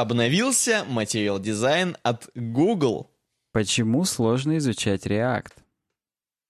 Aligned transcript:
Обновился 0.00 0.86
материал 0.88 1.38
дизайн 1.38 1.94
от 2.02 2.30
Google. 2.34 3.10
Почему 3.52 4.06
сложно 4.06 4.56
изучать 4.56 5.04
React? 5.06 5.52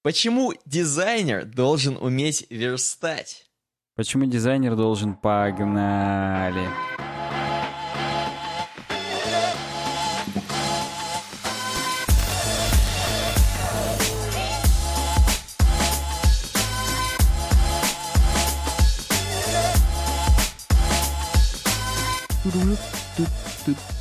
Почему 0.04 0.54
дизайнер 0.67 1.46
должен 1.46 1.97
уметь 1.97 2.47
верстать? 2.49 3.51
Почему 3.97 4.27
дизайнер 4.27 4.77
должен 4.77 5.15
погнали? 5.17 6.69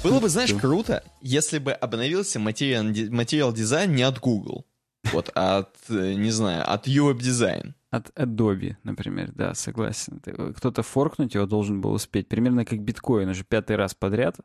Было 0.10 0.20
бы, 0.20 0.30
знаешь, 0.30 0.54
круто, 0.54 1.04
если 1.22 1.60
бы 1.60 1.72
обновился 1.72 2.40
материал, 2.40 2.84
материал 2.84 3.54
дизайн 3.54 3.94
не 3.94 4.04
от 4.04 4.20
Google, 4.20 4.66
вот, 5.12 5.32
а 5.36 5.60
от, 5.60 5.76
э, 5.90 6.14
не 6.14 6.32
знаю, 6.32 6.72
от 6.72 6.88
UWeb 6.88 7.18
Design. 7.18 7.74
От 7.90 8.10
Adobe, 8.12 8.76
например, 8.84 9.32
да, 9.34 9.56
согласен. 9.56 10.22
Кто-то 10.56 10.84
форкнуть 10.84 11.34
его 11.34 11.46
должен 11.46 11.82
был 11.82 11.94
успеть. 11.94 12.28
Примерно 12.28 12.66
как 12.66 12.80
биткоин, 12.82 13.30
уже 13.30 13.44
пятый 13.44 13.78
раз 13.78 13.96
подряд. 13.96 14.36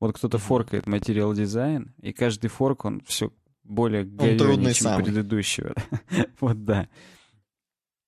Вот 0.00 0.16
кто-то 0.16 0.38
форкает 0.38 0.86
материал 0.86 1.34
дизайн, 1.34 1.94
и 2.00 2.12
каждый 2.12 2.48
форк, 2.48 2.84
он 2.84 3.02
все 3.06 3.30
более 3.62 4.04
говёнее, 4.04 4.74
чем 4.74 4.84
самый. 4.84 5.04
предыдущего. 5.04 5.74
вот 6.40 6.64
да. 6.64 6.88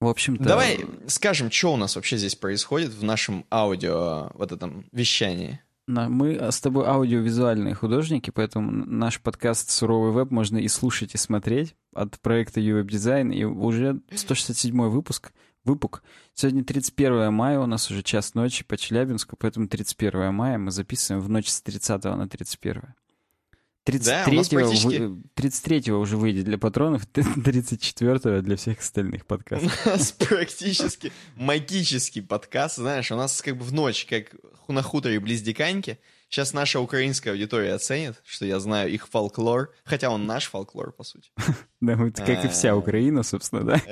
В 0.01 0.09
общем-то... 0.09 0.45
Давай 0.45 0.85
скажем, 1.07 1.51
что 1.51 1.73
у 1.73 1.77
нас 1.77 1.96
вообще 1.96 2.19
здесь 2.19 2.35
происходит 2.35 2.91
в 2.91 3.02
нашем 3.02 3.46
аудио, 3.51 4.30
вот 4.35 4.52
этом 4.52 4.87
вещании. 4.93 5.60
Мы 5.87 6.51
с 6.51 6.61
тобой 6.61 6.85
аудиовизуальные 6.87 7.75
художники, 7.75 8.31
поэтому 8.31 8.73
наш 8.73 9.21
подкаст 9.21 9.71
«Суровый 9.71 10.10
веб» 10.10 10.33
можно 10.33 10.59
и 10.59 10.66
слушать, 10.66 11.15
и 11.15 11.19
смотреть 11.19 11.77
от 11.95 12.19
проекта 12.19 12.60
UWeb 12.60 12.87
Design. 12.87 13.33
И 13.33 13.45
уже 13.45 14.01
167 14.13 14.77
выпуск, 14.88 15.33
выпуск. 15.63 16.02
Сегодня 16.35 16.65
31 16.65 17.33
мая, 17.33 17.60
у 17.60 17.66
нас 17.66 17.88
уже 17.88 18.02
час 18.02 18.35
ночи 18.35 18.65
по 18.65 18.77
Челябинску, 18.77 19.37
поэтому 19.37 19.69
31 19.69 20.35
мая 20.35 20.59
мы 20.59 20.73
записываем 20.73 21.23
в 21.23 21.29
ночь 21.29 21.49
с 21.49 21.63
30 21.63 22.03
на 22.05 22.29
31. 22.29 22.82
33-го, 23.87 24.42
да, 24.42 24.48
практически... 24.51 25.10
33 25.34 25.92
уже 25.92 26.16
выйдет 26.16 26.45
для 26.45 26.59
патронов, 26.59 27.06
34-го 27.15 28.42
для 28.42 28.56
всех 28.56 28.80
остальных 28.80 29.26
подкастов. 29.26 29.73
У 29.87 29.88
нас 29.90 30.12
практически 30.12 31.12
магический 31.37 32.20
подкаст, 32.20 32.76
знаешь, 32.76 33.10
у 33.12 33.16
нас 33.16 33.40
как 33.40 33.57
бы 33.57 33.64
в 33.64 33.73
ночь, 33.73 34.07
как 34.07 34.34
на 34.68 34.82
хуторе 34.82 35.20
близ 35.20 35.42
Диканьки. 35.42 35.98
Сейчас 36.29 36.52
наша 36.52 36.80
украинская 36.80 37.32
аудитория 37.32 37.74
оценит, 37.74 38.20
что 38.24 38.45
я 38.46 38.59
знаю 38.59 38.90
их 38.92 39.09
фолклор, 39.09 39.73
хотя 39.84 40.10
он 40.10 40.26
наш 40.26 40.46
фолклор, 40.46 40.92
по 40.92 41.04
сути. 41.04 41.30
Да, 41.80 41.95
как 42.10 42.45
и 42.45 42.48
вся 42.48 42.73
а. 42.73 42.74
Украина, 42.74 43.23
собственно, 43.23 43.62
да? 43.62 43.82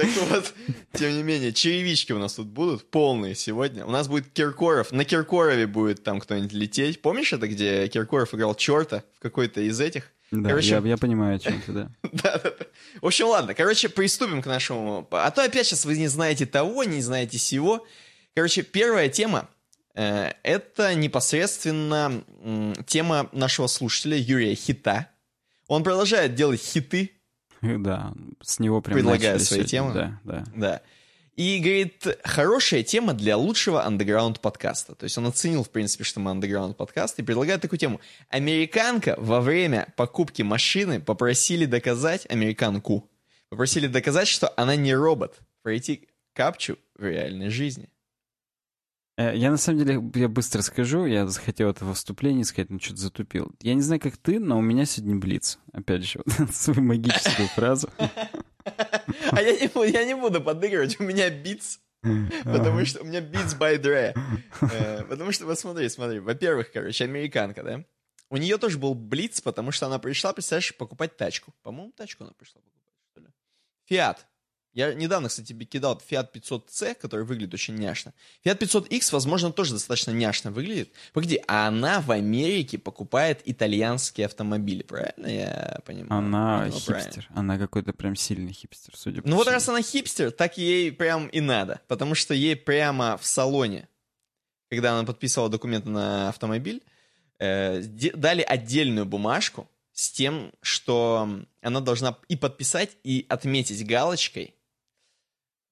Так 0.00 0.08
вот, 0.30 0.54
тем 0.94 1.12
не 1.14 1.22
менее, 1.22 1.52
черевички 1.52 2.12
у 2.12 2.18
нас 2.18 2.34
тут 2.34 2.46
будут 2.46 2.90
полные 2.90 3.34
сегодня. 3.34 3.84
У 3.84 3.90
нас 3.90 4.08
будет 4.08 4.28
Киркоров. 4.32 4.92
На 4.92 5.04
Киркорове 5.04 5.66
будет 5.66 6.02
там 6.02 6.20
кто-нибудь 6.20 6.52
лететь. 6.52 7.02
Помнишь 7.02 7.34
это, 7.34 7.46
где 7.46 7.86
Киркоров 7.88 8.34
играл 8.34 8.54
черта 8.54 9.04
в 9.18 9.20
какой-то 9.20 9.60
из 9.60 9.78
этих? 9.78 10.10
Да, 10.30 10.48
короче... 10.48 10.70
я, 10.70 10.78
я 10.78 10.96
понимаю, 10.96 11.36
о 11.36 11.38
чем 11.38 11.60
ты, 11.60 11.72
да. 11.72 11.90
да, 12.12 12.38
да, 12.38 12.50
да. 12.58 12.66
В 13.02 13.06
общем, 13.06 13.26
ладно, 13.26 13.52
короче, 13.54 13.90
приступим 13.90 14.40
к 14.40 14.46
нашему... 14.46 15.06
А 15.10 15.30
то 15.30 15.42
опять 15.42 15.66
сейчас 15.66 15.84
вы 15.84 15.98
не 15.98 16.08
знаете 16.08 16.46
того, 16.46 16.84
не 16.84 17.02
знаете 17.02 17.36
всего. 17.36 17.86
Короче, 18.34 18.62
первая 18.62 19.10
тема 19.10 19.50
э, 19.94 20.32
это 20.42 20.94
непосредственно 20.94 22.24
э, 22.42 22.74
тема 22.86 23.28
нашего 23.32 23.66
слушателя 23.66 24.16
Юрия 24.16 24.54
Хита. 24.54 25.08
Он 25.66 25.82
продолжает 25.84 26.34
делать 26.34 26.60
хиты, 26.62 27.19
Да, 27.78 28.12
с 28.40 28.58
него 28.58 28.80
прям 28.80 28.96
Предлагает 28.96 29.42
свои 29.42 29.64
темы. 29.64 29.92
Да, 29.92 30.20
да. 30.24 30.44
Да. 30.54 30.82
И 31.36 31.58
говорит, 31.58 32.06
хорошая 32.22 32.82
тема 32.82 33.14
для 33.14 33.36
лучшего 33.36 33.84
андеграунд 33.84 34.40
подкаста. 34.40 34.94
То 34.94 35.04
есть 35.04 35.16
он 35.16 35.26
оценил, 35.26 35.64
в 35.64 35.70
принципе, 35.70 36.04
что 36.04 36.20
мы 36.20 36.32
андеграунд 36.32 36.76
подкаст 36.76 37.18
и 37.18 37.22
предлагает 37.22 37.62
такую 37.62 37.78
тему. 37.78 38.00
Американка 38.28 39.14
во 39.16 39.40
время 39.40 39.92
покупки 39.96 40.42
машины 40.42 41.00
попросили 41.00 41.64
доказать, 41.64 42.26
американку, 42.30 43.08
попросили 43.48 43.86
доказать, 43.86 44.28
что 44.28 44.52
она 44.56 44.76
не 44.76 44.94
робот, 44.94 45.38
пройти 45.62 46.08
капчу 46.34 46.78
в 46.94 47.04
реальной 47.04 47.48
жизни. 47.48 47.88
Э, 49.16 49.36
я 49.36 49.50
на 49.50 49.56
самом 49.56 49.78
деле, 49.78 50.02
я 50.14 50.28
быстро 50.28 50.62
скажу, 50.62 51.06
я 51.06 51.26
захотел 51.26 51.70
это 51.70 51.84
во 51.84 51.94
сказать, 52.44 52.70
но 52.70 52.78
что-то 52.78 53.00
затупил. 53.00 53.52
Я 53.60 53.74
не 53.74 53.82
знаю, 53.82 54.00
как 54.00 54.16
ты, 54.16 54.38
но 54.38 54.58
у 54.58 54.62
меня 54.62 54.84
сегодня 54.84 55.16
блиц. 55.16 55.58
Опять 55.72 56.04
же, 56.04 56.20
вот, 56.38 56.54
свою 56.54 56.82
магическую 56.82 57.48
фразу. 57.48 57.88
А 59.32 59.40
я 59.40 59.58
не, 59.58 59.68
буду, 59.68 59.86
я 59.86 60.04
не 60.04 60.14
буду 60.14 60.40
подыгрывать, 60.40 61.00
у 61.00 61.02
меня 61.02 61.30
битс. 61.30 61.78
Потому 62.44 62.84
что 62.84 63.00
у 63.02 63.04
меня 63.04 63.20
Beats 63.20 63.58
by 63.58 63.80
Dre. 63.80 64.14
Э, 64.60 65.04
потому 65.04 65.32
что, 65.32 65.46
посмотри, 65.46 65.88
смотри. 65.88 66.18
Во-первых, 66.18 66.72
короче, 66.72 67.04
американка, 67.04 67.62
да? 67.62 67.84
У 68.30 68.36
нее 68.36 68.58
тоже 68.58 68.78
был 68.78 68.94
блиц, 68.94 69.40
потому 69.40 69.72
что 69.72 69.86
она 69.86 69.98
пришла, 69.98 70.32
представляешь, 70.32 70.74
покупать 70.76 71.16
тачку. 71.16 71.52
По-моему, 71.62 71.92
тачку 71.92 72.24
она 72.24 72.32
пришла 72.32 72.60
покупать, 72.60 72.94
что 73.10 73.20
ли. 73.20 73.26
Фиат. 73.86 74.26
Я 74.72 74.94
недавно, 74.94 75.28
кстати, 75.28 75.48
тебе 75.48 75.66
кидал 75.66 76.00
Fiat 76.08 76.28
500C, 76.32 76.94
который 76.94 77.24
выглядит 77.24 77.54
очень 77.54 77.74
няшно. 77.74 78.14
Fiat 78.44 78.58
500X, 78.58 79.12
возможно, 79.12 79.50
тоже 79.50 79.72
достаточно 79.72 80.12
няшно 80.12 80.52
выглядит. 80.52 80.92
Погоди, 81.12 81.42
а 81.48 81.66
она 81.66 82.00
в 82.00 82.12
Америке 82.12 82.78
покупает 82.78 83.40
итальянские 83.44 84.26
автомобили, 84.26 84.82
правильно 84.82 85.26
я 85.26 85.80
понимаю? 85.84 86.12
Она 86.12 86.66
ну, 86.66 86.72
хипстер. 86.72 86.94
Правильно. 86.94 87.26
Она 87.34 87.58
какой-то 87.58 87.92
прям 87.92 88.14
сильный 88.14 88.52
хипстер, 88.52 88.94
судя 88.96 89.22
по 89.22 89.28
Ну 89.28 89.36
вот 89.36 89.48
раз 89.48 89.68
она 89.68 89.82
хипстер, 89.82 90.30
так 90.30 90.56
ей 90.56 90.92
прям 90.92 91.26
и 91.26 91.40
надо. 91.40 91.80
Потому 91.88 92.14
что 92.14 92.32
ей 92.32 92.54
прямо 92.54 93.16
в 93.16 93.26
салоне, 93.26 93.88
когда 94.68 94.92
она 94.92 95.04
подписывала 95.04 95.50
документы 95.50 95.88
на 95.88 96.28
автомобиль, 96.28 96.80
э, 97.40 97.82
дали 97.82 98.42
отдельную 98.42 99.04
бумажку 99.04 99.68
с 99.92 100.10
тем, 100.12 100.52
что 100.62 101.28
она 101.60 101.80
должна 101.80 102.16
и 102.28 102.36
подписать, 102.36 102.90
и 103.02 103.26
отметить 103.28 103.84
галочкой, 103.84 104.54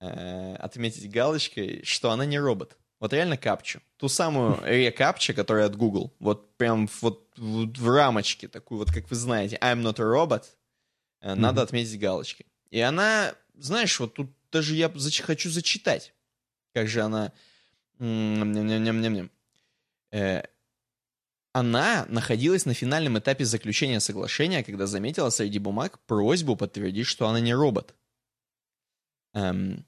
э, 0.00 0.54
отметить 0.56 1.10
галочкой, 1.10 1.82
что 1.84 2.10
она 2.10 2.24
не 2.24 2.38
робот. 2.38 2.76
Вот 3.00 3.12
реально 3.12 3.36
капчу. 3.36 3.80
Ту 3.96 4.08
самую 4.08 4.60
рекапчу, 4.64 5.34
которая 5.34 5.66
от 5.66 5.76
Google. 5.76 6.12
Вот 6.18 6.56
прям 6.56 6.88
вот, 7.00 7.32
вот 7.36 7.78
в 7.78 7.88
рамочке 7.88 8.48
такую, 8.48 8.78
вот 8.78 8.90
как 8.92 9.08
вы 9.08 9.16
знаете, 9.16 9.56
I'm 9.60 9.82
not 9.82 10.00
a 10.00 10.04
robot, 10.04 10.44
э, 11.20 11.34
надо 11.34 11.60
mm-hmm. 11.60 11.64
отметить 11.64 12.00
галочкой. 12.00 12.46
И 12.70 12.80
она, 12.80 13.34
знаешь, 13.54 13.98
вот 14.00 14.14
тут 14.14 14.30
даже 14.50 14.74
я 14.74 14.88
зач- 14.88 15.22
хочу 15.22 15.50
зачитать, 15.50 16.12
как 16.74 16.88
же 16.88 17.02
она... 17.02 17.32
Э, 20.10 20.42
она 21.52 22.06
находилась 22.08 22.66
на 22.66 22.74
финальном 22.74 23.18
этапе 23.18 23.44
заключения 23.44 24.00
соглашения, 24.00 24.62
когда 24.62 24.86
заметила 24.86 25.30
среди 25.30 25.58
бумаг 25.58 25.98
просьбу 26.06 26.56
подтвердить, 26.56 27.06
что 27.06 27.26
она 27.26 27.40
не 27.40 27.54
робот. 27.54 27.94
Эм, 29.34 29.84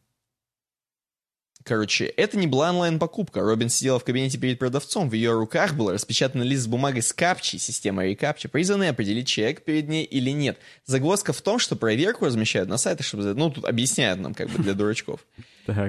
Короче, 1.63 2.07
это 2.07 2.39
не 2.39 2.47
была 2.47 2.71
онлайн-покупка. 2.71 3.41
Робин 3.41 3.69
сидела 3.69 3.99
в 3.99 4.05
кабинете 4.05 4.39
перед 4.39 4.59
продавцом. 4.59 5.11
В 5.11 5.13
ее 5.13 5.33
руках 5.33 5.75
был 5.75 5.91
распечатан 5.91 6.43
лист 6.43 6.65
с 6.65 6.67
бумагой 6.67 7.03
с 7.03 7.13
капчей, 7.13 7.59
системой 7.59 8.11
рекапчи, 8.11 8.49
призванной 8.49 8.89
определить, 8.89 9.29
человек 9.29 9.63
перед 9.65 9.89
ней 9.89 10.05
или 10.05 10.31
нет. 10.31 10.59
Загвоздка 10.87 11.35
в 11.35 11.43
том, 11.43 11.59
что 11.59 11.77
проверку 11.77 12.25
размещают 12.25 12.69
на 12.71 12.79
сайтах, 12.79 13.05
чтобы... 13.05 13.35
Ну, 13.35 13.51
тут 13.51 13.67
объясняют 13.67 14.21
нам, 14.21 14.33
как 14.33 14.49
бы, 14.49 14.63
для 14.63 14.73
дурачков. 14.75 15.27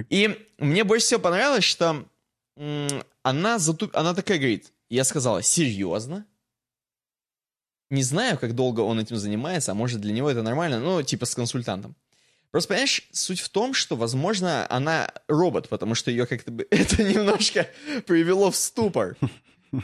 И 0.09 0.37
мне 0.57 0.83
больше 0.83 1.05
всего 1.05 1.21
понравилось, 1.21 1.63
что 1.63 2.05
она, 3.23 3.59
затуп... 3.59 3.95
она 3.95 4.13
такая 4.13 4.39
говорит, 4.39 4.73
я 4.89 5.05
сказала, 5.05 5.41
серьезно? 5.41 6.25
Не 7.89 8.03
знаю, 8.03 8.37
как 8.37 8.55
долго 8.55 8.81
он 8.81 8.99
этим 8.99 9.15
занимается, 9.15 9.71
а 9.71 9.75
может 9.75 10.01
для 10.01 10.13
него 10.13 10.29
это 10.29 10.43
нормально, 10.43 10.79
ну, 10.79 11.01
типа 11.01 11.25
с 11.25 11.35
консультантом. 11.35 11.95
Просто, 12.51 12.69
понимаешь, 12.69 13.07
суть 13.11 13.39
в 13.39 13.49
том, 13.49 13.73
что, 13.73 13.95
возможно, 13.95 14.67
она 14.69 15.09
робот, 15.27 15.69
потому 15.69 15.95
что 15.95 16.11
ее 16.11 16.25
как-то 16.25 16.51
бы 16.51 16.67
это 16.71 17.01
немножко 17.01 17.67
привело 18.05 18.51
в 18.51 18.55
ступор. 18.55 19.15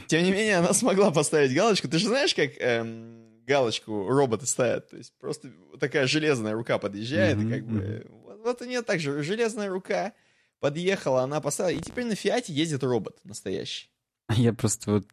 Тем 0.06 0.22
не 0.22 0.32
менее, 0.32 0.58
она 0.58 0.74
смогла 0.74 1.10
поставить 1.10 1.54
галочку. 1.54 1.88
Ты 1.88 1.98
же 1.98 2.08
знаешь, 2.08 2.34
как 2.34 2.50
эм, 2.58 3.42
галочку 3.46 4.08
роботы 4.08 4.46
ставят? 4.46 4.90
То 4.90 4.98
есть 4.98 5.14
просто 5.18 5.50
такая 5.80 6.06
железная 6.06 6.52
рука 6.52 6.78
подъезжает, 6.78 7.38
mm-hmm, 7.38 7.48
и 7.48 7.50
как 7.50 7.66
бы... 7.66 8.06
Вот, 8.24 8.40
вот 8.44 8.62
у 8.62 8.64
нее 8.66 8.82
также 8.82 9.22
железная 9.22 9.70
рука 9.70 10.12
подъехала, 10.60 11.22
она 11.22 11.40
поставила, 11.40 11.78
и 11.78 11.80
теперь 11.80 12.04
на 12.04 12.16
Фиате 12.16 12.52
ездит 12.52 12.82
робот 12.82 13.18
настоящий. 13.24 13.88
Я 14.28 14.52
просто 14.52 14.90
вот... 14.90 15.06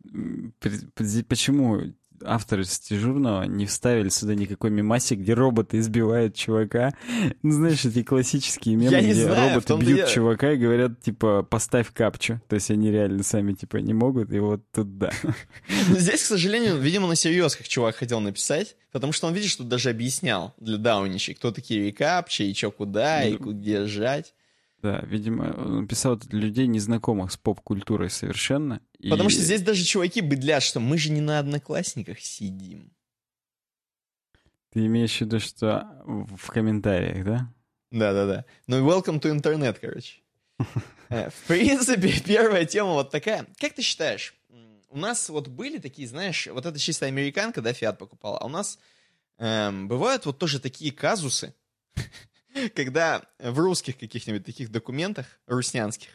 Почему 1.27 1.93
авторы 2.23 2.63
стежурного 2.65 3.43
не 3.43 3.65
вставили 3.65 4.09
сюда 4.09 4.35
никакой 4.35 4.69
мемасик, 4.69 5.19
где 5.19 5.33
роботы 5.33 5.79
избивают 5.79 6.35
чувака. 6.35 6.93
Ну, 7.41 7.51
знаешь, 7.51 7.83
эти 7.85 8.03
классические 8.03 8.75
мемы, 8.75 8.99
где 9.01 9.13
знаю, 9.25 9.49
роботы 9.55 9.75
бьют 9.83 9.99
я- 9.99 10.05
чувака 10.05 10.51
и 10.51 10.57
говорят, 10.57 11.01
типа, 11.01 11.43
поставь 11.43 11.91
капчу. 11.91 12.39
То 12.47 12.55
есть 12.55 12.69
они 12.69 12.91
реально 12.91 13.23
сами, 13.23 13.53
типа, 13.53 13.77
не 13.77 13.93
могут, 13.93 14.31
и 14.31 14.39
вот 14.39 14.61
тут 14.71 14.97
да. 14.99 15.11
Но 15.89 15.97
здесь, 15.97 16.21
к 16.21 16.25
сожалению, 16.27 16.77
видимо, 16.77 17.07
на 17.07 17.15
серьезках 17.15 17.67
чувак 17.67 17.95
хотел 17.95 18.19
написать, 18.19 18.75
потому 18.91 19.11
что 19.13 19.25
он, 19.27 19.33
видишь, 19.33 19.55
тут 19.55 19.67
даже 19.67 19.89
объяснял 19.89 20.53
для 20.59 20.77
дауничей, 20.77 21.33
кто 21.33 21.51
такие 21.51 21.87
рекапчи, 21.87 22.43
и 22.43 22.53
чё 22.53 22.69
куда, 22.69 23.23
и 23.25 23.37
Ну, 23.39 23.51
где 23.51 23.85
жать. 23.87 24.34
Да, 24.85 25.01
видимо, 25.07 25.45
он 25.57 25.87
писал 25.87 26.15
для 26.15 26.39
людей, 26.39 26.67
незнакомых 26.67 27.31
с 27.31 27.37
поп-культурой 27.37 28.11
совершенно. 28.11 28.81
и- 28.99 29.09
Потому 29.09 29.31
что 29.31 29.41
здесь 29.41 29.63
даже 29.63 29.83
чуваки 29.83 30.21
быдлят, 30.21 30.61
что 30.61 30.79
мы 30.79 30.99
же 30.99 31.09
не 31.11 31.21
на 31.21 31.39
одноклассниках 31.39 32.19
сидим. 32.19 32.91
Ты 34.71 34.85
имеешь 34.85 35.17
в 35.17 35.21
виду, 35.21 35.39
что 35.39 35.87
в 36.05 36.51
комментариях, 36.51 37.25
да? 37.25 37.53
Да-да-да. 37.89 38.45
Ну 38.67 38.77
и 38.77 38.81
welcome 38.81 39.19
to 39.19 39.31
интернет, 39.31 39.79
короче. 39.79 40.19
Э, 41.09 41.31
В 41.31 41.47
принципе, 41.47 42.13
первая 42.25 42.65
тема 42.65 42.91
вот 42.91 43.09
такая. 43.09 43.47
Как 43.59 43.73
ты 43.73 43.81
считаешь, 43.81 44.35
у 44.89 44.97
нас 44.99 45.29
вот 45.29 45.47
были 45.47 45.79
такие, 45.79 46.07
знаешь, 46.07 46.45
вот 46.45 46.65
это 46.67 46.77
чисто 46.77 47.07
американка, 47.07 47.61
да, 47.63 47.73
Фиат 47.73 47.97
покупала, 47.97 48.37
а 48.37 48.45
у 48.45 48.49
нас 48.49 48.77
эм, 49.39 49.87
бывают 49.87 50.27
вот 50.27 50.37
тоже 50.37 50.59
такие 50.59 50.91
казусы, 50.91 51.55
когда 52.75 53.23
в 53.39 53.59
русских 53.59 53.97
каких-нибудь 53.97 54.45
таких 54.45 54.71
документах, 54.71 55.25
руснянских, 55.47 56.09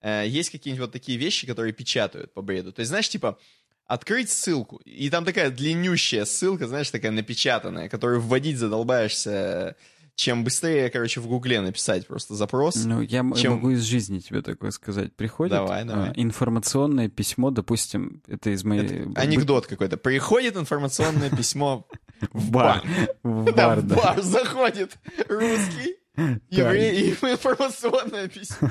э, 0.00 0.24
есть 0.26 0.50
какие-нибудь 0.50 0.86
вот 0.86 0.92
такие 0.92 1.18
вещи, 1.18 1.46
которые 1.46 1.72
печатают 1.72 2.32
по 2.32 2.42
бреду. 2.42 2.72
То 2.72 2.80
есть, 2.80 2.88
знаешь, 2.88 3.08
типа, 3.08 3.38
открыть 3.86 4.30
ссылку, 4.30 4.76
и 4.84 5.08
там 5.08 5.24
такая 5.24 5.50
длиннющая 5.50 6.24
ссылка, 6.24 6.66
знаешь, 6.66 6.90
такая 6.90 7.10
напечатанная, 7.10 7.88
которую 7.88 8.20
вводить 8.20 8.58
задолбаешься, 8.58 9.76
чем 10.18 10.42
быстрее, 10.42 10.90
короче, 10.90 11.20
в 11.20 11.28
гугле 11.28 11.60
написать 11.60 12.04
просто 12.08 12.34
запрос. 12.34 12.74
Ну, 12.84 13.00
я 13.00 13.24
Чем- 13.36 13.52
могу 13.52 13.70
из 13.70 13.82
жизни 13.82 14.18
тебе 14.18 14.42
такое 14.42 14.72
сказать. 14.72 15.14
Приходит 15.14 15.52
Давай, 15.52 15.84
давай. 15.84 16.10
а, 16.10 16.12
информационное 16.16 17.08
письмо, 17.08 17.50
допустим, 17.50 18.20
это 18.26 18.50
из 18.50 18.64
моей... 18.64 18.82
Это 18.84 19.20
анекдот 19.20 19.68
какой-то. 19.68 19.96
Приходит 19.96 20.56
информационное 20.56 21.30
письмо 21.30 21.86
В 22.32 22.50
бар. 22.50 22.82
В 23.22 23.44
Да, 23.54 23.68
бар, 23.68 23.78
в 23.80 23.86
да. 23.86 23.94
бар 23.94 24.22
заходит 24.22 24.98
русский 25.28 25.94
еврей 26.50 27.00
и 27.00 27.10
информационное 27.12 28.26
письмо. 28.26 28.68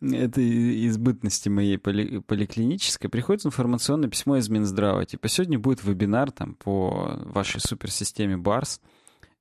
Это 0.00 0.40
и- 0.40 0.86
из 0.86 0.96
бытности 0.96 1.48
моей 1.48 1.76
поли- 1.76 2.20
поликлинической. 2.20 3.10
Приходит 3.10 3.46
информационное 3.46 4.08
письмо 4.08 4.36
из 4.36 4.48
Минздрава. 4.48 5.04
Типа, 5.06 5.28
сегодня 5.28 5.58
будет 5.58 5.82
вебинар 5.82 6.30
там 6.30 6.54
по 6.54 7.18
вашей 7.24 7.60
суперсистеме 7.60 8.36
БАРС, 8.36 8.80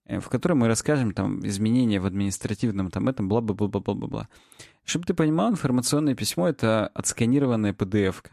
в 0.10 0.30
котором 0.30 0.60
мы 0.60 0.68
расскажем 0.68 1.14
там 1.14 1.46
изменения 1.46 2.00
в 2.00 2.06
административном 2.06 2.90
там 2.90 3.08
этом, 3.08 3.30
бла-бла-бла-бла-бла-бла. 3.30 4.28
Чтобы 4.84 5.06
ты 5.06 5.14
понимал, 5.14 5.52
информационное 5.52 6.16
письмо— 6.16 6.48
это 6.50 6.88
отсканированная 6.88 7.74
PDF-ка. 7.74 8.30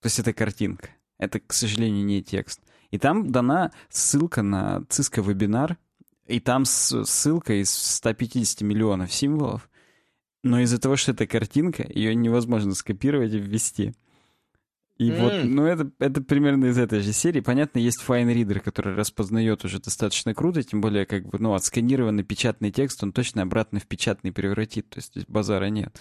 То 0.00 0.06
есть 0.06 0.18
это 0.18 0.32
картинка. 0.32 0.90
Это, 1.18 1.38
к 1.38 1.52
сожалению, 1.52 2.04
не 2.04 2.22
текст. 2.22 2.60
И 2.90 2.98
там 2.98 3.30
дана 3.30 3.72
ссылка 3.88 4.42
на 4.42 4.84
Cisco 4.88 5.26
вебинар, 5.26 5.78
и 6.26 6.40
там 6.40 6.64
ссылка 6.64 7.60
из 7.60 7.70
150 7.70 8.62
миллионов 8.62 9.12
символов, 9.12 9.68
но 10.42 10.60
из-за 10.60 10.78
того, 10.78 10.96
что 10.96 11.12
это 11.12 11.26
картинка, 11.26 11.86
ее 11.88 12.14
невозможно 12.14 12.74
скопировать 12.74 13.32
и 13.32 13.38
ввести. 13.38 13.94
И 14.96 15.10
М. 15.10 15.20
вот, 15.20 15.32
ну 15.44 15.66
это, 15.66 15.90
это 15.98 16.22
примерно 16.22 16.66
из 16.66 16.78
этой 16.78 17.00
же 17.00 17.12
серии. 17.12 17.40
Понятно, 17.40 17.80
есть 17.80 18.02
FineReader, 18.06 18.60
который 18.60 18.94
распознает 18.94 19.64
уже 19.64 19.80
достаточно 19.80 20.34
круто, 20.34 20.62
тем 20.62 20.80
более, 20.80 21.04
как 21.04 21.26
бы, 21.28 21.38
ну, 21.40 21.54
отсканированный 21.54 22.22
печатный 22.22 22.70
текст, 22.70 23.02
он 23.02 23.12
точно 23.12 23.42
обратно 23.42 23.80
в 23.80 23.86
печатный 23.86 24.30
превратит, 24.32 24.88
то 24.90 24.98
есть 24.98 25.10
здесь 25.10 25.24
базара 25.26 25.66
нет. 25.66 26.00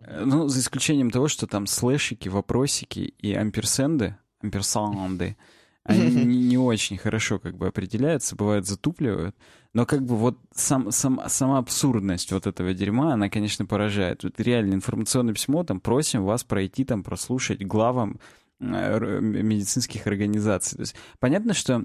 Э, 0.00 0.24
Ну, 0.24 0.48
за 0.48 0.58
исключением 0.60 1.10
того, 1.10 1.28
что 1.28 1.46
там 1.46 1.66
слэшики, 1.66 2.28
вопросики 2.28 3.14
и 3.18 3.32
амперсенды, 3.32 4.16
амперсанды, 4.40 5.36
они 5.84 6.00
не, 6.24 6.24
не 6.48 6.58
очень 6.58 6.98
хорошо 6.98 7.38
как 7.38 7.56
бы 7.56 7.68
определяются, 7.68 8.34
бывает 8.34 8.66
затупливают. 8.66 9.36
Но 9.76 9.84
как 9.84 10.06
бы 10.06 10.16
вот 10.16 10.38
сам, 10.54 10.90
сам, 10.90 11.20
сама 11.26 11.58
абсурдность 11.58 12.32
вот 12.32 12.46
этого 12.46 12.72
дерьма, 12.72 13.12
она, 13.12 13.28
конечно, 13.28 13.66
поражает. 13.66 14.24
Вот 14.24 14.40
реально 14.40 14.72
информационное 14.72 15.34
письмо, 15.34 15.64
там, 15.64 15.80
просим 15.80 16.24
вас 16.24 16.44
пройти, 16.44 16.86
там, 16.86 17.02
прослушать 17.02 17.62
главам 17.62 18.18
э, 18.58 19.20
медицинских 19.20 20.06
организаций. 20.06 20.76
То 20.76 20.80
есть 20.80 20.94
понятно, 21.18 21.52
что 21.52 21.84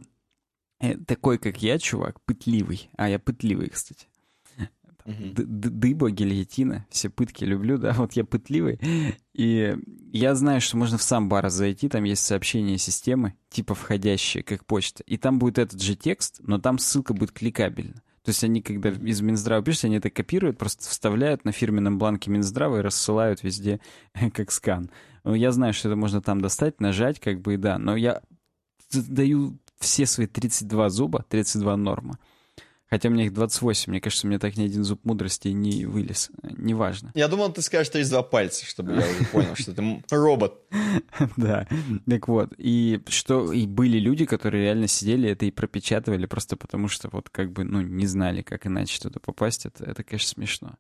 э, 0.80 0.96
такой, 1.00 1.38
как 1.38 1.62
я, 1.62 1.78
чувак, 1.80 2.24
пытливый. 2.24 2.90
А, 2.96 3.10
я 3.10 3.20
пытливый, 3.20 3.68
кстати. 3.68 4.08
Д- 5.06 5.44
д- 5.44 5.70
Дыба, 5.70 6.12
гильотина, 6.12 6.86
все 6.90 7.10
пытки 7.10 7.44
люблю, 7.44 7.78
да, 7.78 7.94
вот 7.94 8.14
я 8.14 8.24
пытливый. 8.24 8.80
И 9.34 9.76
я 10.12 10.36
знаю, 10.36 10.62
что 10.62 10.78
можно 10.78 10.98
в 10.98 11.04
сам 11.04 11.30
бар 11.30 11.50
зайти, 11.50 11.90
там 11.90 12.04
есть 12.04 12.24
сообщение 12.24 12.78
системы, 12.78 13.34
типа 13.50 13.76
входящие, 13.76 14.44
как 14.44 14.66
почта, 14.66 15.04
и 15.08 15.18
там 15.18 15.40
будет 15.40 15.58
этот 15.58 15.82
же 15.82 15.96
текст, 15.96 16.40
но 16.44 16.58
там 16.60 16.78
ссылка 16.80 17.14
будет 17.14 17.32
кликабельна. 17.32 18.02
То 18.24 18.30
есть 18.30 18.44
они, 18.44 18.62
когда 18.62 18.90
из 18.92 19.20
Минздрава 19.22 19.64
пишут, 19.64 19.86
они 19.86 19.96
это 19.96 20.12
копируют, 20.12 20.58
просто 20.60 20.88
вставляют 20.88 21.44
на 21.44 21.52
фирменном 21.52 21.98
бланке 21.98 22.30
Минздрава 22.30 22.78
и 22.78 22.82
рассылают 22.82 23.42
везде 23.42 23.80
как 24.34 24.52
скан. 24.52 24.92
Ну, 25.24 25.34
Я 25.34 25.52
знаю, 25.52 25.74
что 25.74 25.90
это 25.90 25.96
можно 25.96 26.22
там 26.22 26.40
достать, 26.42 26.80
нажать, 26.80 27.20
как 27.20 27.42
бы, 27.42 27.56
и 27.56 27.58
да, 27.58 27.78
но 27.80 27.96
я 27.96 28.22
даю 28.92 29.58
все 29.80 30.06
свои 30.06 30.28
32 30.28 30.90
зуба, 30.90 31.26
32 31.30 31.78
норма. 31.78 32.20
Хотя 32.92 33.08
у 33.08 33.12
меня 33.14 33.24
их 33.24 33.34
28, 33.34 33.90
мне 33.90 34.02
кажется, 34.02 34.28
у 34.28 34.30
меня 34.30 34.38
так 34.38 34.58
ни 34.58 34.66
один 34.66 34.84
зуб 34.84 35.06
мудрости 35.06 35.48
не 35.48 35.86
вылез. 35.86 36.30
Неважно. 36.44 37.12
Я 37.16 37.30
думал, 37.30 37.54
ты 37.54 37.62
скажешь 37.62 37.88
32 37.90 38.24
пальца, 38.24 38.66
чтобы 38.66 38.92
я 38.92 38.98
уже 39.00 39.26
понял, 39.32 39.56
что 39.56 39.74
ты 39.74 40.02
робот. 40.12 40.60
Да, 41.38 41.68
так 42.08 42.28
вот. 42.28 42.54
И 42.58 43.00
что 43.08 43.54
и 43.54 43.66
были 43.66 43.98
люди, 43.98 44.26
которые 44.26 44.64
реально 44.64 44.88
сидели 44.88 45.30
это 45.30 45.46
и 45.46 45.52
пропечатывали 45.52 46.26
просто 46.26 46.58
потому, 46.58 46.90
что 46.90 47.08
вот 47.12 47.30
как 47.30 47.52
бы, 47.54 47.64
ну, 47.64 47.80
не 47.80 48.08
знали, 48.08 48.42
как 48.42 48.68
иначе 48.68 49.00
туда 49.00 49.20
попасть. 49.22 49.66
Это, 49.66 49.86
это 49.86 50.04
конечно, 50.04 50.28
смешно. 50.28 50.76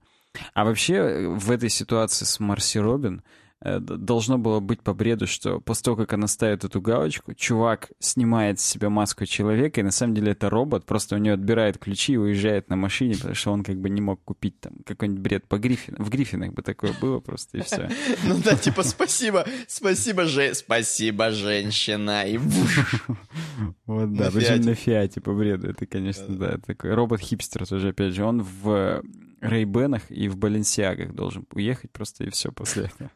А 0.53 0.65
вообще 0.65 0.95
э, 0.95 1.27
в 1.27 1.49
этой 1.49 1.69
ситуации 1.69 2.25
с 2.25 2.39
Марси 2.41 2.79
Робин 2.79 3.23
должно 3.61 4.37
было 4.37 4.59
быть 4.59 4.81
по 4.81 4.93
бреду, 4.93 5.27
что 5.27 5.59
после 5.59 5.83
того, 5.83 5.97
как 5.97 6.13
она 6.13 6.27
ставит 6.27 6.63
эту 6.63 6.81
галочку, 6.81 7.33
чувак 7.35 7.91
снимает 7.99 8.59
с 8.59 8.65
себя 8.65 8.89
маску 8.89 9.25
человека, 9.25 9.81
и 9.81 9.83
на 9.83 9.91
самом 9.91 10.15
деле 10.15 10.31
это 10.31 10.49
робот, 10.49 10.85
просто 10.85 11.15
у 11.15 11.19
него 11.19 11.35
отбирает 11.35 11.77
ключи 11.77 12.13
и 12.13 12.17
уезжает 12.17 12.69
на 12.69 12.75
машине, 12.75 13.15
потому 13.15 13.35
что 13.35 13.51
он 13.51 13.63
как 13.63 13.79
бы 13.79 13.89
не 13.89 14.01
мог 14.01 14.23
купить 14.23 14.59
там 14.59 14.73
какой-нибудь 14.85 15.21
бред 15.21 15.47
по 15.47 15.59
Гриффину. 15.59 16.03
В 16.03 16.09
Гриффинах 16.09 16.53
бы 16.53 16.63
такое 16.63 16.93
было 16.99 17.19
просто, 17.19 17.59
и 17.59 17.61
все. 17.61 17.89
Ну 18.23 18.39
да, 18.43 18.55
типа, 18.55 18.83
спасибо, 18.83 19.45
спасибо, 19.67 20.25
же, 20.25 20.53
спасибо, 20.53 21.31
женщина. 21.31 22.23
И. 22.23 22.39
Вот 23.85 24.13
да, 24.13 24.31
причем 24.31 24.61
на 24.61 24.73
Фиате 24.73 25.21
по 25.21 25.33
бреду. 25.33 25.69
Это, 25.69 25.85
конечно, 25.85 26.27
да, 26.35 26.57
такой 26.65 26.93
робот-хипстер 26.93 27.67
тоже, 27.67 27.89
опять 27.89 28.13
же. 28.13 28.23
Он 28.23 28.41
в 28.41 29.03
Рейбенах 29.41 30.09
и 30.09 30.29
в 30.29 30.37
Баленсиагах 30.37 31.13
должен 31.13 31.45
уехать 31.53 31.91
просто 31.91 32.23
и 32.23 32.29
все 32.29 32.51
после 32.51 32.85
этого. 32.85 33.11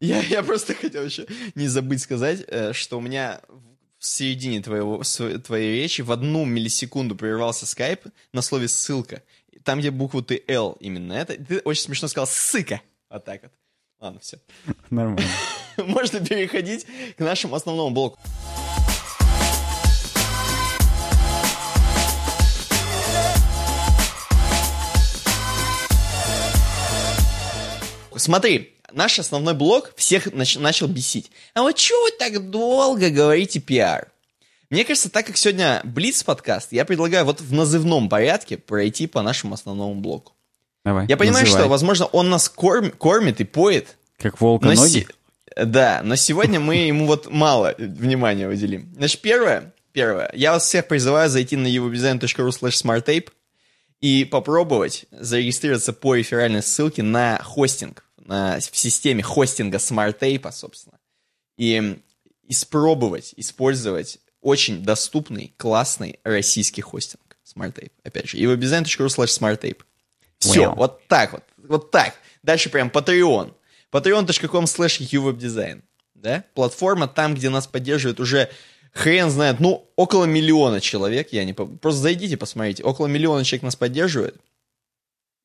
Я, 0.00 0.22
я 0.22 0.42
просто 0.42 0.74
хотел 0.74 1.04
еще 1.04 1.26
не 1.54 1.68
забыть 1.68 2.02
сказать, 2.02 2.44
э, 2.46 2.72
что 2.72 2.98
у 2.98 3.00
меня 3.00 3.40
в 3.98 4.06
середине 4.06 4.62
твоего, 4.62 5.02
твоей 5.44 5.80
речи 5.80 6.02
в 6.02 6.12
одну 6.12 6.44
миллисекунду 6.44 7.16
прервался 7.16 7.66
скайп 7.66 8.06
на 8.32 8.42
слове 8.42 8.68
«ссылка». 8.68 9.22
Там, 9.64 9.80
где 9.80 9.90
букву 9.90 10.22
ты 10.22 10.44
«Л» 10.46 10.76
именно 10.80 11.12
это. 11.12 11.42
Ты 11.42 11.58
очень 11.60 11.82
смешно 11.82 12.08
сказал 12.08 12.26
«ссыка». 12.26 12.80
Вот 13.10 13.24
так 13.24 13.42
вот. 13.42 13.52
Ладно, 14.00 14.20
все. 14.20 14.38
Нормально. 14.90 15.22
Можно 15.78 16.24
переходить 16.24 16.86
к 17.16 17.20
нашему 17.20 17.54
основному 17.54 17.90
блоку. 17.90 18.18
Смотри, 28.16 28.75
наш 28.92 29.18
основной 29.18 29.54
блок 29.54 29.92
всех 29.96 30.26
нач- 30.28 30.58
начал 30.58 30.86
бесить. 30.88 31.30
А 31.54 31.62
вот 31.62 31.76
чего 31.76 32.00
вы 32.02 32.10
так 32.18 32.50
долго 32.50 33.10
говорите 33.10 33.60
пиар? 33.60 34.08
Мне 34.70 34.84
кажется, 34.84 35.08
так 35.10 35.26
как 35.26 35.36
сегодня 35.36 35.80
Блиц 35.84 36.22
подкаст, 36.24 36.72
я 36.72 36.84
предлагаю 36.84 37.24
вот 37.24 37.40
в 37.40 37.52
назывном 37.52 38.08
порядке 38.08 38.56
пройти 38.58 39.06
по 39.06 39.22
нашему 39.22 39.54
основному 39.54 39.94
блоку. 39.94 40.32
Давай. 40.84 41.06
Я 41.08 41.16
понимаю, 41.16 41.44
называй. 41.44 41.62
что, 41.62 41.68
возможно, 41.70 42.06
он 42.06 42.30
нас 42.30 42.52
корм- 42.54 42.90
кормит 42.90 43.40
и 43.40 43.44
поет, 43.44 43.96
Как 44.18 44.40
волка 44.40 44.66
но 44.66 44.74
ноги? 44.74 45.06
се- 45.56 45.64
Да, 45.64 46.00
но 46.04 46.16
сегодня 46.16 46.58
мы 46.60 46.76
ему 46.76 47.06
вот 47.06 47.30
мало 47.30 47.74
внимания 47.78 48.48
уделим. 48.48 48.92
Значит, 48.96 49.20
первое, 49.20 49.72
первое, 49.92 50.30
я 50.34 50.52
вас 50.52 50.64
всех 50.64 50.86
призываю 50.88 51.28
зайти 51.30 51.56
на 51.56 51.66
evodesign.ru 51.68 52.48
slash 52.50 52.82
smarttape 52.84 53.30
и 54.00 54.24
попробовать 54.24 55.06
зарегистрироваться 55.12 55.92
по 55.92 56.14
реферальной 56.14 56.62
ссылке 56.62 57.02
на 57.02 57.38
хостинг, 57.42 58.04
в 58.26 58.76
системе 58.76 59.22
хостинга 59.22 59.78
SmartTape, 59.78 60.50
собственно. 60.52 60.98
И 61.58 62.00
испробовать, 62.48 63.34
использовать 63.36 64.18
очень 64.40 64.82
доступный, 64.82 65.54
классный 65.56 66.20
российский 66.24 66.82
хостинг 66.82 67.36
SmartTape. 67.44 67.92
Опять 68.04 68.28
же, 68.28 68.38
evobdesign.ru 68.38 69.06
slash 69.06 69.38
smarttape. 69.38 69.82
Все, 70.38 70.64
Wow. 70.64 70.76
вот 70.76 71.06
так 71.08 71.32
вот, 71.32 71.44
вот 71.56 71.90
так. 71.90 72.14
Дальше 72.42 72.68
прям 72.70 72.88
Patreon. 72.88 73.54
patreon.com 73.90 74.64
slash 74.64 75.00
uwebdesign. 75.00 75.82
Да? 76.14 76.44
Платформа 76.54 77.08
там, 77.08 77.34
где 77.34 77.48
нас 77.50 77.66
поддерживает 77.66 78.20
уже 78.20 78.50
хрен 78.92 79.30
знает, 79.30 79.60
ну, 79.60 79.90
около 79.96 80.24
миллиона 80.24 80.80
человек, 80.80 81.32
я 81.32 81.44
не 81.44 81.52
Просто 81.52 82.00
зайдите, 82.00 82.36
посмотрите. 82.36 82.82
Около 82.82 83.06
миллиона 83.06 83.44
человек 83.44 83.62
нас 83.64 83.76
поддерживает. 83.76 84.36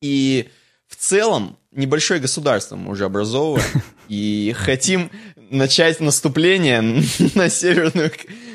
И 0.00 0.50
в 0.92 0.96
целом 0.96 1.56
небольшое 1.70 2.20
государство 2.20 2.76
мы 2.76 2.90
уже 2.90 3.06
образовываем. 3.06 3.64
И 4.08 4.54
хотим 4.54 5.10
начать 5.50 6.00
наступление 6.00 6.82
на 7.34 7.48
северную... 7.48 8.12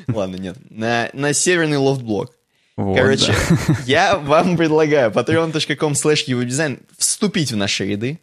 Ладно, 0.08 0.36
нет. 0.36 0.58
На, 0.70 1.10
на 1.14 1.34
северный 1.34 1.78
лофтблок. 1.78 2.32
Вот, 2.76 2.96
Короче, 2.96 3.34
да. 3.50 3.78
я 3.88 4.18
вам 4.18 4.56
предлагаю 4.56 5.10
patreon.com 5.10 5.94
slash 5.94 6.80
вступить 6.96 7.52
в 7.52 7.56
наши 7.56 7.88
ряды. 7.88 8.20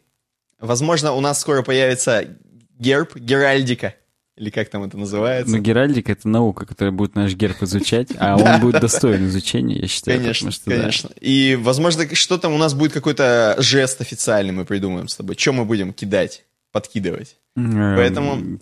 Возможно, 0.59 1.11
у 1.11 1.19
нас 1.19 1.41
скоро 1.41 1.61
появится 1.61 2.25
герб, 2.79 3.17
геральдика. 3.17 3.95
Или 4.37 4.49
как 4.49 4.69
там 4.69 4.83
это 4.83 4.97
называется. 4.97 5.55
Ну, 5.55 5.61
Геральдика— 5.61 6.11
это 6.13 6.27
наука, 6.27 6.65
которая 6.65 6.91
будет 6.91 7.15
наш 7.15 7.33
герб 7.35 7.63
изучать, 7.63 8.09
а 8.17 8.35
он 8.35 8.59
будет 8.61 8.81
достоин 8.81 9.27
изучения, 9.27 9.79
я 9.79 9.87
считаю. 9.87 10.19
Конечно, 10.19 10.51
конечно. 10.65 11.09
И, 11.21 11.57
возможно, 11.59 12.13
что 12.13 12.37
там 12.37 12.53
у 12.53 12.57
нас 12.57 12.73
будет 12.73 12.91
какой-то 12.91 13.55
жест 13.59 14.01
официальный, 14.01 14.51
мы 14.51 14.65
придумаем 14.65 15.07
с 15.07 15.15
тобой. 15.15 15.37
Что 15.37 15.53
мы 15.53 15.63
будем 15.63 15.93
кидать, 15.93 16.43
подкидывать? 16.73 17.37
Эм, 17.55 17.95
Поэтому, 17.95 18.59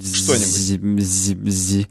что-нибудь. 0.00 1.88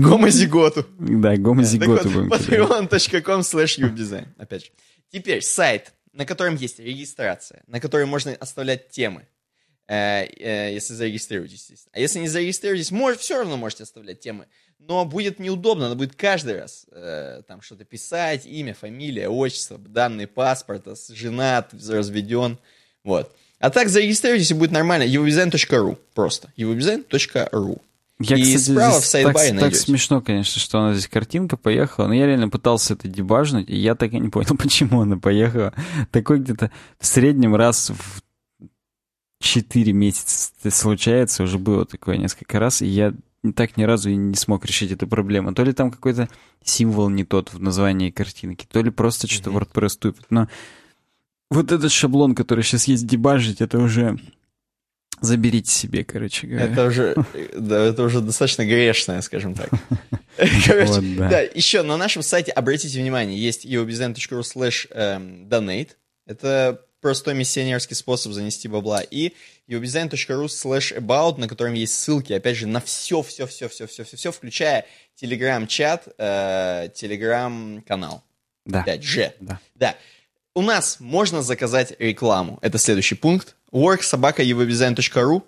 Гомозиготу. 0.00 0.86
Да, 1.00 1.36
гомозиготу 1.36 2.10
будем 2.10 2.32
patreon.com 2.32 3.40
slash. 3.40 4.26
Опять 4.38 4.66
же. 4.66 4.70
Теперь 5.10 5.42
сайт, 5.42 5.92
на 6.12 6.24
котором 6.24 6.54
есть 6.54 6.78
регистрация, 6.78 7.64
на 7.66 7.80
котором 7.80 8.08
можно 8.08 8.32
оставлять 8.34 8.90
темы. 8.90 9.26
Э, 9.86 10.24
э, 10.24 10.72
если 10.72 10.94
зарегистрируетесь, 10.94 11.60
естественно. 11.60 11.92
А 11.94 12.00
если 12.00 12.18
не 12.18 12.28
зарегистрируетесь, 12.28 12.90
может, 12.90 13.20
все 13.20 13.38
равно 13.38 13.56
можете 13.56 13.82
оставлять 13.82 14.20
темы. 14.20 14.46
Но 14.78 15.04
будет 15.04 15.38
неудобно, 15.38 15.84
надо 15.84 15.96
будет 15.96 16.14
каждый 16.14 16.60
раз 16.60 16.86
э, 16.90 17.42
там 17.46 17.60
что-то 17.60 17.84
писать, 17.84 18.46
имя, 18.46 18.74
фамилия, 18.74 19.28
отчество, 19.28 19.78
данные 19.78 20.26
паспорта, 20.26 20.94
женат, 21.10 21.74
разведен. 21.88 22.58
Вот. 23.02 23.34
А 23.58 23.70
так 23.70 23.88
зарегистрируйтесь, 23.88 24.50
и 24.50 24.54
будет 24.54 24.72
нормально. 24.72 25.04
evobdesign.ru 25.04 25.98
просто. 26.14 26.52
evobdesign.ru 26.56 27.80
Я, 28.20 28.36
И 28.36 28.42
кстати, 28.42 28.72
справа 28.72 29.00
в 29.00 29.04
сайт-баре 29.06 29.50
так, 29.52 29.60
так 29.60 29.74
смешно, 29.74 30.20
конечно, 30.22 30.60
что 30.60 30.78
она 30.78 30.94
здесь 30.94 31.08
картинка 31.08 31.56
поехала, 31.56 32.06
но 32.06 32.14
я 32.14 32.26
реально 32.26 32.48
пытался 32.48 32.94
это 32.94 33.06
дебажнуть, 33.08 33.68
и 33.68 33.76
я 33.76 33.94
так 33.94 34.12
и 34.12 34.18
не 34.18 34.30
понял, 34.30 34.56
почему 34.58 35.02
она 35.02 35.18
поехала. 35.18 35.74
Такой 36.10 36.40
где-то 36.40 36.70
в 36.98 37.06
среднем 37.06 37.54
раз 37.54 37.90
в 37.90 38.22
4 39.44 39.92
месяца 39.92 40.52
случается, 40.70 41.42
уже 41.42 41.58
было 41.58 41.84
такое 41.84 42.16
несколько 42.16 42.58
раз, 42.58 42.82
и 42.82 42.86
я 42.86 43.14
так 43.54 43.76
ни 43.76 43.82
разу 43.82 44.08
и 44.08 44.16
не 44.16 44.34
смог 44.36 44.64
решить 44.64 44.90
эту 44.90 45.06
проблему. 45.06 45.52
То 45.52 45.62
ли 45.64 45.72
там 45.74 45.90
какой-то 45.90 46.30
символ 46.64 47.10
не 47.10 47.24
тот 47.24 47.52
в 47.52 47.60
названии 47.60 48.10
картинки, 48.10 48.66
то 48.70 48.80
ли 48.82 48.90
просто 48.90 49.26
что-то 49.28 49.50
Мгм. 49.50 49.58
WordPress 49.58 49.98
тупит. 49.98 50.24
Но 50.30 50.48
вот 51.50 51.70
этот 51.72 51.92
шаблон, 51.92 52.34
который 52.34 52.64
сейчас 52.64 52.84
есть 52.88 53.06
дебажить, 53.06 53.60
это 53.60 53.78
уже 53.78 54.18
заберите 55.20 55.70
себе, 55.70 56.04
короче 56.04 56.46
говоря. 56.46 56.66
Это 56.66 56.86
уже, 56.86 57.14
да, 57.56 57.84
это 57.84 58.02
уже 58.02 58.20
достаточно 58.22 58.64
грешное, 58.64 59.20
скажем 59.20 59.54
так. 59.54 59.68
Короче, 60.66 60.92
Вот, 60.92 61.16
да. 61.16 61.28
да, 61.28 61.40
еще 61.42 61.82
на 61.82 61.96
нашем 61.96 62.22
сайте, 62.22 62.50
обратите 62.50 62.98
внимание, 62.98 63.38
есть 63.38 63.64
eobdesign.ru 63.66 64.40
slash 64.40 64.88
donate. 65.48 65.90
Это 66.26 66.80
простой 67.04 67.34
миссионерский 67.34 67.94
способ 67.94 68.32
занести 68.32 68.66
бабла. 68.66 69.02
И 69.02 69.34
eobdesign.ru 69.68 70.46
slash 70.46 70.96
about, 70.96 71.38
на 71.38 71.48
котором 71.48 71.74
есть 71.74 71.94
ссылки, 72.00 72.32
опять 72.32 72.56
же, 72.56 72.66
на 72.66 72.80
все, 72.80 73.20
все, 73.20 73.46
все, 73.46 73.68
все, 73.68 73.86
все, 73.86 74.04
все, 74.04 74.16
все, 74.16 74.32
включая 74.32 74.86
телеграм-чат, 75.14 76.08
э, 76.16 76.88
телеграм-канал. 76.94 78.24
Да. 78.64 78.80
Опять 78.80 79.02
же. 79.02 79.34
Да. 79.38 79.60
Да. 79.74 79.96
У 80.54 80.62
нас 80.62 80.98
можно 80.98 81.42
заказать 81.42 81.92
рекламу. 81.98 82.58
Это 82.62 82.78
следующий 82.78 83.16
пункт. 83.16 83.54
worksobaka.evobdesign.ru 83.70 85.42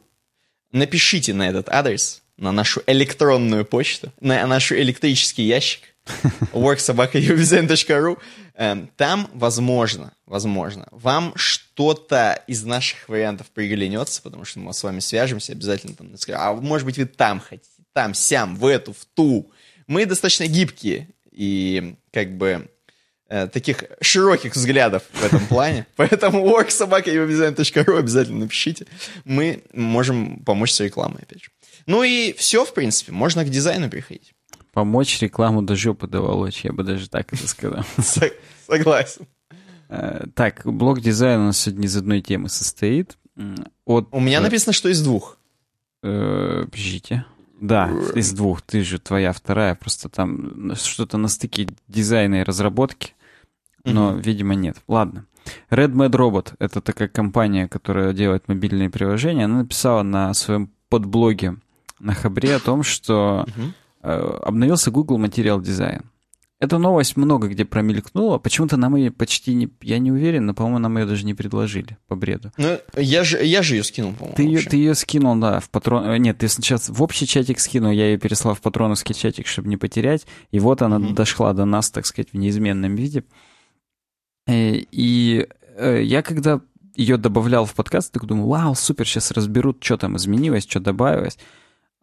Напишите 0.72 1.32
на 1.32 1.48
этот 1.48 1.70
адрес, 1.70 2.22
на 2.36 2.52
нашу 2.52 2.82
электронную 2.86 3.64
почту, 3.64 4.12
на 4.20 4.46
наш 4.46 4.72
электрический 4.72 5.44
ящик 5.44 5.80
worksobaka.evobdesign.ru 6.52 8.10
Эм, 8.10 8.18
Там, 8.56 9.28
возможно, 9.34 10.14
возможно, 10.24 10.88
вам 10.90 11.34
что-то 11.36 12.42
из 12.46 12.64
наших 12.64 13.06
вариантов 13.08 13.48
приглянется, 13.48 14.22
потому 14.22 14.46
что 14.46 14.60
мы 14.60 14.72
с 14.72 14.82
вами 14.82 15.00
свяжемся 15.00 15.52
обязательно 15.52 15.94
там, 15.94 16.16
скажем, 16.16 16.40
а 16.40 16.52
может 16.54 16.86
быть 16.86 16.96
вы 16.96 17.04
там 17.04 17.38
хотите, 17.40 17.68
там, 17.92 18.14
сям, 18.14 18.56
в 18.56 18.64
эту, 18.66 18.94
в 18.94 19.04
ту. 19.14 19.52
Мы 19.86 20.06
достаточно 20.06 20.46
гибкие 20.46 21.08
и 21.30 21.96
как 22.12 22.34
бы 22.38 22.70
э, 23.28 23.46
таких 23.48 23.84
широких 24.00 24.56
взглядов 24.56 25.02
в 25.12 25.22
этом 25.22 25.46
плане. 25.46 25.86
Поэтому 25.96 26.46
worksobaka.evobdesign.ru 26.48 27.98
обязательно 27.98 28.38
напишите. 28.38 28.86
Мы 29.24 29.64
можем 29.74 30.42
помочь 30.44 30.72
с 30.72 30.80
рекламой, 30.80 31.22
опять 31.22 31.44
же. 31.44 31.50
Ну 31.84 32.02
и 32.02 32.32
все, 32.32 32.64
в 32.64 32.72
принципе. 32.72 33.12
Можно 33.12 33.44
к 33.44 33.50
дизайну 33.50 33.90
переходить. 33.90 34.32
Помочь 34.76 35.22
рекламу 35.22 35.62
до 35.62 35.74
жопы 35.74 36.06
доволочь, 36.06 36.62
я 36.62 36.70
бы 36.70 36.82
даже 36.82 37.08
так 37.08 37.32
это 37.32 37.48
сказал. 37.48 37.82
Со- 37.98 38.30
Согласен. 38.66 39.26
Э, 39.88 40.26
Так, 40.34 40.60
блок 40.66 41.00
дизайна 41.00 41.44
у 41.44 41.46
нас 41.46 41.58
сегодня 41.58 41.86
из 41.86 41.96
одной 41.96 42.20
темы 42.20 42.50
состоит. 42.50 43.16
От, 43.86 44.08
У 44.10 44.20
меня 44.20 44.38
э, 44.40 44.42
написано, 44.42 44.74
что 44.74 44.90
из 44.90 45.02
двух. 45.02 45.38
э, 46.02 46.64
Подождите. 46.66 47.24
Да, 47.58 47.90
из 48.14 48.32
двух. 48.32 48.60
Ты 48.60 48.82
же 48.84 48.98
твоя 48.98 49.32
вторая. 49.32 49.76
Просто 49.76 50.10
там 50.10 50.74
что-то 50.74 51.16
на 51.16 51.28
стыке 51.28 51.68
дизайна 51.88 52.42
и 52.42 52.44
разработки. 52.44 53.14
Но, 53.82 54.12
видимо, 54.14 54.54
нет. 54.54 54.76
Ладно. 54.88 55.24
Red 55.70 55.92
Mad 55.92 56.10
Robot— 56.10 56.52
это 56.58 56.82
такая 56.82 57.08
компания, 57.08 57.66
которая 57.66 58.12
делает 58.12 58.46
мобильные 58.48 58.90
приложения. 58.90 59.46
Она 59.46 59.60
написала 59.62 60.02
на 60.02 60.34
своем 60.34 60.70
подблоге 60.90 61.56
на 61.98 62.12
Хабре 62.12 62.56
о 62.56 62.60
том, 62.60 62.82
что 62.82 63.46
Мгм. 63.56 63.72
Э, 64.06 64.38
обновился 64.42 64.90
Google 64.90 65.18
Material 65.18 65.60
Design. 65.60 66.02
Эта 66.58 66.78
новость 66.78 67.18
много 67.18 67.48
где 67.48 67.66
промелькнула. 67.66 68.38
Почему-то 68.38 68.78
нам 68.78 68.96
ее 68.96 69.10
почти 69.10 69.52
не... 69.54 69.68
Я 69.82 69.98
не 69.98 70.10
уверен, 70.10 70.46
но, 70.46 70.54
по-моему, 70.54 70.78
нам 70.78 70.96
ее 70.96 71.04
даже 71.04 71.26
не 71.26 71.34
предложили 71.34 71.98
по 72.08 72.16
бреду. 72.16 72.50
Ну, 72.56 72.78
я 72.96 73.24
же, 73.24 73.44
я 73.44 73.60
же 73.62 73.74
ее 73.76 73.84
скинул, 73.84 74.14
по-моему. 74.14 74.36
Ты 74.36 74.42
ее, 74.44 74.60
ты 74.62 74.76
ее 74.78 74.94
скинул, 74.94 75.36
да, 75.36 75.60
в 75.60 75.68
патрон... 75.68 76.08
э, 76.08 76.16
Нет, 76.18 76.38
ты 76.38 76.48
сначала 76.48 76.80
в 76.88 77.02
общий 77.02 77.26
чатик 77.26 77.58
скинул, 77.60 77.90
я 77.92 78.06
ее 78.06 78.16
переслал 78.18 78.54
в 78.54 78.62
патроновский 78.62 79.14
чатик, 79.14 79.46
чтобы 79.46 79.68
не 79.68 79.76
потерять. 79.76 80.26
И 80.50 80.58
вот 80.58 80.80
она 80.80 80.98
Мгм. 80.98 81.14
дошла 81.14 81.52
до 81.52 81.66
нас, 81.66 81.90
так 81.90 82.06
сказать, 82.06 82.28
в 82.32 82.36
неизменном 82.38 82.94
виде. 82.96 83.22
Э, 84.46 84.76
И 84.90 85.46
я 85.78 86.22
когда 86.22 86.60
ее 86.94 87.18
добавлял 87.18 87.66
в 87.66 87.74
подкаст, 87.74 88.12
так 88.12 88.24
думаю, 88.24 88.46
вау, 88.48 88.74
супер, 88.74 89.06
сейчас 89.06 89.30
разберут, 89.30 89.84
что 89.84 89.98
там 89.98 90.16
изменилось, 90.16 90.64
что 90.66 90.80
добавилось. 90.80 91.36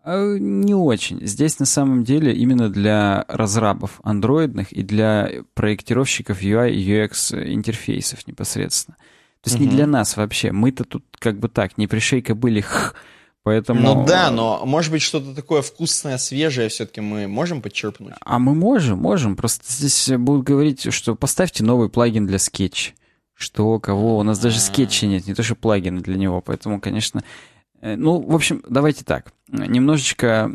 А, 0.03 0.35
Не 0.37 0.73
очень. 0.75 1.25
Здесь 1.25 1.59
на 1.59 1.65
самом 1.65 2.03
деле 2.03 2.33
именно 2.33 2.69
для 2.69 3.25
разрабов 3.27 3.99
андроидных 4.03 4.71
и 4.71 4.83
для 4.83 5.29
проектировщиков 5.53 6.41
UI 6.41 6.71
и 6.73 6.89
UX 6.91 7.33
интерфейсов 7.53 8.27
непосредственно. 8.27 8.97
То 9.41 9.49
есть 9.49 9.59
не 9.59 9.67
Мгм. 9.67 9.75
для 9.75 9.87
нас 9.87 10.15
вообще. 10.17 10.51
Мы-то 10.51 10.83
тут 10.83 11.03
как 11.19 11.39
бы 11.39 11.49
так, 11.49 11.77
не 11.77 11.87
пришейка 11.87 12.33
были, 12.35 12.61
х, 12.61 12.93
поэтому... 13.43 13.81
Ну 13.81 14.05
да, 14.05 14.29
но 14.31 14.65
может 14.65 14.91
быть 14.91 15.01
что-то 15.01 15.33
такое 15.33 15.61
вкусное, 15.61 16.17
свежее 16.17 16.69
все-таки 16.69 17.01
мы 17.01 17.27
можем 17.27 17.61
подчерпнуть. 17.61 18.13
А 18.21 18.39
мы 18.39 18.55
можем, 18.55 18.99
можем. 18.99 19.35
Просто 19.35 19.63
здесь 19.67 20.09
будут 20.17 20.45
говорить, 20.45 20.93
что 20.93 21.15
поставьте 21.15 21.63
новый 21.63 21.89
плагин 21.89 22.25
для 22.27 22.39
скетч. 22.39 22.93
Что, 23.35 23.79
кого? 23.79 24.17
У 24.19 24.23
нас 24.23 24.37
даже 24.39 24.57
А. 24.57 24.59
скетча 24.59 25.07
нет, 25.07 25.27
не 25.27 25.33
то 25.33 25.43
что 25.43 25.55
плагины 25.55 26.01
для 26.01 26.15
него. 26.15 26.39
Поэтому, 26.41 26.79
конечно... 26.79 27.23
э, 27.83 27.95
Ну, 27.95 28.19
в 28.21 28.33
общем, 28.33 28.61
давайте 28.67 29.03
так. 29.03 29.33
Немножечко 29.49 30.51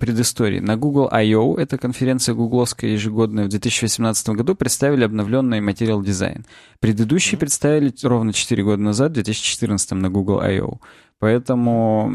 предыстории. 0.00 0.60
На 0.60 0.76
Google 0.76 1.08
I.O., 1.10 1.56
это 1.56 1.78
конференция 1.78 2.34
гугловская 2.34 2.90
ежегодная, 2.90 3.44
в 3.44 3.48
2018 3.48 4.28
году 4.30 4.54
представили 4.54 5.04
обновленный 5.04 5.60
Material 5.60 6.00
Design. 6.02 6.44
Предыдущий 6.80 7.32
Мгм. 7.32 7.40
представили 7.40 7.94
ровно 8.02 8.32
4 8.32 8.62
года 8.64 8.82
назад, 8.82 9.10
в 9.10 9.14
2014 9.14 9.92
на 9.92 10.10
Google 10.10 10.40
I.O. 10.40 10.80
Поэтому 11.18 12.12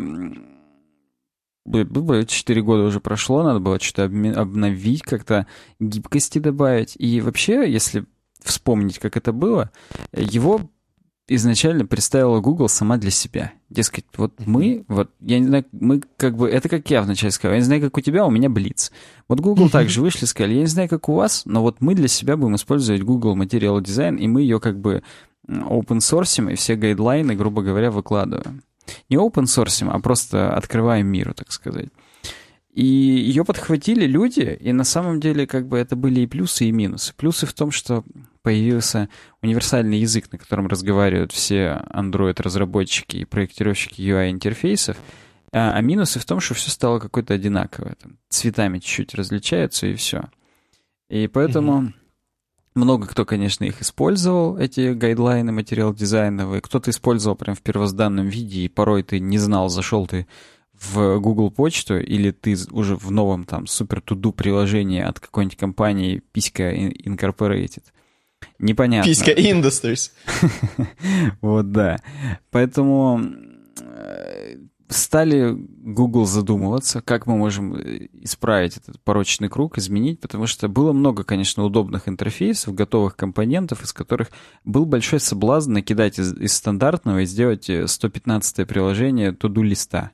Четыре 2.28 2.62
года 2.62 2.84
уже 2.84 3.00
прошло, 3.00 3.42
надо 3.42 3.60
было 3.60 3.80
что-то 3.80 4.04
обновить, 4.06 5.02
как-то 5.04 5.48
гибкости 5.80 6.40
добавить. 6.40 6.96
И 7.00 7.22
вообще, 7.22 7.72
если 7.72 8.06
вспомнить, 8.42 9.00
как 9.00 9.16
это 9.16 9.32
было, 9.32 9.72
его 10.12 10.70
изначально 11.28 11.86
представила 11.86 12.40
Google 12.40 12.68
сама 12.68 12.98
для 12.98 13.12
себя. 13.12 13.54
Дескать, 13.70 14.06
вот 14.18 14.34
мы, 14.46 14.84
вот, 14.88 15.12
я 15.22 15.40
не 15.40 15.48
знаю, 15.48 15.66
мы 15.72 16.02
как 16.18 16.36
бы, 16.36 16.50
это 16.50 16.70
как 16.70 16.90
я 16.90 17.02
вначале 17.02 17.32
сказал, 17.32 17.54
я 17.54 17.60
не 17.60 17.66
знаю, 17.66 17.82
как 17.82 17.98
у 17.98 18.02
тебя, 18.02 18.26
у 18.26 18.32
меня 18.32 18.50
Блиц. 18.50 18.92
Вот 19.28 19.40
Google 19.40 19.70
также 19.72 20.02
вышли, 20.02 20.26
сказали, 20.26 20.56
я 20.56 20.62
не 20.62 20.68
знаю, 20.68 20.90
как 20.90 21.08
у 21.10 21.16
вас, 21.16 21.44
но 21.46 21.62
вот 21.62 21.78
мы 21.80 21.96
для 21.96 22.08
себя 22.08 22.38
будем 22.38 22.56
использовать 22.56 23.04
Google 23.04 23.38
Material 23.38 23.80
Design, 23.82 24.18
и 24.18 24.28
мы 24.28 24.42
ее 24.42 24.60
как 24.60 24.80
бы 24.80 25.04
open 25.48 26.00
source 26.00 26.52
и 26.52 26.56
все 26.56 26.76
гайдлайны, 26.76 27.36
грубо 27.36 27.62
говоря, 27.62 27.92
выкладываем. 27.92 28.64
Не 29.10 29.18
open 29.18 29.44
source, 29.44 29.88
а 29.90 30.00
просто 30.00 30.54
открываем 30.54 31.08
миру, 31.08 31.34
так 31.34 31.52
сказать. 31.52 31.90
И 32.74 32.86
ее 32.86 33.46
подхватили 33.46 34.08
люди, 34.08 34.58
и 34.60 34.74
на 34.74 34.84
самом 34.84 35.20
деле 35.20 35.46
как 35.46 35.68
бы 35.68 35.78
это 35.78 35.96
были 35.96 36.22
и 36.22 36.28
плюсы, 36.28 36.66
и 36.66 36.72
минусы. 36.72 37.14
Плюсы 37.16 37.46
в 37.46 37.54
том, 37.54 37.70
что 37.70 38.04
появился 38.42 39.10
универсальный 39.44 40.00
язык, 40.00 40.32
на 40.32 40.40
котором 40.40 40.66
разговаривают 40.66 41.32
все 41.32 41.84
Android-разработчики 41.92 43.18
и 43.18 43.26
проектировщики 43.26 44.02
UI-интерфейсов, 44.02 44.98
а, 45.52 45.74
а 45.74 45.82
минусы 45.82 46.20
в 46.20 46.26
том, 46.26 46.40
что 46.40 46.56
все 46.56 46.72
стало 46.72 46.98
какое-то 46.98 47.36
одинаковое. 47.36 47.96
Там, 48.02 48.18
цветами 48.30 48.80
чуть-чуть 48.80 49.14
различаются, 49.14 49.86
и 49.86 49.94
все. 49.94 50.30
И 51.10 51.28
поэтому 51.28 51.84
mm-hmm. 51.84 51.94
много 52.74 53.06
кто, 53.06 53.24
конечно, 53.24 53.66
их 53.66 53.84
использовал, 53.84 54.58
эти 54.58 54.94
гайдлайны 54.94 55.52
материал 55.52 55.94
дизайновые. 55.94 56.60
Кто-то 56.60 56.90
использовал 56.90 57.36
прям 57.36 57.56
в 57.56 57.62
первозданном 57.62 58.30
виде, 58.30 58.62
и 58.62 58.68
порой 58.68 59.04
ты 59.04 59.20
не 59.20 59.38
знал, 59.38 59.70
зашел 59.70 60.08
ты 60.08 60.26
в 60.84 61.20
Google 61.20 61.52
почту, 61.52 62.00
или 62.00 62.32
ты 62.32 62.56
уже 62.72 62.96
в 62.96 63.12
новом 63.12 63.46
там 63.46 63.68
супер 63.68 64.02
туду 64.02 64.32
приложении 64.32 65.02
от 65.02 65.20
какой-нибудь 65.20 65.58
компании 65.58 66.22
Писька 66.32 66.74
Incorporated. 66.74 67.84
Непонятно. 68.60 69.10
Писька 69.10 69.32
Industries. 69.32 70.12
вот, 71.42 71.72
да. 71.72 71.98
Поэтому 72.52 73.22
э, 73.80 74.58
стали 74.90 75.56
Google 75.56 76.26
задумываться, 76.26 77.02
как 77.02 77.26
мы 77.26 77.38
можем 77.38 77.76
э, 77.76 78.08
исправить 78.14 78.78
этот 78.78 79.00
порочный 79.02 79.50
круг, 79.50 79.78
изменить, 79.78 80.20
потому 80.20 80.48
что 80.48 80.68
было 80.68 80.94
много, 80.94 81.24
конечно, 81.24 81.64
удобных 81.64 82.08
интерфейсов, 82.08 82.76
готовых 82.76 83.16
компонентов, 83.16 83.84
из 83.84 83.94
которых 83.94 84.30
был 84.66 84.86
большой 84.86 85.20
соблазн 85.20 85.74
накидать 85.74 86.20
из, 86.20 86.34
из 86.34 86.54
стандартного 86.54 87.20
и 87.20 87.26
сделать 87.26 87.70
115 87.86 88.60
э, 88.60 88.66
приложение 88.66 89.32
туду 89.32 89.62
листа 89.62 90.12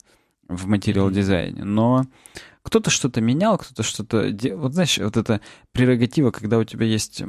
в 0.50 0.68
материал 0.68 1.10
дизайне. 1.10 1.63
Но 1.63 2.06
кто-то 2.63 2.89
что-то 2.89 3.22
менял, 3.22 3.58
кто-то 3.58 3.84
что-то... 3.84 4.29
Вот 4.56 4.74
знаешь, 4.74 4.98
вот 4.98 5.15
эта 5.15 5.39
прерогатива, 5.72 6.32
когда 6.32 6.58
у 6.58 6.63
тебя 6.63 6.86
есть 6.86 7.24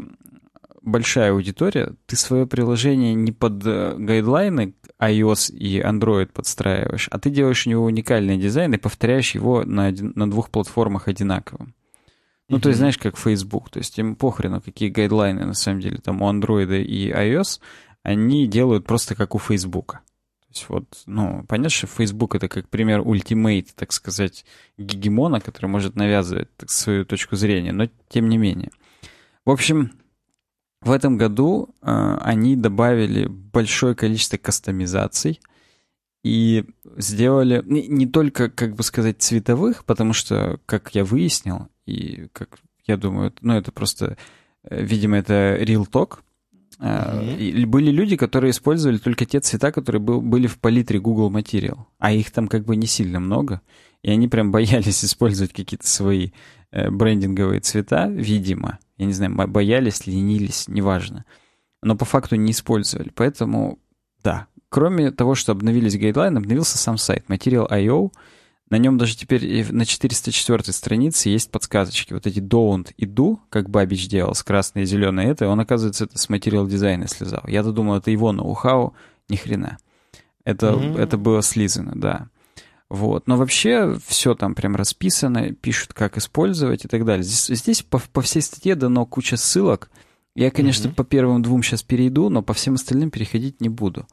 большая 0.83 1.33
аудитория, 1.33 1.95
ты 2.07 2.17
свое 2.17 2.47
приложение 2.47 3.15
не 3.15 3.33
под 3.33 3.65
э, 3.67 3.95
гайдлайны 3.99 4.75
iOS 4.99 5.53
и 5.53 5.81
Android 5.81 6.27
подстраиваешь, 6.33 7.09
а 7.11 7.19
ты 7.19 7.31
делаешь 7.31 7.67
у 7.67 7.71
него 7.71 7.85
уникальный 7.85 8.39
дизайн 8.39 8.75
и 8.75 8.79
повторяешь 8.79 9.35
его 9.35 9.65
на, 9.65 9.93
на 9.93 10.31
двух 10.31 10.51
платформах 10.51 11.09
одинаковым. 11.09 11.75
Ну, 12.49 12.57
mm-hmm. 12.57 12.61
то 12.61 12.69
есть, 12.69 12.79
знаешь, 12.79 12.99
как 12.99 13.17
Facebook. 13.17 13.71
То 13.71 13.79
есть 13.79 13.99
им 13.99 14.17
похрену, 14.17 14.61
какие 14.61 14.89
гайдлайны 14.89 15.45
на 15.45 15.55
самом 15.55 15.81
деле 15.81 15.99
там 15.99 16.23
у 16.23 16.31
Android 16.31 16.83
и 16.83 17.11
iOS, 17.11 17.61
они 18.03 18.47
делают 18.47 18.87
просто 18.87 19.15
как 19.15 19.35
у 19.35 19.39
Facebook. 19.39 20.01
Есть 20.51 20.69
вот, 20.69 20.85
ну, 21.07 21.45
понятно, 21.49 21.71
что 21.71 21.87
Facebook 21.87 22.35
это 22.35 22.49
как 22.49 22.69
пример 22.69 23.01
ультимейт, 23.07 23.73
так 23.75 23.93
сказать, 23.93 24.45
гегемона, 24.77 25.41
который 25.41 25.67
может 25.67 25.95
навязывать 25.95 26.55
так, 26.57 26.71
свою 26.71 27.05
точку 27.05 27.37
зрения, 27.37 27.73
но 27.73 27.89
тем 28.09 28.29
не 28.29 28.37
менее. 28.37 28.71
В 29.45 29.51
общем, 29.51 29.93
в 30.83 30.91
этом 30.91 31.17
году 31.17 31.75
э, 31.83 32.19
они 32.21 32.57
добавили 32.57 33.27
большое 33.27 33.95
количество 33.95 34.39
кастомизаций 34.39 35.41
и 36.25 36.65
сделали 36.97 37.63
не, 37.65 37.87
не 37.87 38.07
только, 38.07 38.51
как 38.51 38.75
бы 38.75 38.83
сказать, 38.83 39.23
цветовых, 39.23 39.85
потому 39.85 40.13
что, 40.13 40.59
как 40.67 40.95
я 40.95 41.05
выяснил, 41.05 41.69
и 41.87 42.29
как 42.33 42.59
я 42.87 42.97
думаю, 42.97 43.33
ну 43.41 43.55
это 43.55 43.71
просто, 43.71 44.17
э, 44.65 44.83
видимо, 44.83 45.19
это 45.19 45.57
real 45.61 45.89
talk, 45.89 46.19
Mm-hmm. 46.81 47.67
Были 47.67 47.91
люди, 47.91 48.17
которые 48.17 48.53
использовали 48.53 48.97
только 48.97 49.27
те 49.27 49.41
цвета, 49.41 49.71
которые 49.71 50.01
был, 50.01 50.23
были 50.23 50.47
в 50.47 50.59
палитре 50.59 50.99
Google 50.99 51.31
Material, 51.31 51.79
а 51.99 52.13
их 52.13 52.31
там 52.31 52.49
как 52.49 52.65
бы 52.65 52.75
не 52.75 52.87
сильно 52.87 53.21
много, 53.21 53.61
и 54.03 54.11
они 54.11 54.29
прям 54.29 54.51
боялись 54.53 55.05
использовать 55.05 55.53
какие-то 55.53 55.87
свои 55.87 56.31
э, 56.73 56.91
брендинговые 56.91 57.61
цвета, 57.61 58.09
видимо. 58.09 58.79
Я 58.97 59.07
не 59.07 59.13
знаю, 59.13 59.35
боялись, 59.35 60.07
ленились, 60.07 60.69
неважно. 60.69 61.25
Но 61.83 61.97
по 61.97 62.05
факту 62.05 62.37
не 62.37 62.53
использовали. 62.53 63.11
Поэтому, 63.15 63.79
да. 64.23 64.47
Кроме 64.69 65.11
того, 65.11 65.35
что 65.35 65.53
обновились 65.53 65.99
гайдлайны, 65.99 66.39
обновился 66.39 66.79
сам 66.79 66.97
сайт 66.97 67.25
Material.io, 67.29 68.13
на 68.71 68.77
нем 68.77 68.99
даже 68.99 69.17
теперь 69.17 69.73
на 69.73 69.85
404 69.85 70.73
странице 70.73 71.29
есть 71.29 71.51
подсказочки. 71.51 72.13
Вот 72.13 72.27
эти 72.27 72.39
don't 72.39 72.93
и 72.97 73.05
do, 73.05 73.39
как 73.51 73.69
Бабич 73.69 74.09
делал 74.09 74.35
с 74.35 74.45
красной 74.45 74.83
и 74.83 74.87
зеленой 74.87 75.27
это, 75.27 75.49
он, 75.49 75.59
оказывается, 75.59 76.05
это 76.05 76.17
с 76.17 76.29
материал 76.29 76.69
дизайна 76.69 77.09
слезал. 77.09 77.43
Я-то 77.49 77.73
думал, 77.73 77.97
это 77.97 78.13
его 78.13 78.31
ноу-хау, 78.33 78.95
ни 79.29 79.37
хрена. 79.37 79.79
Это, 80.45 80.69
mm-hmm. 80.69 80.99
это 81.01 81.19
было 81.19 81.43
слизано, 81.43 81.93
да. 81.97 82.29
Вот. 82.89 83.27
Но 83.27 83.37
вообще 83.37 83.97
все 84.07 84.35
там 84.35 84.55
прям 84.55 84.77
расписано, 84.77 85.53
пишут, 85.53 85.93
как 85.93 86.17
использовать 86.17 86.85
и 86.85 86.89
так 86.89 87.05
далее. 87.05 87.25
Здесь, 87.25 87.59
здесь 87.59 87.83
по, 87.83 88.01
по 88.13 88.23
всей 88.23 88.41
статье 88.41 88.77
дано 88.77 89.05
куча 89.05 89.37
ссылок. 89.37 89.91
Я, 90.37 90.53
конечно, 90.53 90.89
mm-hmm. 90.89 90.95
по 90.95 91.03
первым 91.03 91.43
двум 91.43 91.65
сейчас 91.65 91.83
перейду, 91.83 92.29
но 92.29 92.41
по 92.41 92.55
всем 92.55 92.75
остальным 92.75 93.11
переходить 93.11 93.61
не 93.61 93.69
буду. 93.69 94.07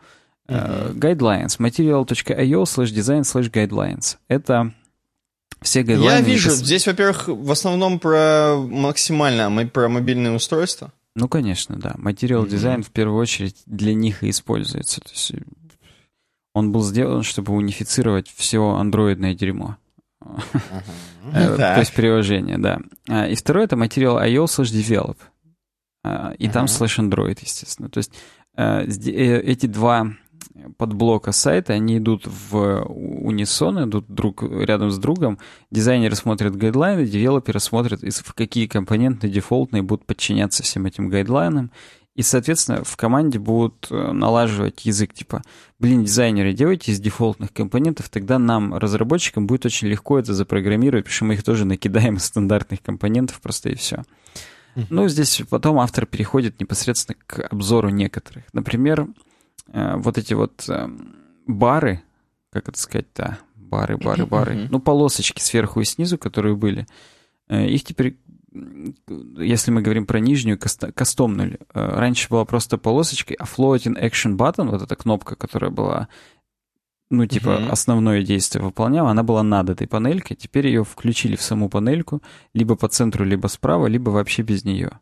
Uh, 0.48 0.94
guidelines. 0.94 1.60
Material.io 1.60 2.66
slash 2.66 2.92
design 2.92 3.24
slash 3.24 3.52
guidelines. 3.52 4.18
Это 4.30 4.74
все 5.62 5.84
гайдлайны. 5.84 6.20
Я 6.20 6.22
вижу, 6.22 6.50
это... 6.50 6.58
здесь, 6.58 6.88
во-первых, 6.88 7.28
в 7.28 7.52
основном 7.52 8.00
про 8.00 8.56
максимально 8.58 9.68
про 9.68 9.90
мобильные 9.90 10.34
устройства. 10.34 10.94
Ну, 11.16 11.28
конечно, 11.28 11.76
да. 11.78 11.96
Материал 11.98 12.46
mm-hmm. 12.46 12.50
дизайн 12.50 12.84
в 12.84 12.92
первую 12.92 13.20
очередь 13.20 13.58
для 13.66 13.94
них 13.94 14.24
и 14.24 14.30
используется. 14.30 15.02
То 15.02 15.10
есть 15.10 15.34
он 16.54 16.72
был 16.72 16.84
сделан, 16.84 17.24
чтобы 17.24 17.54
унифицировать 17.54 18.32
все 18.34 18.64
андроидное 18.70 19.34
дерьмо. 19.34 19.78
Uh-huh. 20.24 21.58
То 21.58 21.80
есть 21.80 21.94
приложение, 21.94 22.58
да. 22.58 22.80
А, 23.08 23.28
и 23.28 23.36
второе— 23.36 23.66
это 23.66 23.76
материал 23.76 24.18
IO 24.18 24.46
slash 24.46 24.74
develop. 24.74 25.18
А, 26.04 26.34
и 26.38 26.48
там 26.50 26.66
slash 26.66 27.00
Android, 27.00 27.38
естественно. 27.42 27.90
То 27.90 28.00
есть 28.00 28.12
э, 28.56 28.86
эти 28.86 29.66
два 29.66 30.14
подблока 30.78 31.32
сайта, 31.32 31.74
они 31.74 31.98
идут 31.98 32.26
в 32.26 32.84
унисон, 32.88 33.90
идут 33.90 34.06
друг 34.08 34.44
рядом 34.44 34.92
с 34.92 34.98
другом. 34.98 35.40
Дизайнеры 35.72 36.16
смотрят 36.16 36.56
гайдлайны, 36.56 37.06
девелоперы 37.06 37.60
смотрят, 37.60 38.02
в 38.02 38.34
какие 38.34 38.68
компоненты 38.68 39.30
дефолтные 39.30 39.84
будут 39.84 40.06
подчиняться 40.06 40.64
всем 40.64 40.86
этим 40.86 41.10
гайдлайнам. 41.10 41.72
И, 42.16 42.24
соответственно, 42.24 42.84
в 42.84 42.98
команде 42.98 43.38
будут 43.38 43.88
э, 43.92 44.12
налаживать 44.12 44.88
язык, 44.88 45.14
типа, 45.14 45.44
блин, 45.78 46.04
дизайнеры, 46.04 46.52
делайте 46.52 46.92
из 46.92 47.00
дефолтных 47.00 47.54
компонентов, 47.54 48.10
тогда 48.10 48.40
нам, 48.40 48.74
разработчикам, 48.74 49.46
будет 49.46 49.68
очень 49.68 49.88
легко 49.88 50.18
это 50.18 50.34
запрограммировать, 50.34 51.06
потому 51.06 51.16
что 51.16 51.26
мы 51.26 51.34
их 51.36 51.44
тоже 51.44 51.66
накидаем 51.66 52.16
из 52.16 52.24
стандартных 52.24 52.82
компонентов 52.82 53.40
просто 53.40 53.70
и 53.70 53.76
все. 53.76 54.04
Ну, 54.90 55.08
здесь 55.08 55.42
потом 55.50 55.80
автор 55.80 56.06
переходит 56.06 56.60
непосредственно 56.60 57.18
к 57.26 57.40
обзору 57.52 57.90
некоторых. 57.90 58.46
Например, 58.54 59.08
Э, 59.74 59.96
вот 59.98 60.18
эти 60.18 60.34
вот 60.34 60.66
э, 60.70 60.90
бары, 61.46 62.02
как 62.52 62.70
это 62.70 62.80
сказать-то, 62.80 63.40
бары, 63.56 63.98
бары, 63.98 64.26
бары, 64.26 64.68
ну, 64.70 64.80
полосочки 64.80 65.42
сверху 65.42 65.82
и 65.82 65.86
снизу, 65.86 66.18
которые 66.18 66.56
были, 66.56 66.88
э, 67.50 67.68
их 67.68 67.84
теперь, 67.84 68.18
если 69.38 69.72
мы 69.72 69.82
говорим 69.82 70.06
про 70.06 70.20
нижнюю, 70.20 70.58
кастомнули. 70.58 71.60
Раньше 71.74 72.30
была 72.30 72.46
просто 72.46 72.78
полосочкой, 72.78 73.36
а 73.40 73.44
floating 73.44 74.02
action 74.02 74.38
button, 74.38 74.70
вот 74.70 74.82
эта 74.82 74.96
кнопка, 74.96 75.36
которая 75.36 75.70
была, 75.70 76.08
ну, 77.10 77.26
типа, 77.26 77.50
uh-huh. 77.50 77.70
основное 77.70 78.24
действие 78.24 78.64
выполняла, 78.64 79.12
она 79.12 79.24
была 79.24 79.44
над 79.44 79.70
этой 79.70 79.88
панелькой, 79.88 80.36
теперь 80.38 80.68
ее 80.68 80.84
включили 80.84 81.36
в 81.36 81.42
саму 81.42 81.70
панельку, 81.70 82.24
либо 82.54 82.76
по 82.76 82.88
центру, 82.88 83.26
либо 83.26 83.48
справа, 83.48 83.88
либо 83.88 84.10
вообще 84.10 84.42
без 84.42 84.64
нее. 84.64 85.00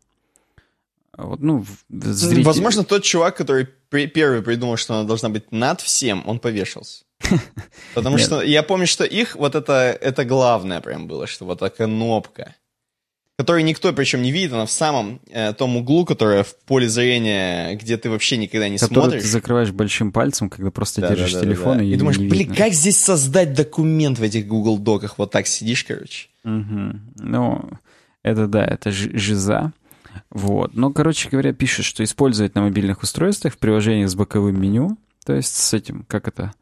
Вот, 1.16 1.40
ну, 1.40 1.64
зритель... 1.88 2.44
Возможно, 2.44 2.84
тот 2.84 3.02
чувак, 3.02 3.36
который 3.36 3.66
первый 3.90 4.42
придумал, 4.42 4.76
что 4.76 4.94
она 4.94 5.04
должна 5.04 5.28
быть 5.28 5.50
над 5.50 5.80
всем, 5.80 6.22
он 6.26 6.38
повешался. 6.38 7.04
Потому 7.94 8.18
что 8.18 8.42
я 8.42 8.62
помню, 8.62 8.86
что 8.86 9.04
их 9.04 9.36
вот 9.36 9.54
это, 9.54 9.96
это 10.00 10.24
главное 10.24 10.80
прям 10.80 11.06
было, 11.06 11.26
что 11.26 11.46
вот 11.46 11.60
такая 11.60 11.88
кнопка, 11.88 12.54
которую 13.38 13.64
никто 13.64 13.92
причем 13.92 14.22
не 14.22 14.30
видит, 14.30 14.52
она 14.52 14.66
в 14.66 14.70
самом 14.70 15.20
э, 15.30 15.52
том 15.52 15.76
углу, 15.76 16.04
которая 16.04 16.42
в 16.42 16.54
поле 16.64 16.88
зрения, 16.88 17.74
где 17.76 17.96
ты 17.96 18.10
вообще 18.10 18.36
никогда 18.36 18.68
не 18.68 18.78
Которую 18.78 19.04
смотришь. 19.04 19.22
ты 19.22 19.28
закрываешь 19.28 19.70
большим 19.70 20.12
пальцем, 20.12 20.50
когда 20.50 20.70
просто 20.70 21.02
да, 21.02 21.08
держишь 21.08 21.32
да, 21.32 21.40
да, 21.40 21.46
телефон 21.46 21.72
да, 21.72 21.78
да. 21.78 21.84
и, 21.84 21.92
и 21.92 21.96
думаешь, 21.96 22.18
блин, 22.18 22.32
видно. 22.32 22.54
как 22.56 22.72
здесь 22.72 22.98
создать 22.98 23.54
документ 23.54 24.18
в 24.18 24.22
этих 24.22 24.46
Google 24.46 24.78
Доках? 24.78 25.18
Вот 25.18 25.30
так 25.30 25.46
сидишь, 25.46 25.84
короче. 25.84 26.28
Угу. 26.44 27.00
Ну, 27.16 27.70
это 28.22 28.46
да, 28.46 28.64
это 28.64 28.90
жиза. 28.90 29.72
Вот. 30.36 30.74
Но, 30.74 30.92
короче 30.92 31.30
говоря, 31.30 31.54
пишет, 31.54 31.86
что 31.86 32.04
использовать 32.04 32.54
на 32.54 32.60
мобильных 32.60 33.02
устройствах 33.02 33.54
в 33.54 33.58
приложениях 33.58 34.10
с 34.10 34.14
боковым 34.14 34.60
меню, 34.60 34.98
то 35.24 35.32
есть 35.32 35.56
с 35.56 35.72
этим, 35.72 36.04
как 36.06 36.28
это, 36.28 36.52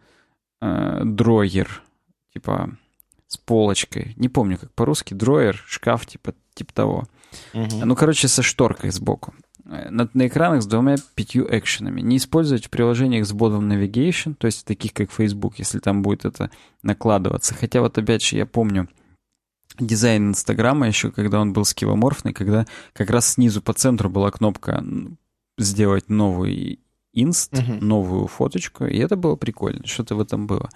э, 0.63 1.03
дроер, 1.05 1.83
типа 2.33 2.71
с 3.27 3.37
полочкой. 3.37 4.15
Не 4.17 4.29
помню, 4.29 4.59
как 4.59 4.73
по-русски, 4.75 5.15
дроер, 5.15 5.61
шкаф, 5.67 6.07
типа, 6.07 6.35
типа 6.55 6.73
того. 6.73 7.05
Угу. 7.53 7.85
Ну, 7.85 7.97
короче, 7.97 8.29
со 8.29 8.45
шторкой 8.45 8.91
сбоку. 8.91 9.35
На, 9.65 10.09
на 10.15 10.29
экранах 10.29 10.63
с 10.63 10.67
двумя 10.67 10.95
пятью 11.17 11.45
экшенами. 11.51 12.01
Не 12.01 12.19
использовать 12.19 12.67
в 12.67 12.71
приложениях 12.71 13.27
с 13.27 13.33
бодом 13.33 13.69
Navigation, 13.69 14.35
то 14.35 14.47
есть 14.47 14.65
таких 14.65 14.93
как 14.93 15.11
Facebook, 15.11 15.59
если 15.59 15.81
там 15.81 16.03
будет 16.03 16.25
это 16.25 16.53
накладываться. 16.85 17.55
Хотя 17.55 17.81
вот 17.81 17.99
опять 17.99 18.23
же 18.23 18.37
я 18.37 18.47
помню 18.47 18.89
дизайн 19.79 20.31
Инстаграма 20.31 20.87
еще, 20.87 21.11
когда 21.11 21.41
он 21.41 21.53
был 21.53 21.65
скивоморфный, 21.65 22.33
когда 22.33 22.67
как 22.93 23.11
раз 23.11 23.33
снизу 23.33 23.63
по 23.63 23.73
центру 23.73 24.09
была 24.09 24.31
кнопка 24.31 24.85
сделать 25.59 26.09
новый 26.09 26.81
инст, 27.13 27.53
угу. 27.55 27.85
новую 27.85 28.27
фоточку, 28.27 28.85
и 28.87 28.99
это 28.99 29.17
было 29.17 29.37
прикольно, 29.37 29.87
что-то 29.87 30.17
в 30.17 30.21
этом 30.21 30.47
было. 30.47 30.69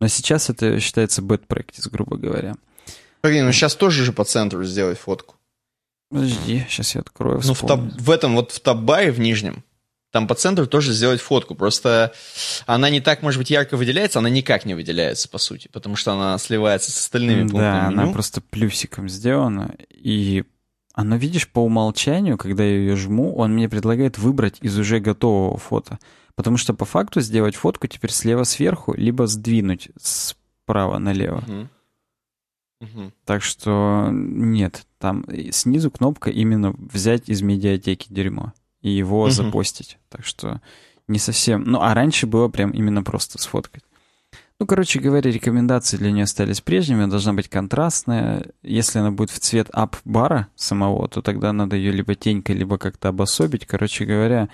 Но 0.00 0.08
сейчас 0.08 0.50
это 0.50 0.80
считается 0.80 1.22
bad 1.22 1.46
practice, 1.46 1.88
грубо 1.90 2.16
говоря. 2.16 2.56
Блин, 3.22 3.46
ну 3.46 3.52
сейчас 3.52 3.74
тоже 3.74 4.04
же 4.04 4.12
по 4.12 4.24
центру 4.24 4.64
сделать 4.64 4.98
фотку. 4.98 5.36
Подожди, 6.10 6.64
сейчас 6.68 6.94
я 6.94 7.00
открою. 7.00 7.40
Ну, 7.44 7.54
в, 7.54 7.66
таб, 7.66 7.80
в 7.80 8.10
этом 8.10 8.34
вот 8.34 8.52
в 8.52 8.60
таб-баре 8.60 9.10
в 9.10 9.18
нижнем, 9.18 9.64
там 10.14 10.28
по 10.28 10.36
центру 10.36 10.68
тоже 10.68 10.92
сделать 10.92 11.20
фотку. 11.20 11.56
Просто 11.56 12.12
она 12.66 12.88
не 12.88 13.00
так, 13.00 13.22
может 13.22 13.40
быть, 13.40 13.50
ярко 13.50 13.76
выделяется, 13.76 14.20
она 14.20 14.30
никак 14.30 14.64
не 14.64 14.74
выделяется, 14.74 15.28
по 15.28 15.38
сути, 15.38 15.68
потому 15.72 15.96
что 15.96 16.12
она 16.12 16.38
сливается 16.38 16.92
с 16.92 16.98
остальными 16.98 17.40
пунктами 17.40 17.60
Да, 17.60 17.90
меню. 17.90 18.02
она 18.02 18.12
просто 18.12 18.40
плюсиком 18.40 19.08
сделана. 19.08 19.74
И 19.90 20.44
она, 20.92 21.16
видишь, 21.16 21.48
по 21.48 21.58
умолчанию, 21.58 22.38
когда 22.38 22.62
я 22.62 22.76
ее 22.76 22.94
жму, 22.94 23.34
он 23.34 23.54
мне 23.54 23.68
предлагает 23.68 24.16
выбрать 24.16 24.58
из 24.60 24.78
уже 24.78 25.00
готового 25.00 25.58
фото. 25.58 25.98
Потому 26.36 26.58
что 26.58 26.74
по 26.74 26.84
факту 26.84 27.20
сделать 27.20 27.56
фотку 27.56 27.88
теперь 27.88 28.12
слева 28.12 28.44
сверху, 28.44 28.94
либо 28.94 29.26
сдвинуть 29.26 29.88
справа 30.00 30.98
налево. 30.98 31.42
Угу. 31.48 31.68
Угу. 32.82 33.12
Так 33.24 33.42
что 33.42 34.10
нет, 34.12 34.86
там 35.00 35.26
снизу 35.50 35.90
кнопка 35.90 36.30
именно 36.30 36.72
взять 36.78 37.28
из 37.28 37.42
медиатеки 37.42 38.06
дерьмо 38.10 38.52
и 38.84 38.90
его 38.90 39.22
угу. 39.22 39.30
запостить. 39.30 39.98
Так 40.10 40.24
что 40.24 40.60
не 41.08 41.18
совсем... 41.18 41.64
Ну, 41.64 41.80
а 41.80 41.94
раньше 41.94 42.26
было 42.26 42.48
прям 42.48 42.70
именно 42.70 43.02
просто 43.02 43.40
сфоткать. 43.40 43.82
Ну, 44.60 44.66
короче 44.66 45.00
говоря, 45.00 45.30
рекомендации 45.30 45.96
для 45.96 46.12
нее 46.12 46.24
остались 46.24 46.60
прежними. 46.60 47.06
Должна 47.06 47.32
быть 47.32 47.48
контрастная. 47.48 48.46
Если 48.62 49.00
она 49.00 49.10
будет 49.10 49.30
в 49.30 49.40
цвет 49.40 49.68
ап-бара 49.72 50.48
самого, 50.54 51.08
то 51.08 51.22
тогда 51.22 51.52
надо 51.52 51.76
ее 51.76 51.90
либо 51.90 52.14
тенькой, 52.14 52.54
либо 52.54 52.78
как-то 52.78 53.08
обособить. 53.08 53.66
Короче 53.66 54.04
говоря, 54.04 54.48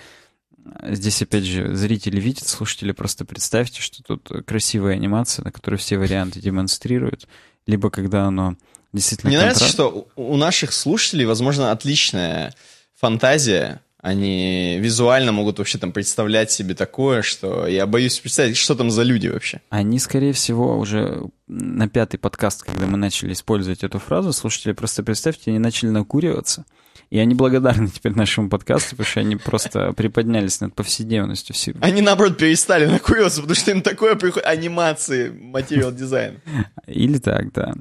здесь, 0.82 1.20
опять 1.20 1.44
же, 1.44 1.74
зрители 1.74 2.18
видят, 2.20 2.48
слушатели 2.48 2.92
просто 2.92 3.24
представьте, 3.24 3.82
что 3.82 4.02
тут 4.02 4.46
красивая 4.46 4.94
анимация, 4.94 5.44
на 5.44 5.52
которой 5.52 5.76
все 5.76 5.98
варианты 5.98 6.40
демонстрируют 6.40 7.28
либо 7.66 7.90
когда 7.90 8.26
оно 8.26 8.56
действительно... 8.92 9.30
Мне 9.30 9.38
контраст... 9.38 9.60
нравится, 9.60 9.74
что 9.74 10.08
у 10.16 10.36
наших 10.36 10.72
слушателей, 10.72 11.24
возможно, 11.24 11.70
отличная 11.72 12.54
фантазия, 12.94 13.80
они 14.02 14.78
визуально 14.78 15.32
могут 15.32 15.58
вообще 15.58 15.78
там 15.78 15.92
представлять 15.92 16.50
себе 16.50 16.74
такое, 16.74 17.22
что 17.22 17.66
я 17.66 17.86
боюсь 17.86 18.18
представить, 18.18 18.56
что 18.56 18.74
там 18.74 18.90
за 18.90 19.02
люди 19.02 19.28
вообще. 19.28 19.60
Они, 19.68 19.98
скорее 19.98 20.32
всего, 20.32 20.78
уже 20.78 21.24
на 21.48 21.88
пятый 21.88 22.16
подкаст, 22.16 22.62
когда 22.62 22.86
мы 22.86 22.96
начали 22.96 23.32
использовать 23.32 23.84
эту 23.84 23.98
фразу, 23.98 24.32
слушатели, 24.32 24.72
просто 24.72 25.02
представьте, 25.02 25.50
они 25.50 25.58
начали 25.58 25.90
накуриваться. 25.90 26.64
И 27.10 27.18
они 27.18 27.34
благодарны 27.34 27.88
теперь 27.94 28.14
нашему 28.14 28.48
подкасту, 28.48 28.90
потому 28.90 29.06
что 29.06 29.20
они 29.20 29.36
просто 29.36 29.92
приподнялись 29.92 30.60
над 30.60 30.74
повседневностью 30.74 31.54
всего. 31.54 31.78
Они, 31.82 32.00
наоборот, 32.00 32.38
перестали 32.38 32.86
накуриваться, 32.86 33.42
потому 33.42 33.56
что 33.56 33.70
им 33.72 33.82
такое 33.82 34.14
приходит 34.14 34.46
анимации, 34.46 35.28
материал 35.30 35.92
дизайн. 35.92 36.40
Или 36.86 37.18
так, 37.18 37.52
да. 37.52 37.74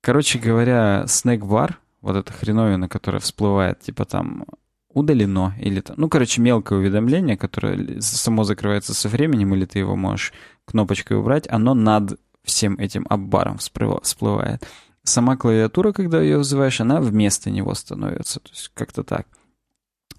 Короче 0.00 0.38
говоря, 0.40 1.04
снэк-бар, 1.06 1.78
вот 2.00 2.16
эта 2.16 2.32
хреновина, 2.32 2.88
которая 2.88 3.20
всплывает, 3.20 3.80
типа 3.80 4.04
там 4.04 4.46
удалено, 4.92 5.54
или 5.60 5.82
ну, 5.96 6.08
короче, 6.08 6.40
мелкое 6.40 6.78
уведомление, 6.78 7.36
которое 7.36 8.00
само 8.00 8.44
закрывается 8.44 8.94
со 8.94 9.08
временем, 9.08 9.54
или 9.54 9.64
ты 9.64 9.78
его 9.78 9.96
можешь 9.96 10.32
кнопочкой 10.64 11.18
убрать, 11.18 11.46
оно 11.48 11.74
над 11.74 12.18
всем 12.44 12.76
этим 12.78 13.06
аббаром 13.08 13.58
всплывает 13.58 14.66
сама 15.08 15.36
клавиатура, 15.36 15.92
когда 15.92 16.20
ее 16.20 16.38
вызываешь, 16.38 16.80
она 16.80 17.00
вместо 17.00 17.50
него 17.50 17.74
становится. 17.74 18.40
То 18.40 18.50
есть 18.50 18.70
как-то 18.74 19.02
так. 19.02 19.26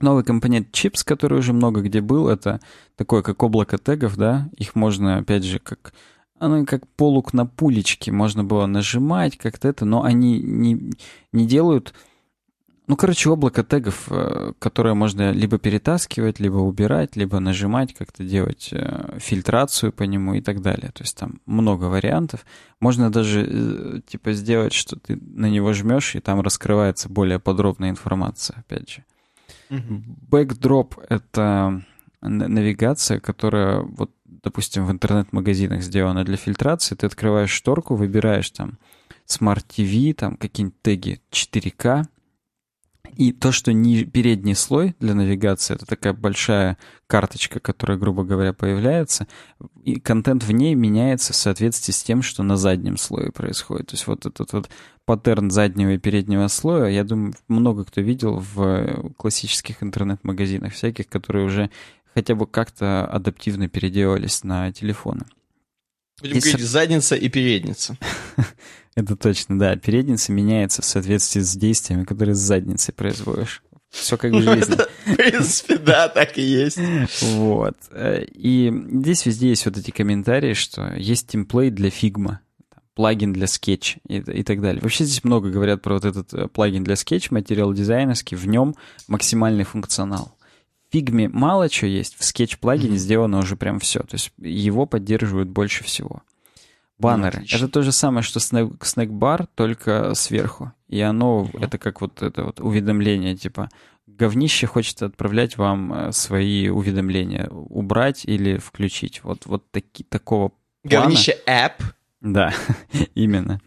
Новый 0.01 0.23
компонент 0.23 0.69
Chips, 0.71 1.03
который 1.03 1.39
уже 1.39 1.53
много 1.53 1.82
где 1.82 2.01
был, 2.01 2.29
это 2.29 2.62
такое, 2.95 3.21
как 3.21 3.43
облако 3.43 3.77
тегов, 3.77 4.15
да, 4.15 4.49
их 4.58 4.75
можно, 4.75 5.17
опять 5.17 5.43
же, 5.43 5.60
как 5.60 5.93
оно 6.39 6.65
как 6.65 6.88
полук 6.95 7.34
на 7.34 7.45
пулечке, 7.45 8.13
можно 8.13 8.45
было 8.45 8.65
нажимать 8.65 9.38
как-то 9.38 9.67
это, 9.67 9.84
но 9.84 10.03
они 10.03 10.41
не, 10.41 10.93
не 11.34 11.45
делают 11.45 11.93
ну, 12.89 12.95
короче, 12.95 13.30
облако 13.30 13.63
тегов, 13.63 14.08
э, 14.10 14.54
которое 14.58 14.95
можно 14.95 15.32
либо 15.32 15.60
перетаскивать, 15.60 16.39
либо 16.39 16.56
убирать, 16.56 17.15
либо 17.15 17.39
нажимать, 17.39 17.93
как-то 17.93 18.23
делать 18.23 18.69
э, 18.71 19.19
фильтрацию 19.19 19.91
по 19.91 20.02
нему 20.02 20.34
и 20.34 20.41
так 20.41 20.63
далее. 20.63 20.89
То 20.91 21.04
есть 21.04 21.15
там 21.15 21.39
много 21.45 21.86
вариантов. 21.86 22.43
Можно 22.80 23.12
даже 23.12 23.45
э, 23.47 24.02
типа 24.08 24.34
сделать, 24.34 24.73
что 24.73 24.95
ты 24.95 25.17
на 25.17 25.52
него 25.52 25.71
жмешь, 25.73 26.15
и 26.15 26.19
там 26.19 26.41
раскрывается 26.41 27.10
более 27.10 27.38
подробная 27.38 27.91
информация, 27.91 28.58
опять 28.58 28.89
же. 28.89 29.04
Mm-hmm. 29.69 30.02
Backdrop— 30.32 31.06
это 31.10 31.84
навигация, 32.21 33.19
которая, 33.19 33.82
вот, 33.82 34.10
допустим, 34.25 34.88
в 34.88 34.91
интернет-магазинах 34.91 35.84
сделана 35.84 36.23
для 36.23 36.38
фильтрации. 36.38 36.95
Ты 36.95 37.06
открываешь 37.06 37.52
шторку, 37.52 37.93
выбираешь 37.93 38.49
там 38.49 38.80
Smart 39.28 39.63
TV, 39.67 40.15
там 40.15 40.38
какие-нибудь 40.38 40.82
теги 40.82 41.21
4К, 41.32 42.08
и 43.19 43.34
то, 43.34 43.51
что 43.51 43.73
не 43.73 44.05
передний 44.05 44.55
слой 44.55 44.95
для 45.01 45.13
навигации, 45.13 45.75
это 45.75 45.86
такая 45.86 46.13
большая 46.13 46.77
карточка, 47.05 47.60
которая, 47.60 47.97
грубо 47.97 48.23
говоря, 48.23 48.53
появляется, 48.53 49.27
и 49.84 49.99
контент 49.99 50.45
в 50.45 50.51
ней 50.53 50.73
меняется 50.73 51.34
в 51.34 51.36
соответствии 51.36 51.91
с 51.91 52.01
тем, 52.01 52.21
что 52.21 52.43
на 52.43 52.55
заднем 52.55 52.95
слое 52.95 53.34
происходит. 53.34 53.88
То 53.88 53.95
есть 53.95 54.08
вот 54.08 54.25
этот 54.25 54.53
вот 54.53 54.69
паттерн 55.03 55.51
заднего 55.51 55.89
и 55.89 55.97
переднего 55.97 56.47
слоя, 56.47 56.88
я 56.89 57.03
думаю, 57.03 57.34
много 57.49 57.84
кто 57.84 57.99
видел 57.99 58.41
в 58.53 59.12
классических 59.17 59.84
интернет-магазинах 59.84 60.71
всяких, 60.71 61.10
которые 61.10 61.45
уже 61.45 61.69
хотя 62.15 62.36
бы 62.36 62.47
как-то 62.47 63.05
адаптивно 63.05 63.67
переделались 63.67 64.45
на 64.45 64.71
телефоны. 64.71 65.25
Будем 66.21 66.38
и 66.38 66.39
говорить, 66.39 66.65
с... 66.65 66.69
задница 66.69 67.15
и 67.15 67.29
передница. 67.29 67.97
Это 68.95 69.15
точно, 69.15 69.58
да. 69.58 69.75
Передница 69.75 70.32
меняется 70.32 70.82
в 70.82 70.86
соответствии 70.86 71.41
с 71.41 71.55
действиями, 71.55 72.03
которые 72.03 72.36
с 72.36 72.39
задницей 72.39 72.93
производишь. 72.93 73.63
Все 73.89 74.17
как 74.17 74.32
в 74.32 74.41
жизни. 74.41 74.75
В 75.05 75.15
принципе, 75.15 75.77
да, 75.77 76.10
так 76.10 76.38
и 76.38 76.41
есть. 76.41 76.79
Вот. 77.21 77.75
И 77.95 78.71
здесь 78.91 79.25
везде 79.25 79.49
есть 79.49 79.65
вот 79.65 79.77
эти 79.77 79.91
комментарии, 79.91 80.53
что 80.53 80.93
есть 80.95 81.27
template 81.28 81.73
для 81.73 81.89
Figma, 81.89 82.41
плагин 82.93 83.34
для 83.34 83.47
скетч 83.47 83.97
и, 84.08 84.17
и 84.17 84.43
так 84.43 84.62
далее. 84.62 84.82
Вообще 84.82 85.05
здесь 85.05 85.23
много 85.23 85.49
говорят 85.49 85.82
про 85.82 85.93
вот 85.93 86.05
этот 86.05 86.34
э, 86.34 86.47
плагин 86.49 86.84
для 86.84 86.97
скетч, 86.97 87.32
материал 87.32 87.73
дизайнерский, 87.73 88.36
в 88.36 88.45
нем 88.45 88.75
максимальный 89.08 89.63
функционал. 89.63 90.38
Фигме 90.91 91.30
мало 91.30 91.69
чего 91.69 91.89
есть, 91.89 92.17
в 92.17 92.23
Sketch-плагине 92.23 92.95
mm-hmm. 92.95 92.99
сделано 92.99 93.38
уже 93.39 93.56
прям 93.56 93.80
все. 93.80 93.99
То 93.99 94.15
есть 94.15 94.32
его 94.38 94.86
поддерживают 94.86 95.49
больше 95.49 95.84
всего. 95.84 96.23
Баннеры. 96.97 97.39
Ну, 97.39 97.58
это 97.58 97.67
то 97.69 97.82
же 97.82 97.91
самое, 97.91 98.23
что 98.23 98.39
snack, 98.39 98.84
snack 98.84 99.19
bar, 99.19 99.47
только 99.56 100.13
сверху. 100.15 100.73
И 100.89 100.99
оно, 100.99 101.49
uh 101.52 101.63
это 101.65 101.78
как 101.78 102.02
вот 102.02 102.21
это 102.21 102.43
вот 102.43 102.60
уведомление, 102.60 103.38
типа, 103.38 103.69
говнище 104.06 104.67
хочет 104.67 105.02
отправлять 105.02 105.58
вам 105.58 105.93
э, 105.93 106.12
свои 106.12 106.67
уведомления. 106.67 107.47
Убрать 107.49 108.25
или 108.25 108.58
включить. 108.58 109.23
Вот, 109.23 109.45
вот 109.45 109.71
таки, 109.71 110.04
такого 110.04 110.52
Говнище 110.84 111.38
app. 111.45 111.73
Да, 112.21 112.54
именно. 113.15 113.62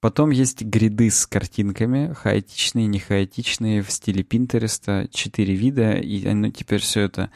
Потом 0.00 0.30
есть 0.30 0.62
гриды 0.62 1.10
с 1.10 1.26
картинками, 1.26 2.12
хаотичные, 2.12 2.86
не 2.86 3.00
хаотичные, 3.00 3.82
в 3.82 3.90
стиле 3.90 4.22
Пинтереста, 4.22 5.08
четыре 5.10 5.54
вида, 5.54 5.92
и 5.94 6.24
оно 6.26 6.50
теперь 6.50 6.80
все 6.80 7.00
это 7.00 7.30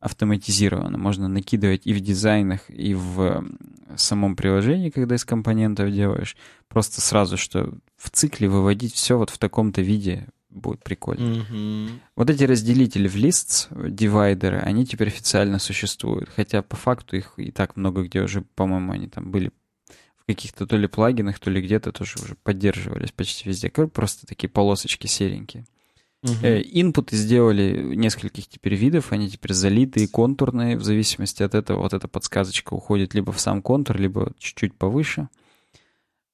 автоматизировано. 0.00 0.98
Можно 0.98 1.28
накидывать 1.28 1.82
и 1.84 1.92
в 1.92 2.00
дизайнах, 2.00 2.68
и 2.68 2.94
в 2.94 3.44
самом 3.96 4.36
приложении, 4.36 4.90
когда 4.90 5.14
из 5.14 5.24
компонентов 5.24 5.92
делаешь. 5.92 6.36
Просто 6.68 7.00
сразу, 7.00 7.36
что 7.36 7.72
в 7.96 8.10
цикле 8.10 8.48
выводить 8.48 8.94
все 8.94 9.16
вот 9.16 9.30
в 9.30 9.38
таком-то 9.38 9.80
виде 9.80 10.26
будет 10.50 10.82
прикольно. 10.82 11.44
Mm-hmm. 11.50 11.88
Вот 12.16 12.30
эти 12.30 12.44
разделители 12.44 13.06
в 13.06 13.16
lists, 13.16 13.68
дивайдеры, 13.90 14.58
они 14.58 14.86
теперь 14.86 15.08
официально 15.08 15.58
существуют. 15.58 16.30
Хотя 16.34 16.62
по 16.62 16.76
факту 16.76 17.16
их 17.16 17.34
и 17.36 17.50
так 17.50 17.76
много 17.76 18.02
где 18.02 18.22
уже, 18.22 18.42
по-моему, 18.54 18.92
они 18.92 19.08
там 19.08 19.30
были 19.30 19.52
каких-то 20.28 20.66
то 20.66 20.76
ли 20.76 20.86
плагинах, 20.86 21.38
то 21.38 21.50
ли 21.50 21.62
где-то 21.62 21.90
тоже 21.90 22.18
уже 22.22 22.34
поддерживались 22.42 23.12
почти 23.12 23.48
везде. 23.48 23.70
Просто 23.70 24.26
такие 24.26 24.48
полосочки 24.50 25.06
серенькие. 25.06 25.64
Угу. 26.22 26.32
Инпуты 26.42 27.16
сделали 27.16 27.94
нескольких 27.94 28.46
теперь 28.46 28.74
видов, 28.74 29.12
они 29.12 29.30
теперь 29.30 29.54
залитые, 29.54 30.06
контурные, 30.06 30.76
в 30.76 30.84
зависимости 30.84 31.42
от 31.42 31.54
этого 31.54 31.80
вот 31.80 31.94
эта 31.94 32.08
подсказочка 32.08 32.74
уходит 32.74 33.14
либо 33.14 33.32
в 33.32 33.40
сам 33.40 33.62
контур, 33.62 33.98
либо 33.98 34.32
чуть-чуть 34.38 34.74
повыше. 34.74 35.28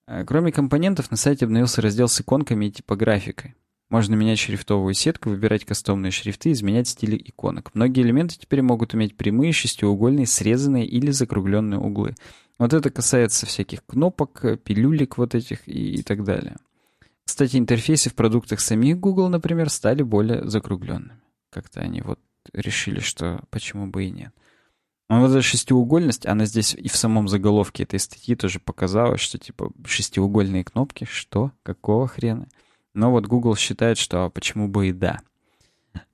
Э, 0.09 0.25
кроме 0.27 0.51
компонентов, 0.51 1.13
на 1.13 1.17
сайте 1.17 1.45
обновился 1.45 1.81
раздел 1.81 2.09
с 2.09 2.21
иконками 2.21 2.67
и 2.67 2.73
типографикой. 2.73 3.55
Можно 3.91 4.15
менять 4.15 4.41
шрифтовую 4.41 4.95
сетку, 4.95 5.29
выбирать 5.29 5.65
кастомные 5.65 6.11
шрифты, 6.11 6.51
изменять 6.51 6.89
стили 6.89 7.17
иконок. 7.17 7.71
Многие 7.75 8.03
элементы 8.03 8.37
теперь 8.41 8.63
могут 8.63 8.95
иметь 8.95 9.17
прямые, 9.17 9.53
шестиугольные, 9.53 10.27
срезанные 10.27 10.87
или 10.87 11.13
закругленные 11.13 11.79
углы. 11.79 12.17
Вот 12.65 12.73
это 12.73 12.89
касается 12.89 13.45
всяких 13.45 13.85
кнопок, 13.85 14.41
пилюлек 14.65 15.19
вот 15.19 15.35
этих 15.35 15.69
и, 15.69 15.97
и 15.97 16.03
так 16.03 16.25
далее. 16.25 16.57
Кстати, 17.27 17.59
интерфейсы 17.59 18.09
в 18.09 18.15
продуктах 18.15 18.61
самих 18.61 18.99
Google, 18.99 19.29
например, 19.29 19.69
стали 19.69 20.03
более 20.03 20.49
закругленными. 20.49 21.21
Как-то 21.51 21.81
они 21.81 22.01
вот 22.01 22.19
решили, 22.55 23.01
что 23.01 23.45
почему 23.51 23.89
бы 23.89 24.07
и 24.07 24.11
нет. 24.11 24.33
Но 25.11 25.21
вот 25.21 25.33
эта 25.33 25.43
шестиугольность, 25.43 26.25
она 26.25 26.47
здесь 26.47 26.73
и 26.73 26.89
в 26.89 26.97
самом 26.97 27.29
заголовке 27.29 27.83
этой 27.83 27.99
статьи 27.99 28.35
тоже 28.35 28.61
показала, 28.61 29.19
что 29.19 29.37
типа 29.37 29.71
шестиугольные 29.85 30.65
кнопки, 30.65 31.05
что? 31.05 31.53
Какого 31.65 32.09
хрена? 32.09 32.49
Но 32.95 33.11
вот 33.11 33.27
Google 33.27 33.57
считает, 33.57 33.99
что 33.99 34.31
почему 34.31 34.69
бы 34.69 34.89
и 34.89 34.93
да. 34.93 35.21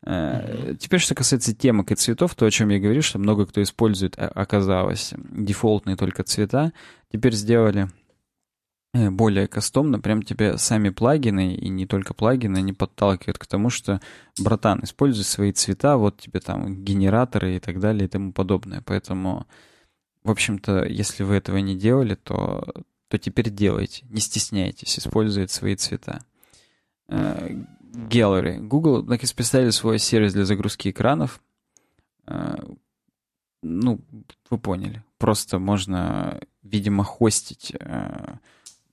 Mm-hmm. 0.05 0.77
Теперь, 0.77 1.01
что 1.01 1.14
касается 1.14 1.55
темок 1.55 1.93
и 1.93 1.95
цветов, 1.95 2.35
то, 2.35 2.47
о 2.47 2.51
чем 2.51 2.69
я 2.71 2.79
говорил, 2.79 3.03
что 3.03 3.19
много 3.19 3.47
кто 3.47 3.62
использует, 3.62 4.19
а, 4.19 4.29
оказалось, 4.29 5.14
дефолтные 5.16 5.97
только 5.97 6.23
цвета, 6.23 6.73
теперь 7.11 7.35
сделали 7.35 7.88
Э, 8.93 9.09
более 9.11 9.47
кастомно, 9.47 10.01
прям 10.01 10.23
тебе 10.23 10.59
сами 10.59 10.90
плагины, 10.90 11.55
и 11.55 11.69
не 11.69 11.87
только 11.87 12.12
плагины, 12.12 12.59
они 12.59 12.73
подталкивают 12.73 13.38
к 13.38 13.47
тому, 13.47 13.71
что, 13.71 14.01
братан, 14.38 14.83
используй 14.83 15.25
свои 15.25 15.53
цвета, 15.53 15.97
вот 15.97 16.19
тебе 16.19 16.40
там 16.40 16.83
генераторы 16.85 17.57
и 17.57 17.61
так 17.61 17.79
далее 17.79 18.07
и 18.07 18.09
тому 18.09 18.33
подобное. 18.33 18.83
Поэтому, 18.85 19.47
в 20.25 20.31
общем-то, 20.31 20.87
если 20.87 21.23
вы 21.23 21.37
этого 21.37 21.59
не 21.59 21.77
делали, 21.77 22.16
то, 22.16 22.64
то 23.09 23.19
теперь 23.19 23.51
делайте, 23.51 24.05
не 24.11 24.21
стесняйтесь 24.21 24.99
использовать 24.99 25.53
свои 25.53 25.77
цвета. 25.77 26.25
Э, 27.92 28.09
Gallery. 28.09 28.59
Google 28.59 29.03
наконец 29.03 29.33
представили 29.33 29.70
свой 29.70 29.98
сервис 29.98 30.33
для 30.33 30.44
загрузки 30.44 30.90
экранов. 30.90 31.40
Э, 32.26 32.57
ну, 33.62 34.00
вы 34.48 34.59
поняли. 34.59 35.05
Просто 35.18 35.59
можно, 35.59 36.40
видимо, 36.62 37.05
хостить 37.05 37.74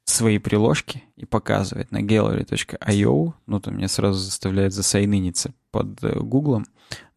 свои 0.08 0.40
приложки 0.40 1.04
и 1.18 1.26
показывать 1.26 1.92
на 1.92 2.02
gallery.io. 2.02 3.34
Ну, 3.46 3.60
там 3.60 3.78
меня 3.78 3.88
сразу 3.88 4.20
заставляет 4.20 4.74
засайныниться 4.74 5.54
под 5.72 6.02
э, 6.04 6.20
гуглом. 6.20 6.66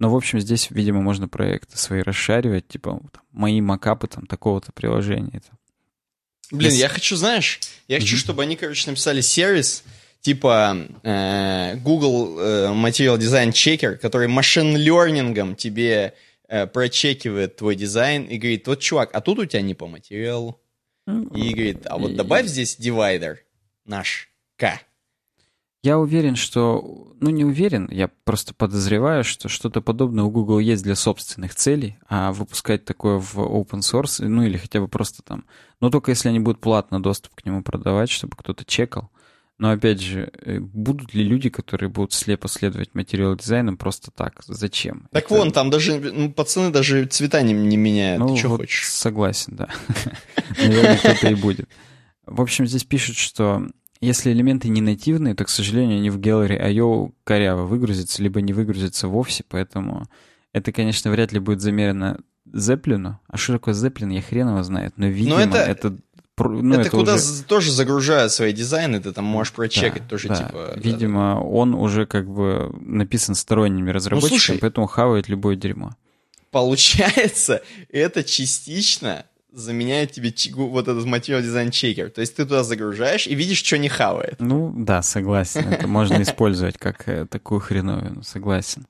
Но, 0.00 0.10
в 0.10 0.16
общем, 0.16 0.40
здесь, 0.40 0.70
видимо, 0.70 1.00
можно 1.00 1.28
проекты 1.28 1.78
свои 1.78 2.02
расшаривать, 2.02 2.66
типа 2.66 3.00
там, 3.12 3.22
мои 3.30 3.60
макапы 3.60 4.08
там 4.08 4.26
такого-то 4.26 4.72
приложения. 4.72 5.40
Блин, 6.50 6.70
Если... 6.70 6.80
я 6.80 6.88
хочу, 6.88 7.14
знаешь, 7.14 7.60
я 7.86 7.96
mm-hmm. 7.96 8.00
хочу, 8.00 8.16
чтобы 8.16 8.42
они, 8.42 8.56
короче, 8.56 8.90
написали 8.90 9.20
сервис, 9.20 9.84
типа 10.20 10.76
э, 11.02 11.76
Google 11.76 12.38
э, 12.38 12.66
Material 12.72 13.18
Design 13.18 13.50
Checker, 13.50 13.96
который 13.96 14.28
машин-лернингом 14.28 15.56
тебе 15.56 16.14
э, 16.48 16.66
прочекивает 16.66 17.56
твой 17.56 17.76
дизайн 17.76 18.24
и 18.24 18.38
говорит, 18.38 18.66
вот, 18.66 18.80
чувак, 18.80 19.11
а 19.12 19.20
тут 19.20 19.38
у 19.38 19.46
тебя 19.46 19.62
не 19.62 19.74
по 19.74 19.87
материалу, 19.87 20.61
и 21.06 21.54
говорит, 21.54 21.87
а 21.87 21.98
вот 21.98 22.14
добавь 22.14 22.46
здесь 22.46 22.76
дивайдер 22.76 23.40
наш 23.85 24.30
К. 24.56 24.80
Я 25.83 25.98
уверен, 25.98 26.37
что... 26.37 27.14
Ну, 27.20 27.30
не 27.30 27.44
уверен, 27.44 27.88
я 27.90 28.09
просто 28.24 28.52
подозреваю, 28.52 29.24
что 29.24 29.48
что-то 29.48 29.80
подобное 29.80 30.24
у 30.24 30.30
Google 30.30 30.59
есть 30.59 30.83
для 30.83 30.94
собственных 30.94 31.54
целей, 31.54 31.98
а 32.06 32.33
выпускать 32.33 32.85
такое 32.85 33.18
в 33.18 33.38
open 33.38 33.80
source, 33.80 34.22
ну, 34.26 34.42
или 34.42 34.59
хотя 34.59 34.80
бы 34.80 34.88
просто 34.88 35.22
там... 35.22 35.46
Но 35.80 35.88
только 35.88 36.11
если 36.11 36.28
они 36.28 36.38
будут 36.38 36.61
платно 36.61 37.02
доступ 37.02 37.35
к 37.35 37.46
нему 37.46 37.62
продавать, 37.62 38.11
чтобы 38.11 38.37
кто-то 38.37 38.64
чекал. 38.66 39.11
Но 39.61 39.73
опять 39.73 40.01
же, 40.01 40.33
э, 40.40 40.59
будут 40.59 41.12
ли 41.12 41.23
люди, 41.23 41.51
которые 41.51 41.90
будут 41.90 42.14
слепо 42.14 42.49
следовать 42.49 42.94
материал 42.94 43.37
дизайнам 43.37 43.77
просто 43.77 44.11
так? 44.11 44.40
Зачем? 44.46 45.07
Так 45.12 45.27
Это... 45.27 45.35
вон, 45.35 45.53
там 45.53 45.68
даже 45.68 46.01
ну, 46.01 46.33
пацаны 46.33 46.70
даже 46.70 47.05
цвета 47.05 47.42
не, 47.42 47.53
не 47.53 47.77
меняют. 47.77 48.20
Ну, 48.20 48.31
Ты 48.31 48.38
что 48.38 48.49
вот 48.49 48.61
хочешь? 48.61 48.88
Согласен, 48.88 49.57
да. 49.57 49.68
Наверное, 50.59 50.96
кто-то 50.96 51.29
и 51.29 51.35
будет. 51.35 51.68
В 52.25 52.40
общем, 52.40 52.66
здесь 52.66 52.85
пишут, 52.85 53.18
что 53.18 53.66
если 54.01 54.33
элементы 54.33 54.70
не 54.70 54.81
нативные, 54.81 55.35
то, 55.35 55.44
к 55.44 55.51
сожалению, 55.51 55.99
они 55.99 56.09
в 56.09 56.18
Gallery 56.18 56.59
I.O. 56.59 57.12
коряво 57.25 57.66
выгрузятся, 57.66 58.23
либо 58.23 58.40
не 58.40 58.55
выгрузятся 58.55 59.09
вовсе, 59.09 59.44
поэтому 59.46 60.07
это, 60.55 60.73
конечно, 60.73 61.11
вряд 61.11 61.33
ли 61.33 61.38
будет 61.38 61.61
замерено 61.61 62.18
Зеплину. 62.46 63.20
А 63.29 63.37
что 63.37 63.53
такое 63.55 63.75
Зеплин, 63.75 64.09
я 64.09 64.23
хрен 64.23 64.49
его 64.49 64.62
знает. 64.62 64.94
Но, 64.96 65.07
видимо, 65.07 65.37
Но 65.37 65.42
это... 65.42 65.59
это 65.59 65.99
ну, 66.48 66.74
это, 66.74 66.83
это 66.83 66.90
куда 66.90 67.14
уже... 67.14 67.42
тоже 67.44 67.72
загружают 67.72 68.33
свои 68.33 68.53
дизайны, 68.53 69.00
ты 69.00 69.12
там 69.12 69.24
можешь 69.24 69.53
прочекать 69.53 70.03
да, 70.03 70.09
тоже, 70.09 70.29
да. 70.29 70.35
типа... 70.37 70.72
Видимо, 70.76 71.35
да. 71.35 71.40
он 71.40 71.74
уже 71.74 72.07
как 72.07 72.29
бы 72.29 72.74
написан 72.81 73.35
сторонними 73.35 73.88
ну, 73.88 73.92
разработчиками, 73.92 74.33
ну, 74.33 74.38
слушай, 74.38 74.59
поэтому 74.59 74.87
хавает 74.87 75.29
любое 75.29 75.57
дерьмо. 75.57 75.96
Получается, 76.50 77.62
это 77.90 78.24
частично 78.24 79.24
заменяет 79.53 80.12
тебе 80.12 80.33
вот 80.55 80.88
этот 80.88 81.05
материал 81.05 81.42
дизайн 81.42 81.70
чекер. 81.70 82.11
То 82.11 82.20
есть 82.20 82.37
ты 82.37 82.44
туда 82.44 82.62
загружаешь 82.62 83.26
и 83.26 83.35
видишь, 83.35 83.62
что 83.62 83.79
не 83.79 83.88
хавает. 83.88 84.37
Ну 84.38 84.72
да, 84.76 85.03
согласен. 85.03 85.68
Это 85.68 85.87
можно 85.87 86.22
использовать 86.22 86.79
как 86.79 87.09
э, 87.09 87.26
такую 87.26 87.61
хреновину, 87.61 88.22
согласен. 88.22 88.87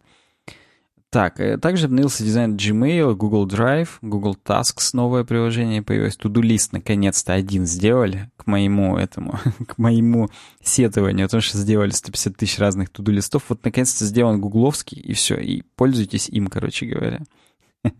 Так, 1.10 1.40
э, 1.40 1.58
также 1.58 1.86
обновился 1.86 2.22
дизайн 2.22 2.54
Gmail, 2.54 3.16
Google 3.16 3.48
Drive, 3.48 3.88
Google 4.00 4.36
Tasks, 4.44 4.90
новое 4.92 5.24
приложение 5.24 5.82
появилось, 5.82 6.16
To-Do 6.16 6.40
List 6.40 6.68
наконец-то 6.70 7.32
один 7.32 7.66
сделали 7.66 8.30
к 8.36 8.46
моему 8.46 8.96
этому, 8.96 9.40
к 9.66 9.76
моему 9.76 10.28
сетованию, 10.62 11.26
потому 11.26 11.40
что 11.40 11.58
сделали 11.58 11.90
150 11.90 12.36
тысяч 12.36 12.58
разных 12.60 12.90
To-Do 12.90 13.10
листов. 13.10 13.42
Вот 13.48 13.64
наконец-то 13.64 14.04
сделан 14.04 14.40
гугловский, 14.40 15.00
и 15.00 15.12
все, 15.12 15.34
и 15.34 15.62
пользуйтесь 15.74 16.28
им, 16.28 16.46
короче 16.46 16.86
говоря. 16.86 17.20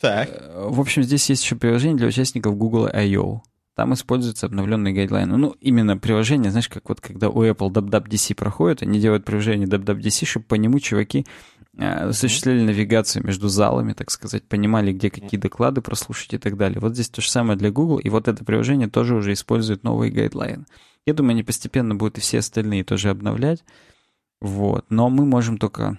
Так. 0.00 0.28
Э, 0.30 0.68
в 0.68 0.80
общем, 0.80 1.02
здесь 1.02 1.28
есть 1.28 1.42
еще 1.42 1.56
приложение 1.56 1.96
для 1.96 2.06
участников 2.06 2.56
Google 2.56 2.88
I.O. 2.92 3.42
Там 3.74 3.94
используются 3.94 4.46
обновленные 4.46 4.94
гайдлайны. 4.94 5.36
Ну, 5.36 5.56
именно 5.60 5.96
приложение, 5.96 6.50
знаешь, 6.50 6.68
как 6.68 6.88
вот 6.88 7.00
когда 7.00 7.30
у 7.30 7.42
Apple 7.42 7.70
WWDC 7.70 8.34
проходит, 8.34 8.82
они 8.82 9.00
делают 9.00 9.24
приложение 9.24 9.66
WWDC, 9.66 10.26
чтобы 10.26 10.46
по 10.46 10.54
нему 10.54 10.78
чуваки 10.78 11.26
осуществляли 11.78 12.62
навигацию 12.62 13.24
между 13.24 13.48
залами, 13.48 13.94
так 13.94 14.10
сказать, 14.10 14.44
понимали, 14.44 14.92
где 14.92 15.10
какие 15.10 15.40
доклады 15.40 15.80
прослушать 15.80 16.34
и 16.34 16.38
так 16.38 16.56
далее. 16.56 16.80
Вот 16.80 16.94
здесь 16.94 17.08
то 17.08 17.22
же 17.22 17.30
самое 17.30 17.58
для 17.58 17.70
Google, 17.70 17.98
и 17.98 18.08
вот 18.08 18.28
это 18.28 18.44
приложение 18.44 18.88
тоже 18.88 19.14
уже 19.14 19.32
использует 19.32 19.82
новые 19.82 20.12
гайдлайны. 20.12 20.66
Я 21.06 21.14
думаю, 21.14 21.32
они 21.32 21.42
постепенно 21.42 21.94
будут 21.94 22.18
и 22.18 22.20
все 22.20 22.38
остальные 22.38 22.84
тоже 22.84 23.10
обновлять. 23.10 23.64
Вот. 24.40 24.86
Но 24.90 25.08
мы 25.08 25.24
можем 25.24 25.58
только 25.58 25.98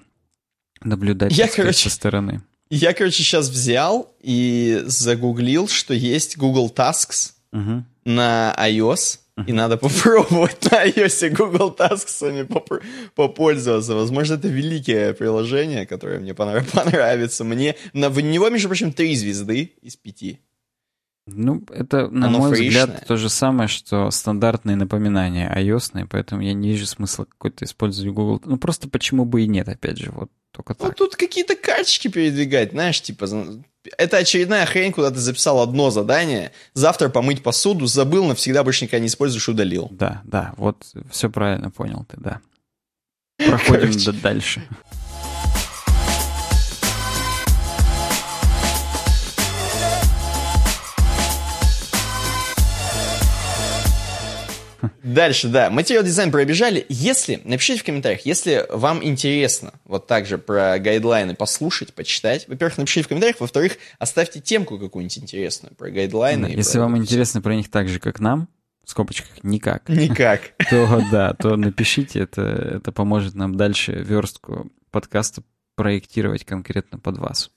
наблюдать 0.82 1.32
я, 1.32 1.46
сказать, 1.46 1.56
короче, 1.56 1.90
со 1.90 1.96
стороны. 1.96 2.44
Я, 2.70 2.94
короче, 2.94 3.24
сейчас 3.24 3.50
взял 3.50 4.16
и 4.22 4.84
загуглил, 4.86 5.68
что 5.68 5.94
есть 5.94 6.38
Google 6.38 6.72
Tasks 6.74 7.34
угу. 7.52 7.84
на 8.06 8.56
iOS. 8.60 9.20
И 9.48 9.52
надо 9.52 9.78
попробовать 9.78 10.58
на 10.72 10.86
iOS 10.88 11.30
Google 11.30 11.76
Tasks 11.76 12.46
поп- 12.46 12.84
попользоваться. 13.15 13.96
Возможно, 13.96 14.36
это 14.36 14.48
великое 14.48 15.13
приложение, 15.13 15.88
которое 15.88 16.19
мне 16.19 16.34
понравится. 16.72 17.43
Мне 17.43 17.76
на 17.93 18.10
в 18.10 18.19
него, 18.19 18.50
между 18.50 18.67
прочим, 18.67 18.93
три 18.93 19.15
звезды 19.15 19.74
из 19.82 19.96
пяти. 19.96 20.39
Ну, 21.26 21.64
это, 21.70 22.10
на 22.10 22.28
Оно 22.28 22.40
мой 22.40 22.56
фришное. 22.56 22.86
взгляд, 22.86 23.08
то 23.08 23.16
же 23.16 23.30
самое, 23.30 23.70
что 23.70 24.12
стандартные 24.12 24.76
напоминания 24.76 25.50
iOS, 25.56 26.06
поэтому 26.10 26.42
я 26.42 26.54
не 26.54 26.72
вижу 26.72 26.86
смысла 26.86 27.24
какой-то 27.24 27.64
использовать 27.64 28.14
Google. 28.14 28.42
Ну, 28.44 28.58
просто 28.58 28.90
почему 28.90 29.24
бы 29.24 29.44
и 29.44 29.48
нет, 29.48 29.70
опять 29.70 29.98
же, 29.98 30.12
вот 30.12 30.30
только 30.52 30.76
ну, 30.78 30.86
так. 30.86 31.00
Ну, 31.00 31.06
тут 31.06 31.16
какие-то 31.16 31.56
карточки 31.56 32.10
передвигать, 32.10 32.72
знаешь, 32.72 33.02
типа, 33.02 33.28
это 33.98 34.18
очередная 34.18 34.66
хрень, 34.66 34.92
куда 34.92 35.12
ты 35.12 35.20
записал 35.20 35.62
одно 35.62 35.92
задание, 35.92 36.52
завтра 36.74 37.08
помыть 37.08 37.42
посуду, 37.42 37.86
забыл, 37.86 38.26
навсегда 38.26 38.64
больше 38.64 38.86
никогда 38.86 39.00
не 39.00 39.08
используешь, 39.08 39.48
удалил. 39.48 39.88
Да, 39.92 40.22
да, 40.26 40.54
вот 40.58 40.86
все 41.10 41.30
правильно 41.30 41.72
понял 41.72 42.06
ты, 42.10 42.18
да. 42.20 42.42
Проходим 43.38 43.92
Короче. 43.92 44.12
дальше. 44.12 44.64
Дальше, 55.04 55.48
да. 55.48 55.69
Материал 55.69 56.04
дизайн 56.04 56.32
пробежали. 56.32 56.86
Если, 56.89 57.41
напишите 57.43 57.82
в 57.82 57.84
комментариях, 57.84 58.26
если 58.26 58.65
вам 58.69 59.04
интересно 59.04 59.74
вот 59.86 60.08
так 60.08 60.26
же 60.26 60.38
про 60.38 60.78
гайдлайны 60.80 61.36
послушать, 61.36 61.93
почитать. 61.93 62.48
Во-первых, 62.48 62.78
напишите 62.78 63.04
в 63.04 63.08
комментариях. 63.08 63.39
Во-вторых, 63.39 63.78
оставьте 64.00 64.39
темку 64.39 64.78
какую-нибудь 64.78 65.17
интересную 65.19 65.76
про 65.76 65.89
гайдлайны. 65.89 66.48
Да, 66.48 66.54
если 66.54 66.74
про 66.74 66.82
вам 66.82 66.98
интересно 66.98 67.41
про 67.41 67.56
них 67.56 67.69
так 67.69 67.88
же, 67.88 68.00
как 68.00 68.19
нам, 68.19 68.50
в 68.84 68.89
скобочках 68.89 69.43
никак, 69.43 69.88
Никак. 69.88 70.54
то 70.69 71.02
да, 71.12 71.34
то 71.34 71.56
напишите, 71.56 72.19
это, 72.19 72.41
это 72.41 72.91
поможет 72.91 73.34
нам 73.34 73.56
дальше 73.56 73.93
верстку 73.93 74.69
подкаста 74.91 75.43
проектировать 75.76 76.46
конкретно 76.46 77.00
под 77.00 77.17
вас. 77.17 77.52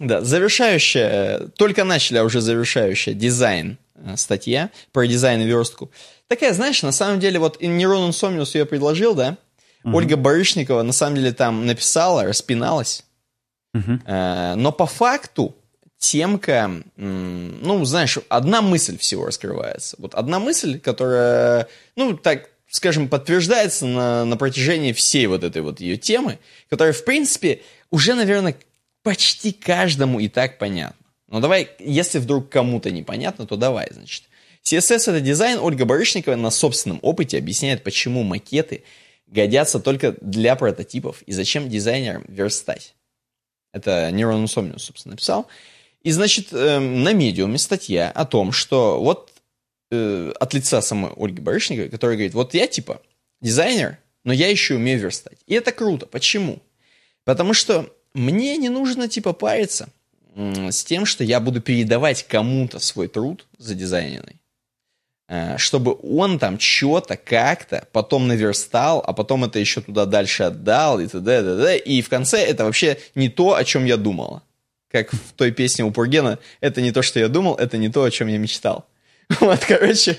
Да, 0.00 0.20
завершающая, 0.22 1.48
только 1.56 1.84
начали, 1.84 2.18
а 2.18 2.24
уже 2.24 2.40
завершающая 2.40 3.14
дизайн 3.14 3.78
э, 3.96 4.16
статья 4.16 4.70
про 4.92 5.06
дизайн 5.06 5.40
и 5.40 5.46
верстку. 5.46 5.90
Такая, 6.28 6.52
знаешь, 6.52 6.82
на 6.82 6.92
самом 6.92 7.20
деле, 7.20 7.38
вот 7.38 7.60
Нейрон 7.60 8.08
Инсомниус 8.08 8.54
ее 8.54 8.66
предложил, 8.66 9.14
да? 9.14 9.38
Угу. 9.84 9.96
Ольга 9.96 10.16
Барышникова 10.16 10.82
на 10.82 10.92
самом 10.92 11.16
деле 11.16 11.32
там 11.32 11.66
написала, 11.66 12.24
распиналась. 12.24 13.04
Угу. 13.74 14.00
Э, 14.06 14.54
но 14.54 14.72
по 14.72 14.86
факту 14.86 15.56
темка, 15.98 16.70
ну, 16.96 17.84
знаешь, 17.84 18.18
одна 18.28 18.62
мысль 18.62 18.98
всего 18.98 19.26
раскрывается. 19.26 19.96
Вот 19.98 20.14
одна 20.14 20.38
мысль, 20.38 20.78
которая, 20.78 21.68
ну, 21.96 22.16
так 22.16 22.50
скажем, 22.70 23.08
подтверждается 23.08 23.86
на, 23.86 24.24
на 24.24 24.36
протяжении 24.36 24.92
всей 24.92 25.26
вот 25.26 25.42
этой 25.42 25.62
вот 25.62 25.80
ее 25.80 25.96
темы, 25.96 26.38
которая, 26.68 26.92
в 26.92 27.04
принципе, 27.04 27.62
уже, 27.90 28.14
наверное, 28.14 28.56
почти 29.02 29.52
каждому 29.52 30.20
и 30.20 30.28
так 30.28 30.58
понятно. 30.58 31.06
Но 31.28 31.40
давай, 31.40 31.70
если 31.78 32.18
вдруг 32.18 32.48
кому-то 32.48 32.90
непонятно, 32.90 33.46
то 33.46 33.56
давай, 33.56 33.88
значит. 33.90 34.24
CSS— 34.68 34.96
это 35.10 35.20
дизайн. 35.20 35.58
Ольга 35.58 35.84
Барышникова 35.84 36.36
на 36.36 36.50
собственном 36.50 36.98
опыте 37.02 37.38
объясняет, 37.38 37.82
почему 37.82 38.22
макеты 38.22 38.84
годятся 39.26 39.80
только 39.80 40.16
для 40.20 40.56
прототипов 40.56 41.22
и 41.22 41.32
зачем 41.32 41.68
дизайнерам 41.68 42.24
верстать. 42.28 42.94
Это 43.72 44.10
Нейрон 44.10 44.44
Insomnius, 44.44 44.80
собственно, 44.80 45.12
написал. 45.12 45.46
И, 46.02 46.10
значит, 46.10 46.48
эм, 46.52 47.02
на 47.02 47.12
медиуме 47.12 47.58
статья 47.58 48.10
о 48.10 48.24
том, 48.24 48.52
что 48.52 49.00
вот 49.02 49.32
э, 49.90 50.32
от 50.38 50.54
лица 50.54 50.80
самой 50.80 51.12
Ольги 51.16 51.40
Барышниковой, 51.40 51.88
которая 51.88 52.16
говорит, 52.16 52.34
вот 52.34 52.54
я 52.54 52.66
типа 52.66 53.02
дизайнер, 53.40 53.98
но 54.24 54.32
я 54.32 54.48
еще 54.48 54.74
умею 54.74 55.00
верстать. 55.00 55.38
И 55.46 55.54
это 55.54 55.72
круто. 55.72 56.06
Почему? 56.06 56.60
Потому 57.24 57.54
что 57.54 57.92
мне 58.14 58.56
не 58.56 58.68
нужно 58.68 59.08
типа 59.08 59.32
париться 59.32 59.88
с 60.34 60.84
тем, 60.84 61.04
что 61.04 61.24
я 61.24 61.40
буду 61.40 61.60
передавать 61.60 62.22
кому-то 62.26 62.78
свой 62.78 63.08
труд 63.08 63.46
задизайненный, 63.58 64.34
э, 64.34 64.47
чтобы 65.58 65.96
он 66.02 66.38
там 66.38 66.58
что-то 66.58 67.16
как-то 67.16 67.86
потом 67.92 68.28
наверстал, 68.28 69.04
а 69.06 69.12
потом 69.12 69.44
это 69.44 69.58
еще 69.58 69.80
туда 69.80 70.06
дальше 70.06 70.44
отдал 70.44 71.00
и 71.00 71.06
т.д. 71.06 71.42
т.д. 71.42 71.78
И 71.78 72.00
в 72.00 72.08
конце 72.08 72.38
это 72.44 72.64
вообще 72.64 72.98
не 73.14 73.28
то, 73.28 73.54
о 73.54 73.64
чем 73.64 73.84
я 73.84 73.96
думала. 73.96 74.42
Как 74.90 75.12
в 75.12 75.32
той 75.36 75.50
песне 75.50 75.84
у 75.84 75.90
Пургена, 75.90 76.38
это 76.60 76.80
не 76.80 76.92
то, 76.92 77.02
что 77.02 77.20
я 77.20 77.28
думал, 77.28 77.56
это 77.56 77.76
не 77.76 77.90
то, 77.90 78.04
о 78.04 78.10
чем 78.10 78.28
я 78.28 78.38
мечтал. 78.38 78.86
Вот, 79.40 79.62
короче. 79.66 80.18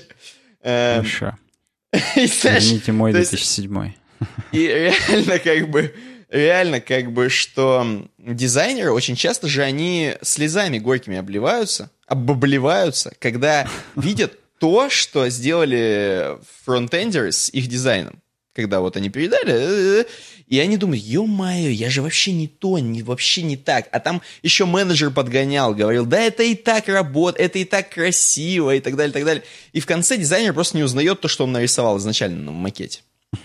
Хорошо. 0.62 1.36
Извините, 2.14 2.92
мой 2.92 3.12
2007. 3.12 3.92
И 4.52 4.58
реально 4.58 5.38
как 5.40 5.70
бы 5.70 5.94
реально 6.30 6.80
как 6.80 7.12
бы, 7.12 7.28
что 7.28 8.06
дизайнеры 8.18 8.92
очень 8.92 9.16
часто 9.16 9.48
же 9.48 9.62
они 9.62 10.14
слезами 10.22 10.78
горькими 10.78 11.18
обливаются, 11.18 11.90
обливаются, 12.06 13.12
когда 13.18 13.68
видят 13.96 14.38
то, 14.60 14.90
что 14.90 15.28
сделали 15.30 16.38
фронтендеры 16.64 17.32
с 17.32 17.48
их 17.48 17.66
дизайном. 17.66 18.22
Когда 18.52 18.80
вот 18.80 18.96
они 18.96 19.08
передали, 19.08 19.52
э, 19.52 20.00
э, 20.02 20.04
и 20.48 20.58
они 20.58 20.76
думают, 20.76 21.02
ё-моё, 21.02 21.70
я 21.70 21.88
же 21.88 22.02
вообще 22.02 22.32
не 22.32 22.46
то, 22.46 22.78
не, 22.78 23.02
вообще 23.02 23.42
не 23.42 23.56
так. 23.56 23.88
А 23.90 24.00
там 24.00 24.20
еще 24.42 24.66
менеджер 24.66 25.12
подгонял, 25.12 25.74
говорил, 25.74 26.04
да 26.04 26.20
это 26.20 26.42
и 26.42 26.54
так 26.54 26.88
работает, 26.88 27.50
это 27.50 27.58
и 27.58 27.64
так 27.64 27.88
красиво, 27.90 28.74
и 28.74 28.80
так 28.80 28.96
далее, 28.96 29.10
и 29.10 29.14
так 29.14 29.24
далее. 29.24 29.44
И 29.72 29.80
в 29.80 29.86
конце 29.86 30.18
дизайнер 30.18 30.52
просто 30.52 30.76
не 30.76 30.82
узнает 30.82 31.20
то, 31.20 31.28
что 31.28 31.44
он 31.44 31.52
нарисовал 31.52 31.96
изначально 31.98 32.42
на 32.44 32.52
макете. 32.52 33.00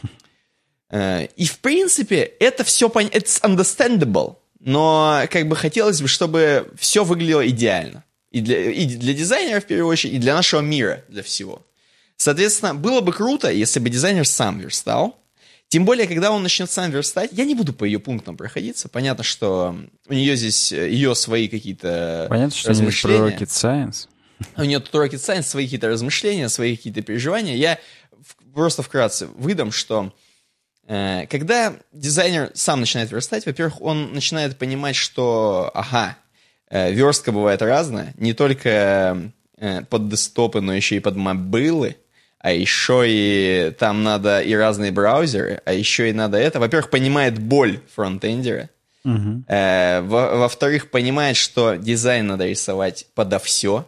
Э, 0.91 1.25
и, 1.35 1.45
в 1.47 1.57
принципе, 1.59 2.19
это 2.39 2.63
все 2.63 2.89
понятно, 2.89 3.17
it's 3.17 3.41
understandable, 3.41 4.35
но 4.59 5.23
как 5.31 5.47
бы 5.47 5.55
хотелось 5.55 5.99
бы, 5.99 6.07
чтобы 6.07 6.71
все 6.77 7.03
выглядело 7.03 7.45
идеально. 7.47 8.03
И 8.35 8.41
для, 8.41 8.69
и 8.69 8.85
для 8.85 9.13
дизайнера, 9.13 9.61
в 9.61 9.65
первую 9.65 9.87
очередь, 9.87 10.15
и 10.15 10.17
для 10.17 10.35
нашего 10.35 10.59
мира, 10.59 11.03
для 11.07 11.23
всего. 11.23 11.65
Соответственно, 12.17 12.75
было 12.75 12.99
бы 12.99 13.13
круто, 13.13 13.49
если 13.49 13.79
бы 13.79 13.89
дизайнер 13.89 14.27
сам 14.27 14.59
верстал. 14.59 15.17
Тем 15.69 15.85
более, 15.85 16.05
когда 16.05 16.31
он 16.31 16.43
начнет 16.43 16.69
сам 16.69 16.91
верстать, 16.91 17.31
я 17.31 17.45
не 17.45 17.55
буду 17.55 17.71
по 17.71 17.85
ее 17.85 17.97
пунктам 17.97 18.35
проходиться. 18.35 18.89
Понятно, 18.89 19.23
что 19.23 19.75
у 20.07 20.13
нее 20.13 20.35
здесь, 20.35 20.71
ее 20.71 21.15
свои 21.15 21.47
какие-то 21.47 22.27
Понятно, 22.29 22.55
что 22.55 22.69
размышления. 22.69 23.31
про 23.31 23.45
rocket 23.45 23.47
science. 23.47 24.07
У 24.57 24.63
нее 24.63 24.79
тут 24.81 24.93
rocket 24.93 25.13
science, 25.13 25.43
свои 25.43 25.63
какие-то 25.65 25.87
размышления, 25.87 26.49
свои 26.49 26.75
какие-то 26.75 27.01
переживания. 27.01 27.55
Я 27.55 27.79
просто 28.53 28.83
вкратце 28.83 29.27
выдам, 29.27 29.71
что 29.71 30.13
Э, 30.87 31.25
когда 31.27 31.75
дизайнер 31.91 32.51
сам 32.53 32.79
начинает 32.79 33.11
верстать, 33.11 33.45
во-первых, 33.45 33.81
он 33.81 34.13
начинает 34.13 34.57
понимать, 34.57 34.95
что, 34.95 35.71
ага, 35.73 36.17
верстка 36.71 37.31
бывает 37.31 37.61
разная, 37.61 38.13
не 38.17 38.33
только 38.33 39.31
э, 39.57 39.81
под 39.83 40.09
десктопы, 40.09 40.61
но 40.61 40.73
еще 40.73 40.95
и 40.95 40.99
под 40.99 41.15
мобилы, 41.15 41.95
а 42.39 42.51
еще 42.51 43.03
и 43.05 43.71
там 43.79 44.03
надо 44.03 44.41
и 44.41 44.53
разные 44.53 44.91
браузеры, 44.91 45.61
а 45.65 45.73
еще 45.73 46.09
и 46.09 46.13
надо 46.13 46.37
это. 46.37 46.59
Во-первых, 46.59 46.89
понимает 46.89 47.39
боль 47.39 47.79
фронтендера, 47.93 48.69
во- 50.01 50.37
во-вторых, 50.37 50.89
понимает, 50.89 51.37
что 51.37 51.75
дизайн 51.75 52.27
надо 52.27 52.47
рисовать 52.47 53.07
подо 53.15 53.39
все, 53.39 53.87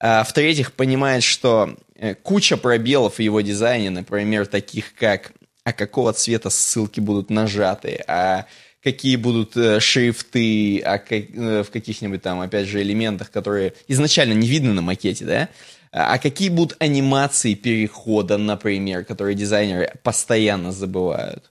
а 0.00 0.24
в-третьих, 0.24 0.72
понимает, 0.72 1.22
что 1.22 1.76
куча 2.22 2.56
пробелов 2.56 3.16
в 3.16 3.20
его 3.20 3.40
дизайне, 3.40 3.90
например, 3.90 4.46
таких 4.46 4.94
как 4.94 5.32
а 5.64 5.72
какого 5.72 6.12
цвета 6.12 6.50
ссылки 6.50 7.00
будут 7.00 7.30
нажаты, 7.30 8.04
а 8.06 8.44
какие 8.84 9.16
будут 9.16 9.56
э, 9.56 9.80
шрифты, 9.80 10.80
а 10.80 11.02
э, 11.08 11.62
в 11.62 11.70
каких-нибудь 11.70 12.20
там, 12.20 12.40
опять 12.40 12.68
же, 12.68 12.82
элементах, 12.82 13.30
которые 13.30 13.72
изначально 13.88 14.34
не 14.34 14.46
видны 14.46 14.74
на 14.74 14.82
макете, 14.82 15.24
да, 15.24 15.48
а 15.90 16.18
какие 16.18 16.50
будут 16.50 16.76
анимации 16.80 17.54
перехода, 17.54 18.36
например, 18.36 19.04
которые 19.04 19.34
дизайнеры 19.34 19.94
постоянно 20.02 20.70
забывают. 20.70 21.50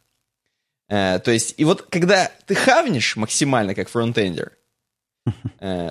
Э, 0.89 1.19
то 1.19 1.31
есть, 1.31 1.55
и 1.57 1.65
вот 1.65 1.81
когда 1.81 2.31
ты 2.45 2.53
хавнешь 2.53 3.15
максимально 3.15 3.73
как 3.73 3.89
фронтендер, 3.89 4.51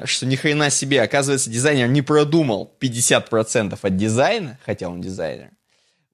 что 0.04 0.26
ни 0.26 0.36
хрена 0.36 0.68
себе, 0.68 1.00
оказывается, 1.00 1.48
дизайнер 1.48 1.88
не 1.88 2.02
продумал 2.02 2.76
50% 2.78 3.78
от 3.80 3.96
дизайна, 3.96 4.58
хотя 4.64 4.90
он 4.90 5.00
дизайнер, 5.00 5.50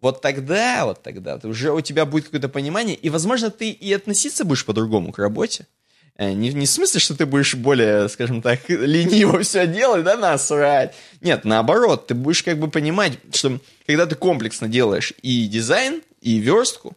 вот 0.01 0.21
тогда, 0.23 0.85
вот 0.85 1.03
тогда 1.03 1.39
уже 1.43 1.73
у 1.73 1.81
тебя 1.81 2.07
будет 2.07 2.25
какое-то 2.25 2.49
понимание, 2.49 2.97
и, 2.97 3.11
возможно, 3.11 3.51
ты 3.51 3.71
и 3.71 3.93
относиться 3.93 4.45
будешь 4.45 4.65
по-другому 4.65 5.13
к 5.13 5.19
работе. 5.19 5.67
Э, 6.19 6.33
не, 6.33 6.53
не 6.53 6.67
в 6.67 6.71
смысле, 6.71 7.01
что 7.01 7.17
ты 7.17 7.27
будешь 7.27 7.55
более, 7.55 8.09
скажем 8.09 8.43
так, 8.43 8.61
лениво 8.69 9.41
все 9.41 9.67
делать, 9.67 10.05
да, 10.05 10.17
насрать. 10.17 10.95
Нет, 11.21 11.45
наоборот, 11.45 12.09
ты 12.09 12.15
будешь 12.15 12.43
как 12.43 12.59
бы 12.59 12.69
понимать, 12.69 13.19
что 13.33 13.61
когда 13.87 14.07
ты 14.07 14.17
комплексно 14.17 14.69
делаешь 14.69 15.13
и 15.23 15.47
дизайн, 15.47 16.03
и 16.21 16.39
верстку, 16.39 16.97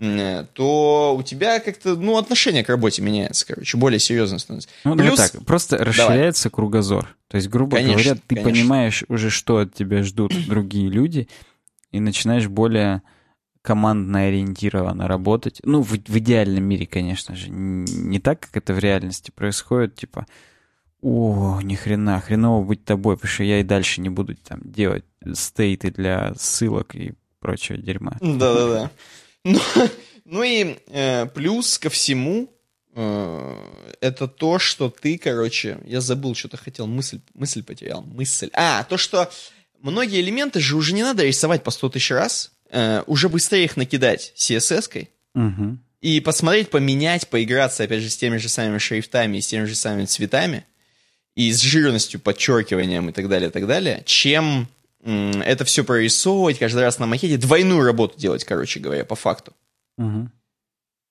э, 0.00 0.44
то 0.52 1.16
у 1.18 1.22
тебя 1.22 1.60
как-то, 1.60 1.96
ну, 1.96 2.18
отношение 2.18 2.62
к 2.62 2.68
работе 2.68 3.00
меняется, 3.00 3.46
короче, 3.46 3.78
более 3.78 3.98
серьезно 3.98 4.38
становится. 4.38 4.68
Ну, 4.84 4.96
Плюс... 4.96 5.16
так, 5.16 5.44
просто 5.46 5.78
расширяется 5.78 6.44
Давай. 6.50 6.54
кругозор. 6.54 7.16
То 7.28 7.36
есть, 7.36 7.48
грубо 7.48 7.76
конечно, 7.76 8.02
говоря, 8.02 8.20
ты 8.26 8.34
конечно. 8.36 8.52
понимаешь 8.52 9.04
уже, 9.08 9.30
что 9.30 9.58
от 9.58 9.74
тебя 9.74 10.02
ждут 10.02 10.32
другие 10.46 10.90
люди, 10.90 11.28
и 11.90 12.00
начинаешь 12.00 12.48
более 12.48 13.02
командно 13.62 14.22
ориентированно 14.26 15.08
работать. 15.08 15.60
Ну, 15.64 15.82
в, 15.82 15.90
в 15.90 16.18
идеальном 16.18 16.64
мире, 16.64 16.86
конечно 16.86 17.34
же. 17.34 17.50
Не 17.50 18.18
так, 18.18 18.40
как 18.40 18.56
это 18.56 18.72
в 18.72 18.78
реальности 18.78 19.30
происходит, 19.30 19.94
типа, 19.96 20.26
о, 21.00 21.60
ни 21.62 21.74
хрена, 21.74 22.20
хреново 22.20 22.64
быть 22.64 22.84
тобой, 22.84 23.16
потому 23.16 23.30
что 23.30 23.44
я 23.44 23.60
и 23.60 23.64
дальше 23.64 24.00
не 24.00 24.08
буду 24.08 24.34
там 24.36 24.60
делать 24.64 25.04
стейты 25.34 25.90
для 25.90 26.34
ссылок 26.34 26.94
и 26.94 27.14
прочего 27.40 27.78
дерьма. 27.78 28.16
Да-да-да. 28.20 28.90
Ну, 29.44 29.60
ну 30.24 30.42
и 30.42 30.76
э, 30.88 31.26
плюс 31.26 31.78
ко 31.78 31.88
всему, 31.88 32.50
э, 32.94 33.56
это 34.00 34.26
то, 34.28 34.58
что 34.58 34.90
ты, 34.90 35.16
короче, 35.16 35.78
я 35.86 36.00
забыл, 36.00 36.34
что-то 36.34 36.56
хотел, 36.56 36.86
мысль, 36.86 37.20
мысль 37.34 37.62
потерял, 37.62 38.02
мысль. 38.02 38.50
А, 38.52 38.84
то, 38.84 38.98
что 38.98 39.30
многие 39.80 40.20
элементы 40.20 40.60
же 40.60 40.76
уже 40.76 40.94
не 40.94 41.02
надо 41.02 41.24
рисовать 41.24 41.62
по 41.62 41.70
100 41.70 41.90
тысяч 41.90 42.10
раз, 42.10 42.52
э, 42.70 43.02
уже 43.06 43.28
быстрее 43.28 43.64
их 43.64 43.76
накидать 43.76 44.32
CSS-кой, 44.36 45.10
угу. 45.34 45.78
и 46.00 46.20
посмотреть, 46.20 46.70
поменять, 46.70 47.28
поиграться, 47.28 47.84
опять 47.84 48.02
же, 48.02 48.10
с 48.10 48.16
теми 48.16 48.36
же 48.36 48.48
самыми 48.48 48.78
шрифтами 48.78 49.38
и 49.38 49.40
с 49.40 49.46
теми 49.46 49.64
же 49.64 49.74
самыми 49.74 50.04
цветами, 50.06 50.64
и 51.34 51.52
с 51.52 51.60
жирностью, 51.60 52.20
подчеркиванием 52.20 53.08
и 53.08 53.12
так 53.12 53.28
далее, 53.28 53.48
и 53.48 53.52
так 53.52 53.66
далее, 53.66 54.02
чем 54.04 54.68
м, 55.02 55.40
это 55.42 55.64
все 55.64 55.84
прорисовывать 55.84 56.58
каждый 56.58 56.82
раз 56.82 56.98
на 56.98 57.06
макете, 57.06 57.36
двойную 57.36 57.84
работу 57.84 58.18
делать, 58.18 58.44
короче 58.44 58.80
говоря, 58.80 59.04
по 59.04 59.14
факту. 59.14 59.52
Угу. 59.98 60.30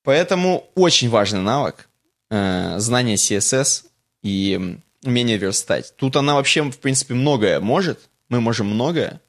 Поэтому 0.03 0.70
очень 0.76 1.09
важный 1.09 1.41
навык 1.41 1.89
э, 2.30 2.76
знание 2.80 3.15
CSS 3.15 3.86
и 4.24 4.78
умение 5.03 5.38
верстать. 5.38 5.93
Тут 5.95 6.15
она 6.15 6.36
вообще, 6.36 6.63
в 6.63 6.78
принципе, 6.80 7.13
многое 7.13 7.59
может, 7.59 7.99
мы 8.30 8.41
можем 8.41 8.67
многое. 8.67 9.21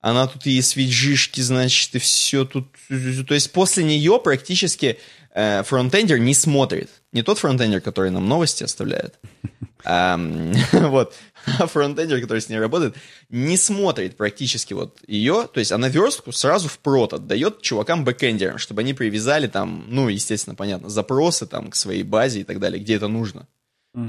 она 0.00 0.26
тут 0.26 0.46
и 0.46 0.60
свиджишки, 0.60 1.40
значит, 1.40 1.94
и 1.94 1.98
все 1.98 2.44
тут. 2.44 2.68
То 2.88 3.34
есть 3.34 3.52
после 3.52 3.84
нее 3.84 4.20
практически 4.22 4.98
э, 5.34 5.62
фронтендер 5.62 6.18
не 6.18 6.34
смотрит. 6.34 6.90
Не 7.12 7.22
тот 7.22 7.38
фронтендер, 7.38 7.80
который 7.80 8.10
нам 8.10 8.28
новости 8.28 8.64
оставляет, 8.64 9.18
вот, 10.72 11.14
а 11.58 11.66
фронтендер, 11.66 12.20
который 12.20 12.40
с 12.40 12.48
ней 12.48 12.58
работает, 12.58 12.96
не 13.28 13.58
смотрит 13.58 14.16
практически 14.16 14.72
вот 14.72 14.98
ее, 15.06 15.46
то 15.52 15.60
есть 15.60 15.72
она 15.72 15.88
верстку 15.88 16.32
сразу 16.32 16.68
в 16.68 16.78
прод 16.78 17.12
отдает 17.12 17.60
чувакам 17.60 18.04
бэкендерам, 18.04 18.56
чтобы 18.56 18.80
они 18.80 18.94
привязали 18.94 19.46
там, 19.46 19.84
ну, 19.88 20.08
естественно, 20.08 20.56
понятно, 20.56 20.88
запросы 20.88 21.46
там 21.46 21.70
к 21.70 21.76
своей 21.76 22.02
базе 22.02 22.40
и 22.40 22.44
так 22.44 22.60
далее, 22.60 22.80
где 22.80 22.94
это 22.94 23.08
нужно. 23.08 23.46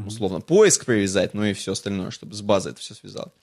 Условно, 0.07 0.39
поиск 0.41 0.85
привязать, 0.85 1.33
ну 1.33 1.43
и 1.45 1.53
все 1.53 1.73
остальное, 1.73 2.09
чтобы 2.09 2.33
с 2.33 2.41
базой 2.41 2.71
это 2.71 2.81
все 2.81 2.95
связал. 2.95 3.33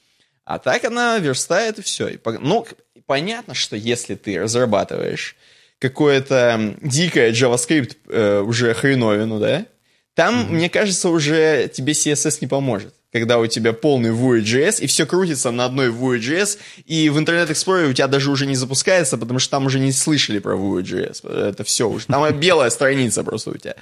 А 0.45 0.59
так 0.59 0.85
она 0.85 1.19
верстает 1.19 1.79
и 1.79 1.83
все. 1.83 2.09
И, 2.09 2.19
ну, 2.41 2.67
понятно, 3.07 3.55
что 3.55 3.77
если 3.77 4.15
ты 4.15 4.39
разрабатываешь 4.39 5.37
какое-то 5.79 6.77
дикое 6.81 7.33
JavaScript 7.33 7.97
э, 8.09 8.41
уже 8.41 8.75
хреновину, 8.75 9.39
да, 9.41 9.67
там, 10.15 10.35
mm-hmm. 10.35 10.53
мне 10.53 10.71
кажется, 10.71 11.09
уже 11.09 11.71
тебе 11.73 11.93
CSS 11.93 12.39
не 12.41 12.47
поможет. 12.47 12.95
Когда 13.13 13.39
у 13.39 13.47
тебя 13.47 13.73
полный 13.73 14.11
Vue.js, 14.11 14.81
и 14.81 14.87
все 14.87 15.05
крутится 15.05 15.51
на 15.51 15.67
одной 15.67 15.91
Vue.js, 15.91 16.59
и 16.87 17.11
в 17.11 17.19
Internet 17.19 17.51
Explorer 17.51 17.91
у 17.91 17.93
тебя 17.93 18.09
даже 18.09 18.31
уже 18.31 18.47
не 18.47 18.55
запускается, 18.55 19.19
потому 19.19 19.39
что 19.39 19.51
там 19.51 19.67
уже 19.67 19.79
не 19.81 19.93
слышали 19.93 20.39
про 20.39 20.55
Vue.js. 20.55 21.29
Это 21.29 21.65
все 21.65 21.89
уже. 21.89 22.07
Там 22.07 22.31
белая 22.41 22.71
страница 22.71 23.23
просто 23.23 23.51
у 23.51 23.57
тебя. 23.57 23.75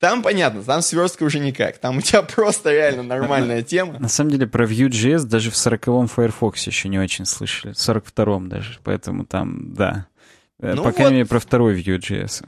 Там 0.00 0.22
понятно, 0.22 0.62
там 0.62 0.82
сверстка 0.82 1.22
уже 1.22 1.38
никак. 1.38 1.78
Там 1.78 1.98
у 1.98 2.00
тебя 2.00 2.22
просто 2.36 2.72
реально 2.72 3.02
нормальная 3.02 3.62
тема. 3.64 3.98
На 3.98 4.08
самом 4.08 4.30
деле 4.30 4.46
про 4.46 4.66
Vue.js 4.66 5.24
даже 5.24 5.50
в 5.50 5.54
40-м 5.54 6.08
Firefox 6.08 6.66
еще 6.66 6.88
не 6.88 6.98
очень 6.98 7.24
слышали. 7.24 7.72
В 7.72 7.76
42-м 7.76 8.48
даже. 8.48 8.78
Поэтому 8.82 9.24
там, 9.24 9.74
да. 9.74 10.06
Э, 10.60 10.74
ну 10.74 10.82
По 10.82 10.92
крайней 10.92 11.10
вот. 11.10 11.16
мере, 11.18 11.26
про 11.26 11.40
второй 11.40 11.80
Vue.js. 11.80 12.46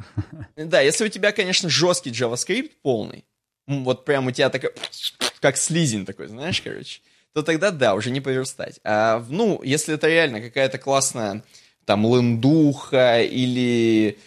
Да, 0.57 0.81
если 0.81 1.07
у 1.07 1.09
тебя, 1.09 1.33
конечно, 1.33 1.69
жесткий 1.69 2.11
JavaScript 2.11 2.73
полный, 2.83 3.25
вот 3.67 4.05
прям 4.05 4.27
у 4.27 4.31
тебя 4.31 4.49
такой, 4.51 4.71
как 5.41 5.57
слизень 5.57 6.07
такой, 6.07 6.29
знаешь, 6.29 6.61
короче, 6.61 7.01
то 7.33 7.43
тогда 7.43 7.71
да, 7.71 7.95
уже 7.95 8.11
не 8.11 8.21
поверстать. 8.21 8.81
А, 8.85 9.25
ну, 9.29 9.61
если 9.63 9.95
это 9.95 10.09
реально 10.09 10.41
какая-то 10.41 10.79
классная 10.79 11.43
там 11.85 12.03
лендуха 12.03 13.23
или 13.23 14.19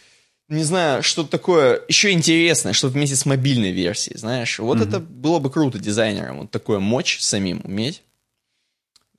не 0.49 0.63
знаю, 0.63 1.03
что-то 1.03 1.29
такое 1.29 1.81
еще 1.87 2.11
интересное, 2.11 2.73
что-то 2.73 2.95
вместе 2.95 3.15
с 3.15 3.25
мобильной 3.25 3.71
версией, 3.71 4.17
знаешь. 4.17 4.59
Вот 4.59 4.79
mm-hmm. 4.79 4.87
это 4.87 4.99
было 4.99 5.39
бы 5.39 5.51
круто 5.51 5.77
дизайнерам, 5.77 6.39
вот 6.39 6.51
такое 6.51 6.79
мочь 6.79 7.19
самим 7.19 7.61
уметь. 7.63 8.03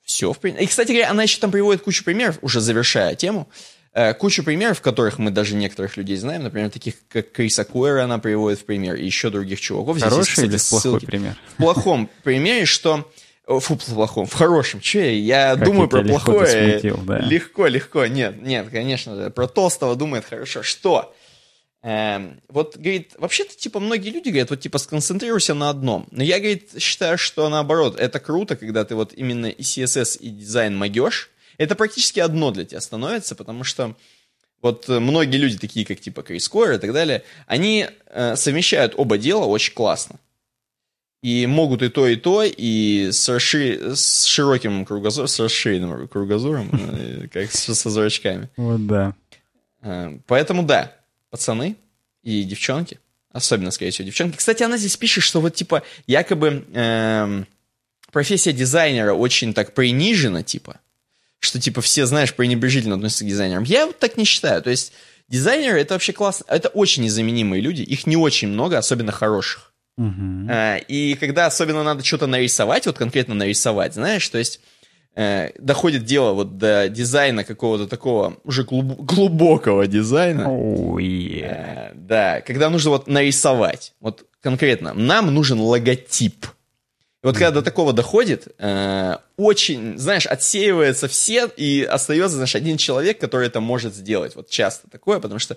Все, 0.03 0.33
в 0.33 0.39
принципе. 0.39 0.65
И, 0.65 0.67
кстати 0.67 0.89
говоря, 0.89 1.09
она 1.09 1.23
еще 1.23 1.39
там 1.39 1.51
приводит 1.51 1.83
кучу 1.83 2.03
примеров, 2.03 2.37
уже 2.41 2.59
завершая 2.59 3.15
тему, 3.15 3.47
э, 3.93 4.13
кучу 4.13 4.43
примеров, 4.43 4.81
которых 4.81 5.19
мы 5.19 5.31
даже 5.31 5.55
некоторых 5.55 5.95
людей 5.95 6.17
знаем, 6.17 6.43
например, 6.43 6.69
таких 6.69 6.95
как 7.07 7.31
Криса 7.31 7.63
Куэра 7.63 8.03
она 8.03 8.19
приводит 8.19 8.59
в 8.59 8.65
пример, 8.65 8.95
и 8.95 9.05
еще 9.05 9.29
других 9.29 9.61
чуваков. 9.61 9.97
Здесь 9.97 10.09
Хороший 10.09 10.29
есть, 10.29 10.31
кстати, 10.31 10.49
или 10.49 10.81
плохой 10.81 10.99
пример? 11.01 11.37
В 11.53 11.55
плохом 11.57 12.09
примере, 12.23 12.65
что 12.65 13.09
Фу, 13.47 13.75
в 13.75 13.85
плохом, 13.93 14.25
в 14.25 14.33
хорошем. 14.33 14.79
Че, 14.79 15.17
я 15.19 15.55
как 15.55 15.65
думаю 15.65 15.89
про 15.89 16.03
плохое. 16.03 16.73
Смутил, 16.73 16.97
да. 16.97 17.19
Легко, 17.19 17.67
легко. 17.67 18.05
Нет, 18.05 18.41
нет, 18.41 18.67
конечно, 18.69 19.29
про 19.29 19.47
толстого 19.47 19.95
думает 19.95 20.25
хорошо. 20.25 20.63
Что? 20.63 21.13
Эм, 21.83 22.41
вот, 22.47 22.77
говорит, 22.77 23.15
вообще-то, 23.17 23.57
типа, 23.57 23.79
многие 23.79 24.09
люди 24.09 24.29
говорят, 24.29 24.51
вот, 24.51 24.59
типа, 24.59 24.77
сконцентрируйся 24.77 25.55
на 25.55 25.69
одном. 25.69 26.07
Но 26.11 26.21
я, 26.21 26.37
говорит, 26.37 26.69
считаю, 26.79 27.17
что 27.17 27.49
наоборот, 27.49 27.99
это 27.99 28.19
круто, 28.19 28.55
когда 28.55 28.85
ты 28.85 28.93
вот 28.93 29.13
именно 29.13 29.47
и 29.47 29.61
CSS, 29.61 30.19
и 30.19 30.29
дизайн 30.29 30.77
могешь. 30.77 31.31
Это 31.57 31.75
практически 31.75 32.19
одно 32.19 32.51
для 32.51 32.65
тебя 32.65 32.81
становится, 32.81 33.35
потому 33.35 33.63
что 33.63 33.95
вот 34.61 34.87
многие 34.87 35.37
люди, 35.37 35.57
такие 35.57 35.85
как, 35.85 35.99
типа, 35.99 36.21
Крис 36.21 36.47
Койер 36.49 36.73
и 36.73 36.77
так 36.77 36.93
далее, 36.93 37.23
они 37.47 37.87
э, 38.07 38.35
совмещают 38.35 38.93
оба 38.95 39.17
дела 39.17 39.45
очень 39.45 39.73
классно. 39.73 40.19
И 41.23 41.45
могут 41.47 41.81
и 41.81 41.89
то, 41.89 42.07
и 42.07 42.15
то, 42.15 42.43
и 42.43 43.09
с, 43.11 43.27
расшир... 43.29 43.95
с 43.95 44.25
широким 44.25 44.85
кругозором, 44.85 45.27
с 45.27 45.39
расширенным 45.39 46.07
кругозором, 46.07 46.69
э, 46.73 47.27
как 47.27 47.51
со 47.51 47.89
зрачками. 47.89 48.49
Вот 48.55 48.85
да. 48.85 49.15
Э, 49.81 50.19
поэтому 50.27 50.61
да, 50.63 50.95
пацаны 51.31 51.75
и 52.21 52.43
девчонки, 52.43 52.99
особенно, 53.31 53.71
скорее 53.71 53.89
всего, 53.89 54.05
девчонки. 54.05 54.37
Кстати, 54.37 54.61
она 54.61 54.77
здесь 54.77 54.97
пишет, 54.97 55.23
что 55.23 55.41
вот, 55.41 55.55
типа, 55.55 55.81
якобы 56.05 56.65
эм, 56.73 57.47
профессия 58.11 58.53
дизайнера 58.53 59.13
очень 59.13 59.53
так 59.55 59.73
принижена, 59.73 60.43
типа, 60.43 60.79
что, 61.39 61.59
типа, 61.59 61.81
все, 61.81 62.05
знаешь, 62.05 62.35
пренебрежительно 62.35 62.95
относятся 62.95 63.23
к 63.23 63.27
дизайнерам. 63.27 63.63
Я 63.63 63.87
вот 63.87 63.97
так 63.97 64.17
не 64.17 64.25
считаю. 64.25 64.61
То 64.61 64.69
есть 64.69 64.93
дизайнеры— 65.27 65.79
это 65.81 65.95
вообще 65.95 66.13
классно. 66.13 66.45
Это 66.47 66.69
очень 66.69 67.03
незаменимые 67.03 67.61
люди. 67.61 67.81
Их 67.81 68.05
не 68.05 68.15
очень 68.15 68.49
много, 68.49 68.77
особенно 68.77 69.11
хороших. 69.11 69.73
Uh-huh. 69.99 70.85
И 70.87 71.15
когда 71.19 71.47
особенно 71.47 71.83
надо 71.83 72.03
что-то 72.03 72.27
нарисовать, 72.27 72.85
вот 72.85 72.97
конкретно 72.97 73.33
нарисовать, 73.33 73.93
знаешь, 73.93 74.27
то 74.29 74.37
есть 74.37 74.61
э, 75.15 75.51
доходит 75.57 76.03
дело 76.05 76.33
вот 76.33 76.57
до 76.57 76.89
дизайна 76.89 77.43
какого-то 77.43 77.87
такого 77.87 78.37
уже 78.43 78.63
глуб- 78.63 79.01
глубокого 79.01 79.87
дизайна. 79.87 80.43
Oh, 80.43 80.95
yeah. 80.97 81.91
э, 81.91 81.93
да, 81.95 82.41
когда 82.41 82.69
нужно 82.69 82.91
вот 82.91 83.07
нарисовать. 83.07 83.93
Вот 83.99 84.25
конкретно, 84.41 84.93
нам 84.93 85.33
нужен 85.33 85.59
логотип. 85.59 86.45
И 87.23 87.27
вот 87.27 87.35
когда 87.35 87.51
до 87.51 87.61
такого 87.61 87.93
доходит, 87.93 88.47
э, 88.57 89.17
очень, 89.37 89.97
знаешь, 89.97 90.25
отсеивается 90.25 91.07
все, 91.07 91.47
и 91.55 91.83
остается, 91.83 92.37
знаешь, 92.37 92.55
один 92.55 92.77
человек, 92.77 93.19
который 93.19 93.47
это 93.47 93.59
может 93.59 93.93
сделать. 93.93 94.35
Вот 94.35 94.49
часто 94.49 94.89
такое, 94.89 95.19
потому 95.19 95.39
что 95.39 95.55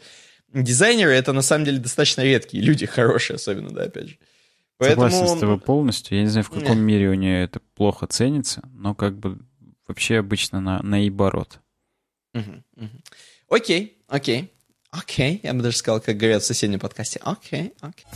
дизайнеры 0.52 1.12
это 1.12 1.32
на 1.32 1.40
самом 1.40 1.64
деле 1.64 1.78
достаточно 1.78 2.20
редкие 2.20 2.62
люди, 2.62 2.84
хорошие 2.86 3.36
особенно, 3.36 3.70
да, 3.70 3.84
опять 3.84 4.08
же. 4.08 4.18
Поэтому... 4.78 5.08
Согласен 5.08 5.36
с 5.36 5.40
тобой 5.40 5.58
полностью. 5.58 6.16
Я 6.16 6.24
не 6.24 6.28
знаю, 6.28 6.44
в 6.44 6.50
каком 6.50 6.76
Нет. 6.76 6.86
мире 6.86 7.08
у 7.10 7.14
нее 7.14 7.44
это 7.44 7.60
плохо 7.74 8.06
ценится, 8.06 8.68
но 8.72 8.94
как 8.94 9.18
бы 9.18 9.38
вообще 9.86 10.18
обычно 10.18 10.60
на, 10.60 10.82
наоборот. 10.82 11.60
Окей, 13.48 13.98
окей, 14.08 14.52
окей. 14.90 15.40
Я 15.42 15.54
бы 15.54 15.62
даже 15.62 15.76
сказал, 15.76 16.00
как 16.00 16.16
говорят 16.16 16.42
в 16.42 16.46
соседнем 16.46 16.80
подкасте. 16.80 17.20
Окей, 17.22 17.72
окей. 17.80 18.06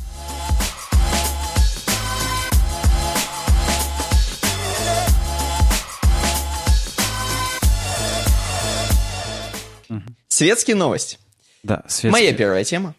Светские 10.27 10.77
новости. 10.77 11.19
Да, 11.63 11.83
светские. 11.89 12.13
Моя 12.13 12.33
первая 12.33 12.65
тема. 12.65 12.95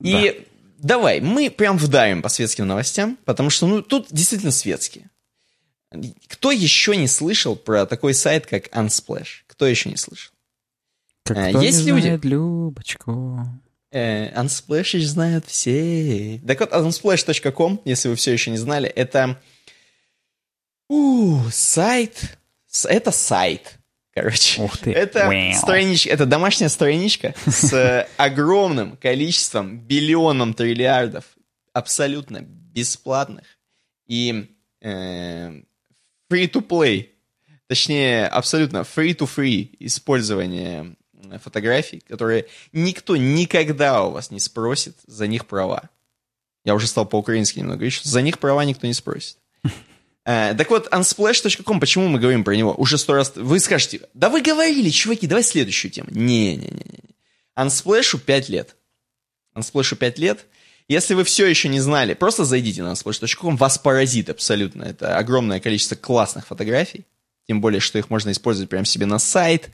И 0.00 0.12
да 0.12 0.45
давай, 0.78 1.20
мы 1.20 1.50
прям 1.50 1.78
вдарим 1.78 2.22
по 2.22 2.28
светским 2.28 2.66
новостям, 2.66 3.18
потому 3.24 3.50
что, 3.50 3.66
ну, 3.66 3.82
тут 3.82 4.08
действительно 4.10 4.52
светские. 4.52 5.10
Кто 6.28 6.50
еще 6.50 6.96
не 6.96 7.08
слышал 7.08 7.56
про 7.56 7.86
такой 7.86 8.14
сайт, 8.14 8.46
как 8.46 8.68
Unsplash? 8.68 9.44
Кто 9.46 9.66
еще 9.66 9.88
не 9.88 9.96
слышал? 9.96 10.32
Как 11.24 11.36
а, 11.36 11.50
Есть 11.50 11.84
не 11.84 11.90
люди... 11.90 12.02
знает 12.02 12.24
Любочку. 12.24 13.46
Э, 13.90 14.32
Unsplash 14.40 14.98
знают 15.00 15.46
все. 15.46 16.40
Так 16.46 16.60
вот, 16.60 16.72
unsplash.com, 16.72 17.80
если 17.84 18.08
вы 18.08 18.16
все 18.16 18.32
еще 18.32 18.50
не 18.50 18.58
знали, 18.58 18.88
это 18.88 19.40
у, 20.88 21.40
сайт. 21.50 22.38
Это 22.84 23.10
сайт, 23.10 23.75
Короче, 24.16 24.62
Ух 24.62 24.78
ты. 24.78 24.92
это 24.94 25.30
страничка, 25.52 26.08
это 26.08 26.24
домашняя 26.24 26.70
страничка 26.70 27.34
с 27.46 27.70
э, 27.74 28.08
огромным 28.16 28.96
количеством, 28.96 29.78
биллионом 29.78 30.54
триллиардов 30.54 31.24
абсолютно 31.74 32.40
бесплатных 32.40 33.44
и 34.06 34.56
э, 34.80 35.60
free-to-play, 36.32 37.10
точнее, 37.66 38.26
абсолютно 38.26 38.78
free-to-free 38.78 39.76
использование 39.80 40.96
фотографий, 41.42 42.00
которые 42.00 42.46
никто 42.72 43.18
никогда 43.18 44.02
у 44.04 44.12
вас 44.12 44.30
не 44.30 44.40
спросит 44.40 44.96
за 45.06 45.26
них 45.26 45.46
права. 45.46 45.90
Я 46.64 46.74
уже 46.74 46.86
стал 46.86 47.04
по-украински 47.04 47.58
немного 47.58 47.90
что 47.90 48.08
за 48.08 48.22
них 48.22 48.38
права 48.38 48.64
никто 48.64 48.86
не 48.86 48.94
спросит. 48.94 49.36
Э, 50.26 50.54
так 50.54 50.68
вот, 50.70 50.88
unsplash.com, 50.88 51.78
почему 51.78 52.08
мы 52.08 52.18
говорим 52.18 52.42
про 52.42 52.56
него? 52.56 52.74
Уже 52.74 52.98
сто 52.98 53.14
раз... 53.14 53.32
Вы 53.36 53.60
скажете, 53.60 54.00
да 54.12 54.28
вы 54.28 54.42
говорили, 54.42 54.90
чуваки, 54.90 55.28
давай 55.28 55.44
следующую 55.44 55.92
тему. 55.92 56.08
Не-не-не. 56.10 57.14
Unsplash 57.56 58.18
5 58.18 58.48
лет. 58.48 58.74
Unsplash 59.56 59.94
5 59.94 60.18
лет. 60.18 60.46
Если 60.88 61.14
вы 61.14 61.22
все 61.22 61.46
еще 61.46 61.68
не 61.68 61.78
знали, 61.78 62.14
просто 62.14 62.44
зайдите 62.44 62.82
на 62.82 62.92
unsplash.com, 62.92 63.56
вас 63.56 63.78
поразит 63.78 64.28
абсолютно. 64.28 64.82
Это 64.82 65.16
огромное 65.16 65.60
количество 65.60 65.94
классных 65.94 66.48
фотографий. 66.48 67.06
Тем 67.46 67.60
более, 67.60 67.80
что 67.80 67.98
их 67.98 68.10
можно 68.10 68.32
использовать 68.32 68.68
прямо 68.68 68.84
себе 68.84 69.06
на 69.06 69.20
сайт, 69.20 69.70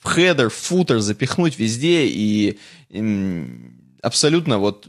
в 0.00 0.04
хедер, 0.04 0.50
в 0.50 0.54
футер, 0.54 1.00
запихнуть 1.00 1.58
везде. 1.58 2.06
И, 2.06 2.60
и 2.90 3.74
абсолютно 4.02 4.58
вот... 4.58 4.86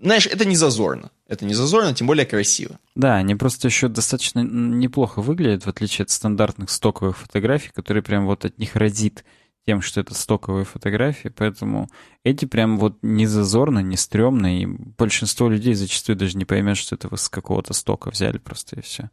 Знаешь, 0.00 0.26
это 0.26 0.46
не 0.46 0.56
зазорно. 0.56 1.10
Это 1.28 1.44
не 1.44 1.54
зазорно, 1.54 1.92
тем 1.92 2.06
более 2.06 2.24
красиво. 2.24 2.78
Да, 2.94 3.16
они 3.16 3.34
просто 3.34 3.66
еще 3.68 3.88
достаточно 3.88 4.40
неплохо 4.40 5.20
выглядят, 5.20 5.66
в 5.66 5.68
отличие 5.68 6.04
от 6.04 6.10
стандартных 6.10 6.70
стоковых 6.70 7.18
фотографий, 7.18 7.70
которые 7.74 8.02
прям 8.02 8.26
вот 8.26 8.44
от 8.44 8.58
них 8.58 8.76
разит 8.76 9.24
тем, 9.66 9.82
что 9.82 10.00
это 10.00 10.14
стоковые 10.14 10.64
фотографии, 10.64 11.28
поэтому 11.28 11.88
эти 12.22 12.44
прям 12.44 12.78
вот 12.78 12.98
не 13.02 13.26
зазорно, 13.26 13.80
не 13.80 13.96
стрёмно, 13.96 14.60
и 14.60 14.66
большинство 14.66 15.48
людей 15.48 15.74
зачастую 15.74 16.14
даже 16.14 16.38
не 16.38 16.44
поймет, 16.44 16.76
что 16.76 16.94
это 16.94 17.08
вы 17.08 17.16
с 17.16 17.28
какого-то 17.28 17.72
стока 17.72 18.10
взяли 18.10 18.38
просто 18.38 18.76
и 18.76 18.82
все. 18.82 19.10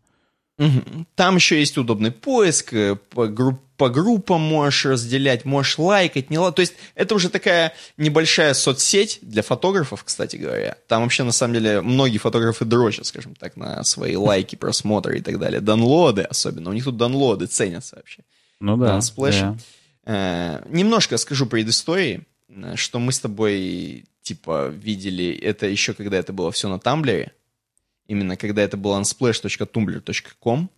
Там 1.16 1.36
еще 1.36 1.60
есть 1.60 1.78
удобный 1.78 2.12
поиск, 2.12 2.74
э, 2.74 2.95
по, 2.95 3.28
групп, 3.28 3.60
по 3.76 3.89
группам 3.89 4.41
можешь 4.41 4.86
разделять, 4.86 5.45
можешь 5.45 5.80
лайкать, 5.80 6.30
не 6.30 6.38
лайкать. 6.38 6.56
То 6.56 6.62
есть 6.62 6.74
это 6.93 7.16
уже 7.16 7.30
такая 7.30 7.74
небольшая 7.97 8.54
соцсеть 8.54 9.18
для 9.24 9.41
фотографов, 9.41 10.04
кстати 10.04 10.36
говоря. 10.36 10.78
Там 10.88 11.01
вообще, 11.01 11.24
на 11.24 11.32
самом 11.32 11.56
деле, 11.56 11.82
многие 11.82 12.20
фотографы 12.20 12.66
дрочат, 12.66 13.08
скажем 13.08 13.34
так, 13.34 13.58
на 13.58 13.84
свои 13.84 14.16
лайки, 14.16 14.56
просмотры 14.56 15.18
и 15.18 15.22
так 15.22 15.39
далее. 15.39 15.60
Данлоды 15.60 16.22
особенно. 16.22 16.70
У 16.70 16.74
них 16.74 16.84
тут 16.84 16.97
данлоды 16.97 17.47
ценятся 17.47 17.95
вообще. 17.95 18.22
Ну 18.60 18.78
да. 18.78 18.88
да. 19.41 19.58
Э, 20.06 20.64
немножко 20.70 21.18
скажу 21.18 21.47
предыстории, 21.47 22.28
э, 22.49 22.76
что 22.76 22.99
мы 22.99 23.12
с 23.12 23.20
тобой, 23.20 24.06
типа, 24.22 24.68
видели 24.68 25.34
это 25.34 25.66
еще, 25.66 25.95
когда 25.95 26.18
это 26.18 26.32
было 26.32 26.51
все 26.51 26.70
на 26.70 26.78
Тамблере 26.78 27.32
именно 28.14 28.38
когда 28.38 28.61
это 28.61 28.78
было 28.78 28.99
unsplash.tumblr.com. 28.99 30.70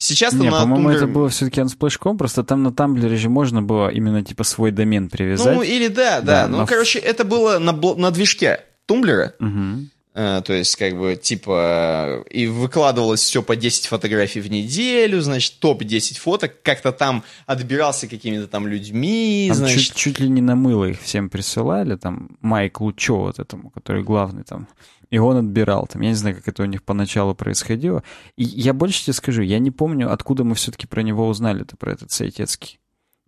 Сейчас 0.00 0.32
Не, 0.34 0.48
на 0.48 0.60
по-моему, 0.60 0.90
Tumblr... 0.90 0.96
это 0.96 1.06
было 1.08 1.28
все-таки 1.28 1.60
unsplash.com, 1.60 2.16
просто 2.18 2.44
там 2.44 2.62
на 2.62 2.68
Tumblr 2.68 3.16
же 3.16 3.28
можно 3.28 3.62
было 3.62 3.88
именно 3.88 4.22
типа 4.22 4.44
свой 4.44 4.70
домен 4.70 5.10
привязать. 5.10 5.56
Ну, 5.56 5.62
или 5.62 5.88
да, 5.88 6.20
да. 6.20 6.42
да 6.42 6.48
ну, 6.48 6.58
но... 6.58 6.66
короче, 6.66 7.00
это 7.00 7.24
было 7.24 7.58
на, 7.58 7.72
на 7.72 8.10
движке 8.12 8.60
Tumblr. 8.88 9.32
Угу. 9.40 9.88
Uh, 10.18 10.42
то 10.42 10.52
есть, 10.52 10.74
как 10.74 10.98
бы, 10.98 11.14
типа, 11.14 12.24
и 12.28 12.48
выкладывалось 12.48 13.20
все 13.20 13.40
по 13.40 13.54
10 13.54 13.86
фотографий 13.86 14.40
в 14.40 14.50
неделю, 14.50 15.20
значит, 15.20 15.60
топ-10 15.60 16.18
фоток, 16.18 16.60
как-то 16.62 16.90
там 16.90 17.22
отбирался 17.46 18.08
какими-то 18.08 18.48
там 18.48 18.66
людьми, 18.66 19.46
там 19.48 19.58
значит... 19.58 19.78
Чуть, 19.78 19.94
чуть 19.94 20.18
ли 20.18 20.28
не 20.28 20.40
на 20.40 20.56
мыло 20.56 20.86
их 20.86 21.00
всем 21.00 21.30
присылали, 21.30 21.94
там, 21.94 22.36
Майклу 22.40 22.92
Чо 22.92 23.18
вот 23.18 23.38
этому, 23.38 23.70
который 23.70 24.02
главный 24.02 24.42
там 24.42 24.66
и 25.10 25.18
он 25.18 25.36
отбирал 25.36 25.86
там. 25.86 26.02
Я 26.02 26.10
не 26.10 26.14
знаю, 26.14 26.36
как 26.36 26.48
это 26.48 26.62
у 26.62 26.66
них 26.66 26.82
поначалу 26.82 27.34
происходило. 27.34 28.02
И 28.36 28.44
я 28.44 28.74
больше 28.74 29.04
тебе 29.04 29.14
скажу, 29.14 29.42
я 29.42 29.58
не 29.58 29.70
помню, 29.70 30.12
откуда 30.12 30.44
мы 30.44 30.54
все-таки 30.54 30.86
про 30.86 31.02
него 31.02 31.28
узнали-то, 31.28 31.76
про 31.76 31.92
этот 31.92 32.10
Сайтецкий. 32.10 32.78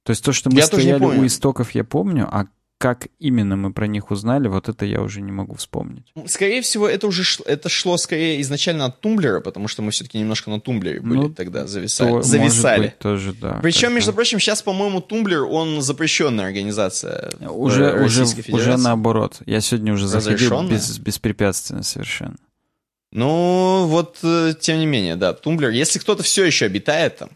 То 0.02 0.10
есть 0.10 0.24
то, 0.24 0.32
что 0.32 0.50
мы 0.50 0.58
я 0.58 0.66
стояли 0.66 1.04
у 1.04 1.26
истоков, 1.26 1.70
я 1.72 1.84
помню, 1.84 2.28
а 2.30 2.46
как 2.80 3.08
именно 3.18 3.56
мы 3.56 3.74
про 3.74 3.86
них 3.86 4.10
узнали, 4.10 4.48
вот 4.48 4.70
это 4.70 4.86
я 4.86 5.02
уже 5.02 5.20
не 5.20 5.32
могу 5.32 5.54
вспомнить. 5.54 6.14
Скорее 6.24 6.62
всего, 6.62 6.88
это 6.88 7.08
уже 7.08 7.24
шло, 7.24 7.44
это 7.46 7.68
шло 7.68 7.98
скорее 7.98 8.40
изначально 8.40 8.86
от 8.86 9.02
Тумблера, 9.02 9.40
потому 9.40 9.68
что 9.68 9.82
мы 9.82 9.90
все-таки 9.90 10.18
немножко 10.18 10.48
на 10.48 10.62
Тумблере 10.62 11.00
были 11.00 11.18
ну, 11.18 11.28
тогда 11.28 11.66
зависали. 11.66 12.08
То, 12.08 12.22
зависали. 12.22 12.84
Быть, 12.84 12.98
тоже, 12.98 13.34
да. 13.34 13.58
Причем, 13.62 13.94
между 13.94 14.14
прочим, 14.14 14.40
сейчас, 14.40 14.62
по-моему, 14.62 15.02
Tumblr, 15.02 15.42
он 15.42 15.82
запрещенная 15.82 16.46
организация. 16.46 17.30
Уже, 17.50 18.02
уже, 18.02 18.24
уже 18.48 18.78
наоборот. 18.78 19.42
Я 19.44 19.60
сегодня 19.60 19.92
уже 19.92 20.06
заходил 20.06 20.66
без, 20.66 20.98
беспрепятственно 20.98 21.82
совершенно. 21.82 22.38
Ну, 23.12 23.84
вот, 23.88 24.20
э, 24.22 24.54
тем 24.58 24.78
не 24.78 24.86
менее, 24.86 25.16
да, 25.16 25.34
Tumblr. 25.34 25.68
Если 25.68 25.98
кто-то 25.98 26.22
все 26.22 26.46
еще 26.46 26.64
обитает 26.64 27.18
там, 27.18 27.30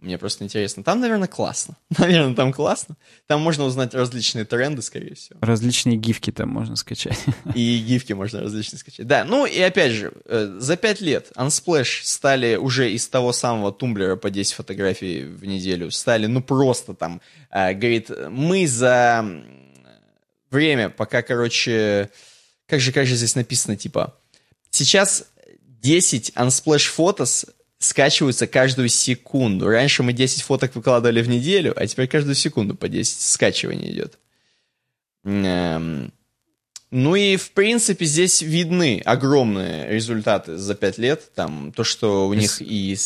мне 0.00 0.16
просто 0.16 0.44
интересно. 0.44 0.82
Там, 0.82 1.00
наверное, 1.00 1.28
классно. 1.28 1.76
Наверное, 1.98 2.34
там 2.34 2.52
классно. 2.52 2.96
Там 3.26 3.42
можно 3.42 3.64
узнать 3.64 3.94
различные 3.94 4.46
тренды, 4.46 4.80
скорее 4.80 5.14
всего. 5.14 5.38
Различные 5.42 5.96
гифки 5.96 6.32
там 6.32 6.48
можно 6.48 6.76
скачать. 6.76 7.18
И 7.54 7.78
гифки 7.86 8.14
можно 8.14 8.40
различные 8.40 8.78
скачать. 8.78 9.06
Да, 9.06 9.24
ну 9.24 9.44
и 9.44 9.60
опять 9.60 9.92
же, 9.92 10.12
э, 10.24 10.56
за 10.58 10.76
пять 10.76 11.00
лет 11.00 11.30
Unsplash 11.36 12.00
стали 12.02 12.56
уже 12.56 12.90
из 12.90 13.08
того 13.08 13.32
самого 13.32 13.72
Tumblr 13.72 14.10
а 14.10 14.16
по 14.16 14.30
10 14.30 14.54
фотографий 14.54 15.24
в 15.24 15.44
неделю, 15.44 15.90
стали, 15.90 16.26
ну 16.26 16.42
просто 16.42 16.94
там, 16.94 17.20
э, 17.50 17.74
говорит, 17.74 18.10
мы 18.30 18.66
за 18.66 19.24
время, 20.50 20.88
пока, 20.88 21.22
короче, 21.22 22.10
как 22.66 22.80
же, 22.80 22.92
как 22.92 23.06
же 23.06 23.16
здесь 23.16 23.34
написано, 23.34 23.76
типа, 23.76 24.16
сейчас 24.70 25.24
10 25.82 26.32
Unsplash 26.36 26.88
фотос 26.88 27.46
скачиваются 27.80 28.46
каждую 28.46 28.88
секунду. 28.88 29.66
Раньше 29.66 30.02
мы 30.02 30.12
10 30.12 30.42
фоток 30.42 30.74
выкладывали 30.76 31.22
в 31.22 31.28
неделю, 31.28 31.72
а 31.76 31.86
теперь 31.86 32.06
каждую 32.06 32.34
секунду 32.36 32.76
по 32.76 32.88
10 32.88 33.20
скачиваний 33.20 33.90
идет. 33.90 34.18
Эм... 35.24 36.12
Ну 36.92 37.14
и, 37.14 37.36
в 37.36 37.52
принципе, 37.52 38.04
здесь 38.04 38.42
видны 38.42 39.00
огромные 39.04 39.88
результаты 39.88 40.56
за 40.56 40.74
5 40.74 40.98
лет. 40.98 41.32
Там 41.34 41.72
то, 41.72 41.82
что 41.84 42.28
у 42.28 42.34
них 42.34 42.60
и... 42.60 42.96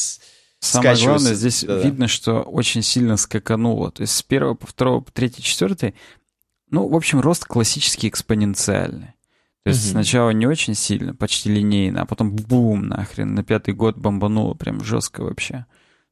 Самое 0.58 0.96
главное, 0.96 1.34
здесь 1.34 1.62
да, 1.62 1.76
видно, 1.78 2.08
что 2.08 2.40
очень 2.40 2.82
сильно 2.82 3.18
скакануло. 3.18 3.92
То 3.92 4.00
есть 4.00 4.14
с 4.14 4.22
первого 4.22 4.54
по 4.54 4.66
второго, 4.66 5.02
по 5.02 5.12
третий, 5.12 5.42
четвертый, 5.42 5.94
ну, 6.70 6.88
в 6.88 6.96
общем, 6.96 7.20
рост 7.20 7.44
классический 7.44 8.08
экспоненциальный. 8.08 9.12
То 9.64 9.70
есть 9.70 9.86
угу. 9.86 9.92
сначала 9.92 10.30
не 10.30 10.46
очень 10.46 10.74
сильно, 10.74 11.14
почти 11.14 11.48
линейно, 11.48 12.02
а 12.02 12.06
потом 12.06 12.36
бум 12.36 12.86
нахрен, 12.86 13.34
на 13.34 13.42
пятый 13.42 13.72
год 13.72 13.96
бомбануло 13.96 14.52
прям 14.54 14.84
жестко 14.84 15.22
вообще. 15.22 15.64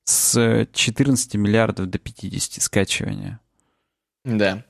С 0.04 0.66
14 0.72 1.34
миллиардов 1.34 1.90
до 1.90 1.98
50 1.98 2.62
скачивания. 2.62 3.40
Да. 4.24 4.64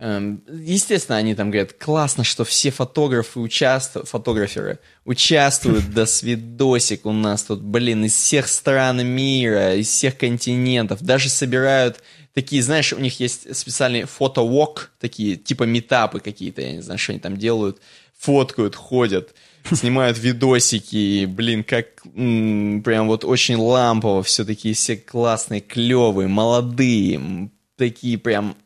Эм, 0.00 0.42
естественно, 0.50 1.16
они 1.18 1.34
там 1.34 1.50
говорят, 1.50 1.72
классно, 1.74 2.22
что 2.24 2.44
все 2.44 2.70
фотографы 2.70 3.40
участвуют, 3.40 4.08
фотограферы 4.08 4.78
участвуют, 5.04 5.90
до 5.92 6.06
свидосик 6.06 7.06
у 7.06 7.12
нас 7.12 7.44
тут, 7.44 7.62
блин, 7.62 8.04
из 8.04 8.14
всех 8.14 8.48
стран 8.48 9.06
мира, 9.06 9.74
из 9.74 9.88
всех 9.88 10.16
континентов, 10.16 11.02
даже 11.02 11.28
собирают 11.28 12.02
такие, 12.32 12.62
знаешь, 12.62 12.92
у 12.92 12.98
них 12.98 13.20
есть 13.20 13.54
специальные 13.54 14.06
фотовок, 14.06 14.92
такие 15.00 15.36
типа 15.36 15.64
метапы 15.64 16.20
какие-то, 16.20 16.62
я 16.62 16.72
не 16.72 16.82
знаю, 16.82 16.98
что 16.98 17.12
они 17.12 17.20
там 17.20 17.36
делают, 17.36 17.80
фоткают, 18.20 18.76
ходят, 18.76 19.34
снимают 19.72 20.18
видосики, 20.18 21.24
блин, 21.24 21.64
как 21.64 22.02
прям 22.02 23.08
вот 23.08 23.24
очень 23.24 23.56
лампово, 23.56 24.22
все 24.22 24.44
такие 24.44 24.74
все 24.74 24.96
классные, 24.96 25.60
клевые, 25.60 26.28
молодые, 26.28 27.50
такие 27.76 28.18
прям... 28.18 28.56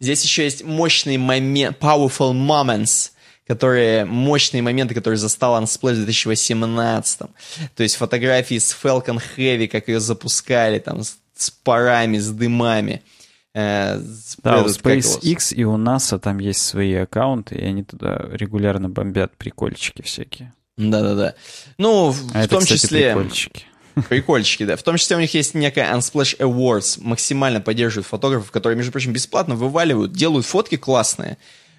Здесь 0.00 0.22
еще 0.22 0.44
есть 0.44 0.64
мощный 0.64 1.16
момент, 1.16 1.78
powerful 1.80 2.32
moments, 2.32 3.10
которые, 3.46 4.04
мощные 4.04 4.62
моменты, 4.62 4.94
которые 4.94 5.18
застал 5.18 5.60
Unsplash 5.60 5.94
в 5.94 6.04
2018. 6.04 7.20
То 7.74 7.82
есть 7.82 7.96
фотографии 7.96 8.58
с 8.58 8.76
Falcon 8.80 9.20
Heavy, 9.36 9.66
как 9.68 9.88
ее 9.88 10.00
запускали, 10.00 10.78
там, 10.78 11.02
с, 11.02 11.16
с 11.34 11.50
парами, 11.50 12.18
с 12.18 12.30
дымами. 12.30 13.02
Э, 13.58 14.00
да, 14.44 14.62
у 14.62 14.66
SpaceX 14.66 15.52
и 15.52 15.64
у 15.64 15.76
NASA 15.76 16.20
там 16.20 16.38
есть 16.38 16.60
свои 16.64 16.94
аккаунты, 16.94 17.56
и 17.56 17.64
они 17.64 17.82
туда 17.82 18.26
регулярно 18.30 18.88
бомбят 18.88 19.36
прикольчики 19.36 20.02
всякие. 20.02 20.52
Да-да-да. 20.76 21.34
Ну, 21.76 22.10
в, 22.10 22.30
а 22.34 22.42
в 22.42 22.44
это, 22.44 22.50
том 22.50 22.60
кстати, 22.60 22.80
числе... 22.80 23.14
прикольчики. 23.14 23.64
Прикольчики, 24.08 24.64
да. 24.64 24.76
В 24.76 24.84
том 24.84 24.96
числе 24.96 25.16
у 25.16 25.20
них 25.20 25.34
есть 25.34 25.54
некая 25.54 25.92
Unsplash 25.92 26.38
Awards, 26.38 27.00
максимально 27.02 27.60
поддерживают 27.60 28.06
фотографов, 28.06 28.52
которые, 28.52 28.76
между 28.76 28.92
прочим, 28.92 29.12
бесплатно 29.12 29.56
вываливают, 29.56 30.12
делают 30.12 30.46
фотки 30.46 30.76
классные, 30.76 31.36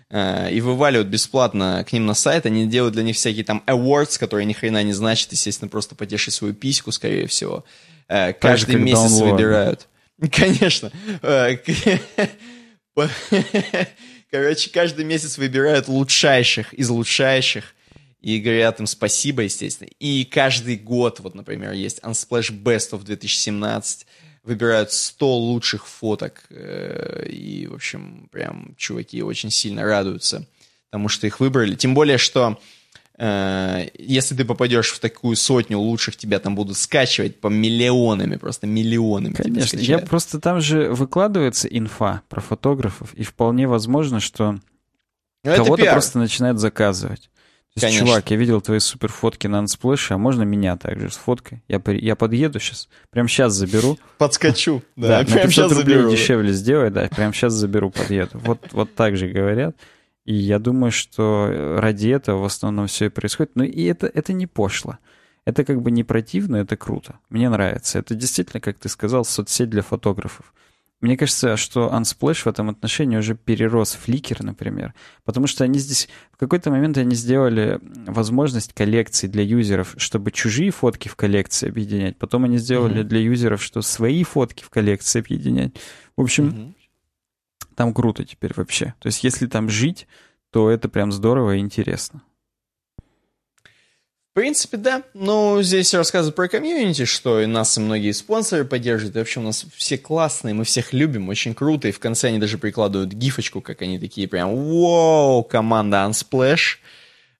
э, 0.09 0.51
и 0.51 0.59
вываливают 0.59 1.07
бесплатно 1.07 1.85
к 1.87 1.93
ним 1.93 2.05
на 2.05 2.13
сайт. 2.13 2.45
Они 2.45 2.67
делают 2.67 2.93
для 2.93 3.03
них 3.03 3.15
всякие 3.15 3.45
там 3.45 3.63
awards, 3.67 4.19
которые 4.19 4.45
ни 4.45 4.51
хрена 4.51 4.83
не 4.83 4.91
значат, 4.91 5.31
естественно, 5.31 5.69
просто 5.69 5.95
потешить 5.95 6.33
свою 6.33 6.53
письку, 6.53 6.91
скорее 6.91 7.25
всего. 7.27 7.63
Э, 8.09 8.33
каждый 8.33 8.75
месяц 8.75 9.21
выбирают. 9.21 9.87
Конечно. 10.31 10.91
Э, 11.21 11.55
короче, 14.31 14.69
каждый 14.71 15.05
месяц 15.05 15.37
выбирают 15.37 15.87
лучшайших 15.87 16.73
из 16.73 16.89
лучшайших 16.89 17.75
и 18.21 18.39
говорят 18.39 18.79
им 18.79 18.87
спасибо, 18.87 19.43
естественно. 19.43 19.89
И 19.99 20.25
каждый 20.25 20.75
год, 20.75 21.19
вот, 21.21 21.35
например, 21.35 21.71
есть 21.71 21.99
Unsplash 21.99 22.51
Best 22.51 22.91
of 22.91 23.05
2017, 23.05 24.05
выбирают 24.43 24.91
100 24.91 25.37
лучших 25.37 25.87
фоток, 25.87 26.43
э, 26.49 27.27
и, 27.29 27.67
в 27.67 27.75
общем, 27.75 28.27
прям 28.31 28.75
чуваки 28.77 29.21
очень 29.21 29.51
сильно 29.51 29.83
радуются 29.83 30.45
тому, 30.89 31.07
что 31.07 31.27
их 31.27 31.39
выбрали. 31.39 31.75
Тем 31.75 31.93
более, 31.93 32.17
что 32.17 32.59
если 33.21 34.33
ты 34.33 34.45
попадешь 34.45 34.91
в 34.91 34.99
такую 34.99 35.35
сотню 35.35 35.77
лучших, 35.77 36.15
тебя 36.15 36.39
там 36.39 36.55
будут 36.55 36.77
скачивать 36.77 37.39
по 37.41 37.47
миллионами, 37.47 38.37
просто 38.37 38.65
миллионами. 38.65 39.33
Конечно, 39.33 39.77
я 39.77 39.99
просто 39.99 40.39
там 40.39 40.61
же 40.61 40.89
выкладывается 40.93 41.67
инфа 41.67 42.21
про 42.29 42.39
фотографов, 42.39 43.13
и 43.13 43.23
вполне 43.23 43.67
возможно, 43.67 44.21
что 44.21 44.59
ну, 45.43 45.55
кого-то 45.55 45.85
просто 45.91 46.17
начинают 46.19 46.59
заказывать. 46.59 47.29
То 47.75 47.85
есть, 47.85 47.99
чувак, 47.99 48.31
я 48.31 48.37
видел 48.37 48.61
твои 48.61 48.79
супер 48.79 49.09
фотки 49.09 49.47
на 49.47 49.57
Unsplash, 49.63 50.07
а 50.09 50.17
можно 50.17 50.43
меня 50.43 50.75
также 50.75 51.11
с 51.11 51.17
фоткой? 51.17 51.61
Я, 51.67 51.81
я 51.85 52.15
подъеду 52.15 52.59
сейчас, 52.59 52.89
прям 53.09 53.27
сейчас 53.27 53.53
заберу. 53.53 53.97
Подскочу, 54.17 54.81
да, 54.95 55.23
да 55.23 55.25
прям 55.25 55.51
сейчас 55.51 55.71
заберу. 55.73 56.09
дешевле 56.09 56.51
сделай, 56.53 56.89
да, 56.89 57.09
прям 57.09 57.33
сейчас 57.33 57.53
заберу, 57.53 57.91
подъеду. 57.91 58.39
Вот, 58.39 58.59
вот 58.71 58.95
так 58.95 59.17
же 59.17 59.27
говорят. 59.27 59.75
И 60.25 60.33
я 60.33 60.59
думаю, 60.59 60.91
что 60.91 61.77
ради 61.79 62.09
этого 62.09 62.41
в 62.41 62.45
основном 62.45 62.87
все 62.87 63.05
и 63.05 63.09
происходит. 63.09 63.55
Но 63.55 63.63
и 63.63 63.83
это, 63.83 64.07
это 64.07 64.33
не 64.33 64.47
пошло. 64.47 64.97
Это 65.45 65.63
как 65.63 65.81
бы 65.81 65.89
не 65.89 66.03
противно, 66.03 66.57
это 66.57 66.77
круто. 66.77 67.19
Мне 67.29 67.49
нравится. 67.49 67.99
Это 67.99 68.13
действительно, 68.13 68.59
как 68.61 68.77
ты 68.77 68.89
сказал, 68.89 69.25
соцсеть 69.25 69.69
для 69.69 69.81
фотографов. 69.81 70.53
Мне 71.01 71.15
кажется, 71.15 71.55
что 71.55 71.89
Unsplash 71.93 72.43
в 72.43 72.47
этом 72.47 72.69
отношении 72.69 73.15
уже 73.15 73.33
перерос 73.33 73.97
Flickr, 74.05 74.43
например, 74.43 74.93
потому 75.23 75.47
что 75.47 75.63
они 75.63 75.79
здесь... 75.79 76.09
В 76.33 76.37
какой-то 76.37 76.71
момент 76.71 76.97
они 76.97 77.15
сделали 77.15 77.79
возможность 78.05 78.73
коллекции 78.73 79.27
для 79.27 79.43
юзеров, 79.43 79.95
чтобы 79.97 80.31
чужие 80.31 80.71
фотки 80.71 81.07
в 81.07 81.15
коллекции 81.15 81.69
объединять. 81.69 82.17
Потом 82.17 82.43
они 82.43 82.57
сделали 82.57 83.01
mm-hmm. 83.01 83.05
для 83.07 83.19
юзеров, 83.21 83.63
что 83.63 83.81
свои 83.81 84.23
фотки 84.23 84.63
в 84.63 84.69
коллекции 84.69 85.19
объединять. 85.19 85.71
В 86.17 86.21
общем, 86.21 86.49
mm-hmm. 86.49 86.73
Там 87.79 87.93
круто 87.93 88.25
теперь 88.25 88.51
вообще. 88.57 88.93
То 88.99 89.07
есть 89.07 89.23
если 89.23 89.47
там 89.47 89.69
жить, 89.69 90.05
то 90.51 90.69
это 90.69 90.89
прям 90.89 91.13
здорово 91.13 91.55
и 91.55 91.59
интересно. 91.59 92.21
В 92.97 94.33
принципе, 94.33 94.75
да. 94.75 95.03
Ну, 95.13 95.61
здесь 95.61 95.93
рассказывают 95.93 96.35
про 96.35 96.49
комьюнити, 96.49 97.05
что 97.05 97.39
и 97.39 97.45
нас 97.45 97.77
и 97.77 97.79
многие 97.79 98.11
спонсоры 98.11 98.65
поддерживают. 98.65 99.15
И 99.15 99.19
вообще 99.19 99.39
у 99.39 99.43
нас 99.43 99.65
все 99.77 99.97
классные, 99.97 100.53
мы 100.53 100.65
всех 100.65 100.91
любим, 100.91 101.29
очень 101.29 101.53
круто. 101.53 101.87
И 101.87 101.93
в 101.93 101.99
конце 101.99 102.27
они 102.27 102.37
даже 102.37 102.57
прикладывают 102.57 103.13
гифочку, 103.13 103.61
как 103.61 103.81
они 103.81 103.97
такие 103.97 104.27
прям 104.27 104.53
«Воу, 104.53 105.45
команда 105.45 106.05
Unsplash». 106.05 106.79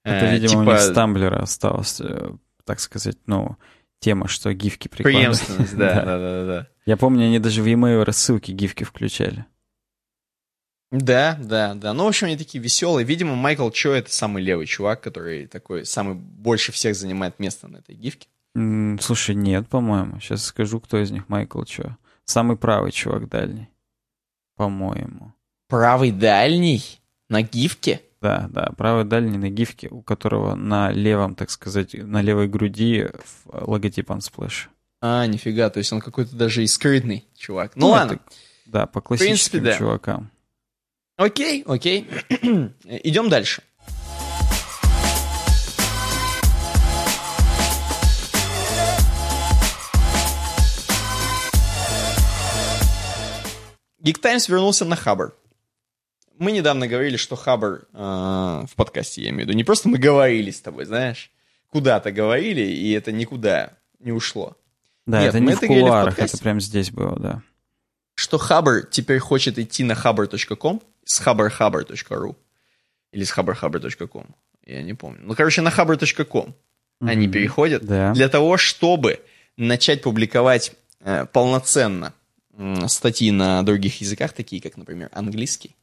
Это, 0.06 0.26
э, 0.26 0.34
видимо, 0.36 0.50
типа... 0.50 0.60
у 0.62 0.64
них 0.64 0.80
с 0.80 0.92
Тамблера 0.94 1.42
осталось, 1.42 2.00
э, 2.00 2.32
так 2.64 2.80
сказать, 2.80 3.18
ну, 3.26 3.58
тема, 4.00 4.30
что 4.30 4.54
гифки 4.54 4.88
прикладывают. 4.88 5.38
Преемственность, 5.38 5.76
да, 5.78 5.96
да, 5.96 6.18
да, 6.18 6.46
да. 6.46 6.68
Я 6.86 6.96
помню, 6.96 7.26
они 7.26 7.40
даже 7.40 7.62
в 7.62 7.66
e-mail 7.66 8.06
рассылки 8.06 8.52
гифки 8.52 8.86
включали. 8.86 9.46
Да, 10.92 11.38
да, 11.40 11.76
да. 11.76 11.94
Ну, 11.94 12.06
в 12.06 12.08
общем, 12.08 12.28
они 12.28 12.38
такие 12.38 12.64
веселые. 12.64 13.06
Видимо, 13.06 13.36
Майкл 13.36 13.70
Чо— 13.70 13.92
это 13.94 14.12
самый 14.12 14.42
левый 14.42 14.66
чувак, 14.66 15.02
который 15.02 15.46
такой 15.46 15.86
самый 15.86 16.16
больше 16.16 16.72
всех 16.72 16.96
занимает 16.96 17.40
место 17.40 17.68
на 17.68 17.78
этой 17.78 17.96
гифке. 17.96 18.28
Mm, 18.58 19.00
слушай, 19.02 19.36
нет, 19.36 19.68
по-моему. 19.68 20.20
Сейчас 20.20 20.46
скажу, 20.46 20.80
кто 20.80 20.98
из 20.98 21.12
них 21.12 21.30
Майкл 21.30 21.64
Чо. 21.64 21.98
Самый 22.26 22.58
правый 22.58 22.92
чувак 22.92 23.30
дальний. 23.30 23.70
По-моему. 24.56 25.34
Правый 25.68 26.12
дальний? 26.12 27.00
На 27.30 27.44
гифке? 27.44 28.02
Да, 28.22 28.50
да, 28.52 28.74
правый 28.76 29.06
дальний 29.06 29.38
на 29.38 29.50
гифке, 29.50 29.88
у 29.90 30.02
которого 30.02 30.56
на 30.56 30.92
левом, 30.92 31.36
так 31.36 31.52
сказать, 31.52 31.94
на 31.94 32.22
левой 32.22 32.48
груди 32.48 33.08
логотип 33.46 34.10
Unsplash. 34.10 34.68
А, 35.02 35.26
нифига, 35.28 35.70
то 35.70 35.78
есть 35.78 35.94
он 35.94 36.02
какой-то 36.02 36.36
даже 36.36 36.64
и 36.64 36.68
скрытный 36.68 37.26
чувак. 37.38 37.76
Ну, 37.76 37.88
ну 37.88 37.92
ладно. 37.94 38.14
Это, 38.14 38.22
да, 38.66 38.86
по 38.88 39.00
классическим 39.00 39.60
принципе, 39.60 39.60
да. 39.60 39.78
чувакам. 39.78 40.32
Окей, 41.20 41.64
окей. 41.68 42.08
Идем 42.86 43.28
дальше. 43.28 43.62
Geek 54.02 54.22
Times 54.22 54.50
вернулся 54.50 54.86
на 54.86 54.96
Хабр. 54.96 55.36
Мы 56.38 56.54
недавно 56.54 56.88
говорили, 56.88 57.18
что 57.18 57.36
Хабр 57.36 57.90
э, 57.92 57.98
в 57.98 58.76
подкасте, 58.78 59.22
я 59.22 59.32
имею 59.32 59.44
в 59.44 59.50
виду, 59.50 59.58
не 59.58 59.66
просто 59.66 59.90
мы 59.90 59.98
говорили 59.98 60.52
с 60.52 60.62
тобой, 60.62 60.86
знаешь, 60.86 61.32
куда-то 61.70 62.14
говорили, 62.14 62.62
и 62.62 62.94
это 62.94 63.12
никуда 63.12 63.74
не 64.00 64.14
ушло. 64.14 64.56
Да, 65.06 65.20
Нет, 65.20 65.36
это 65.36 65.42
не 65.42 65.54
в 65.54 65.60
кулуарах, 65.60 66.16
в 66.16 66.20
это 66.20 66.38
прямо 66.38 66.62
здесь 66.62 66.92
было, 66.92 67.20
да. 67.20 67.42
Что 68.16 68.38
Хабр 68.38 68.84
теперь 68.90 69.20
хочет 69.20 69.60
идти 69.60 69.84
на 69.84 69.96
хабр.ком, 69.96 70.82
с 71.10 71.22
haberhaber.ru 71.22 72.36
или 73.12 73.24
с 73.24 73.36
haberhaber.com, 73.36 74.28
я 74.66 74.84
не 74.84 74.94
помню. 74.94 75.22
Ну, 75.24 75.36
короче, 75.36 75.62
на 75.62 75.70
haber.com 75.70 76.50
mm-hmm. 77.02 77.10
они 77.10 77.28
переходят 77.28 77.84
да. 77.84 78.14
для 78.14 78.30
того, 78.30 78.58
чтобы 78.58 79.20
начать 79.58 80.04
публиковать 80.04 80.74
э, 81.00 81.26
полноценно 81.34 82.14
э, 82.54 82.88
статьи 82.88 83.32
на 83.32 83.64
других 83.64 84.02
языках, 84.02 84.34
такие 84.34 84.62
как, 84.62 84.78
например, 84.78 85.10
английский, 85.12 85.76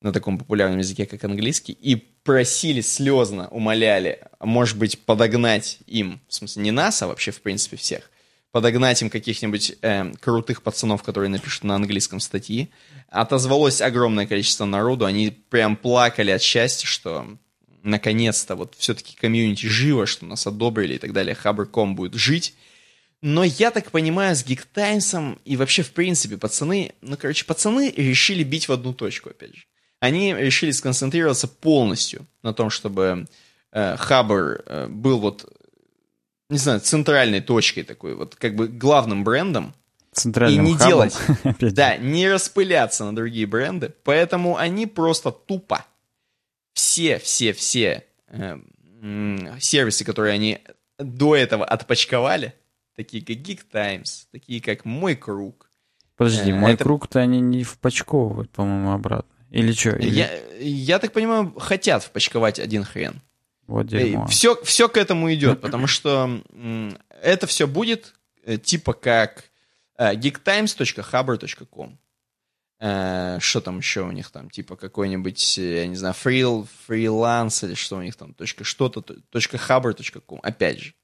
на 0.00 0.12
таком 0.12 0.38
популярном 0.38 0.78
языке, 0.78 1.04
как 1.04 1.24
английский, 1.24 1.72
и 1.72 1.96
просили 1.96 2.80
слезно, 2.80 3.48
умоляли, 3.48 4.20
может 4.38 4.78
быть, 4.78 5.00
подогнать 5.00 5.80
им, 5.86 6.20
в 6.28 6.34
смысле, 6.34 6.62
не 6.62 6.70
нас, 6.70 7.02
а 7.02 7.08
вообще, 7.08 7.32
в 7.32 7.42
принципе, 7.42 7.76
всех, 7.76 8.08
подогнать 8.52 9.02
им 9.02 9.10
каких-нибудь 9.10 9.78
э, 9.82 10.12
крутых 10.20 10.62
пацанов, 10.62 11.02
которые 11.02 11.28
напишут 11.28 11.64
на 11.64 11.74
английском 11.74 12.20
статьи. 12.20 12.70
Отозвалось 13.08 13.80
огромное 13.80 14.26
количество 14.26 14.64
народу, 14.64 15.06
они 15.06 15.30
прям 15.30 15.76
плакали 15.76 16.30
от 16.30 16.42
счастья, 16.42 16.86
что 16.86 17.26
наконец-то 17.82 18.54
вот 18.54 18.74
все-таки 18.76 19.16
комьюнити 19.16 19.66
живо, 19.66 20.06
что 20.06 20.26
нас 20.26 20.46
одобрили 20.46 20.94
и 20.94 20.98
так 20.98 21.12
далее, 21.12 21.34
Хабр.ком 21.34 21.94
будет 21.94 22.14
жить. 22.14 22.54
Но 23.20 23.42
я 23.42 23.70
так 23.70 23.90
понимаю, 23.90 24.36
с 24.36 24.44
Times 24.44 25.14
и 25.44 25.56
вообще, 25.56 25.82
в 25.82 25.90
принципе, 25.92 26.36
пацаны, 26.36 26.92
ну, 27.00 27.16
короче, 27.16 27.44
пацаны 27.44 27.92
решили 27.96 28.44
бить 28.44 28.68
в 28.68 28.72
одну 28.72 28.92
точку, 28.92 29.30
опять 29.30 29.56
же. 29.56 29.64
Они 30.00 30.32
решили 30.32 30.70
сконцентрироваться 30.70 31.48
полностью 31.48 32.26
на 32.42 32.52
том, 32.52 32.70
чтобы 32.70 33.26
э, 33.72 33.96
э, 33.98 34.86
был 34.88 35.18
вот 35.18 35.52
не 36.50 36.58
знаю, 36.58 36.80
центральной 36.80 37.40
точкой 37.40 37.82
такой, 37.82 38.14
вот 38.14 38.34
как 38.34 38.54
бы 38.54 38.68
главным 38.68 39.24
брендом. 39.24 39.74
Центральным 40.18 40.66
и 40.66 40.68
не 40.68 40.74
хабом. 40.74 40.88
делать, 40.88 41.16
да, 41.74 41.96
не 41.96 42.28
распыляться 42.28 43.04
на 43.04 43.14
другие 43.14 43.46
бренды. 43.46 43.92
Поэтому 44.04 44.56
они 44.56 44.86
просто 44.86 45.30
тупо 45.30 45.84
все, 46.72 47.18
все, 47.18 47.52
все 47.52 48.04
э, 48.28 48.58
сервисы, 49.58 50.04
которые 50.04 50.34
они 50.34 50.60
до 50.98 51.34
этого 51.34 51.64
отпочковали, 51.64 52.54
такие 52.94 53.24
как 53.24 53.36
Geek 53.36 53.60
Times, 53.70 54.28
такие 54.30 54.60
как 54.60 54.84
Мой 54.84 55.16
Круг. 55.16 55.68
Подожди, 56.16 56.50
э, 56.50 56.54
Мой 56.54 56.74
это... 56.74 56.84
Круг-то 56.84 57.20
они 57.20 57.40
не 57.40 57.64
впочковывают, 57.64 58.50
по-моему, 58.50 58.92
обратно. 58.92 59.32
Или 59.50 59.72
что? 59.72 59.90
Или... 59.90 60.10
Я, 60.10 60.30
я 60.60 60.98
так 60.98 61.12
понимаю, 61.12 61.54
хотят 61.58 62.04
впочковать 62.04 62.58
один 62.58 62.84
хрен. 62.84 63.22
Вот 63.66 63.86
дерьмо. 63.86 64.26
Все, 64.26 64.60
все 64.62 64.88
к 64.88 64.96
этому 64.96 65.32
идет, 65.32 65.60
потому 65.60 65.86
что 65.86 66.42
это 67.22 67.46
все 67.46 67.66
будет 67.66 68.14
э, 68.44 68.56
типа 68.56 68.94
как 68.94 69.47
geektimes.hubber.com. 69.98 71.98
Э, 72.80 73.38
что 73.40 73.60
там 73.60 73.78
еще 73.78 74.02
у 74.02 74.12
них 74.12 74.30
там, 74.30 74.50
типа 74.50 74.76
какой-нибудь, 74.76 75.58
я 75.58 75.86
не 75.88 75.96
знаю, 75.96 76.14
фрил, 76.14 76.68
фриланс 76.86 77.64
или 77.64 77.74
что 77.74 77.96
у 77.96 78.02
них 78.02 78.14
там, 78.14 78.34
точка 78.34 78.62
что-то, 78.62 79.02
точка 79.02 79.56
hubber.com, 79.56 80.38
опять 80.42 80.80
же. 80.80 80.94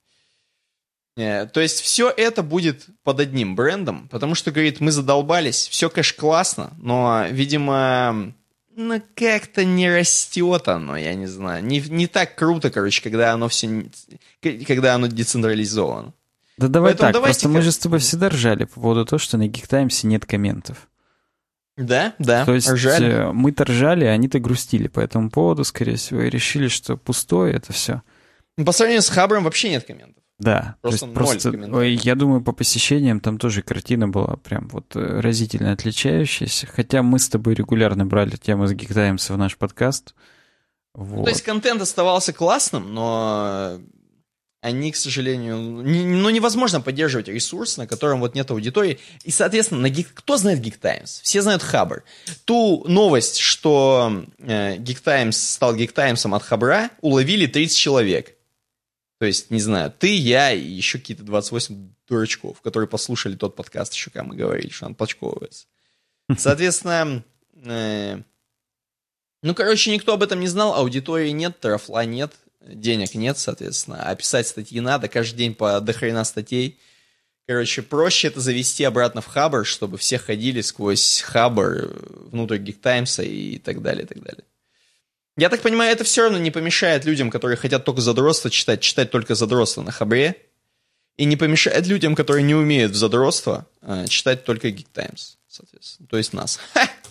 То 1.16 1.60
есть 1.60 1.80
все 1.80 2.10
это 2.10 2.42
будет 2.42 2.86
под 3.04 3.20
одним 3.20 3.54
брендом, 3.54 4.08
потому 4.08 4.34
что, 4.34 4.50
говорит, 4.50 4.80
мы 4.80 4.90
задолбались, 4.90 5.68
все, 5.68 5.88
конечно, 5.88 6.20
классно, 6.20 6.72
но, 6.78 7.26
видимо, 7.30 8.34
ну, 8.74 9.02
как-то 9.14 9.64
не 9.64 9.88
растет 9.88 10.68
оно, 10.68 10.96
я 10.96 11.14
не 11.14 11.26
знаю. 11.26 11.64
Не, 11.64 11.80
не 11.80 12.08
так 12.08 12.36
круто, 12.36 12.70
короче, 12.70 13.00
когда 13.00 13.32
оно 13.32 13.48
все, 13.48 13.86
когда 14.40 14.94
оно 14.94 15.06
децентрализовано. 15.06 16.12
Да 16.56 16.68
давай 16.68 16.92
Поэтому 16.92 17.12
так, 17.12 17.22
просто 17.22 17.48
мы 17.48 17.62
же 17.62 17.72
с 17.72 17.78
тобой 17.78 17.98
всегда 17.98 18.28
ржали 18.28 18.64
по 18.64 18.80
поводу 18.80 19.04
того, 19.04 19.18
что 19.18 19.36
на 19.36 19.48
Times 19.50 20.04
нет 20.04 20.24
комментов. 20.24 20.88
Да, 21.76 22.14
да, 22.20 22.44
То 22.44 22.54
есть 22.54 22.70
ржали. 22.70 23.06
Э, 23.06 23.32
мы-то 23.32 23.64
ржали, 23.64 24.04
а 24.04 24.12
они-то 24.12 24.38
грустили 24.38 24.86
по 24.86 25.00
этому 25.00 25.30
поводу, 25.30 25.64
скорее 25.64 25.96
всего, 25.96 26.22
и 26.22 26.30
решили, 26.30 26.68
что 26.68 26.96
пустое 26.96 27.54
это 27.54 27.72
все. 27.72 28.02
По 28.64 28.70
сравнению 28.70 29.02
с 29.02 29.08
Хабром 29.08 29.42
вообще 29.44 29.70
нет 29.70 29.84
комментов. 29.84 30.22
Да, 30.38 30.76
просто, 30.80 31.06
то 31.06 31.06
есть 31.06 31.14
просто 31.14 31.76
ой, 31.76 31.94
я 31.94 32.16
думаю, 32.16 32.42
по 32.42 32.52
посещениям 32.52 33.20
там 33.20 33.38
тоже 33.38 33.62
картина 33.62 34.08
была 34.08 34.36
прям 34.36 34.68
вот 34.68 34.94
э, 34.96 35.20
разительно 35.20 35.72
отличающаяся. 35.72 36.66
Хотя 36.66 37.02
мы 37.02 37.18
с 37.18 37.28
тобой 37.28 37.54
регулярно 37.54 38.06
брали 38.06 38.36
тему 38.36 38.66
с 38.66 38.74
Times 38.74 39.30
в 39.30 39.36
наш 39.36 39.56
подкаст. 39.56 40.14
Вот. 40.92 41.18
Ну, 41.18 41.24
то 41.24 41.30
есть 41.30 41.42
контент 41.42 41.82
оставался 41.82 42.32
классным, 42.32 42.94
но 42.94 43.80
они, 44.64 44.92
к 44.92 44.96
сожалению, 44.96 45.58
не, 45.82 46.06
ну, 46.06 46.30
невозможно 46.30 46.80
поддерживать 46.80 47.28
ресурс, 47.28 47.76
на 47.76 47.86
котором 47.86 48.20
вот 48.20 48.34
нет 48.34 48.50
аудитории. 48.50 48.98
И, 49.22 49.30
соответственно, 49.30 49.82
на 49.82 49.88
Geek, 49.88 50.06
кто 50.14 50.38
знает 50.38 50.60
Geek 50.60 50.78
Times? 50.78 51.20
Все 51.22 51.42
знают 51.42 51.62
Хабр. 51.62 52.02
Ту 52.46 52.82
новость, 52.88 53.36
что 53.36 54.24
э, 54.38 54.76
Geek 54.76 55.02
Times 55.02 55.36
стал 55.36 55.76
Geek 55.76 55.92
Times 55.92 56.24
от 56.24 56.42
Хабра, 56.42 56.90
уловили 57.02 57.46
30 57.46 57.76
человек. 57.76 58.36
То 59.18 59.26
есть, 59.26 59.50
не 59.50 59.60
знаю, 59.60 59.92
ты, 59.92 60.16
я 60.16 60.50
и 60.50 60.66
еще 60.66 60.96
какие-то 60.98 61.24
28 61.24 61.90
дурачков, 62.08 62.62
которые 62.62 62.88
послушали 62.88 63.36
тот 63.36 63.56
подкаст 63.56 63.92
еще, 63.92 64.10
когда 64.10 64.24
мы 64.24 64.34
говорили, 64.34 64.70
что 64.70 64.86
он 64.86 64.94
почковывается. 64.94 65.66
Соответственно, 66.38 67.22
э, 67.66 68.22
ну, 69.42 69.54
короче, 69.54 69.92
никто 69.92 70.14
об 70.14 70.22
этом 70.22 70.40
не 70.40 70.48
знал, 70.48 70.74
аудитории 70.74 71.28
нет, 71.32 71.60
трафла 71.60 72.06
нет, 72.06 72.32
денег 72.66 73.14
нет, 73.14 73.38
соответственно, 73.38 74.02
а 74.02 74.14
писать 74.14 74.48
статьи 74.48 74.80
надо, 74.80 75.08
каждый 75.08 75.36
день 75.36 75.54
по 75.54 75.80
дохрена 75.80 76.24
статей. 76.24 76.78
Короче, 77.46 77.82
проще 77.82 78.28
это 78.28 78.40
завести 78.40 78.84
обратно 78.84 79.20
в 79.20 79.26
Хабр, 79.26 79.66
чтобы 79.66 79.98
все 79.98 80.18
ходили 80.18 80.62
сквозь 80.62 81.20
Хабр 81.20 81.92
внутрь 82.30 82.56
Geek 82.56 82.80
Times 82.80 83.18
и 83.18 83.58
так 83.58 83.82
далее, 83.82 84.04
и 84.04 84.06
так 84.06 84.22
далее. 84.22 84.44
Я 85.36 85.48
так 85.48 85.60
понимаю, 85.62 85.92
это 85.92 86.04
все 86.04 86.22
равно 86.22 86.38
не 86.38 86.50
помешает 86.50 87.04
людям, 87.04 87.30
которые 87.30 87.56
хотят 87.56 87.84
только 87.84 88.00
задротство 88.00 88.50
читать, 88.50 88.80
читать 88.80 89.10
только 89.10 89.34
задротство 89.34 89.82
на 89.82 89.90
хабре. 89.90 90.36
И 91.16 91.26
не 91.26 91.36
помешает 91.36 91.86
людям, 91.86 92.14
которые 92.16 92.42
не 92.42 92.54
умеют 92.54 92.92
в 92.92 92.96
задротство, 92.96 93.66
э, 93.82 94.06
читать 94.08 94.44
только 94.44 94.68
Geek 94.68 94.86
Times, 94.92 95.38
соответственно. 95.48 96.08
То 96.08 96.16
есть 96.16 96.32
нас. 96.32 96.58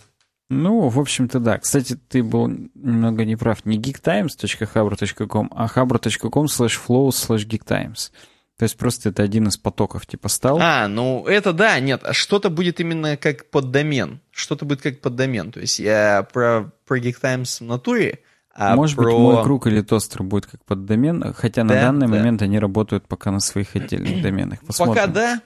Ну, 0.62 0.88
в 0.89 0.99
общем-то, 0.99 1.39
да. 1.39 1.58
Кстати, 1.58 1.95
ты 1.95 2.24
был 2.24 2.47
немного 2.47 3.26
неправ. 3.26 3.66
Не 3.66 3.78
geektimes.habro.com, 3.80 5.51
а 5.56 5.68
habro.com 5.68 6.45
slash 6.45 6.80
flow 6.88 7.10
slash 7.10 7.47
geektimes. 7.47 8.12
То 8.58 8.66
есть 8.66 8.78
просто 8.78 9.10
это 9.10 9.24
один 9.24 9.47
из 9.47 9.58
потоков 9.58 10.06
типа 10.06 10.30
стал. 10.30 10.60
А, 10.62 10.88
ну 10.88 11.26
это 11.26 11.54
да, 11.54 11.80
нет, 11.80 12.01
а 12.04 12.14
что-то 12.14 12.49
будет 12.49 12.80
именно 12.80 13.18
как 13.18 13.49
поддомен. 13.49 14.22
Что-то 14.32 14.66
будет 14.66 14.82
как 14.82 15.01
поддомен. 15.01 15.51
То 15.51 15.60
есть 15.60 15.80
я 15.80 16.28
про, 16.32 16.72
про 16.86 16.99
Geek 16.99 17.16
Times 17.20 17.62
в 17.62 17.64
натуре, 17.64 18.20
а 18.56 18.76
Может 18.76 18.95
про... 18.95 19.06
быть, 19.06 19.14
мой 19.16 19.43
круг 19.43 19.66
или 19.66 19.82
тостер 19.82 20.22
будет 20.22 20.45
как 20.45 20.64
поддомен, 20.66 21.34
хотя 21.34 21.64
на 21.64 21.74
Да, 21.74 21.82
данный 21.82 22.08
да. 22.08 22.14
момент 22.14 22.41
они 22.43 22.60
работают 22.60 23.08
пока 23.08 23.32
на 23.32 23.39
своих 23.39 23.76
отдельных 23.76 24.22
доменах. 24.22 24.60
Посмотрим. 24.64 24.95
Пока 24.95 25.08
да, 25.08 25.41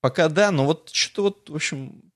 пока 0.00 0.28
да, 0.28 0.52
но 0.52 0.64
вот 0.64 0.90
что-то 0.92 1.22
вот, 1.22 1.50
в 1.50 1.54
общем, 1.56 2.07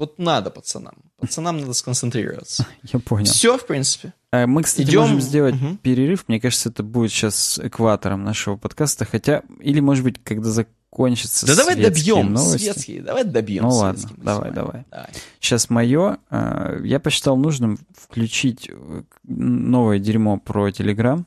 вот 0.00 0.18
надо 0.18 0.50
пацанам. 0.50 0.94
Пацанам 1.18 1.58
надо 1.60 1.72
сконцентрироваться. 1.74 2.66
Я 2.92 2.98
понял. 2.98 3.26
Все, 3.26 3.56
в 3.56 3.66
принципе. 3.66 4.12
А 4.32 4.46
Мы, 4.48 4.62
кстати, 4.64 4.86
Идем. 4.88 5.02
можем 5.02 5.20
сделать 5.20 5.54
Мгм. 5.54 5.76
перерыв. 5.76 6.24
Мне 6.26 6.40
кажется, 6.40 6.68
это 6.70 6.82
будет 6.82 7.12
сейчас 7.12 7.60
экватором 7.62 8.24
нашего 8.24 8.56
подкаста. 8.56 9.04
Хотя, 9.04 9.42
или, 9.60 9.80
может 9.80 10.02
быть, 10.04 10.16
когда 10.24 10.50
закончится 10.50 11.46
Да 11.46 11.54
давай 11.56 11.76
добьем 11.76 12.32
новости. 12.32 12.58
светские, 12.64 13.02
давай 13.02 13.24
добьем 13.24 13.62
Ну 13.64 13.70
ладно, 13.70 14.08
давай, 14.16 14.50
давай. 14.52 14.84
Давай. 14.90 15.08
Сейчас 15.40 15.68
мое. 15.70 16.18
э, 16.30 16.80
Я 16.84 16.98
посчитал 17.00 17.36
нужным 17.36 17.78
включить 17.96 18.68
э, 18.72 19.02
новое 19.24 19.98
дерьмо 19.98 20.38
про 20.38 20.68
Telegram. 20.70 21.24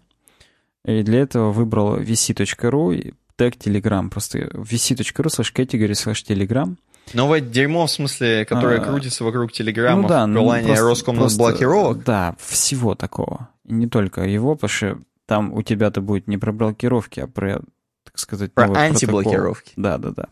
И 0.86 1.02
для 1.04 1.20
этого 1.22 1.52
выбрал 1.54 1.98
vc.ru 2.00 3.14
тег 3.36 3.56
Telegram. 3.56 4.10
Просто 4.10 4.40
vc.ru 4.40 5.26
slash 5.28 5.54
category 5.54 5.92
slash 5.92 6.26
Telegram. 6.28 6.76
Новое 7.14 7.42
дерьмо, 7.42 7.86
в 7.86 7.92
смысле, 7.92 8.46
которое 8.46 8.80
А, 8.80 8.84
крутится 8.84 9.24
вокруг 9.24 9.52
Телеграма, 9.52 10.02
ну 10.04 10.08
да, 10.08 10.24
в 10.24 10.28
ну, 10.28 10.46
просто- 10.50 10.84
Роскомнадблокировок. 10.84 11.94
просто, 11.98 12.06
Да, 12.06 12.36
всего 12.40 12.96
такого. 12.96 13.50
И 13.66 13.74
не 13.74 13.88
только 13.88 14.22
его, 14.24 14.56
потому 14.56 14.70
что 14.70 14.98
там 15.26 15.54
у 15.54 15.62
тебя-то 15.62 16.02
будет 16.02 16.28
не 16.28 16.38
про 16.38 16.52
блокировки, 16.52 17.20
а 17.20 17.28
про, 17.28 17.62
так 18.04 18.18
сказать, 18.18 18.54
Про 18.54 18.72
антиблокировки. 18.74 19.74
Да, 19.76 19.98
да, 19.98 20.12
да. 20.12 20.26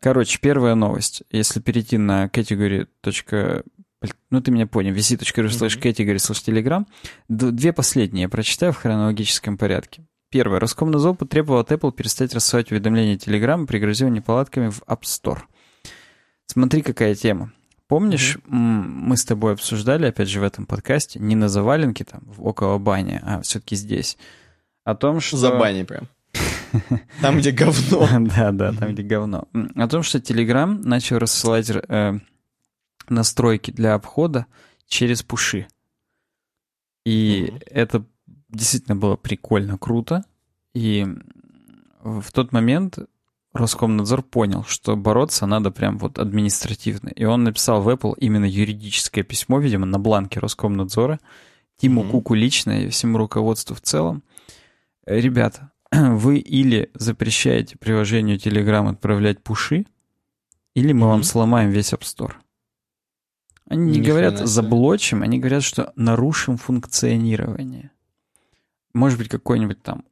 Короче, 0.00 0.38
первая 0.40 0.74
новость. 0.74 1.22
Если 1.30 1.60
перейти 1.60 1.98
на 1.98 2.26
category. 2.26 2.86
Ну, 4.30 4.40
ты 4.42 4.50
меня 4.50 4.66
понял. 4.66 4.92
vc.ru 4.94 5.46
slash 5.48 5.80
category 5.80 6.16
slash 6.16 6.44
telegram. 6.46 6.84
Д- 7.28 7.50
Две 7.52 7.72
последние 7.72 8.22
я 8.24 8.28
прочитаю 8.28 8.72
в 8.72 8.76
хронологическом 8.76 9.56
порядке. 9.56 10.04
Первое. 10.30 10.60
Роскомнадзор 10.60 11.14
потребовал 11.14 11.60
от 11.60 11.72
Apple 11.72 11.92
перестать 11.92 12.34
рассылать 12.34 12.70
уведомления 12.70 13.16
Telegram, 13.16 13.66
пригрозил 13.66 14.08
неполадками 14.08 14.68
в 14.68 14.82
App 14.82 15.02
Store. 15.02 15.38
Смотри, 16.46 16.82
какая 16.82 17.14
тема. 17.14 17.52
Помнишь, 17.86 18.38
м, 18.46 19.08
мы 19.08 19.16
с 19.16 19.24
тобой 19.24 19.52
обсуждали, 19.52 20.06
опять 20.06 20.28
же, 20.28 20.40
в 20.40 20.42
этом 20.42 20.66
подкасте, 20.66 21.18
не 21.18 21.36
на 21.36 21.48
заваленке 21.48 22.04
там, 22.04 22.22
около 22.38 22.78
бани, 22.78 23.20
а 23.22 23.42
все-таки 23.42 23.76
здесь, 23.76 24.16
о 24.84 24.94
том, 24.94 25.20
что... 25.20 25.36
За 25.36 25.50
бани 25.50 25.82
прям. 25.82 26.08
Там, 27.20 27.38
где 27.38 27.52
говно. 27.52 28.08
Да, 28.36 28.50
да, 28.50 28.72
там 28.72 28.92
где 28.92 29.02
говно. 29.04 29.46
О 29.76 29.88
том, 29.88 30.02
что 30.02 30.18
Telegram 30.18 30.66
начал 30.82 31.18
рассылать 31.18 31.70
э, 31.70 32.18
настройки 33.08 33.70
для 33.70 33.94
обхода 33.94 34.46
через 34.88 35.22
пуши. 35.22 35.68
И 37.04 37.52
это 37.66 38.04
действительно 38.48 38.96
было 38.96 39.16
прикольно, 39.16 39.78
круто. 39.78 40.24
И 40.74 41.06
в 42.02 42.32
тот 42.32 42.52
момент 42.52 42.98
Роскомнадзор 43.54 44.22
понял, 44.22 44.64
что 44.64 44.96
бороться 44.96 45.46
надо 45.46 45.70
прям 45.70 45.96
вот 45.98 46.18
административно. 46.18 47.08
И 47.10 47.24
он 47.24 47.44
написал 47.44 47.80
в 47.82 47.88
Apple 47.88 48.14
именно 48.18 48.44
юридическое 48.44 49.22
письмо, 49.22 49.60
видимо, 49.60 49.86
на 49.86 49.98
бланке 50.00 50.40
Роскомнадзора, 50.40 51.20
Тиму 51.76 52.02
Мгм. 52.02 52.10
Куку 52.10 52.34
лично 52.34 52.72
и 52.82 52.88
всему 52.88 53.16
руководству 53.18 53.76
в 53.76 53.80
целом. 53.80 54.24
Э, 55.06 55.20
Ребята, 55.20 55.70
вы 55.92 56.38
или 56.38 56.90
запрещаете 56.94 57.78
приложению 57.78 58.38
Telegram 58.38 58.90
отправлять 58.90 59.42
пуши, 59.42 59.86
или 60.74 60.92
мы 60.92 61.06
вам 61.06 61.18
Мгм. 61.18 61.24
сломаем 61.24 61.70
весь 61.70 61.92
App 61.92 62.00
Store. 62.00 62.32
Они 63.68 63.92
не 63.92 63.98
Ни 64.00 64.04
говорят 64.04 64.38
заблочим, 64.46 65.22
они 65.22 65.38
говорят, 65.38 65.62
что 65.62 65.92
нарушим 65.96 66.56
функционирование. 66.58 67.92
Может 68.92 69.18
быть, 69.18 69.28
какой-нибудь 69.28 69.82
там 69.82 70.04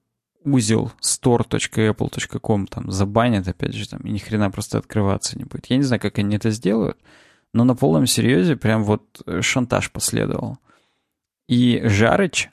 узел 0.45 0.93
store.apple.com 1.01 2.67
там 2.67 2.91
забанят, 2.91 3.49
опять 3.49 3.75
же, 3.75 3.89
там, 3.89 4.01
и 4.01 4.11
ни 4.11 4.19
хрена 4.19 4.51
просто 4.51 4.79
открываться 4.79 5.39
не 5.39 5.45
будет. 5.45 5.67
Я 5.67 5.77
не 5.77 5.83
знаю, 5.83 6.01
как 6.01 6.19
они 6.19 6.37
это 6.37 6.51
сделают, 6.51 6.99
но 7.53 7.65
на 7.65 7.75
полном 7.75 8.07
серьезе 8.07 8.57
прям 8.57 8.85
вот 8.85 9.23
э, 9.27 9.41
шантаж 9.43 9.91
последовал. 9.91 10.59
И 11.49 11.83
Жарыч, 11.85 12.51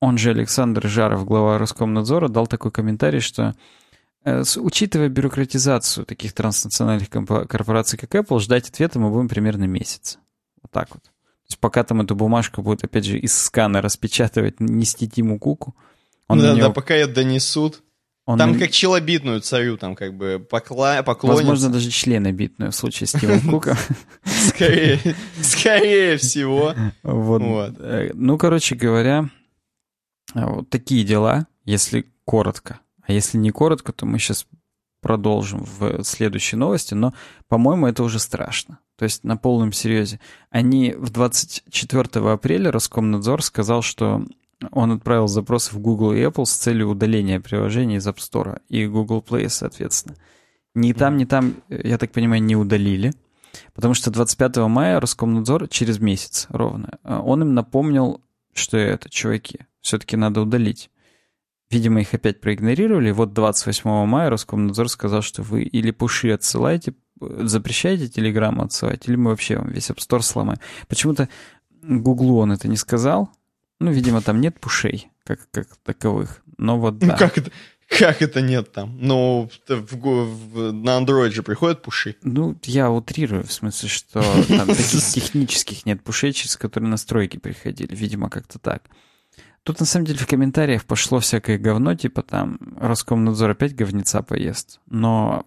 он 0.00 0.18
же 0.18 0.30
Александр 0.30 0.86
Жаров, 0.88 1.24
глава 1.24 1.58
Роскомнадзора, 1.58 2.28
дал 2.28 2.46
такой 2.46 2.70
комментарий, 2.70 3.20
что 3.20 3.54
э, 4.24 4.42
учитывая 4.56 5.08
бюрократизацию 5.08 6.04
таких 6.04 6.32
транснациональных 6.32 7.08
корпораций, 7.08 7.98
как 7.98 8.14
Apple, 8.14 8.40
ждать 8.40 8.68
ответа 8.68 8.98
мы 8.98 9.10
будем 9.10 9.28
примерно 9.28 9.64
месяц. 9.64 10.18
Вот 10.60 10.70
так 10.70 10.88
вот. 10.90 11.02
То 11.02 11.48
есть 11.48 11.58
пока 11.58 11.82
там 11.84 12.00
эту 12.00 12.14
бумажку 12.14 12.62
будут, 12.62 12.84
опять 12.84 13.04
же, 13.04 13.18
из 13.18 13.36
скана 13.36 13.80
распечатывать, 13.80 14.60
нести 14.60 15.08
Тиму 15.08 15.38
Куку, 15.38 15.74
он 16.28 16.38
Да, 16.40 16.54
на 16.54 16.60
да, 16.60 16.70
пока 16.70 16.94
ее 16.94 17.06
донесут. 17.06 17.82
он 18.26 18.38
Там 18.38 18.52
на- 18.52 18.58
как 18.58 18.70
челобитную 18.70 19.40
царю, 19.40 19.76
там 19.76 19.94
как 19.94 20.14
бы 20.16 20.38
покла... 20.38 21.02
поклонятся. 21.02 21.44
Возможно, 21.44 21.70
даже 21.72 21.90
членобитную 21.90 22.70
в 22.70 22.74
случае 22.74 23.06
с 23.08 23.12
Тимом 23.12 23.40
Куком. 23.50 23.76
Скорее, 24.24 24.98
скорее 25.42 26.16
всего. 26.16 26.74
Вот. 27.02 27.42
Вот. 27.42 27.74
Э, 27.80 28.10
Ну, 28.14 28.38
короче 28.38 28.74
говоря, 28.74 29.28
э, 30.34 30.44
вот 30.44 30.70
такие 30.70 31.04
дела, 31.04 31.46
если 31.64 32.06
коротко. 32.24 32.80
А 33.02 33.12
если 33.12 33.38
не 33.38 33.50
коротко, 33.50 33.92
то 33.92 34.06
мы 34.06 34.18
сейчас 34.18 34.46
продолжим 35.00 35.64
в 35.64 36.04
следующей 36.04 36.54
новости, 36.54 36.94
но, 36.94 37.12
по-моему, 37.48 37.88
это 37.88 38.04
уже 38.04 38.20
страшно. 38.20 38.78
То 38.96 39.04
есть 39.04 39.24
на 39.24 39.36
полном 39.36 39.72
серьезе. 39.72 40.20
Они 40.50 40.92
в 40.96 41.10
24 41.10 42.08
апреля 42.30 42.70
Роскомнадзор 42.70 43.42
сказал, 43.42 43.82
что 43.82 44.24
он 44.70 44.92
отправил 44.92 45.28
запросы 45.28 45.74
в 45.74 45.80
Google 45.80 46.12
и 46.12 46.20
Apple 46.20 46.44
с 46.44 46.52
целью 46.52 46.90
удаления 46.90 47.40
приложений 47.40 47.96
из 47.96 48.06
App 48.06 48.16
Store 48.16 48.60
и 48.68 48.86
Google 48.86 49.24
Play, 49.26 49.48
соответственно. 49.48 50.16
Ни 50.74 50.92
там, 50.92 51.16
ни 51.16 51.24
там, 51.24 51.54
э, 51.68 51.80
я 51.84 51.98
так 51.98 52.12
понимаю, 52.12 52.42
не 52.42 52.56
удалили. 52.56 53.12
Потому 53.74 53.94
что 53.94 54.10
25 54.10 54.56
мая 54.68 55.00
Роскомнадзор, 55.00 55.68
через 55.68 55.98
месяц 55.98 56.46
ровно, 56.48 56.98
э, 57.04 57.16
он 57.16 57.42
им 57.42 57.54
напомнил, 57.54 58.20
что 58.54 58.76
это, 58.76 59.10
чуваки, 59.10 59.60
все-таки 59.80 60.16
надо 60.16 60.40
удалить. 60.40 60.90
Видимо, 61.70 62.00
их 62.00 62.14
опять 62.14 62.40
проигнорировали. 62.40 63.10
Вот 63.10 63.32
28 63.32 64.06
мая 64.06 64.30
Роскомнадзор 64.30 64.88
сказал, 64.88 65.22
что 65.22 65.42
вы 65.42 65.62
или 65.62 65.90
пуши 65.90 66.30
отсылаете, 66.30 66.94
э, 67.20 67.40
запрещаете 67.44 68.08
телеграмму 68.08 68.64
отсылать, 68.64 69.08
или 69.08 69.16
мы 69.16 69.30
вообще 69.30 69.58
вам 69.58 69.70
весь 69.70 69.90
App 69.90 69.98
Store 69.98 70.22
сломаем. 70.22 70.58
Почему-то 70.88 71.28
Гуглу 71.82 72.38
он 72.38 72.52
это 72.52 72.68
не 72.68 72.76
сказал. 72.76 73.30
Ну, 73.82 73.90
видимо, 73.90 74.20
там 74.22 74.40
нет 74.40 74.58
пушей, 74.60 75.08
как, 75.24 75.40
как 75.50 75.76
таковых. 75.84 76.42
Но 76.58 76.78
вот 76.78 77.00
Ну 77.00 77.08
да. 77.08 77.16
как 77.16 77.38
это, 77.38 77.50
как 77.88 78.22
это 78.22 78.40
нет 78.40 78.72
там? 78.72 78.96
Ну, 79.00 79.50
в 79.68 79.92
в- 79.96 80.72
на 80.72 80.98
Android 81.00 81.30
же 81.30 81.42
приходят 81.42 81.82
пуши. 81.82 82.16
Ну, 82.22 82.56
я 82.64 82.90
утрирую, 82.90 83.44
в 83.44 83.52
смысле, 83.52 83.88
что 83.88 84.22
там 84.48 84.66
таких 84.68 85.02
технических 85.04 85.84
нет 85.86 86.02
пушей, 86.02 86.32
через 86.32 86.56
которые 86.56 86.88
настройки 86.90 87.36
приходили. 87.38 87.94
Видимо, 87.94 88.30
как-то 88.30 88.58
так. 88.58 88.82
Тут, 89.64 89.78
на 89.78 89.86
самом 89.86 90.06
деле, 90.06 90.18
в 90.18 90.26
комментариях 90.26 90.84
пошло 90.84 91.20
всякое 91.20 91.56
говно, 91.58 91.94
типа 91.94 92.22
там 92.22 92.58
Роскомнадзор 92.80 93.50
опять 93.50 93.74
говнеца 93.76 94.22
поест. 94.22 94.80
Но 94.88 95.46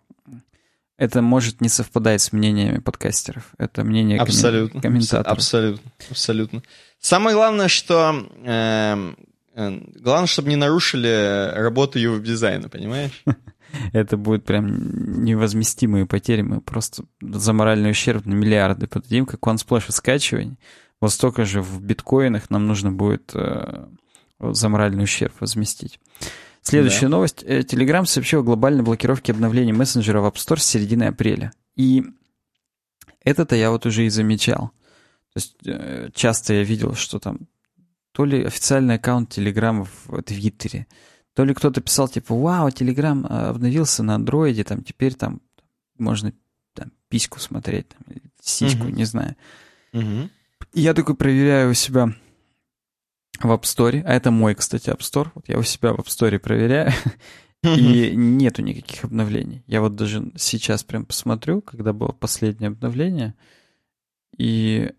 это 0.98 1.22
может 1.22 1.62
не 1.62 1.70
совпадать 1.70 2.22
с 2.22 2.32
мнениями 2.32 2.80
подкастеров. 2.80 3.52
Это 3.58 3.84
мнение 3.84 4.18
коммен- 4.18 4.22
Абсолютно. 4.24 4.82
комментаторов. 4.82 5.38
Абсолютно. 5.38 5.92
Абсолютно. 6.10 6.64
Самое 7.00 7.36
главное, 7.36 7.68
что... 7.68 8.28
эм, 8.44 9.18
э, 9.56 9.82
главное, 10.00 10.28
чтобы 10.28 10.50
не 10.50 10.56
нарушили 10.56 11.52
работу 11.54 12.00
дизайна, 12.20 12.70
понимаешь? 12.70 13.24
Это 13.94 14.16
будет 14.16 14.46
прям 14.46 15.24
невозместимые 15.24 16.06
потери. 16.06 16.42
Мы 16.42 16.62
просто 16.62 17.04
за 17.22 17.52
моральный 17.52 17.92
ущерб 17.92 18.26
на 18.26 18.34
миллиарды 18.34 18.88
подадим, 18.88 19.26
как 19.26 19.42
OneSplash 19.42 19.92
скачиваний. 19.92 20.58
Вот 21.02 21.12
столько 21.12 21.44
же 21.44 21.62
в 21.62 21.82
биткоинах 21.82 22.50
нам 22.50 22.68
нужно 22.68 22.92
будет 22.92 23.32
э, 23.34 23.86
за 24.40 24.70
моральный 24.70 25.04
ущерб 25.04 25.34
возместить. 25.42 26.00
Следующая 26.66 27.02
Да. 27.02 27.10
новость. 27.10 27.44
Э, 27.44 27.60
Telegram 27.60 28.06
сообщил 28.06 28.40
о 28.40 28.44
глобальной 28.44 28.84
блокировке 28.84 29.32
обновлений 29.32 29.72
мессенджера 29.72 30.20
в 30.22 30.26
App 30.26 30.34
Store 30.34 30.58
с 30.58 30.66
середины 30.66 31.04
апреля. 31.04 31.52
И 31.76 32.04
это-то 33.24 33.56
я 33.56 33.70
вот 33.70 33.86
уже 33.86 34.06
и 34.06 34.10
замечал. 34.10 34.72
То 35.34 35.38
есть 35.38 35.56
э, 35.66 36.10
часто 36.16 36.54
я 36.54 36.64
видел, 36.64 36.96
что 36.96 37.20
там 37.20 37.48
то 38.14 38.26
ли 38.26 38.44
официальный 38.44 38.96
аккаунт 38.96 39.30
Телеграма 39.30 39.86
в 40.06 40.22
Твиттере, 40.24 40.88
то 41.36 41.44
ли 41.44 41.54
кто-то 41.54 41.82
писал, 41.82 42.08
типа, 42.08 42.34
вау, 42.34 42.70
а, 42.70 43.50
обновился 43.50 44.02
на 44.02 44.16
андроиде, 44.16 44.64
там 44.64 44.84
теперь 44.84 45.14
там 45.14 45.42
можно 46.00 46.34
там, 46.74 46.92
письку 47.10 47.40
смотреть, 47.40 47.90
там, 47.90 48.16
сиську, 48.42 48.86
uh-huh. 48.86 48.92
не 48.92 49.04
знаю. 49.04 49.36
Uh-huh. 49.94 50.30
я 50.74 50.94
такой 50.94 51.16
проверяю 51.16 51.72
у 51.72 51.74
себя 51.74 52.16
в 53.44 53.52
App 53.52 53.64
Store, 53.64 54.02
а 54.06 54.14
это 54.14 54.32
мой, 54.32 54.56
кстати, 54.56 54.90
App 54.90 55.00
Store, 55.00 55.30
вот 55.36 55.48
я 55.48 55.58
у 55.58 55.64
себя 55.64 55.94
в 55.94 56.00
App 56.00 56.06
Store 56.06 56.38
проверяю, 56.40 56.92
и 57.64 58.12
нету 58.16 58.62
никаких 58.62 59.04
обновлений. 59.04 59.64
Я 59.68 59.82
вот 59.82 59.96
даже 59.96 60.32
сейчас 60.36 60.84
прям 60.84 61.06
посмотрю, 61.06 61.62
когда 61.62 61.94
было 61.94 62.10
последнее 62.10 62.70
обновление, 62.70 63.36
и... 64.38 64.92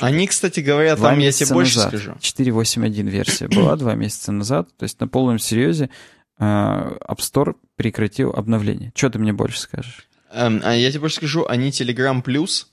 Они, 0.00 0.28
кстати, 0.28 0.60
говорят, 0.60 1.00
там 1.00 1.18
я 1.18 1.32
тебе 1.32 1.52
больше 1.52 1.76
назад, 1.76 1.88
скажу. 1.88 2.12
4.8.1 2.20 3.08
версия 3.08 3.48
была 3.48 3.76
два 3.76 3.94
месяца 3.94 4.30
назад, 4.30 4.68
то 4.76 4.84
есть 4.84 5.00
на 5.00 5.08
полном 5.08 5.40
серьезе 5.40 5.90
а, 6.38 6.96
App 7.08 7.18
Store 7.18 7.56
прекратил 7.76 8.30
обновление. 8.30 8.92
Что 8.94 9.10
ты 9.10 9.18
мне 9.18 9.32
больше 9.32 9.58
скажешь? 9.58 10.08
Um, 10.32 10.60
а 10.62 10.74
я 10.74 10.90
тебе 10.90 11.00
больше 11.00 11.16
скажу, 11.16 11.44
они 11.48 11.70
Telegram 11.70 12.22
Plus 12.22 12.66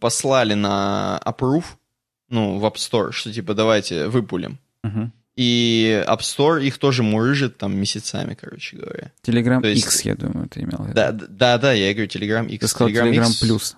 послали 0.00 0.54
на 0.54 1.20
approve, 1.24 1.64
ну, 2.28 2.58
в 2.58 2.64
App 2.64 2.74
Store, 2.74 3.12
что 3.12 3.32
типа 3.32 3.54
давайте 3.54 4.08
выпулим. 4.08 4.58
Uh-huh. 4.84 5.10
И 5.36 6.04
App 6.06 6.20
Store 6.20 6.62
их 6.62 6.78
тоже 6.78 7.02
мурыжит 7.02 7.58
там 7.58 7.76
месяцами, 7.76 8.34
короче 8.34 8.76
говоря. 8.76 9.12
Telegram 9.22 9.66
есть... 9.66 9.84
X, 9.84 10.02
я 10.02 10.14
думаю, 10.14 10.48
ты 10.48 10.60
имел 10.60 10.78
в 10.78 10.84
виду. 10.84 10.94
Да, 10.94 11.12
да, 11.12 11.58
да, 11.58 11.72
я 11.72 11.92
говорю 11.92 12.08
Telegram 12.08 12.46
X. 12.48 12.60
Ты 12.60 12.68
сказал 12.68 12.88
Telegram, 12.88 13.12
Telegram 13.12 13.30
X... 13.30 13.42
Plus. 13.42 13.74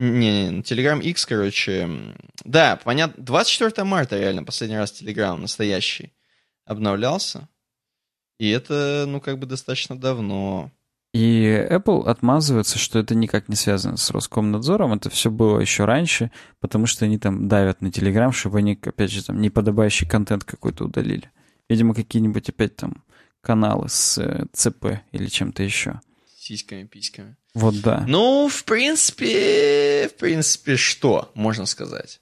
Не, 0.00 0.50
не, 0.50 0.60
Telegram 0.62 1.00
X, 1.00 1.26
короче. 1.26 1.88
Да, 2.44 2.76
понятно. 2.76 3.22
24 3.22 3.84
марта 3.84 4.18
реально 4.18 4.44
последний 4.44 4.76
раз 4.76 4.92
Telegram 4.92 5.36
настоящий 5.36 6.12
обновлялся. 6.64 7.48
И 8.38 8.48
это, 8.50 9.04
ну, 9.08 9.20
как 9.20 9.38
бы 9.38 9.46
достаточно 9.46 9.98
давно. 9.98 10.70
И 11.14 11.66
Apple 11.70 12.06
отмазывается, 12.06 12.78
что 12.78 12.98
это 12.98 13.14
никак 13.14 13.48
не 13.48 13.56
связано 13.56 13.96
с 13.96 14.10
Роскомнадзором. 14.10 14.92
Это 14.92 15.08
все 15.08 15.30
было 15.30 15.58
еще 15.58 15.84
раньше, 15.86 16.30
потому 16.60 16.86
что 16.86 17.06
они 17.06 17.18
там 17.18 17.48
давят 17.48 17.80
на 17.80 17.88
Telegram, 17.88 18.30
чтобы 18.30 18.58
они, 18.58 18.78
опять 18.80 19.10
же, 19.10 19.24
там 19.24 19.40
неподобающий 19.40 20.06
контент 20.06 20.44
какой-то 20.44 20.84
удалили. 20.84 21.30
Видимо, 21.68 21.94
какие-нибудь 21.94 22.48
опять 22.50 22.76
там 22.76 23.04
каналы 23.40 23.88
с 23.88 24.18
э, 24.18 24.46
ЦП 24.52 25.00
или 25.12 25.26
чем-то 25.26 25.62
еще. 25.62 26.00
Сиськами, 26.36 26.84
письками. 26.84 27.36
Вот 27.54 27.80
да. 27.80 28.04
Ну, 28.06 28.48
в 28.48 28.64
принципе, 28.64 30.08
в 30.08 30.18
принципе, 30.18 30.76
что 30.76 31.30
можно 31.34 31.66
сказать? 31.66 32.20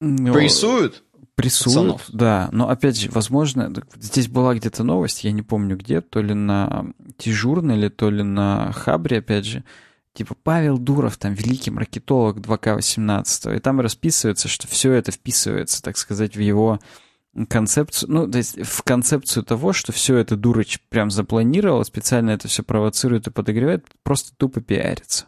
Ну, 0.00 0.32
Прессуют? 0.32 1.02
Прессуют, 1.40 1.74
пацанов. 1.74 2.04
да. 2.08 2.48
Но 2.52 2.68
опять 2.68 2.98
же, 2.98 3.10
возможно, 3.10 3.72
здесь 3.96 4.28
была 4.28 4.54
где-то 4.54 4.84
новость, 4.84 5.24
я 5.24 5.32
не 5.32 5.42
помню 5.42 5.76
где, 5.76 6.00
то 6.00 6.20
ли 6.20 6.34
на 6.34 6.86
Тижурнале, 7.16 7.90
то 7.90 8.10
ли 8.10 8.22
на 8.22 8.72
Хабре, 8.72 9.18
опять 9.18 9.46
же, 9.46 9.64
типа 10.12 10.34
Павел 10.42 10.78
Дуров, 10.78 11.16
там, 11.16 11.34
великий 11.34 11.70
маркетолог 11.70 12.38
2К18, 12.38 13.56
и 13.56 13.60
там 13.60 13.80
расписывается, 13.80 14.48
что 14.48 14.66
все 14.66 14.92
это 14.92 15.12
вписывается, 15.12 15.82
так 15.82 15.96
сказать, 15.96 16.36
в 16.36 16.40
его 16.40 16.78
концепцию, 17.48 18.10
ну, 18.10 18.30
то 18.30 18.38
есть 18.38 18.60
в 18.62 18.82
концепцию 18.82 19.44
того, 19.44 19.72
что 19.72 19.92
все 19.92 20.16
это 20.16 20.36
Дурач 20.36 20.80
прям 20.88 21.10
запланировал, 21.10 21.84
специально 21.84 22.30
это 22.30 22.48
все 22.48 22.62
провоцирует 22.62 23.28
и 23.28 23.30
подогревает, 23.30 23.86
просто 24.02 24.32
тупо 24.36 24.60
пиарится. 24.60 25.26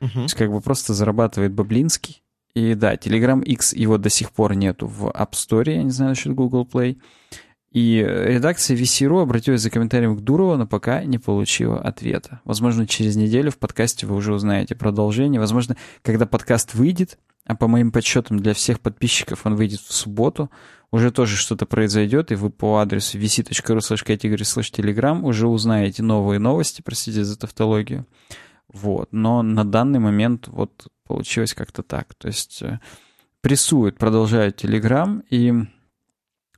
Uh-huh. 0.00 0.12
То 0.12 0.20
есть 0.20 0.34
как 0.34 0.52
бы 0.52 0.60
просто 0.60 0.94
зарабатывает 0.94 1.52
Баблинский, 1.52 2.22
и 2.58 2.74
да, 2.74 2.94
Telegram 2.94 3.40
X 3.42 3.72
его 3.72 3.98
до 3.98 4.10
сих 4.10 4.32
пор 4.32 4.54
нету 4.54 4.88
в 4.88 5.06
App 5.06 5.32
Store, 5.32 5.70
я 5.70 5.82
не 5.82 5.90
знаю 5.90 6.10
насчет 6.10 6.34
Google 6.34 6.68
Play. 6.70 6.98
И 7.70 7.98
редакция 7.98 8.76
VC.ru 8.76 9.22
обратилась 9.22 9.60
за 9.60 9.70
комментарием 9.70 10.16
к 10.16 10.20
Дурову, 10.20 10.56
но 10.56 10.66
пока 10.66 11.04
не 11.04 11.18
получила 11.18 11.78
ответа. 11.78 12.40
Возможно, 12.44 12.86
через 12.86 13.14
неделю 13.14 13.52
в 13.52 13.58
подкасте 13.58 14.06
вы 14.06 14.16
уже 14.16 14.34
узнаете 14.34 14.74
продолжение. 14.74 15.38
Возможно, 15.38 15.76
когда 16.02 16.26
подкаст 16.26 16.74
выйдет, 16.74 17.18
а 17.44 17.54
по 17.54 17.68
моим 17.68 17.92
подсчетам 17.92 18.40
для 18.40 18.54
всех 18.54 18.80
подписчиков 18.80 19.42
он 19.44 19.54
выйдет 19.54 19.80
в 19.80 19.92
субботу, 19.92 20.50
уже 20.90 21.12
тоже 21.12 21.36
что-то 21.36 21.66
произойдет, 21.66 22.32
и 22.32 22.34
вы 22.34 22.50
по 22.50 22.78
адресу 22.78 23.18
vc.ru 23.18 23.78
slash 23.78 24.72
telegram 24.72 25.22
уже 25.22 25.46
узнаете 25.46 26.02
новые 26.02 26.40
новости, 26.40 26.82
простите 26.82 27.22
за 27.22 27.38
тавтологию. 27.38 28.06
Вот. 28.72 29.12
Но 29.12 29.42
на 29.42 29.64
данный 29.64 29.98
момент 29.98 30.48
вот 30.48 30.88
Получилось 31.08 31.54
как-то 31.54 31.82
так. 31.82 32.14
То 32.14 32.28
есть 32.28 32.60
э, 32.60 32.80
прессуют, 33.40 33.96
продолжают 33.96 34.62
Telegram. 34.62 35.24
И 35.30 35.54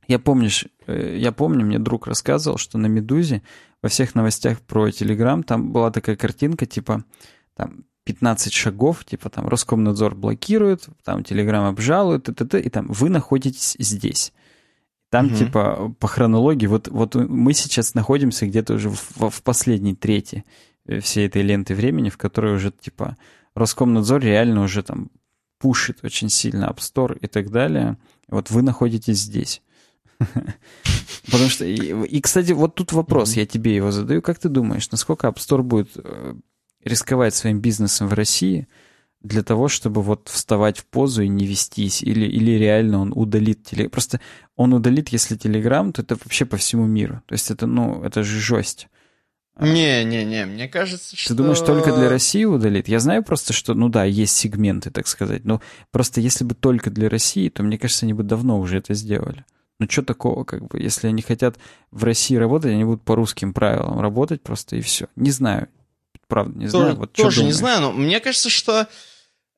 я, 0.09 0.19
помнишь, 0.19 0.67
э, 0.89 1.17
я 1.19 1.31
помню, 1.31 1.65
мне 1.65 1.79
друг 1.79 2.09
рассказывал, 2.09 2.59
что 2.59 2.77
на 2.77 2.87
«Медузе» 2.87 3.43
во 3.81 3.89
всех 3.89 4.17
новостях 4.17 4.61
про 4.61 4.89
Telegram 4.89 5.45
там 5.45 5.71
была 5.73 5.93
такая 5.93 6.17
картинка, 6.17 6.67
типа 6.67 7.05
там 7.55 7.85
15 8.05 8.53
шагов, 8.53 9.05
типа 9.05 9.31
там 9.31 9.47
Роскомнадзор 9.47 10.17
блокирует, 10.17 10.89
там 11.05 11.21
Telegram 11.21 11.69
обжалует, 11.69 12.29
и, 12.29 12.35
т.т., 12.35 12.61
и 12.61 12.69
там 12.71 12.89
вы 12.89 13.09
находитесь 13.09 13.77
здесь. 13.79 14.33
Там, 15.11 15.27
угу. 15.27 15.37
типа, 15.37 15.95
по 16.01 16.09
хронологии, 16.09 16.67
вот, 16.67 16.89
вот 16.89 17.15
мы 17.15 17.53
сейчас 17.53 17.95
находимся 17.95 18.47
где-то 18.47 18.75
уже 18.75 18.91
в, 18.91 19.31
в 19.31 19.43
последней 19.45 19.95
трети 19.95 20.45
всей 21.01 21.27
этой 21.27 21.43
ленты 21.43 21.75
времени, 21.75 22.09
в 22.09 22.19
которой 22.19 22.55
уже, 22.55 22.71
типа, 22.73 23.17
Роскомнадзор 23.55 24.21
реально 24.23 24.63
уже 24.63 24.83
там 24.83 25.11
пушит 25.59 25.99
очень 26.03 26.31
сильно 26.31 26.65
App 26.65 26.79
Store 26.79 27.17
и 27.21 27.27
так 27.27 27.51
далее. 27.51 27.99
Вот 28.29 28.51
вы 28.51 28.63
находитесь 28.63 29.19
здесь. 29.19 29.63
Потому 31.27 31.49
что... 31.49 31.65
И, 31.65 32.21
кстати, 32.21 32.53
вот 32.53 32.75
тут 32.75 32.93
вопрос, 32.93 33.35
я 33.35 33.47
тебе 33.47 33.77
его 33.77 33.91
задаю. 33.91 34.23
Как 34.23 34.39
ты 34.39 34.49
думаешь, 34.49 34.91
насколько 34.91 35.29
App 35.29 35.37
Store 35.37 35.63
будет 35.63 35.91
э, 35.97 36.35
рисковать 36.85 37.35
своим 37.35 37.61
бизнесом 37.61 38.09
в 38.09 38.15
России 38.15 38.69
для 39.21 39.43
того, 39.43 39.69
чтобы 39.69 40.03
вот 40.03 40.29
вставать 40.29 40.79
в 40.79 40.87
позу 40.87 41.23
и 41.23 41.29
не 41.29 41.47
вестись? 41.47 42.03
Или, 42.03 42.27
или 42.27 42.53
реально 42.53 43.01
он 43.01 43.13
удалит 43.15 43.71
Telegram? 43.71 43.91
Просто 43.91 44.21
он 44.57 44.73
удалит, 44.73 45.11
если 45.11 45.37
Telegram, 45.37 45.93
то 45.93 46.03
это 46.03 46.15
вообще 46.15 46.47
по 46.47 46.57
всему 46.57 46.87
миру. 46.87 47.23
То 47.27 47.35
есть 47.35 47.51
это, 47.51 47.67
ну, 47.67 48.03
это 48.03 48.23
же 48.23 48.41
жесть. 48.41 48.89
Не-не-не, 49.61 50.47
мне 50.47 50.69
кажется, 50.69 51.17
что... 51.17 51.29
Ты 51.29 51.35
думаешь, 51.35 51.61
только 51.61 51.95
для 51.95 52.09
России 52.09 52.45
удалит? 52.45 52.89
Я 52.89 52.99
знаю 52.99 53.23
просто, 53.23 53.53
что, 53.53 53.75
ну 53.75 53.89
да, 53.89 54.05
есть 54.05 54.37
сегменты, 54.37 54.91
так 54.91 55.07
сказать, 55.07 55.45
но 55.45 55.61
просто 55.91 56.21
если 56.21 56.45
бы 56.45 56.55
только 56.55 56.91
для 56.91 57.09
России, 57.09 57.49
то 57.51 57.63
мне 57.63 57.79
кажется, 57.79 58.07
они 58.07 58.15
бы 58.15 58.23
давно 58.23 58.59
уже 58.59 58.79
это 58.79 58.95
сделали. 58.95 59.45
Ну 59.79 59.87
что 59.89 60.03
такого, 60.03 60.45
как 60.45 60.67
бы, 60.67 60.79
если 60.81 61.09
они 61.09 61.23
хотят 61.23 61.57
в 61.91 62.05
России 62.05 62.37
работать, 62.37 62.73
они 62.73 62.85
будут 62.85 63.03
по 63.03 63.15
русским 63.17 63.53
правилам 63.53 64.01
работать 64.01 64.43
просто 64.43 64.77
и 64.77 64.81
все. 64.81 65.09
Не 65.17 65.31
знаю, 65.31 65.69
правда, 66.27 66.59
не 66.59 66.67
знаю. 66.67 66.97
вот 66.97 67.13
тоже 67.13 67.45
не 67.45 67.53
знаю, 67.53 67.81
но 67.81 67.93
мне 67.93 68.21
кажется, 68.21 68.49
что 68.49 68.89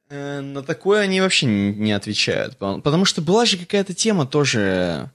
э, 0.09 0.41
на 0.41 0.63
такое 0.63 1.01
они 1.01 1.21
вообще 1.21 1.47
не 1.47 1.93
отвечают, 1.93 2.57
потому 2.57 3.05
что 3.05 3.23
была 3.23 3.47
же 3.47 3.57
какая-то 3.57 3.95
тема 3.95 4.27
тоже... 4.27 5.11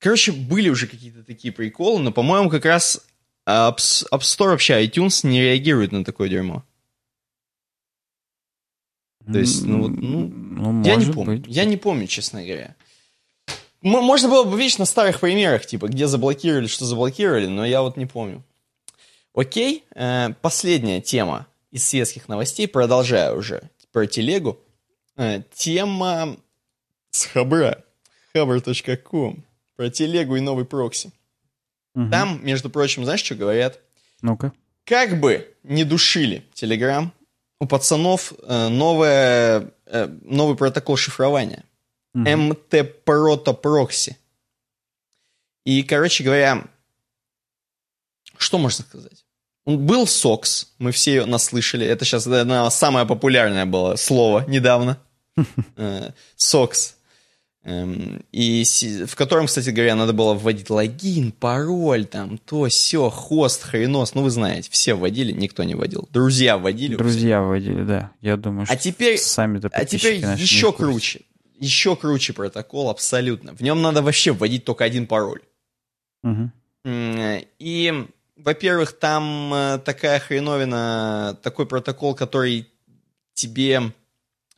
Короче, 0.00 0.32
были 0.32 0.68
уже 0.68 0.86
какие-то 0.86 1.22
такие 1.22 1.52
приколы, 1.52 2.00
но, 2.00 2.12
по-моему, 2.12 2.50
как 2.50 2.64
раз 2.64 3.00
а 3.46 3.70
App, 3.70 3.78
App 4.12 4.20
Store 4.20 4.50
вообще, 4.50 4.84
iTunes 4.84 5.26
не 5.26 5.40
реагирует 5.40 5.92
на 5.92 6.04
такое 6.04 6.28
дерьмо. 6.28 6.64
То 9.26 9.38
есть, 9.38 9.64
ну 9.64 9.82
вот, 9.82 9.92
ну, 9.92 10.28
ну 10.28 10.84
я 10.84 10.96
не 10.96 11.10
помню. 11.10 11.38
Быть. 11.38 11.46
Я 11.46 11.64
не 11.64 11.76
помню, 11.76 12.06
честно 12.06 12.44
говоря. 12.44 12.76
Можно 13.80 14.28
было 14.28 14.44
бы 14.44 14.58
видеть 14.58 14.78
на 14.78 14.86
старых 14.86 15.20
примерах, 15.20 15.66
типа, 15.66 15.88
где 15.88 16.06
заблокировали, 16.06 16.66
что 16.66 16.84
заблокировали, 16.86 17.46
но 17.46 17.66
я 17.66 17.82
вот 17.82 17.96
не 17.96 18.06
помню. 18.06 18.42
Окей, 19.34 19.84
э, 19.94 20.30
последняя 20.40 21.00
тема 21.00 21.46
из 21.70 21.86
светских 21.86 22.28
новостей, 22.28 22.68
продолжаю 22.68 23.38
уже 23.38 23.62
про 23.92 24.06
телегу. 24.06 24.58
Э, 25.16 25.42
тема 25.54 26.36
с 27.10 27.26
Хабра, 27.26 27.84
хабр.ком, 28.32 29.44
про 29.76 29.90
телегу 29.90 30.36
и 30.36 30.40
новый 30.40 30.64
прокси. 30.64 31.12
Угу. 31.94 32.10
Там, 32.10 32.44
между 32.44 32.70
прочим, 32.70 33.04
знаешь, 33.04 33.22
что 33.22 33.34
говорят? 33.34 33.80
Ну-ка. 34.22 34.52
Как 34.84 35.18
бы 35.20 35.54
не 35.62 35.84
душили 35.84 36.44
Telegram, 36.54 37.10
у 37.60 37.66
пацанов 37.66 38.32
э, 38.42 38.68
новое, 38.68 39.72
э, 39.86 40.06
новый 40.22 40.56
протокол 40.56 40.96
шифрования. 40.96 41.64
Угу. 42.14 42.24
MT 42.24 42.92
Proto 43.04 43.60
Proxy. 43.60 44.14
И, 45.64 45.82
короче 45.82 46.24
говоря, 46.24 46.64
что 48.36 48.58
можно 48.58 48.84
сказать? 48.84 49.24
Был 49.64 50.04
SOX, 50.04 50.66
мы 50.78 50.92
все 50.92 51.14
ее 51.14 51.24
наслышали. 51.24 51.86
Это 51.86 52.04
сейчас 52.04 52.26
наверное, 52.26 52.68
самое 52.68 53.06
популярное 53.06 53.64
было 53.64 53.96
слово 53.96 54.44
недавно. 54.46 54.98
SOX. 56.36 56.94
Эм, 57.66 58.22
и 58.30 58.62
в 59.06 59.16
котором, 59.16 59.46
кстати 59.46 59.70
говоря, 59.70 59.94
надо 59.96 60.12
было 60.12 60.34
вводить 60.34 60.68
логин, 60.68 61.32
пароль, 61.32 62.04
там, 62.04 62.36
то, 62.36 62.68
все, 62.68 63.08
хост, 63.08 63.62
хренос. 63.62 64.14
Ну, 64.14 64.22
вы 64.22 64.30
знаете, 64.30 64.68
все 64.70 64.92
вводили, 64.92 65.32
никто 65.32 65.64
не 65.64 65.74
вводил. 65.74 66.06
Друзья 66.12 66.58
вводили. 66.58 66.94
Друзья 66.96 67.40
вводили, 67.40 67.82
да. 67.84 68.10
Я 68.20 68.36
думаю, 68.36 68.66
а 68.68 68.76
теперь, 68.76 69.16
сами 69.16 69.62
А 69.72 69.84
теперь 69.86 70.16
еще 70.36 70.74
круче. 70.74 71.22
еще 71.58 71.96
круче 71.96 72.34
протокол, 72.34 72.90
абсолютно. 72.90 73.54
В 73.54 73.62
нем 73.62 73.80
надо 73.80 74.02
вообще 74.02 74.32
вводить 74.32 74.64
только 74.66 74.84
один 74.84 75.06
пароль. 75.06 75.40
М, 76.22 76.52
И, 77.58 78.06
во-первых, 78.36 78.92
там 78.98 79.54
э, 79.54 79.78
такая 79.78 80.18
хреновина, 80.20 81.38
такой 81.42 81.64
протокол, 81.66 82.14
который 82.14 82.66
тебе, 83.32 83.92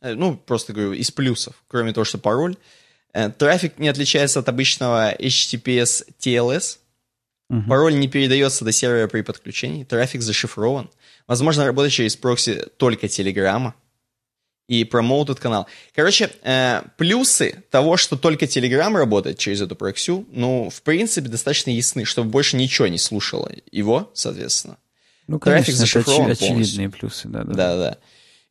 э, 0.01 0.13
ну, 0.13 0.35
просто 0.35 0.73
говорю, 0.73 0.91
из 0.91 1.09
плюсов, 1.11 1.55
кроме 1.69 1.93
того, 1.93 2.03
что 2.03 2.17
пароль, 2.17 2.57
трафик 3.37 3.77
не 3.79 3.89
отличается 3.89 4.39
от 4.39 4.49
обычного 4.49 5.13
HTTPS 5.15 6.05
TLS, 6.19 6.79
Мгм. 7.49 7.69
пароль 7.69 7.97
не 7.97 8.07
передается 8.09 8.65
до 8.65 8.71
сервера 8.71 9.07
при 9.07 9.21
подключении, 9.21 9.83
трафик 9.85 10.21
зашифрован, 10.21 10.89
возможно 11.27 11.65
работать 11.65 11.93
через 11.93 12.15
прокси 12.17 12.65
только 12.77 13.07
Телеграма 13.07 13.73
и 14.67 14.83
промоутед 14.83 15.39
канал. 15.39 15.65
Короче, 15.95 16.29
э, 16.43 16.81
плюсы 16.97 17.63
того, 17.71 17.95
что 17.95 18.17
только 18.17 18.43
Telegram 18.45 18.93
работает 18.97 19.37
через 19.37 19.61
эту 19.61 19.77
проксю, 19.77 20.25
ну, 20.31 20.69
в 20.69 20.81
принципе, 20.81 21.29
достаточно 21.29 21.69
ясны, 21.69 22.03
чтобы 22.03 22.29
больше 22.29 22.57
ничего 22.57 22.87
не 22.87 22.97
слушало 22.97 23.49
его, 23.71 24.11
соответственно. 24.13 24.77
Ну, 25.27 25.39
трафик 25.39 25.67
конечно, 25.67 25.71
это 25.71 25.79
зашифрован 25.79 26.31
очи- 26.31 26.39
полностью. 26.39 26.47
очевидные 26.57 26.89
плюсы, 26.89 27.27
да, 27.29 27.43
да. 27.45 27.53
Да-да. 27.53 27.97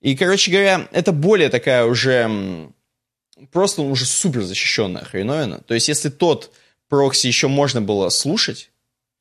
И, 0.01 0.17
короче 0.17 0.51
говоря, 0.51 0.89
это 0.93 1.13
более 1.13 1.51
такая 1.51 1.85
уже 1.85 2.71
просто 3.53 3.83
уже 3.83 4.05
супер 4.07 4.43
защищенная 4.43 5.05
хреновина. 5.05 5.61
То 5.61 5.75
есть, 5.75 5.89
если 5.89 6.09
тот 6.09 6.53
прокси 6.89 7.27
еще 7.27 7.49
можно 7.49 7.83
было 7.83 8.09
слушать, 8.09 8.71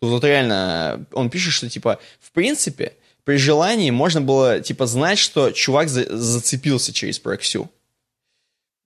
то 0.01 0.09
вот 0.09 0.24
реально 0.24 1.05
он 1.13 1.30
пишет, 1.30 1.53
что 1.53 1.70
типа, 1.70 1.99
в 2.20 2.32
принципе, 2.32 2.93
при 3.24 3.38
желании 3.38 3.89
можно 3.91 4.22
было 4.22 4.59
типа 4.59 4.86
знать, 4.86 5.18
что 5.18 5.51
чувак 5.51 5.89
за- 5.89 6.16
зацепился 6.16 6.93
через 6.93 7.20
проксю. 7.20 7.70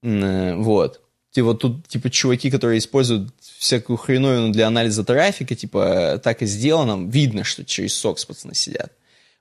Э, 0.03 0.55
Вот. 0.55 1.01
Типа 1.32 1.53
тут, 1.53 1.88
типа, 1.88 2.09
чуваки, 2.09 2.49
которые 2.49 2.80
используют 2.80 3.32
всякую 3.39 3.97
хреновину 3.97 4.51
для 4.51 4.65
анализа 4.65 5.03
трафика, 5.03 5.53
типа, 5.55 6.19
так 6.23 6.41
и 6.41 6.47
сделано, 6.47 7.07
видно, 7.07 7.43
что 7.43 7.63
через 7.63 7.93
сокс 7.93 8.25
пацаны 8.25 8.55
сидят. 8.55 8.91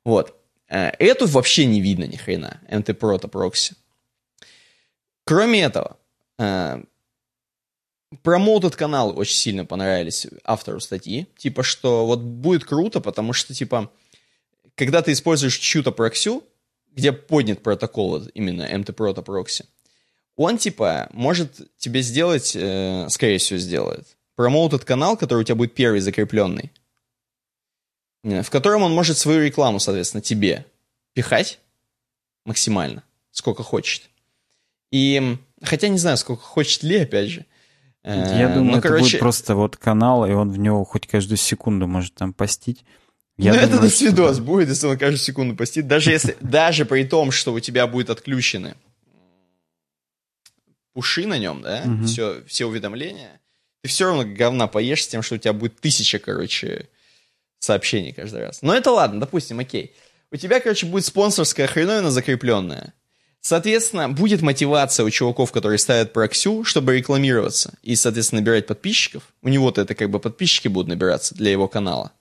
Вот. 0.05 0.35
Э, 0.69 0.91
Эту 0.99 1.27
вообще 1.27 1.65
не 1.65 1.81
видно 1.81 2.05
ни 2.05 2.17
хрена, 2.17 2.61
Proto 2.71 3.29
прокси. 3.29 3.75
Кроме 5.29 5.61
этого, 5.61 5.99
э, 6.39 6.83
промоутед 8.23 8.77
каналы 8.77 9.13
очень 9.13 9.37
сильно 9.37 9.67
понравились 9.67 10.27
автору 10.43 10.81
статьи. 10.81 11.27
Типа, 11.37 11.63
что 11.63 12.07
вот 12.07 12.21
будет 12.21 12.65
круто, 12.65 13.03
потому 13.03 13.35
что, 13.35 13.53
типа, 13.53 13.93
когда 14.75 15.03
ты 15.03 15.13
используешь 15.13 15.59
чью-то 15.59 15.93
проксю, 15.93 16.43
где 16.93 17.13
поднят 17.13 17.63
протокол 17.63 18.23
именно 18.33 18.63
MT 18.63 18.95
Proto 18.95 19.23
прокси, 19.23 19.67
он, 20.35 20.57
типа, 20.57 21.11
может 21.13 21.61
тебе 21.77 22.01
сделать, 22.01 22.57
э, 22.57 23.07
скорее 23.11 23.37
всего, 23.37 23.59
сделает, 23.59 24.07
промоутед 24.35 24.87
канал, 24.87 25.19
который 25.19 25.41
у 25.41 25.45
тебя 25.45 25.57
будет 25.57 25.75
первый 25.75 26.01
закрепленный, 26.01 26.73
э, 28.25 28.43
в 28.43 28.49
котором 28.49 28.83
он 28.83 28.95
может 28.95 29.19
свою 29.19 29.43
рекламу, 29.45 29.79
соответственно, 29.79 30.23
тебе 30.23 30.65
пихать 31.13 31.59
максимально, 32.47 33.03
сколько 33.31 33.63
хочет. 33.63 34.09
И, 34.91 35.37
хотя 35.63 35.89
не 35.89 35.99
знаю, 35.99 36.17
сколько 36.17 36.43
хочет 36.43 36.83
ли, 36.83 37.01
опять 37.01 37.29
же. 37.29 37.47
Э, 38.03 38.39
Я 38.39 38.49
думаю, 38.49 38.73
но, 38.73 38.79
это 38.79 38.99
будет 38.99 39.19
просто 39.19 39.55
вот 39.55 39.77
канал, 39.77 40.27
и 40.27 40.33
он 40.33 40.51
в 40.51 40.59
него 40.59 40.85
хоть 40.85 41.07
каждую 41.07 41.39
секунду 41.39 41.87
может 41.87 42.15
там 42.15 42.33
постить. 42.33 42.85
Я 43.37 43.53
ну, 43.53 43.59
это 43.59 43.73
думаю, 43.75 43.91
что 43.91 43.99
свидос 43.99 44.39
да. 44.39 44.43
будет, 44.43 44.69
если 44.69 44.87
он 44.87 44.99
каждую 44.99 45.19
секунду 45.19 45.55
постит. 45.55 45.87
Даже 45.87 46.11
если, 46.11 46.37
даже 46.41 46.85
при 46.85 47.05
том, 47.05 47.31
что 47.31 47.53
у 47.53 47.61
тебя 47.61 47.87
будет 47.87 48.11
отключены 48.11 48.75
пуши 50.93 51.27
на 51.27 51.39
нем, 51.39 51.63
да, 51.63 51.85
все, 52.05 52.43
все 52.49 52.67
уведомления, 52.67 53.41
ты 53.83 53.89
все 53.89 54.07
равно 54.07 54.25
говна 54.25 54.67
поешь 54.67 55.05
с 55.05 55.07
тем, 55.07 55.23
что 55.23 55.37
у 55.37 55.39
тебя 55.39 55.53
будет 55.53 55.81
тысяча, 55.81 56.19
короче, 56.19 56.89
сообщений 57.61 58.13
каждый 58.13 58.41
раз. 58.41 58.63
Но 58.63 58.75
это 58.75 58.91
ладно, 58.91 59.21
допустим, 59.21 59.61
окей. 59.61 59.95
У 60.33 60.37
тебя, 60.37 60.59
короче, 60.59 60.87
будет 60.87 61.05
спонсорская 61.05 61.69
хреновина 61.69 62.11
закрепленная. 62.11 62.95
Соответственно, 63.41 64.09
будет 64.09 64.43
мотивация 64.43 65.05
у 65.07 65.11
чуваков, 65.11 65.53
которые 65.53 65.79
ставят 65.79 66.13
проксю, 66.13 66.65
чтобы 66.65 66.97
рекламироваться 66.97 67.75
и, 67.83 67.95
соответственно, 67.95 68.41
набирать 68.41 68.67
подписчиков. 68.67 69.23
У 69.43 69.49
него-то 69.49 69.81
это 69.81 69.95
как 69.95 70.11
бы 70.11 70.19
подписчики 70.19 70.69
будут 70.69 70.89
набираться 70.89 71.35
для 71.35 71.51
его 71.53 71.69
канала. 71.69 72.13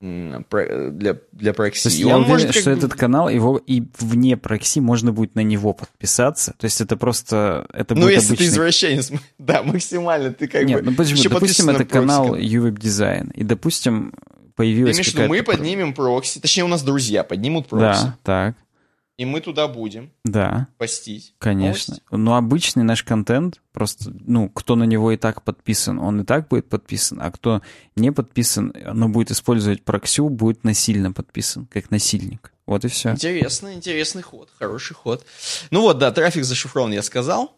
Про- 0.00 0.90
Для, 0.92 1.16
для 1.32 1.52
прокси. 1.52 1.82
То 1.82 1.88
есть 1.88 1.98
И 2.00 2.02
я 2.04 2.14
он 2.16 2.22
уверен, 2.22 2.42
может 2.46 2.54
что 2.54 2.70
бы- 2.70 2.76
этот 2.76 2.94
канал, 2.94 3.28
его 3.28 3.58
и 3.58 3.82
вне 3.98 4.36
прокси 4.36 4.78
можно 4.78 5.12
будет 5.12 5.34
на 5.34 5.40
него 5.40 5.72
подписаться. 5.72 6.54
То 6.56 6.66
есть 6.66 6.80
это 6.80 6.96
просто... 6.96 7.66
Это 7.72 7.96
Ну, 7.96 8.08
если 8.08 8.28
ты 8.28 8.34
обычный... 8.34 8.46
извращенец, 8.46 9.10
да, 9.38 9.64
максимально, 9.64 10.32
ты 10.32 10.46
как 10.46 10.64
Нет, 10.64 10.84
бы... 10.84 10.90
ну 10.90 10.96
почему? 10.96 11.18
еще 11.18 11.28
Допустим, 11.28 11.68
это 11.68 11.78
прокси 11.78 11.92
канал. 11.92 12.36
UWeb 12.36 12.78
Design. 12.78 13.32
И, 13.34 13.42
допустим, 13.42 14.12
Ты 14.12 14.52
появилась 14.54 14.94
имеешь 14.96 15.10
в 15.12 15.14
виду, 15.16 15.28
мы 15.28 15.42
поднимем 15.42 15.92
прокси, 15.92 16.38
точнее, 16.38 16.62
у 16.62 16.68
нас 16.68 16.82
друзья 16.84 17.24
поднимут 17.24 17.66
прокси, 17.66 18.04
Да, 18.04 18.18
так, 18.22 18.54
и 19.18 19.24
мы 19.24 19.40
туда 19.40 19.66
будем 19.66 20.12
да. 20.24 20.68
постить. 20.78 21.34
Конечно. 21.38 21.94
новости. 21.94 22.02
Но 22.12 22.36
обычный 22.36 22.84
наш 22.84 23.02
контент, 23.02 23.60
просто, 23.72 24.12
ну, 24.20 24.48
кто 24.48 24.76
на 24.76 24.84
него 24.84 25.10
и 25.10 25.16
так 25.16 25.42
подписан, 25.42 25.98
он 25.98 26.20
и 26.20 26.24
так 26.24 26.46
будет 26.46 26.68
подписан, 26.68 27.20
а 27.20 27.30
кто 27.32 27.60
не 27.96 28.12
подписан, 28.12 28.72
но 28.94 29.08
будет 29.08 29.32
использовать 29.32 29.82
проксю, 29.82 30.28
будет 30.28 30.62
насильно 30.62 31.12
подписан, 31.12 31.66
как 31.66 31.90
насильник. 31.90 32.52
Вот 32.64 32.84
и 32.84 32.88
все. 32.88 33.10
Интересно, 33.10 33.74
интересный 33.74 34.22
ход, 34.22 34.50
хороший 34.56 34.94
ход. 34.94 35.26
Ну 35.72 35.80
вот, 35.82 35.98
да, 35.98 36.12
трафик 36.12 36.44
зашифрован, 36.44 36.92
я 36.92 37.02
сказал. 37.02 37.56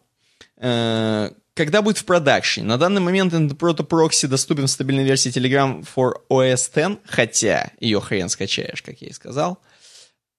Э, 0.57 1.29
Когда 1.53 1.83
будет 1.83 1.99
в 1.99 2.05
продакшене? 2.05 2.65
На 2.65 2.77
данный 2.77 3.01
момент 3.01 3.33
Proxy 3.33 4.27
доступен 4.27 4.65
в 4.65 4.71
стабильной 4.71 5.03
версии 5.03 5.31
Telegram 5.31 5.85
for 5.95 6.13
OS 6.31 6.71
X, 6.73 7.01
хотя 7.05 7.71
ее 7.79 8.01
хрен 8.01 8.29
скачаешь, 8.29 8.81
как 8.81 8.99
я 9.01 9.09
и 9.09 9.13
сказал. 9.13 9.59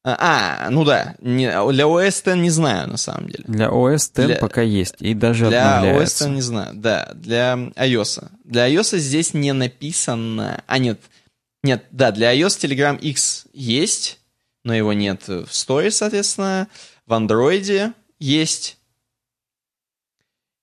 А, 0.04 0.66
а, 0.66 0.70
ну 0.70 0.84
да, 0.84 1.14
не- 1.20 1.48
для 1.72 1.84
OS 1.84 2.08
X 2.08 2.36
не 2.36 2.50
знаю, 2.50 2.88
на 2.88 2.96
самом 2.96 3.28
деле. 3.28 3.44
Для 3.46 3.68
OS 3.68 3.94
X 3.94 4.10
Для- 4.14 4.36
пока 4.36 4.60
есть, 4.60 4.96
и 4.98 5.14
даже 5.14 5.46
Для 5.48 5.78
обновляется. 5.78 6.24
OS 6.24 6.28
X 6.28 6.34
не 6.34 6.40
знаю, 6.42 6.74
да, 6.74 7.12
для 7.14 7.54
iOS. 7.76 8.28
Для 8.42 8.68
iOS 8.68 8.98
здесь 8.98 9.32
не 9.32 9.52
написано... 9.52 10.64
А, 10.66 10.78
нет, 10.78 11.00
нет, 11.62 11.84
да, 11.92 12.10
для 12.10 12.34
iOS 12.34 12.58
Telegram 12.60 12.98
X 12.98 13.46
есть, 13.52 14.18
но 14.64 14.74
его 14.74 14.92
нет 14.92 15.28
в 15.28 15.44
Store, 15.44 15.90
соответственно. 15.92 16.66
В 17.06 17.12
Android 17.12 17.94
есть. 18.18 18.78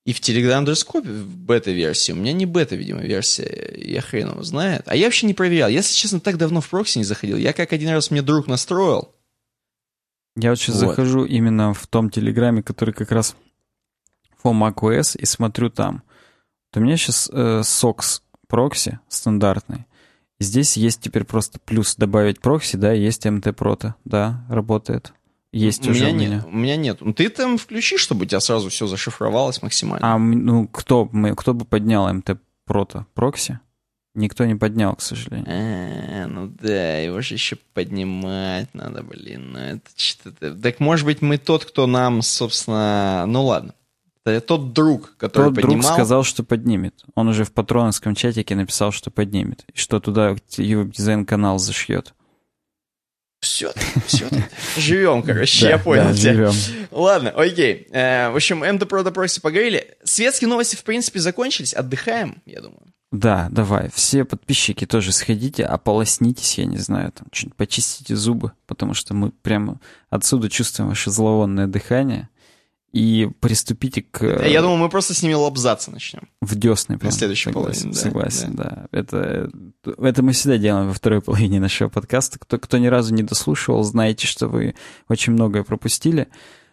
И 0.04 0.12
в 0.12 0.20
Telegram 0.20 0.64
Underscope 0.64 1.08
в 1.08 1.36
бета-версии. 1.36 2.12
У 2.12 2.16
меня 2.16 2.32
не 2.32 2.44
бета, 2.44 2.76
видимо, 2.76 3.00
версия. 3.00 3.74
Я 3.76 4.02
хрен 4.02 4.30
его 4.30 4.42
знает. 4.42 4.82
А 4.86 4.96
я 4.96 5.06
вообще 5.06 5.26
не 5.26 5.34
проверял. 5.34 5.68
Если 5.68 5.94
честно, 5.94 6.20
так 6.20 6.36
давно 6.36 6.60
в 6.60 6.68
прокси 6.68 6.98
не 6.98 7.04
заходил. 7.04 7.36
Я 7.36 7.52
как 7.52 7.72
один 7.72 7.90
раз 7.90 8.10
мне 8.10 8.20
друг 8.22 8.46
настроил. 8.46 9.14
Я 10.36 10.50
вот 10.50 10.58
сейчас 10.58 10.80
Вот. 10.80 10.88
захожу 10.88 11.24
именно 11.24 11.74
в 11.74 11.86
том 11.86 12.10
телеграме, 12.10 12.62
который 12.62 12.94
как 12.94 13.10
раз 13.10 13.36
for 14.42 14.52
macOS, 14.52 15.18
и 15.18 15.26
смотрю 15.26 15.70
там. 15.70 16.02
Вот 16.72 16.80
у 16.80 16.84
меня 16.84 16.96
сейчас 16.96 17.28
э, 17.32 17.60
SOX 17.60 18.22
прокси 18.46 19.00
стандартный. 19.08 19.86
Здесь 20.38 20.76
есть 20.76 21.00
теперь 21.02 21.24
просто 21.24 21.58
плюс 21.60 21.96
добавить 21.96 22.40
прокси, 22.40 22.76
да, 22.76 22.92
есть 22.92 23.26
Proto, 23.26 23.94
да, 24.04 24.44
работает. 24.48 25.12
Есть 25.52 25.86
у 25.86 25.90
уже 25.90 26.06
меня 26.06 26.12
у 26.12 26.16
меня. 26.16 26.28
нет. 26.28 26.44
У 26.46 26.50
меня 26.50 26.76
нет. 26.76 26.98
Ну, 27.00 27.12
ты 27.12 27.28
там 27.28 27.58
включи, 27.58 27.98
чтобы 27.98 28.22
у 28.22 28.24
тебя 28.24 28.40
сразу 28.40 28.70
все 28.70 28.86
зашифровалось 28.86 29.62
максимально. 29.62 30.14
А 30.14 30.18
ну 30.18 30.68
кто, 30.68 31.08
мы, 31.12 31.34
кто 31.34 31.54
бы 31.54 31.64
поднял 31.64 32.08
Proto 32.68 33.04
прокси? 33.14 33.58
Никто 34.14 34.44
не 34.44 34.56
поднял, 34.56 34.96
к 34.96 35.02
сожалению. 35.02 35.46
А, 35.48 36.26
ну 36.26 36.48
да, 36.48 36.98
его 36.98 37.20
же 37.20 37.34
еще 37.34 37.56
поднимать 37.74 38.72
надо, 38.74 39.02
блин. 39.02 39.52
Ну 39.52 39.58
это 39.58 39.88
что-то... 39.94 40.54
Так 40.56 40.80
может 40.80 41.06
быть 41.06 41.22
мы 41.22 41.38
тот, 41.38 41.64
кто 41.64 41.86
нам, 41.86 42.22
собственно... 42.22 43.24
Ну 43.28 43.44
ладно. 43.44 43.74
Это 44.24 44.40
тот 44.40 44.72
друг, 44.72 45.16
который 45.16 45.46
Тот 45.46 45.54
друг 45.54 45.66
поднимал. 45.66 45.94
сказал, 45.94 46.24
что 46.24 46.42
поднимет. 46.42 47.04
Он 47.14 47.28
уже 47.28 47.44
в 47.44 47.52
патроновском 47.52 48.14
чатике 48.14 48.54
написал, 48.54 48.92
что 48.92 49.10
поднимет. 49.10 49.64
И 49.72 49.78
что 49.78 50.00
туда 50.00 50.36
YouTube 50.56 50.92
дизайн 50.92 51.24
канал 51.24 51.58
зашьет. 51.58 52.12
Все, 53.40 53.72
все. 54.06 54.28
Живем, 54.76 55.22
короче, 55.26 55.68
я 55.68 55.78
понял 55.78 56.12
тебя. 56.14 56.50
Ладно, 56.90 57.30
окей. 57.30 57.86
Э, 57.90 58.28
в 58.30 58.36
общем, 58.36 58.62
MD 58.62 58.80
Proto 58.86 59.12
Proxy 59.14 59.40
поговорили. 59.40 59.96
Светские 60.04 60.48
новости, 60.48 60.76
в 60.76 60.84
принципе, 60.84 61.20
закончились. 61.20 61.72
Отдыхаем, 61.72 62.42
я 62.44 62.60
думаю. 62.60 62.82
Да, 63.12 63.48
давай. 63.50 63.90
Все 63.92 64.24
подписчики 64.24 64.86
тоже 64.86 65.12
сходите, 65.12 65.64
ополоснитесь, 65.64 66.58
я 66.58 66.64
не 66.64 66.78
знаю, 66.78 67.10
там, 67.12 67.26
чуть 67.32 67.54
почистите 67.56 68.14
зубы, 68.14 68.52
потому 68.66 68.94
что 68.94 69.14
мы 69.14 69.30
прямо 69.30 69.80
отсюда 70.10 70.48
чувствуем 70.48 70.90
ваше 70.90 71.10
зловонное 71.10 71.66
дыхание. 71.66 72.28
И 72.92 73.28
приступите 73.38 74.02
к... 74.02 74.22
Э, 74.22 74.50
Я 74.50 74.62
думаю, 74.62 74.78
мы 74.78 74.88
просто 74.88 75.14
с 75.14 75.22
ними 75.22 75.34
лобзаться 75.34 75.92
начнем. 75.92 76.22
В 76.40 76.56
десны 76.56 76.98
прям. 76.98 77.12
следующей 77.12 77.50
согласен, 77.50 77.82
половине, 77.82 77.94
да, 77.94 78.00
Согласен, 78.00 78.56
да. 78.56 78.86
Это, 78.90 79.50
это 79.84 80.22
мы 80.24 80.32
всегда 80.32 80.58
делаем 80.58 80.88
во 80.88 80.92
второй 80.92 81.20
половине 81.20 81.60
нашего 81.60 81.88
подкаста. 81.88 82.40
Кто, 82.40 82.58
кто 82.58 82.78
ни 82.78 82.88
разу 82.88 83.14
не 83.14 83.22
дослушивал, 83.22 83.84
знаете, 83.84 84.26
что 84.26 84.48
вы 84.48 84.74
очень 85.08 85.34
многое 85.34 85.62
пропустили. 85.62 86.28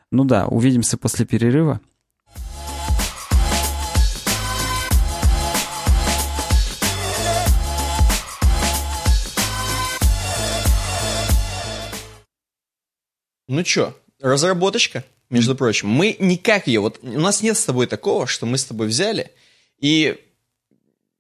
Ну 0.10 0.24
да, 0.24 0.48
увидимся 0.48 0.98
после 0.98 1.26
перерыва. 1.28 1.82
Ну 13.48 13.64
чё, 13.64 13.96
разработочка, 14.20 15.04
между 15.30 15.56
прочим. 15.56 15.90
Мы 15.90 16.16
никак 16.20 16.68
ее... 16.68 16.80
Вот 16.80 17.00
у 17.02 17.20
нас 17.20 17.42
нет 17.42 17.58
с 17.58 17.66
тобой 17.66 17.88
такого, 17.88 18.28
что 18.28 18.46
мы 18.46 18.58
с 18.58 18.66
тобой 18.66 18.88
взяли 18.88 19.32
и 19.80 20.24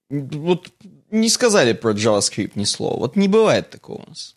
вот 0.09 0.71
не 1.11 1.29
сказали 1.29 1.73
про 1.73 1.91
JavaScript 1.91 2.51
ни 2.55 2.63
слова. 2.63 2.97
Вот 2.97 3.15
не 3.15 3.27
бывает 3.27 3.69
такого 3.69 4.03
у 4.03 4.09
нас. 4.09 4.35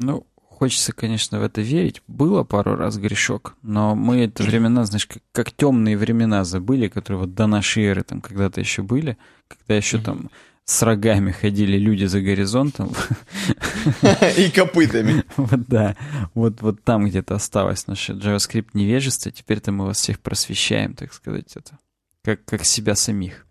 Ну, 0.00 0.26
хочется, 0.34 0.92
конечно, 0.92 1.40
в 1.40 1.42
это 1.42 1.60
верить. 1.60 2.02
Было 2.06 2.44
пару 2.44 2.76
раз 2.76 2.96
грешок, 2.96 3.56
но 3.62 3.94
мы 3.94 4.24
это 4.24 4.42
времена, 4.42 4.84
знаешь, 4.84 5.06
как, 5.06 5.22
как 5.32 5.52
темные 5.52 5.96
времена 5.96 6.44
забыли, 6.44 6.88
которые 6.88 7.20
вот 7.20 7.34
до 7.34 7.46
нашей 7.46 7.84
эры 7.84 8.02
там 8.02 8.20
когда-то 8.20 8.60
еще 8.60 8.82
были, 8.82 9.16
когда 9.48 9.76
еще 9.76 9.98
там 9.98 10.30
с 10.64 10.82
рогами 10.82 11.32
ходили 11.32 11.76
люди 11.76 12.04
за 12.04 12.20
горизонтом. 12.20 12.92
И 14.38 14.50
копытами. 14.50 15.24
Вот 15.36 15.66
да. 15.66 15.96
Вот, 16.34 16.62
вот 16.62 16.82
там 16.82 17.06
где-то 17.06 17.34
осталось 17.34 17.86
наше 17.86 18.12
JavaScript 18.12 18.68
невежество. 18.74 19.30
Теперь-то 19.30 19.72
мы 19.72 19.86
вас 19.86 19.98
всех 19.98 20.20
просвещаем, 20.20 20.94
так 20.94 21.12
сказать, 21.12 21.56
это. 21.56 21.78
Как, 22.22 22.44
как 22.44 22.64
себя 22.64 22.94
самих. 22.94 23.46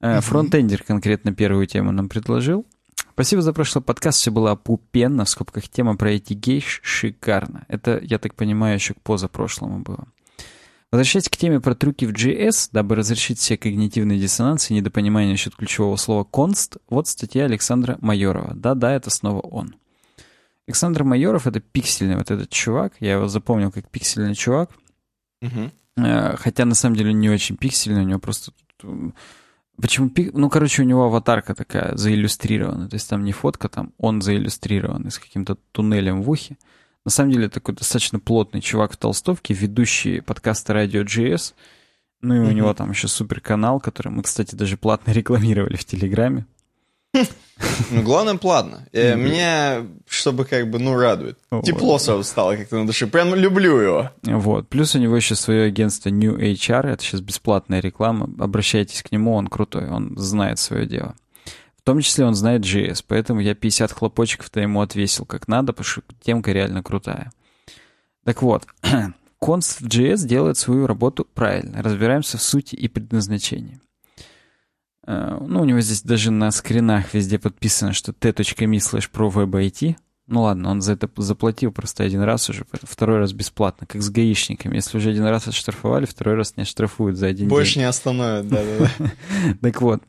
Э, 0.00 0.20
фронтендер 0.20 0.82
конкретно 0.82 1.34
первую 1.34 1.66
тему 1.66 1.92
нам 1.92 2.08
предложил. 2.08 2.66
Спасибо 3.12 3.42
за 3.42 3.52
прошлый 3.52 3.84
подкаст, 3.84 4.18
все 4.18 4.30
было 4.30 4.52
опупенно, 4.52 5.26
в 5.26 5.28
скобках 5.28 5.68
тема 5.68 5.96
про 5.96 6.12
эти 6.12 6.32
гейш 6.32 6.80
шикарно. 6.82 7.66
Это, 7.68 7.98
я 8.02 8.18
так 8.18 8.34
понимаю, 8.34 8.76
еще 8.76 8.94
к 8.94 9.00
позапрошлому 9.02 9.80
было. 9.80 10.08
Возвращаясь 10.92 11.28
к 11.28 11.36
теме 11.36 11.60
про 11.60 11.74
трюки 11.74 12.04
в 12.04 12.12
JS, 12.12 12.70
дабы 12.72 12.96
разрешить 12.96 13.38
все 13.38 13.56
когнитивные 13.56 14.18
диссонансы 14.18 14.72
и 14.72 14.76
недопонимания 14.76 15.30
насчет 15.30 15.54
ключевого 15.54 15.96
слова 15.96 16.26
«const», 16.30 16.80
вот 16.88 17.06
статья 17.06 17.44
Александра 17.44 17.96
Майорова. 18.00 18.54
Да-да, 18.54 18.92
это 18.92 19.08
снова 19.10 19.40
он. 19.40 19.76
Александр 20.66 21.04
Майоров— 21.04 21.46
это 21.48 21.60
пиксельный 21.60 22.16
вот 22.16 22.30
этот 22.30 22.50
чувак. 22.50 22.94
Я 23.00 23.12
его 23.12 23.28
запомнил 23.28 23.70
как 23.70 23.88
пиксельный 23.88 24.34
чувак. 24.34 24.70
Угу. 25.42 25.70
Хотя 26.36 26.64
на 26.64 26.74
самом 26.74 26.96
деле 26.96 27.12
не 27.12 27.30
очень 27.30 27.56
пиксельный, 27.56 28.02
у 28.02 28.06
него 28.06 28.18
просто 28.18 28.52
Почему 29.80 30.10
пик? 30.10 30.34
Ну, 30.34 30.50
короче, 30.50 30.82
у 30.82 30.84
него 30.84 31.04
аватарка 31.04 31.54
такая 31.54 31.96
заиллюстрирована. 31.96 32.88
То 32.88 32.94
есть 32.94 33.08
там 33.08 33.24
не 33.24 33.32
фотка, 33.32 33.68
там 33.68 33.92
он 33.96 34.20
заиллюстрирован 34.20 35.10
с 35.10 35.18
каким-то 35.18 35.56
туннелем 35.72 36.22
в 36.22 36.30
ухе. 36.30 36.58
На 37.04 37.10
самом 37.10 37.32
деле 37.32 37.48
такой 37.48 37.74
достаточно 37.74 38.18
плотный 38.18 38.60
чувак 38.60 38.92
в 38.92 38.96
толстовке, 38.96 39.54
ведущий 39.54 40.20
подкаста 40.20 40.74
радио 40.74 41.02
GS. 41.02 41.54
Ну 42.20 42.34
и 42.34 42.38
у 42.38 42.44
mm-hmm. 42.44 42.52
него 42.52 42.74
там 42.74 42.90
еще 42.90 43.08
супер 43.08 43.40
канал, 43.40 43.80
который 43.80 44.08
мы, 44.12 44.22
кстати, 44.22 44.54
даже 44.54 44.76
платно 44.76 45.10
рекламировали 45.12 45.76
в 45.76 45.84
Телеграме. 45.84 46.46
Ну, 47.90 48.02
главное, 48.02 48.36
платно. 48.36 48.86
Э, 48.92 49.16
меня, 49.16 49.86
чтобы 50.08 50.44
как 50.44 50.70
бы, 50.70 50.78
ну, 50.78 50.96
радует. 50.96 51.38
Тепло 51.64 51.98
сразу 51.98 52.22
стало 52.24 52.56
как-то 52.56 52.76
на 52.76 52.86
душе. 52.86 53.06
Прям 53.06 53.34
люблю 53.34 53.78
его. 53.78 54.10
Вот. 54.22 54.68
Плюс 54.68 54.94
у 54.94 54.98
него 54.98 55.16
еще 55.16 55.34
свое 55.34 55.64
агентство 55.64 56.08
New 56.08 56.36
HR. 56.38 56.86
Это 56.86 57.02
сейчас 57.02 57.20
бесплатная 57.20 57.80
реклама. 57.80 58.30
Обращайтесь 58.38 59.02
к 59.02 59.12
нему, 59.12 59.34
он 59.34 59.48
крутой. 59.48 59.90
Он 59.90 60.16
знает 60.16 60.58
свое 60.58 60.86
дело. 60.86 61.14
В 61.80 61.82
том 61.82 62.00
числе 62.00 62.26
он 62.26 62.34
знает 62.34 62.62
JS. 62.62 63.02
Поэтому 63.08 63.40
я 63.40 63.54
50 63.54 63.90
хлопочков-то 63.90 64.60
ему 64.60 64.82
отвесил 64.82 65.24
как 65.24 65.48
надо, 65.48 65.72
потому 65.72 65.86
что 65.86 66.02
темка 66.22 66.52
реально 66.52 66.82
крутая. 66.82 67.32
Так 68.24 68.42
вот, 68.42 68.66
Const 69.42 69.82
в 69.82 69.86
JS 69.86 70.26
делает 70.26 70.58
свою 70.58 70.86
работу 70.86 71.26
правильно. 71.32 71.82
Разбираемся 71.82 72.36
в 72.36 72.42
сути 72.42 72.74
и 72.74 72.86
предназначении. 72.86 73.80
Э, 75.06 75.38
ну, 75.40 75.62
у 75.62 75.64
него 75.64 75.80
здесь 75.80 76.02
даже 76.02 76.30
на 76.30 76.50
скринах 76.50 77.14
везде 77.14 77.38
подписано, 77.38 77.94
что 77.94 78.12
t.me 78.12 78.76
slash 78.76 79.10
pro 79.10 79.96
Ну 80.26 80.42
ладно, 80.42 80.70
он 80.70 80.82
за 80.82 80.92
это 80.92 81.08
заплатил 81.16 81.72
просто 81.72 82.04
один 82.04 82.20
раз 82.20 82.50
уже, 82.50 82.66
второй 82.82 83.20
раз 83.20 83.32
бесплатно, 83.32 83.86
как 83.86 84.02
с 84.02 84.10
гаишниками. 84.10 84.74
Если 84.74 84.98
уже 84.98 85.10
один 85.10 85.24
раз 85.24 85.48
отштрафовали, 85.48 86.04
второй 86.04 86.34
раз 86.34 86.58
не 86.58 86.64
оштрафуют 86.64 87.16
за 87.16 87.28
один 87.28 87.48
Больше 87.48 87.76
день. 87.76 87.84
не 87.84 87.88
остановят, 87.88 88.48
да-да-да. 88.48 89.12
Так 89.62 89.80
вот, 89.80 90.02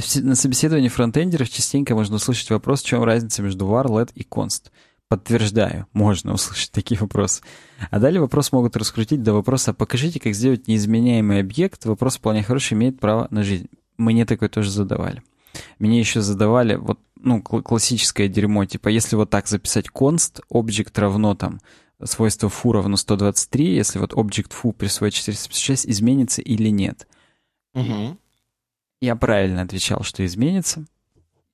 на 0.00 0.34
собеседовании 0.34 0.88
фронтендеров 0.88 1.50
частенько 1.50 1.94
можно 1.94 2.16
услышать 2.16 2.50
вопрос, 2.50 2.82
в 2.82 2.86
чем 2.86 3.02
разница 3.02 3.42
между 3.42 3.66
var, 3.66 3.86
let 3.86 4.10
и 4.14 4.22
const. 4.22 4.70
Подтверждаю, 5.08 5.86
можно 5.92 6.32
услышать 6.32 6.72
такие 6.72 6.98
вопросы. 6.98 7.42
А 7.90 7.98
далее 7.98 8.20
вопрос 8.20 8.50
могут 8.52 8.76
раскрутить 8.76 9.22
до 9.22 9.34
вопроса 9.34 9.74
«покажите, 9.74 10.18
как 10.18 10.34
сделать 10.34 10.68
неизменяемый 10.68 11.40
объект». 11.40 11.84
Вопрос 11.84 12.16
вполне 12.16 12.42
хороший, 12.42 12.74
имеет 12.74 12.98
право 12.98 13.28
на 13.30 13.42
жизнь. 13.42 13.68
Мне 13.98 14.24
такое 14.24 14.48
тоже 14.48 14.70
задавали. 14.70 15.22
Мне 15.78 16.00
еще 16.00 16.22
задавали 16.22 16.76
вот, 16.76 16.98
ну, 17.20 17.42
классическое 17.42 18.28
дерьмо, 18.28 18.64
типа, 18.64 18.88
если 18.88 19.16
вот 19.16 19.28
так 19.28 19.48
записать 19.48 19.88
const, 19.94 20.40
object 20.50 20.98
равно 20.98 21.34
там 21.34 21.60
свойство 22.02 22.48
foo 22.48 22.72
равно 22.72 22.96
123, 22.96 23.74
если 23.74 23.98
вот 23.98 24.14
object 24.14 24.52
foo 24.52 24.72
присвоить 24.72 25.14
456, 25.14 25.86
изменится 25.88 26.40
или 26.40 26.68
нет. 26.68 27.06
Угу. 27.74 28.16
Я 29.02 29.16
правильно 29.16 29.62
отвечал, 29.62 30.04
что 30.04 30.24
изменится. 30.24 30.84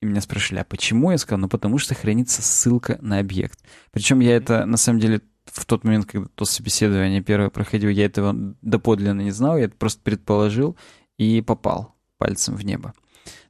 И 0.03 0.07
меня 0.07 0.21
спрашивали, 0.21 0.61
а 0.61 0.65
почему? 0.65 1.13
Я 1.13 1.17
сказал, 1.17 1.41
ну 1.41 1.49
потому 1.49 1.79
что 1.79 1.95
хранится 1.95 2.43
ссылка 2.43 2.99
на 3.01 3.21
объект. 3.21 3.59
Причем 3.91 4.21
я 4.21 4.37
это, 4.37 4.67
на 4.67 4.77
самом 4.77 5.01
деле, 5.01 5.23
в 5.47 5.65
тот 5.65 5.83
момент, 5.83 6.05
когда 6.05 6.29
то 6.35 6.45
собеседование 6.45 7.23
первое 7.23 7.49
проходил, 7.49 7.89
я 7.89 8.05
этого 8.05 8.35
доподлинно 8.61 9.23
не 9.23 9.31
знал, 9.31 9.57
я 9.57 9.65
это 9.65 9.77
просто 9.77 10.03
предположил 10.03 10.77
и 11.17 11.41
попал 11.41 11.95
пальцем 12.19 12.55
в 12.55 12.63
небо, 12.67 12.93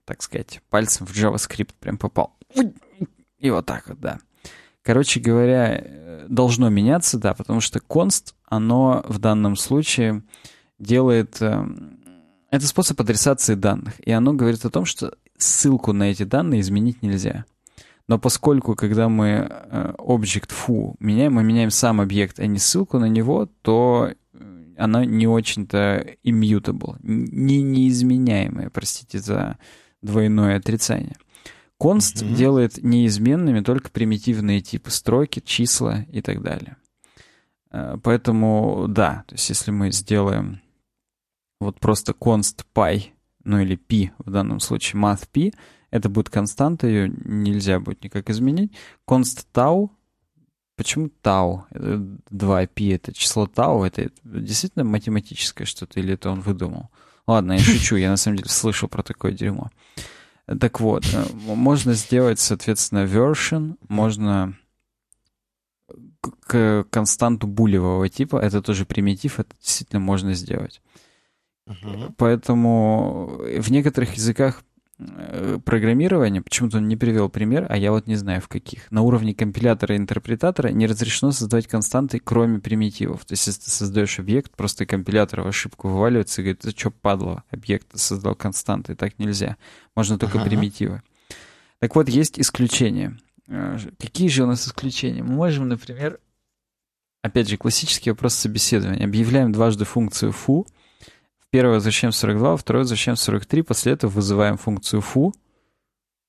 так 0.04 0.22
сказать. 0.22 0.62
Пальцем 0.70 1.04
в 1.04 1.10
JavaScript 1.10 1.70
прям 1.80 1.98
попал. 1.98 2.38
И 3.40 3.50
вот 3.50 3.66
так 3.66 3.88
вот, 3.88 3.98
да. 3.98 4.20
Короче 4.82 5.18
говоря, 5.18 6.24
должно 6.28 6.68
меняться, 6.68 7.18
да, 7.18 7.34
потому 7.34 7.60
что 7.60 7.80
const, 7.80 8.34
оно 8.44 9.04
в 9.08 9.18
данном 9.18 9.56
случае 9.56 10.22
делает... 10.78 11.42
Э, 12.50 12.56
это 12.56 12.66
способ 12.66 13.00
адресации 13.00 13.54
данных, 13.54 13.94
и 14.00 14.10
оно 14.10 14.32
говорит 14.32 14.64
о 14.64 14.70
том, 14.70 14.84
что 14.84 15.14
ссылку 15.36 15.92
на 15.92 16.10
эти 16.10 16.24
данные 16.24 16.60
изменить 16.60 17.02
нельзя. 17.02 17.44
Но 18.06 18.18
поскольку, 18.18 18.74
когда 18.74 19.08
мы 19.08 19.48
э, 19.48 19.94
object 19.98 20.50
foo 20.50 20.94
меняем, 20.98 21.34
мы 21.34 21.44
меняем 21.44 21.70
сам 21.70 22.00
объект, 22.00 22.40
а 22.40 22.46
не 22.46 22.58
ссылку 22.58 22.98
на 22.98 23.06
него, 23.06 23.48
то 23.62 24.12
она 24.78 25.04
не 25.04 25.26
очень-то 25.26 26.06
immutable, 26.24 26.96
не 27.02 27.62
неизменяемая, 27.62 28.70
простите 28.70 29.18
за 29.18 29.58
двойное 30.02 30.56
отрицание. 30.56 31.16
Const 31.80 32.22
mm-hmm. 32.22 32.34
делает 32.34 32.82
неизменными 32.82 33.60
только 33.60 33.90
примитивные 33.90 34.60
типы 34.60 34.90
строки, 34.90 35.40
числа 35.44 36.06
и 36.10 36.22
так 36.22 36.42
далее. 36.42 36.76
Э, 37.70 37.96
поэтому, 38.02 38.86
да, 38.88 39.24
то 39.26 39.34
есть 39.34 39.48
если 39.48 39.70
мы 39.70 39.90
сделаем 39.90 40.60
вот 41.60 41.80
просто 41.80 42.12
const 42.12 42.64
pi, 42.74 43.06
ну 43.44 43.60
или 43.60 43.76
pi 43.76 44.10
в 44.18 44.30
данном 44.30 44.60
случае, 44.60 45.00
math 45.00 45.28
pi, 45.32 45.54
это 45.90 46.08
будет 46.08 46.30
константа, 46.30 46.86
ее 46.86 47.08
нельзя 47.24 47.80
будет 47.80 48.04
никак 48.04 48.30
изменить. 48.30 48.72
Const 49.06 49.46
tau 49.52 49.90
Почему 50.78 51.10
тау? 51.22 51.66
2π 51.72 52.94
это 52.94 53.12
число 53.12 53.48
тау, 53.48 53.82
это 53.82 54.12
действительно 54.22 54.84
математическое 54.84 55.64
что-то, 55.64 55.98
или 55.98 56.14
это 56.14 56.30
он 56.30 56.40
выдумал? 56.40 56.88
Ладно, 57.26 57.54
я 57.54 57.58
шучу, 57.58 57.96
я 57.96 58.10
на 58.10 58.16
самом 58.16 58.36
деле 58.36 58.48
слышал 58.48 58.88
про 58.88 59.02
такое 59.02 59.32
дерьмо. 59.32 59.72
Так 60.60 60.78
вот, 60.78 61.04
э, 61.12 61.24
можно 61.34 61.94
сделать, 61.94 62.38
соответственно, 62.38 63.06
version, 63.06 63.76
можно 63.88 64.56
к 66.46 66.86
константу 66.90 67.48
булевого 67.48 68.08
типа, 68.08 68.36
это 68.36 68.62
тоже 68.62 68.86
примитив, 68.86 69.40
это 69.40 69.50
действительно 69.60 70.00
можно 70.00 70.32
сделать. 70.32 70.80
Uh-huh. 71.68 72.12
Поэтому 72.16 73.40
в 73.58 73.70
некоторых 73.70 74.14
языках 74.14 74.62
Э, 75.00 75.58
программирования, 75.64 76.42
почему-то 76.42 76.78
он 76.78 76.88
не 76.88 76.96
привел 76.96 77.28
пример, 77.28 77.66
а 77.68 77.76
я 77.76 77.92
вот 77.92 78.08
не 78.08 78.16
знаю 78.16 78.40
в 78.40 78.48
каких. 78.48 78.90
На 78.90 79.02
уровне 79.02 79.32
компилятора 79.32 79.94
и 79.94 79.98
интерпретатора 79.98 80.68
не 80.68 80.88
разрешено 80.88 81.30
создавать 81.30 81.68
константы, 81.68 82.18
кроме 82.18 82.58
примитивов. 82.58 83.24
То 83.24 83.34
есть, 83.34 83.46
если 83.46 83.62
ты 83.62 83.70
создаешь 83.70 84.18
объект, 84.18 84.56
просто 84.56 84.86
компилятор 84.86 85.42
в 85.42 85.46
ошибку 85.46 85.88
вываливается 85.88 86.40
и 86.40 86.44
говорит, 86.44 86.64
это 86.64 86.76
что, 86.76 86.90
падло, 86.90 87.44
объект 87.50 87.86
создал 87.96 88.34
константы, 88.34 88.96
так 88.96 89.20
нельзя. 89.20 89.56
Можно 89.94 90.18
только 90.18 90.40
ага. 90.40 90.48
примитивы. 90.48 91.02
Так 91.78 91.94
вот, 91.94 92.08
есть 92.08 92.40
исключения. 92.40 93.16
Э, 93.46 93.78
какие 94.00 94.26
же 94.26 94.42
у 94.42 94.46
нас 94.46 94.66
исключения? 94.66 95.22
Мы 95.22 95.34
можем, 95.34 95.68
например, 95.68 96.18
опять 97.22 97.48
же, 97.48 97.56
классический 97.56 98.10
вопрос 98.10 98.34
собеседования. 98.34 99.04
Объявляем 99.04 99.52
дважды 99.52 99.84
функцию 99.84 100.32
foo, 100.32 100.66
первое 101.50 101.74
возвращаем 101.74 102.12
42, 102.12 102.56
второе 102.56 102.82
возвращаем 102.82 103.16
43, 103.16 103.62
после 103.62 103.92
этого 103.92 104.10
вызываем 104.10 104.56
функцию 104.56 105.02
foo. 105.02 105.32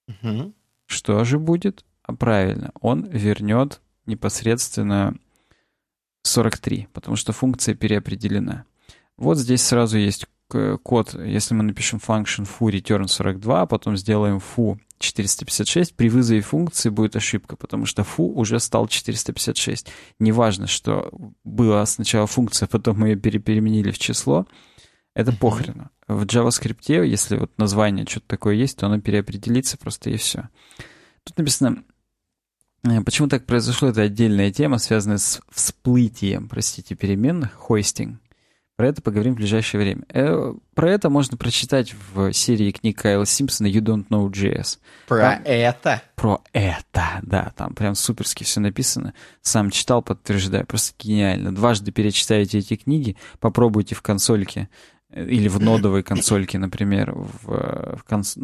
Угу. 0.07 0.53
Что 0.85 1.23
же 1.23 1.39
будет? 1.39 1.85
А 2.03 2.13
правильно, 2.13 2.71
он 2.81 3.05
вернет 3.05 3.81
непосредственно 4.05 5.15
43, 6.23 6.87
потому 6.93 7.15
что 7.15 7.33
функция 7.33 7.75
переопределена. 7.75 8.65
Вот 9.17 9.37
здесь 9.37 9.61
сразу 9.61 9.97
есть 9.97 10.25
код, 10.83 11.13
если 11.13 11.53
мы 11.53 11.63
напишем 11.63 11.99
function 11.99 12.47
foo 12.47 12.71
return 12.71 13.07
42, 13.07 13.61
а 13.61 13.65
потом 13.67 13.95
сделаем 13.97 14.37
foo 14.37 14.79
456, 14.99 15.95
при 15.95 16.09
вызове 16.09 16.41
функции 16.41 16.89
будет 16.89 17.15
ошибка, 17.15 17.55
потому 17.55 17.85
что 17.85 18.03
фу 18.03 18.31
уже 18.33 18.59
стал 18.59 18.87
456. 18.87 19.87
Неважно, 20.19 20.67
что 20.67 21.11
была 21.43 21.85
сначала 21.85 22.27
функция, 22.27 22.67
потом 22.67 22.99
мы 22.99 23.09
ее 23.09 23.15
переменили 23.15 23.91
в 23.91 23.99
число, 23.99 24.45
это 25.19 25.33
похрена. 25.33 25.91
В 26.07 26.23
JavaScript, 26.23 27.05
если 27.05 27.37
вот 27.37 27.51
название 27.57 28.05
что-то 28.07 28.27
такое 28.27 28.55
есть, 28.55 28.77
то 28.77 28.85
оно 28.85 29.01
переопределится 29.01 29.77
просто 29.77 30.09
и 30.09 30.17
все. 30.17 30.49
Тут 31.25 31.37
написано, 31.37 31.83
э, 32.83 33.01
почему 33.01 33.27
так 33.27 33.45
произошло, 33.45 33.89
это 33.89 34.01
отдельная 34.01 34.51
тема, 34.51 34.77
связанная 34.77 35.17
с 35.17 35.41
всплытием, 35.51 36.47
простите, 36.47 36.95
переменных, 36.95 37.53
хостинг. 37.53 38.21
Про 38.79 38.87
это 38.87 39.01
поговорим 39.01 39.33
в 39.33 39.35
ближайшее 39.35 39.81
время. 39.81 40.03
Э, 40.07 40.53
про 40.73 40.89
это 40.89 41.09
можно 41.09 41.35
прочитать 41.35 41.93
в 42.13 42.31
серии 42.31 42.71
книг 42.71 43.01
Кайла 43.01 43.25
Симпсона 43.25 43.67
«You 43.67 43.81
Don't 43.81 44.07
Know 44.07 44.31
JS». 44.31 44.79
Про 45.05 45.19
там, 45.19 45.41
это? 45.43 46.01
Про 46.15 46.41
это, 46.53 47.19
да. 47.23 47.51
Там 47.57 47.73
прям 47.73 47.93
суперски 47.93 48.45
все 48.45 48.61
написано. 48.61 49.13
Сам 49.41 49.69
читал, 49.69 50.01
подтверждаю. 50.01 50.65
Просто 50.65 50.95
гениально. 50.97 51.53
Дважды 51.53 51.91
перечитайте 51.91 52.59
эти 52.59 52.77
книги, 52.77 53.17
попробуйте 53.41 53.95
в 53.95 54.01
консольке 54.01 54.69
или 55.13 55.47
в 55.47 55.59
нодовой 55.59 56.03
консольке, 56.03 56.57
например, 56.57 57.13
в, 57.13 57.51
э, 57.51 57.95
в, 57.97 58.03
конс... 58.03 58.37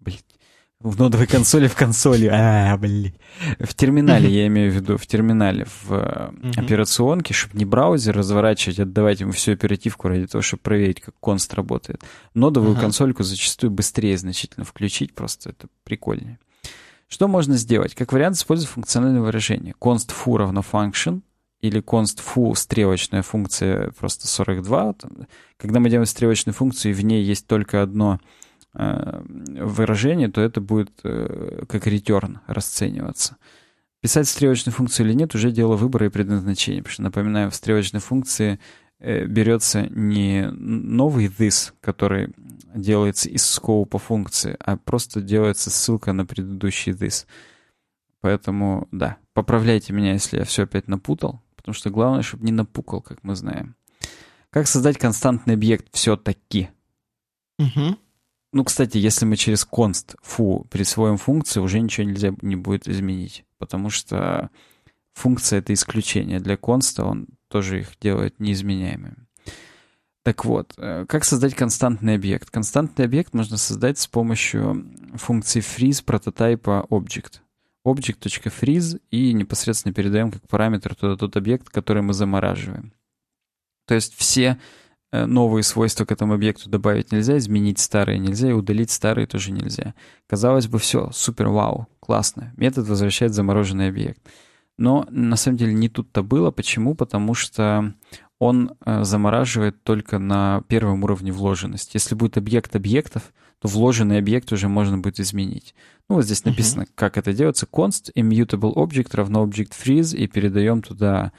блин, 0.00 0.18
в 0.80 0.98
нодовой 0.98 1.26
консоли 1.26 1.68
в 1.68 1.74
консоли. 1.74 2.26
А, 2.26 2.76
блин. 2.76 3.14
В 3.58 3.74
терминале, 3.74 4.28
я 4.30 4.46
имею 4.46 4.70
в 4.70 4.74
виду, 4.74 4.98
в 4.98 5.06
терминале, 5.06 5.64
в 5.64 5.90
uh-huh. 5.90 6.60
операционке, 6.60 7.32
чтобы 7.32 7.56
не 7.56 7.64
браузер 7.64 8.16
разворачивать, 8.16 8.80
отдавать 8.80 9.20
ему 9.20 9.32
всю 9.32 9.52
оперативку 9.52 10.08
ради 10.08 10.26
того, 10.26 10.42
чтобы 10.42 10.62
проверить, 10.62 11.00
как 11.00 11.14
конст 11.18 11.52
работает. 11.54 12.02
Нодовую 12.34 12.76
uh-huh. 12.76 12.80
консольку 12.80 13.22
зачастую 13.22 13.70
быстрее 13.70 14.18
значительно 14.18 14.64
включить, 14.64 15.14
просто 15.14 15.50
это 15.50 15.68
прикольнее. 15.82 16.38
Что 17.08 17.28
можно 17.28 17.56
сделать? 17.56 17.94
Как 17.94 18.12
вариант 18.12 18.36
использовать 18.36 18.72
функциональное 18.72 19.20
выражение. 19.20 19.74
const 19.80 20.12
foo 20.12 20.36
равно 20.36 20.60
function, 20.60 21.22
или 21.68 21.82
const 21.82 22.20
foo 22.22 22.54
стрелочная 22.54 23.22
функция 23.22 23.90
просто 23.98 24.26
42. 24.26 24.94
Когда 25.56 25.80
мы 25.80 25.90
делаем 25.90 26.06
стрелочную 26.06 26.54
функцию, 26.54 26.92
и 26.92 26.94
в 26.94 27.04
ней 27.04 27.24
есть 27.24 27.46
только 27.46 27.82
одно 27.82 28.18
Э, 28.78 29.22
выражение, 29.26 30.28
то 30.28 30.42
это 30.42 30.60
будет 30.60 30.90
э, 31.02 31.64
как 31.66 31.86
return 31.86 32.40
расцениваться. 32.46 33.38
Писать 34.02 34.28
стрелочную 34.28 34.74
функцию 34.74 35.06
или 35.06 35.14
нет 35.14 35.34
уже 35.34 35.50
дело 35.50 35.76
выбора 35.76 36.06
и 36.06 36.10
предназначения. 36.10 36.82
Потому 36.82 36.92
что, 36.92 37.02
напоминаю, 37.02 37.50
в 37.50 37.54
стрелочной 37.54 38.00
функции 38.00 38.60
э, 38.98 39.24
берется 39.24 39.86
не 39.88 40.50
новый 40.50 41.28
this, 41.28 41.72
который 41.80 42.28
делается 42.74 43.30
из 43.30 43.46
скоупа 43.46 43.98
функции, 43.98 44.56
а 44.60 44.76
просто 44.76 45.22
делается 45.22 45.70
ссылка 45.70 46.12
на 46.12 46.26
предыдущий 46.26 46.92
this. 46.92 47.24
Поэтому, 48.20 48.88
да, 48.92 49.16
поправляйте 49.32 49.94
меня, 49.94 50.12
если 50.12 50.38
я 50.38 50.44
все 50.44 50.64
опять 50.64 50.86
напутал, 50.86 51.40
потому 51.66 51.80
что 51.80 51.90
главное, 51.90 52.22
чтобы 52.22 52.44
не 52.44 52.52
напукал, 52.52 53.02
как 53.02 53.24
мы 53.24 53.34
знаем. 53.34 53.74
Как 54.50 54.68
создать 54.68 54.98
константный 54.98 55.54
объект 55.54 55.88
все-таки? 55.90 56.68
Угу. 57.58 57.98
Ну, 58.52 58.64
кстати, 58.64 58.98
если 58.98 59.24
мы 59.24 59.36
через 59.36 59.66
const 59.66 60.14
фу 60.22 60.64
присвоим 60.70 61.16
функции, 61.16 61.58
уже 61.58 61.80
ничего 61.80 62.06
нельзя 62.06 62.32
не 62.40 62.54
будет 62.54 62.86
изменить, 62.86 63.44
потому 63.58 63.90
что 63.90 64.50
функция— 65.12 65.58
это 65.58 65.72
исключение. 65.72 66.38
Для 66.38 66.54
const 66.54 67.02
он 67.02 67.26
тоже 67.48 67.80
их 67.80 67.98
делает 68.00 68.38
неизменяемыми. 68.38 69.26
Так 70.22 70.44
вот, 70.44 70.72
э, 70.78 71.04
как 71.08 71.24
создать 71.24 71.56
константный 71.56 72.14
объект? 72.14 72.48
Константный 72.48 73.06
объект 73.06 73.34
можно 73.34 73.56
создать 73.56 73.98
с 73.98 74.06
помощью 74.06 74.86
функции 75.16 75.60
freeze 75.60 76.04
прототипа 76.04 76.86
object. 76.90 77.40
object.freeze 77.86 79.00
и 79.10 79.32
непосредственно 79.32 79.94
передаем 79.94 80.30
как 80.32 80.46
параметр 80.48 80.94
туда 80.94 81.16
тот 81.16 81.36
объект, 81.36 81.68
который 81.68 82.02
мы 82.02 82.12
замораживаем. 82.12 82.92
То 83.86 83.94
есть 83.94 84.14
все 84.16 84.58
Э, 85.12 85.24
новые 85.24 85.62
свойства 85.62 86.04
к 86.04 86.12
этому 86.12 86.34
объекту 86.34 86.68
добавить 86.68 87.12
нельзя, 87.12 87.38
изменить 87.38 87.78
старые 87.78 88.18
нельзя, 88.18 88.50
и 88.50 88.52
удалить 88.52 88.90
старые 88.90 89.26
тоже 89.26 89.52
нельзя. 89.52 89.94
Казалось 90.26 90.66
бы, 90.66 90.78
все, 90.78 91.10
супер, 91.12 91.48
вау, 91.48 91.86
классно. 92.00 92.52
Метод 92.56 92.88
возвращает 92.88 93.32
замороженный 93.32 93.88
объект. 93.88 94.20
Но 94.78 95.06
на 95.10 95.36
самом 95.36 95.56
деле 95.56 95.72
не 95.72 95.88
тут-то 95.88 96.22
было. 96.22 96.50
Почему? 96.50 96.94
Потому 96.94 97.34
что 97.34 97.94
он 98.38 98.72
э, 98.84 99.04
замораживает 99.04 99.82
только 99.84 100.18
на 100.18 100.62
первом 100.68 101.04
уровне 101.04 101.32
вложенности. 101.32 101.96
Если 101.96 102.14
будет 102.14 102.36
объект 102.36 102.74
объектов, 102.74 103.32
то 103.60 103.68
вложенный 103.68 104.18
объект 104.18 104.52
уже 104.52 104.68
можно 104.68 104.98
будет 104.98 105.20
изменить. 105.20 105.74
Ну, 106.08 106.16
вот 106.16 106.24
здесь 106.24 106.44
написано, 106.44 106.82
uh-huh. 106.82 106.92
как 106.94 107.16
это 107.16 107.32
делается. 107.32 107.66
const 107.70 108.12
immutable 108.14 108.74
object 108.74 109.16
равно 109.16 109.44
object 109.44 109.72
freeze, 109.72 110.16
и 110.16 110.26
передаем 110.26 110.82
туда 110.82 111.32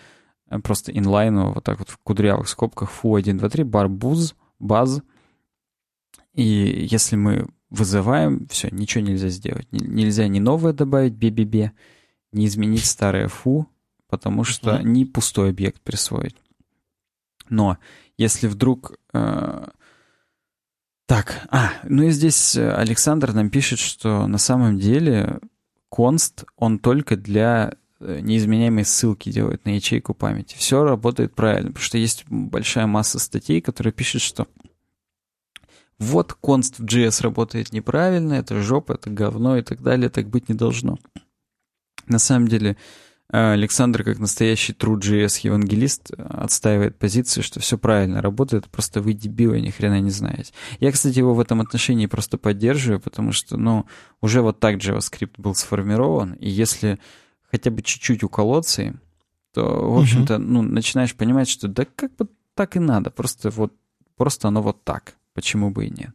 Э, 0.50 0.60
просто 0.60 0.92
инлайну, 0.92 1.54
вот 1.54 1.64
так 1.64 1.80
вот 1.80 1.90
в 1.90 1.98
кудрявых 1.98 2.48
скобках 2.48 2.92
фу 2.92 3.16
1, 3.16 3.38
2, 3.38 3.50
3, 3.50 3.64
барбуз, 3.64 4.36
баз. 4.60 5.02
И 6.34 6.88
если 6.90 7.16
мы 7.16 7.48
вызываем, 7.70 8.48
все, 8.48 8.70
ничего 8.72 9.04
нельзя 9.04 9.30
сделать. 9.30 9.68
Нельзя 9.72 10.28
ни 10.28 10.40
новое 10.40 10.74
добавить, 10.74 11.14
бе-бе-бе, 11.14 11.74
ни 12.32 12.46
изменить 12.46 12.86
старое 12.86 13.28
фу, 13.28 13.68
потому 14.08 14.44
что 14.44 14.76
mm-hmm. 14.76 14.84
не 14.84 15.06
пустой 15.06 15.50
объект 15.50 15.82
присвоить. 15.82 16.36
Но 17.50 17.78
если 18.18 18.48
вдруг... 18.48 18.98
Э, 19.14 19.68
так, 21.08 21.48
а, 21.50 21.72
ну 21.84 22.04
и 22.04 22.12
здесь 22.12 22.56
Александр 22.56 23.34
нам 23.34 23.50
пишет, 23.50 23.80
что 23.80 24.28
на 24.28 24.38
самом 24.38 24.78
деле 24.78 25.40
конст, 25.90 26.44
он 26.56 26.78
только 26.78 27.16
для 27.18 27.74
Э, 28.00 28.20
неизменяемые 28.22 28.86
ссылки 28.86 29.32
делают 29.32 29.66
на 29.66 29.70
ячейку 29.76 30.14
памяти. 30.14 30.56
Все 30.56 30.84
работает 30.84 31.34
правильно, 31.34 31.70
потому 31.70 31.84
что 31.84 31.98
есть 31.98 32.26
большая 32.28 32.86
масса 32.86 33.18
статей, 33.18 33.60
которые 33.60 33.92
пишут, 33.92 34.22
что 34.22 34.48
вот 35.98 36.38
const 36.44 36.76
в 36.78 36.86
JS 36.86 37.24
работает 37.24 37.74
неправильно, 37.74 38.36
это 38.36 38.62
жопа, 38.62 38.94
это 38.94 39.10
говно 39.10 39.58
и 39.58 39.64
так 39.64 39.82
далее, 39.82 40.10
так 40.10 40.30
быть 40.30 40.48
не 40.48 40.54
должно. 40.54 41.00
На 42.06 42.20
самом 42.20 42.48
деле, 42.48 42.72
э, 42.72 42.76
Александр, 43.30 44.06
как 44.06 44.20
настоящий 44.20 44.72
true.js 44.72 45.40
евангелист, 45.44 46.12
отстаивает 46.18 46.98
позицию, 46.98 47.44
что 47.44 47.60
все 47.60 47.78
правильно 47.78 48.22
работает, 48.22 48.70
просто 48.70 49.02
вы 49.02 49.14
дебилы, 49.14 49.60
ни 49.60 49.70
хрена 49.70 50.00
не 50.00 50.12
знаете. 50.12 50.54
Я, 50.80 50.94
кстати, 50.94 51.18
его 51.18 51.34
в 51.34 51.40
этом 51.42 51.60
отношении 51.60 52.06
просто 52.06 52.38
поддерживаю, 52.38 53.02
потому 53.02 53.34
что, 53.34 53.58
ну, 53.58 53.86
уже 54.22 54.42
вот 54.42 54.62
так 54.62 54.78
JavaScript 54.78 55.34
был 55.38 55.56
сформирован, 55.56 56.34
и 56.34 56.50
если 56.50 57.00
хотя 57.52 57.70
бы 57.70 57.82
чуть-чуть 57.82 58.24
уколоться 58.24 58.84
им, 58.84 59.02
то, 59.54 59.92
в 59.92 60.00
общем-то, 60.00 60.36
угу. 60.36 60.44
ну, 60.44 60.62
начинаешь 60.62 61.16
понимать, 61.16 61.50
что 61.50 61.68
да 61.68 61.86
как 61.86 62.16
бы 62.16 62.30
так 62.54 62.78
и 62.78 62.80
надо, 62.80 63.12
просто 63.12 63.50
вот, 63.50 63.74
просто 64.16 64.48
оно 64.48 64.62
вот 64.62 64.86
так, 64.86 65.16
почему 65.34 65.70
бы 65.70 65.86
и 65.86 65.90
нет. 65.90 66.12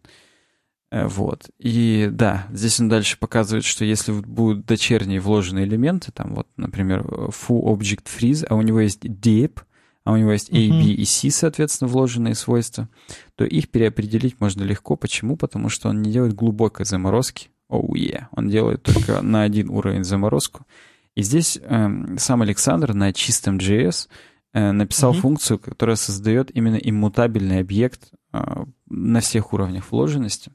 Э, 0.93 1.07
вот. 1.07 1.49
И 1.59 2.11
да, 2.13 2.47
здесь 2.53 2.79
он 2.79 2.91
дальше 2.91 3.19
показывает, 3.19 3.65
что 3.65 3.85
если 3.85 4.13
будут 4.13 4.67
дочерние 4.67 5.21
вложенные 5.21 5.65
элементы, 5.65 6.13
там 6.13 6.35
вот, 6.35 6.47
например, 6.59 7.01
foo 7.01 7.63
object 7.65 8.05
freeze, 8.05 8.45
а 8.49 8.55
у 8.57 8.63
него 8.63 8.81
есть 8.81 9.03
deep, 9.03 9.61
а 10.05 10.13
у 10.13 10.17
него 10.17 10.33
есть 10.33 10.51
A, 10.51 10.53
B 10.53 10.59
и 10.59 11.05
C, 11.07 11.31
соответственно, 11.31 11.89
вложенные 11.89 12.35
свойства, 12.35 12.91
то 13.37 13.45
их 13.45 13.71
переопределить 13.71 14.39
можно 14.39 14.65
легко. 14.65 14.97
Почему? 14.97 15.37
Потому 15.37 15.71
что 15.71 15.89
он 15.89 16.03
не 16.03 16.13
делает 16.13 16.35
глубокой 16.35 16.85
заморозки. 16.85 17.49
Oh 17.71 17.93
yeah. 17.93 18.27
Он 18.33 18.51
делает 18.51 18.83
только 18.83 19.23
на 19.23 19.45
один 19.45 19.71
уровень 19.71 20.05
заморозку. 20.05 20.67
И 21.15 21.23
здесь 21.23 21.59
э, 21.63 21.89
сам 22.19 22.43
Александр 22.43 22.93
на 22.93 23.15
чистом 23.15 23.57
JS 23.57 24.09
э, 24.53 24.73
написал 24.73 25.15
mm-hmm. 25.15 25.21
функцию, 25.21 25.59
которая 25.59 25.97
создает 25.97 26.55
именно 26.55 26.77
иммутабельный 26.77 27.61
объект 27.61 28.11
э, 28.35 28.65
на 28.91 29.21
всех 29.21 29.55
уровнях 29.55 29.91
вложенности. 29.91 30.53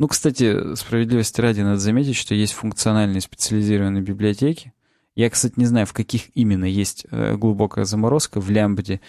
Ну, 0.00 0.08
кстати, 0.08 0.76
справедливости 0.76 1.42
ради 1.42 1.60
надо 1.60 1.76
заметить, 1.76 2.16
что 2.16 2.34
есть 2.34 2.54
функциональные 2.54 3.20
специализированные 3.20 4.02
библиотеки. 4.02 4.72
Я, 5.14 5.28
кстати, 5.28 5.52
не 5.56 5.66
знаю, 5.66 5.84
в 5.84 5.92
каких 5.92 6.34
именно 6.34 6.64
есть 6.64 7.04
э, 7.10 7.36
глубокая 7.36 7.84
заморозка, 7.84 8.40
в 8.40 8.48
лямбде, 8.48 9.02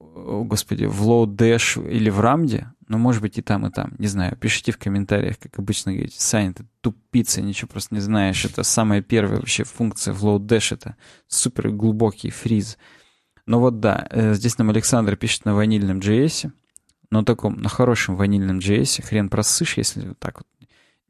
о, 0.00 0.42
господи, 0.44 0.86
в 0.86 1.06
Lodash 1.06 1.86
или 1.86 2.08
в 2.08 2.18
Рамде, 2.20 2.72
но 2.88 2.96
может 2.96 3.20
быть 3.20 3.36
и 3.36 3.42
там, 3.42 3.66
и 3.66 3.70
там, 3.70 3.92
не 3.98 4.06
знаю. 4.06 4.34
Пишите 4.38 4.72
в 4.72 4.78
комментариях, 4.78 5.38
как 5.38 5.58
обычно 5.58 5.92
говорите, 5.92 6.18
Саня, 6.18 6.54
ты 6.54 6.64
тупица, 6.80 7.42
ничего 7.42 7.68
просто 7.68 7.94
не 7.94 8.00
знаешь. 8.00 8.42
Это 8.46 8.62
самая 8.62 9.02
первая 9.02 9.36
вообще 9.36 9.64
функция 9.64 10.14
в 10.14 10.24
Lodash, 10.24 10.72
это 10.72 10.96
супер 11.28 11.68
глубокий 11.68 12.30
фриз. 12.30 12.78
Но 13.44 13.60
вот 13.60 13.80
да, 13.80 14.06
э, 14.08 14.32
здесь 14.32 14.56
нам 14.56 14.70
Александр 14.70 15.14
пишет 15.16 15.44
на 15.44 15.54
ванильном 15.54 15.98
JS, 15.98 16.52
но 17.12 17.22
таком, 17.22 17.60
на 17.60 17.68
хорошем 17.68 18.16
ванильном 18.16 18.58
JS, 18.58 19.02
хрен 19.02 19.28
просышь, 19.28 19.76
если 19.76 20.08
вот 20.08 20.18
так 20.18 20.38
вот 20.38 20.46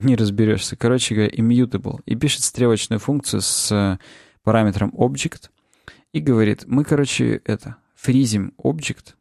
не 0.00 0.16
разберешься. 0.16 0.74
Короче 0.74 1.14
говоря, 1.14 1.30
immutable. 1.30 2.00
И 2.06 2.16
пишет 2.16 2.42
стрелочную 2.42 2.98
функцию 2.98 3.40
с 3.40 3.98
параметром 4.42 4.92
object 4.96 5.50
и 6.12 6.18
говорит, 6.18 6.64
мы, 6.66 6.82
короче, 6.82 7.40
это, 7.44 7.76
фризим 7.94 8.52
объект, 8.58 9.14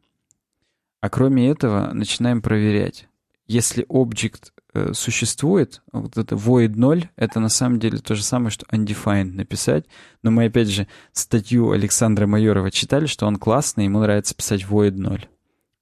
а 1.00 1.08
кроме 1.08 1.48
этого 1.48 1.92
начинаем 1.92 2.42
проверять. 2.42 3.06
Если 3.46 3.86
объект 3.88 4.52
э, 4.74 4.92
существует, 4.92 5.82
вот 5.92 6.18
это 6.18 6.34
void 6.34 6.72
0, 6.74 7.10
это 7.14 7.38
на 7.38 7.48
самом 7.48 7.78
деле 7.78 7.98
то 7.98 8.16
же 8.16 8.24
самое, 8.24 8.50
что 8.50 8.66
undefined 8.66 9.34
написать. 9.34 9.86
Но 10.24 10.32
мы, 10.32 10.46
опять 10.46 10.68
же, 10.68 10.88
статью 11.12 11.70
Александра 11.70 12.26
Майорова 12.26 12.72
читали, 12.72 13.06
что 13.06 13.26
он 13.26 13.36
классный, 13.36 13.84
ему 13.84 14.00
нравится 14.00 14.34
писать 14.34 14.64
void 14.64 14.96
0. 14.96 15.28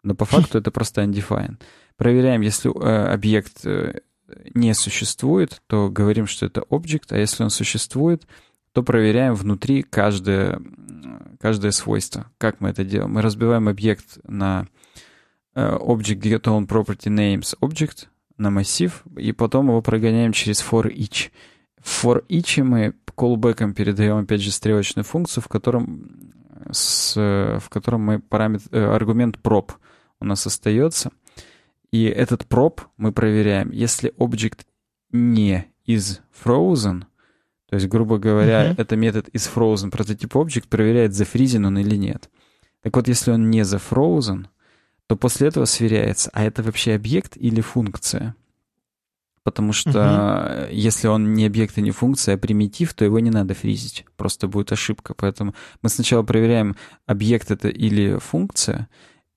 Но 0.03 0.15
по 0.15 0.25
факту 0.25 0.59
это 0.59 0.71
просто 0.71 1.03
undefined. 1.03 1.61
Проверяем, 1.97 2.41
если 2.41 2.71
э, 2.71 3.13
объект 3.13 3.65
э, 3.67 4.01
не 4.55 4.75
существует, 4.75 5.61
то 5.67 5.91
говорим, 5.91 6.27
что 6.27 6.47
это 6.47 6.63
объект, 6.71 7.13
а 7.13 7.19
если 7.19 7.43
он 7.43 7.51
существует, 7.51 8.27
то 8.73 8.83
проверяем 8.83 9.35
внутри 9.35 9.83
каждое, 9.83 10.61
каждое 11.41 11.73
свойство. 11.73 12.27
Как 12.39 12.61
мы 12.61 12.71
это 12.71 12.85
делаем? 12.85 13.13
Мы 13.13 13.23
разбиваем 13.23 13.69
объект 13.69 14.19
на 14.25 14.67
э, 15.55 15.77
object 15.77 16.21
get 16.21 16.43
on 16.45 16.67
property 16.67 17.09
names 17.09 17.57
object, 17.61 18.07
на 18.39 18.51
массив, 18.51 19.03
и 19.19 19.33
потом 19.33 19.69
его 19.69 19.83
прогоняем 19.83 20.33
через 20.33 20.61
for 20.63 20.91
each. 20.91 21.31
В 21.83 22.05
for 22.05 22.25
each 22.29 22.63
мы 22.63 22.95
callback 23.21 23.75
передаем, 23.75 24.19
опять 24.19 24.41
же, 24.41 24.51
стрелочную 24.51 25.05
функцию, 25.05 25.43
в 25.43 25.49
котором, 25.49 26.33
с, 26.71 27.15
в 27.17 27.69
котором 27.69 28.03
мы 28.03 28.19
параметр, 28.19 28.67
э, 28.71 28.83
аргумент 28.83 29.39
prop 29.43 29.73
у 30.21 30.25
нас 30.25 30.47
остается. 30.47 31.11
И 31.91 32.05
этот 32.05 32.45
prop 32.45 32.81
мы 32.97 33.13
проверяем. 33.13 33.71
Если 33.71 34.13
объект 34.19 34.67
не 35.11 35.67
из 35.85 36.21
frozen, 36.45 37.05
то 37.69 37.77
есть, 37.77 37.89
грубо 37.89 38.19
говоря, 38.19 38.71
uh-huh. 38.71 38.75
это 38.79 38.97
метод 38.97 39.29
из 39.29 39.49
frozen 39.49 39.91
прототип 39.91 40.35
object 40.35 40.69
проверяет, 40.69 41.15
зафризен 41.15 41.65
он 41.65 41.79
или 41.79 41.97
нет. 41.97 42.29
Так 42.83 42.97
вот, 42.97 43.09
если 43.09 43.31
он 43.31 43.51
не 43.51 43.65
зафроузен, 43.65 44.49
то 45.07 45.17
после 45.17 45.49
этого 45.49 45.65
сверяется, 45.65 46.31
а 46.33 46.45
это 46.45 46.63
вообще 46.63 46.95
объект 46.95 47.37
или 47.37 47.61
функция. 47.61 48.35
Потому 49.43 49.73
что 49.73 49.91
uh-huh. 49.91 50.73
если 50.73 51.09
он 51.09 51.35
не 51.35 51.47
объект 51.47 51.79
и 51.79 51.83
не 51.83 51.93
функция, 51.93 52.35
а 52.35 52.39
примитив, 52.39 52.93
то 52.95 53.05
его 53.05 53.21
не 53.21 53.31
надо 53.31 53.55
фризить. 53.55 54.05
Просто 54.17 54.49
будет 54.49 54.71
ошибка. 54.73 55.15
Поэтому 55.15 55.55
мы 55.83 55.89
сначала 55.89 56.23
проверяем, 56.23 56.77
объект 57.07 57.51
это 57.51 57.69
или 57.69 58.19
функция, 58.19 58.89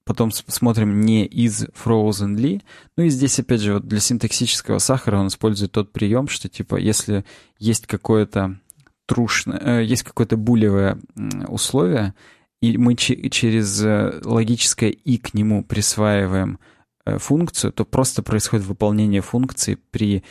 потом 0.05 0.31
смотрим 0.31 1.01
не 1.01 1.25
из 1.25 1.65
frozenly. 1.65 2.61
Ну 2.97 3.03
и 3.03 3.09
здесь, 3.09 3.39
опять 3.39 3.61
же, 3.61 3.75
вот 3.75 3.87
для 3.87 3.99
синтаксического 3.99 4.79
сахара 4.79 5.17
он 5.17 5.27
использует 5.27 5.71
тот 5.71 5.91
прием, 5.91 6.27
что 6.27 6.49
типа 6.49 6.75
если 6.75 7.25
есть 7.59 7.87
какое-то 7.87 8.59
трушное, 9.05 9.59
э, 9.59 9.83
есть 9.83 10.03
какое-то 10.03 10.37
булевое 10.37 10.99
условие, 11.47 12.13
и 12.61 12.77
мы 12.77 12.95
через 12.95 13.83
э, 13.83 14.21
логическое 14.23 14.89
«и» 14.89 15.17
к 15.17 15.33
нему 15.33 15.63
присваиваем 15.63 16.59
э, 17.05 17.17
функцию, 17.17 17.73
то 17.73 17.85
просто 17.85 18.23
происходит 18.23 18.65
выполнение 18.65 19.21
функции 19.21 19.77
при 19.91 20.23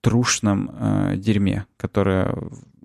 трушном 0.00 1.14
дерьме, 1.14 1.66
которое 1.76 2.36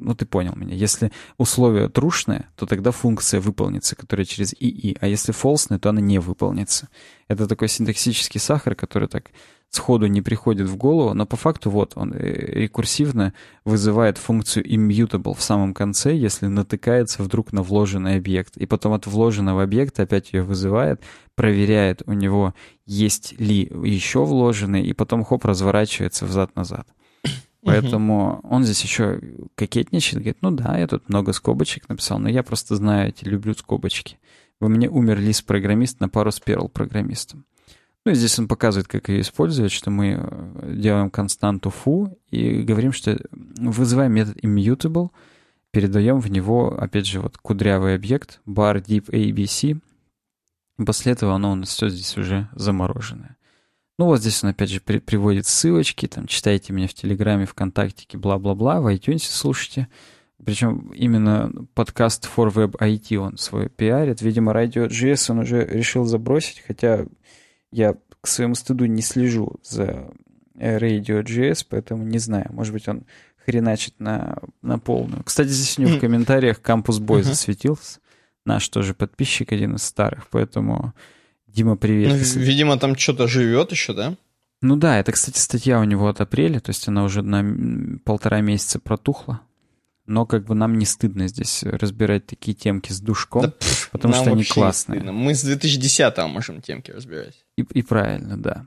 ну 0.01 0.15
ты 0.15 0.25
понял 0.25 0.53
меня. 0.55 0.75
Если 0.75 1.11
условие 1.37 1.87
трушное, 1.89 2.49
то 2.55 2.65
тогда 2.65 2.91
функция 2.91 3.39
выполнится, 3.39 3.95
которая 3.95 4.25
через 4.25 4.53
ИИ, 4.53 4.97
а 4.99 5.07
если 5.07 5.31
фолсная, 5.31 5.79
то 5.79 5.89
она 5.89 6.01
не 6.01 6.19
выполнится. 6.19 6.89
Это 7.27 7.47
такой 7.47 7.67
синтаксический 7.67 8.39
сахар, 8.39 8.75
который 8.75 9.07
так 9.07 9.31
сходу 9.71 10.07
не 10.07 10.21
приходит 10.21 10.67
в 10.67 10.75
голову, 10.75 11.13
но 11.13 11.25
по 11.25 11.37
факту 11.37 11.69
вот 11.69 11.93
он 11.95 12.13
э, 12.13 12.61
рекурсивно 12.61 13.33
вызывает 13.63 14.17
функцию 14.17 14.65
immutable 14.65 15.33
в 15.33 15.41
самом 15.41 15.73
конце, 15.73 16.13
если 16.13 16.47
натыкается 16.47 17.23
вдруг 17.23 17.53
на 17.53 17.63
вложенный 17.63 18.17
объект. 18.17 18.57
И 18.57 18.65
потом 18.65 18.91
от 18.93 19.07
вложенного 19.07 19.63
объекта 19.63 20.03
опять 20.03 20.33
ее 20.33 20.43
вызывает, 20.43 21.01
проверяет 21.35 22.03
у 22.05 22.13
него, 22.13 22.53
есть 22.85 23.39
ли 23.39 23.71
еще 23.83 24.25
вложенный, 24.25 24.83
и 24.83 24.93
потом 24.93 25.23
хоп, 25.23 25.45
разворачивается 25.45 26.25
взад-назад. 26.25 26.87
Поэтому 27.63 28.39
угу. 28.39 28.47
он 28.49 28.63
здесь 28.63 28.81
еще 28.81 29.21
кокетничает, 29.55 30.23
говорит, 30.23 30.38
ну 30.41 30.51
да, 30.51 30.77
я 30.77 30.88
тут 30.88 31.07
много 31.09 31.31
скобочек 31.33 31.88
написал, 31.89 32.19
но 32.19 32.27
я 32.29 32.43
просто 32.43 32.75
знаю 32.75 33.09
эти, 33.09 33.25
люблю 33.25 33.53
скобочки. 33.53 34.17
Во 34.59 34.67
мне 34.67 34.89
умер 34.89 35.19
лист-программист 35.19 35.99
на 35.99 36.09
пару 36.09 36.31
с 36.31 36.41
Perl-программистом. 36.41 37.45
Ну 38.05 38.11
и 38.11 38.15
здесь 38.15 38.38
он 38.39 38.47
показывает, 38.47 38.88
как 38.88 39.09
ее 39.09 39.21
использовать, 39.21 39.71
что 39.71 39.91
мы 39.91 40.19
э, 40.19 40.73
делаем 40.75 41.11
константу 41.11 41.69
foo 41.69 42.17
и 42.31 42.63
говорим, 42.63 42.93
что 42.93 43.19
вызываем 43.31 44.13
метод 44.13 44.38
immutable, 44.38 45.09
передаем 45.71 46.19
в 46.19 46.29
него, 46.31 46.75
опять 46.79 47.05
же, 47.05 47.19
вот 47.19 47.38
кудрявый 47.38 47.93
объект, 47.93 48.41
bar 48.47 48.83
deep 48.83 49.05
abc, 49.11 49.79
после 50.83 51.11
этого 51.11 51.35
оно 51.35 51.51
у 51.51 51.55
нас 51.55 51.69
все 51.69 51.89
здесь 51.89 52.17
уже 52.17 52.49
замороженное. 52.55 53.38
Ну 54.01 54.07
вот 54.07 54.19
здесь 54.19 54.43
он 54.43 54.49
опять 54.49 54.71
же 54.71 54.81
при 54.81 54.97
приводит 54.97 55.45
ссылочки, 55.45 56.07
там 56.07 56.25
читайте 56.25 56.73
меня 56.73 56.87
в 56.87 56.93
Телеграме, 56.95 57.45
ВКонтакте, 57.45 58.17
бла-бла-бла, 58.17 58.81
в 58.81 58.91
iTunes 58.91 59.27
слушайте. 59.29 59.89
Причем 60.43 60.91
именно 60.95 61.51
подкаст 61.75 62.27
For 62.35 62.51
Web 62.51 62.79
IT 62.79 63.15
он 63.17 63.37
свой 63.37 63.69
пиарит. 63.69 64.23
Видимо, 64.23 64.53
радио 64.53 64.85
GS 64.85 65.29
он 65.29 65.39
уже 65.41 65.67
решил 65.67 66.05
забросить, 66.05 66.63
хотя 66.65 67.05
я 67.71 67.95
к 68.21 68.25
своему 68.25 68.55
стыду 68.55 68.85
не 68.85 69.03
слежу 69.03 69.59
за 69.61 70.09
Radio 70.55 71.21
GS, 71.21 71.63
поэтому 71.69 72.03
не 72.03 72.17
знаю. 72.17 72.47
Может 72.49 72.73
быть, 72.73 72.87
он 72.87 73.03
хреначит 73.45 73.99
на, 73.99 74.39
на 74.63 74.79
полную. 74.79 75.23
Кстати, 75.23 75.49
здесь 75.49 75.77
у 75.77 75.83
него 75.83 75.97
в 75.97 75.99
комментариях 75.99 76.59
Campus 76.59 76.99
Boy 76.99 77.21
засветился. 77.21 77.99
Наш 78.45 78.67
тоже 78.67 78.95
подписчик, 78.95 79.51
один 79.51 79.75
из 79.75 79.83
старых, 79.83 80.27
поэтому 80.29 80.95
Дима, 81.53 81.75
привет. 81.75 82.09
Ну, 82.09 82.41
видимо, 82.41 82.77
там 82.77 82.97
что-то 82.97 83.27
живет 83.27 83.71
еще, 83.71 83.93
да? 83.93 84.15
Ну 84.61 84.75
да, 84.75 84.99
это, 84.99 85.11
кстати, 85.11 85.39
статья 85.39 85.79
у 85.79 85.83
него 85.83 86.07
от 86.07 86.21
апреля, 86.21 86.59
то 86.59 86.69
есть 86.69 86.87
она 86.87 87.03
уже 87.03 87.23
на 87.23 87.97
полтора 88.05 88.41
месяца 88.41 88.79
протухла. 88.79 89.41
Но 90.05 90.25
как 90.25 90.45
бы 90.45 90.55
нам 90.55 90.77
не 90.77 90.85
стыдно 90.85 91.27
здесь 91.27 91.63
разбирать 91.63 92.25
такие 92.25 92.53
темки 92.53 92.91
с 92.91 92.99
душком, 92.99 93.43
да, 93.43 93.51
пфф, 93.51 93.89
потому 93.91 94.13
что 94.13 94.31
они 94.31 94.43
классные. 94.43 95.01
Мы 95.11 95.35
с 95.35 95.45
2010-го 95.47 96.27
можем 96.27 96.61
темки 96.61 96.91
разбирать. 96.91 97.45
И, 97.57 97.61
и 97.61 97.81
правильно, 97.81 98.37
да. 98.37 98.65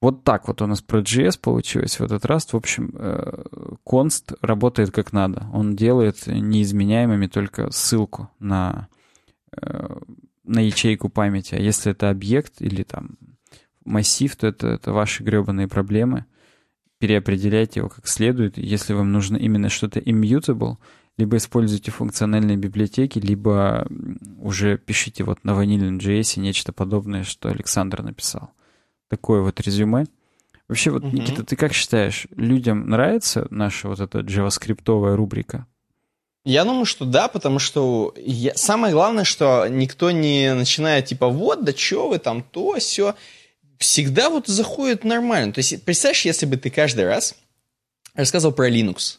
Вот 0.00 0.24
так 0.24 0.48
вот 0.48 0.60
у 0.60 0.66
нас 0.66 0.82
про 0.82 1.00
JS 1.00 1.38
получилось 1.40 1.98
в 1.98 2.02
этот 2.02 2.24
раз. 2.26 2.52
В 2.52 2.56
общем, 2.56 3.78
конст 3.84 4.32
э, 4.32 4.34
работает 4.42 4.90
как 4.90 5.12
надо. 5.12 5.46
Он 5.52 5.76
делает 5.76 6.26
неизменяемыми 6.26 7.26
только 7.26 7.70
ссылку 7.70 8.30
на 8.38 8.88
э, 9.56 9.86
на 10.44 10.60
ячейку 10.60 11.08
памяти. 11.08 11.54
А 11.54 11.60
если 11.60 11.92
это 11.92 12.10
объект 12.10 12.60
или 12.60 12.82
там 12.82 13.16
массив, 13.84 14.34
то 14.36 14.46
это, 14.46 14.68
это 14.68 14.92
ваши 14.92 15.22
гребаные 15.22 15.68
проблемы. 15.68 16.26
Переопределяйте 16.98 17.80
его 17.80 17.88
как 17.88 18.06
следует. 18.06 18.56
Если 18.56 18.92
вам 18.92 19.12
нужно 19.12 19.36
именно 19.36 19.68
что-то 19.68 20.00
immutable, 20.00 20.76
либо 21.16 21.36
используйте 21.36 21.90
функциональные 21.90 22.56
библиотеки, 22.56 23.18
либо 23.18 23.86
уже 24.38 24.78
пишите 24.78 25.24
вот 25.24 25.44
на 25.44 25.54
ванильном 25.54 25.98
JS 25.98 26.40
нечто 26.40 26.72
подобное, 26.72 27.24
что 27.24 27.48
Александр 27.48 28.02
написал. 28.02 28.50
Такое 29.08 29.42
вот 29.42 29.60
резюме. 29.60 30.06
Вообще, 30.66 30.90
вот, 30.90 31.04
uh-huh. 31.04 31.12
Никита, 31.12 31.44
ты 31.44 31.56
как 31.56 31.74
считаешь, 31.74 32.26
людям 32.34 32.88
нравится 32.88 33.46
наша 33.50 33.88
вот 33.88 34.00
эта 34.00 34.20
джаваскриптовая 34.20 35.14
рубрика? 35.14 35.66
Я 36.44 36.64
думаю, 36.64 36.84
что 36.84 37.06
да, 37.06 37.28
потому 37.28 37.58
что 37.58 38.14
я... 38.18 38.54
самое 38.54 38.92
главное, 38.92 39.24
что 39.24 39.66
никто 39.66 40.10
не 40.10 40.52
начинает 40.54 41.06
типа 41.06 41.28
вот, 41.28 41.64
да 41.64 41.74
что 41.74 42.10
вы 42.10 42.18
там, 42.18 42.42
то, 42.42 42.78
все. 42.78 43.14
Всегда 43.78 44.28
вот 44.28 44.46
заходит 44.46 45.04
нормально. 45.04 45.52
То 45.52 45.60
есть, 45.60 45.82
представляешь, 45.84 46.24
если 46.24 46.46
бы 46.46 46.56
ты 46.58 46.70
каждый 46.70 47.06
раз 47.06 47.34
рассказывал 48.14 48.54
про 48.54 48.70
Linux, 48.70 49.18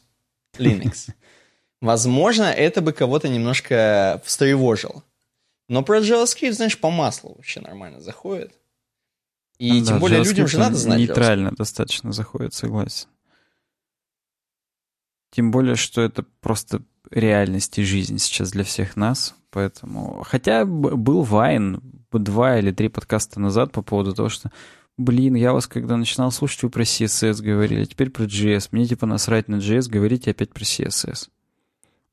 Linux, 0.58 1.10
возможно, 1.82 2.44
это 2.44 2.82
бы 2.82 2.94
кого-то 2.94 3.28
немножко 3.28 4.22
встревожило. 4.24 5.04
Но 5.68 5.84
про 5.84 6.00
JavaScript, 6.00 6.54
знаешь, 6.54 6.78
по 6.78 6.92
маслу 6.92 7.34
вообще 7.36 7.60
нормально 7.60 8.02
заходит. 8.02 8.54
И 9.58 9.80
да, 9.80 9.88
тем 9.88 10.00
более 10.00 10.24
людям 10.24 10.48
же 10.48 10.60
надо 10.60 10.76
знать 10.76 11.00
Нейтрально 11.00 11.48
JavaScript. 11.48 11.58
достаточно 11.58 12.12
заходит, 12.12 12.54
согласен. 12.54 13.08
Тем 15.32 15.50
более, 15.50 15.76
что 15.76 16.02
это 16.02 16.24
просто 16.40 16.82
реальность 17.12 17.78
и 17.78 17.84
жизнь 17.84 18.20
сейчас 18.20 18.52
для 18.52 18.64
всех 18.64 18.96
нас. 18.96 19.36
Поэтому... 19.52 20.24
Хотя 20.26 20.66
был 20.66 21.22
Вайн 21.22 21.82
два 22.12 22.60
или 22.60 22.72
три 22.72 22.88
подкаста 22.88 23.42
назад 23.42 23.74
по 23.74 23.82
поводу 23.82 24.14
того, 24.14 24.30
что 24.30 24.50
Блин, 24.98 25.36
я 25.36 25.52
вас 25.52 25.68
когда 25.68 25.98
начинал 25.98 26.32
слушать, 26.32 26.64
вы 26.64 26.70
про 26.70 26.84
CSS 26.84 27.42
говорили, 27.42 27.82
а 27.82 27.86
теперь 27.86 28.10
про 28.10 28.24
JS. 28.24 28.70
Мне 28.72 28.86
типа 28.86 29.06
насрать 29.06 29.50
на 29.50 29.56
JS, 29.56 29.90
говорите 29.90 30.32
опять 30.32 30.54
про 30.54 30.64
CSS. 30.64 31.28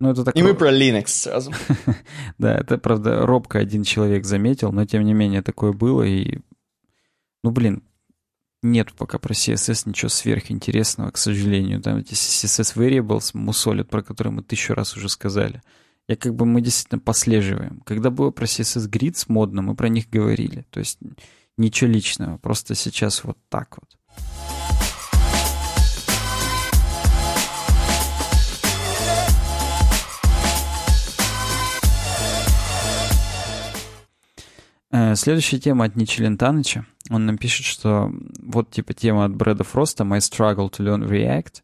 Ну, 0.01 0.11
это 0.11 0.25
такое... 0.25 0.43
И 0.43 0.45
мы 0.45 0.55
про 0.55 0.73
Linux 0.73 1.07
сразу. 1.07 1.53
да, 2.39 2.57
это, 2.57 2.79
правда, 2.79 3.25
робко 3.25 3.61
один 3.61 3.85
человек 3.85 4.25
заметил, 4.25 4.73
но 4.73 4.85
тем 4.85 5.05
не 5.05 5.15
менее 5.15 5.43
такое 5.43 5.73
было. 5.73 6.03
И, 6.03 6.41
ну, 7.45 7.53
блин, 7.53 7.85
нет 8.63 8.93
пока 8.95 9.19
про 9.19 9.33
CSS 9.35 9.83
ничего 9.87 10.09
сверхинтересного, 10.09 11.11
к 11.11 11.19
сожалению. 11.19 11.83
Там 11.83 11.99
эти 11.99 12.15
CSS 12.15 12.77
variables 12.77 13.31
мусолят, 13.35 13.91
про 13.91 14.03
которые 14.03 14.33
мы 14.33 14.43
тысячу 14.43 14.75
раз 14.75 14.97
уже 14.97 15.09
сказали. 15.09 15.63
Я 16.09 16.17
как 16.17 16.35
бы 16.35 16.47
мы 16.47 16.61
действительно 16.61 17.01
послеживаем. 17.01 17.81
Когда 17.85 18.11
было 18.11 18.31
про 18.31 18.45
CSS 18.45 18.89
Grids 18.89 19.25
модно, 19.29 19.63
мы 19.63 19.75
про 19.75 19.89
них 19.89 20.09
говорили. 20.11 20.65
То 20.71 20.81
есть 20.81 20.99
ничего 21.57 21.91
личного, 21.91 22.39
просто 22.39 22.75
сейчас 22.75 23.25
вот 23.25 23.39
так 23.49 23.79
вот. 23.81 23.99
Э, 34.93 35.17
следующая 35.17 35.59
тема 35.59 35.87
от 35.87 35.97
Ничи 35.97 36.23
Лентаныча. 36.23 36.87
Он 37.13 37.27
нам 37.27 37.37
пишет, 37.37 37.67
что 37.67 38.11
вот 38.43 38.71
типа 38.71 38.95
тема 38.95 39.27
от 39.27 39.37
Брэда 39.37 39.65
Фроста 39.65 40.05
«My 40.05 40.19
struggle 40.19 40.71
to 40.71 40.79
learn 40.79 41.07
React». 41.07 41.63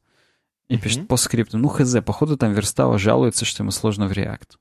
И 0.68 0.74
mm-hmm. 0.74 0.80
пишет 0.80 1.08
по 1.08 1.16
скрипту. 1.16 1.56
Ну, 1.56 1.68
хз, 1.68 1.96
походу 2.04 2.36
там 2.36 2.52
Верстава 2.52 2.98
жалуется, 2.98 3.46
что 3.46 3.62
ему 3.62 3.70
сложно 3.70 4.06
в 4.06 4.12
React. 4.12 4.58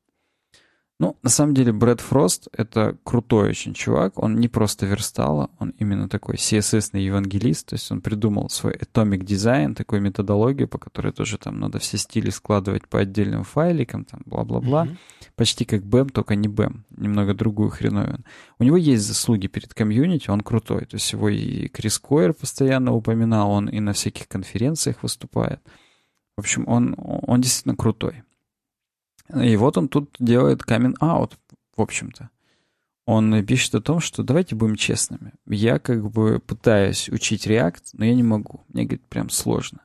Ну, 0.99 1.15
на 1.21 1.29
самом 1.29 1.53
деле, 1.53 1.71
Брэд 1.71 2.01
Фрост— 2.01 2.47
это 2.51 2.97
крутой 3.03 3.49
очень 3.49 3.75
чувак. 3.75 4.17
Он 4.17 4.35
не 4.35 4.47
просто 4.47 4.87
верстала, 4.87 5.51
он 5.59 5.69
именно 5.77 6.09
такой 6.09 6.35
CSS-ный 6.35 7.03
евангелист. 7.03 7.67
То 7.67 7.75
есть 7.75 7.91
он 7.91 8.01
придумал 8.01 8.49
свой 8.49 8.73
Atomic 8.73 9.19
Design, 9.19 9.75
такую 9.75 10.01
методологию, 10.01 10.67
по 10.67 10.79
которой 10.79 11.11
тоже 11.13 11.37
там 11.37 11.59
надо 11.59 11.77
все 11.77 11.99
стили 11.99 12.31
складывать 12.31 12.87
по 12.87 12.97
отдельным 12.99 13.43
файликам, 13.43 14.05
там, 14.05 14.21
бла-бла-бла. 14.25 14.85
Mm-hmm. 14.87 14.97
Почти 15.35 15.65
как 15.65 15.83
BEM, 15.83 16.09
только 16.09 16.33
не 16.33 16.47
BEM. 16.47 16.81
Немного 16.97 17.35
другую 17.35 17.69
хреновину. 17.69 18.23
У 18.57 18.63
него 18.63 18.77
есть 18.77 19.03
заслуги 19.05 19.45
перед 19.45 19.75
комьюнити, 19.75 20.31
он 20.31 20.41
крутой. 20.41 20.85
То 20.85 20.95
есть 20.95 21.13
его 21.13 21.29
и 21.29 21.67
Крис 21.67 21.99
Койер 21.99 22.33
постоянно 22.33 22.95
упоминал, 22.95 23.51
он 23.51 23.69
и 23.69 23.79
на 23.79 23.93
всяких 23.93 24.27
конференциях 24.27 25.03
выступает. 25.03 25.61
В 26.37 26.39
общем, 26.39 26.67
он, 26.67 26.95
он 26.97 27.39
действительно 27.39 27.75
крутой. 27.75 28.23
И 29.35 29.55
вот 29.57 29.77
он 29.77 29.87
тут 29.89 30.15
делает 30.19 30.63
камин 30.63 30.95
аут, 30.99 31.37
в 31.75 31.81
общем-то. 31.81 32.29
Он 33.05 33.45
пишет 33.45 33.73
о 33.75 33.81
том, 33.81 33.99
что 33.99 34.21
давайте 34.21 34.55
будем 34.55 34.75
честными. 34.75 35.33
Я 35.45 35.79
как 35.79 36.09
бы 36.09 36.39
пытаюсь 36.39 37.07
учить 37.09 37.47
React, 37.47 37.83
но 37.93 38.05
я 38.05 38.13
не 38.13 38.23
могу. 38.23 38.65
Мне, 38.67 38.83
говорит, 38.83 39.05
прям 39.07 39.29
сложно. 39.29 39.79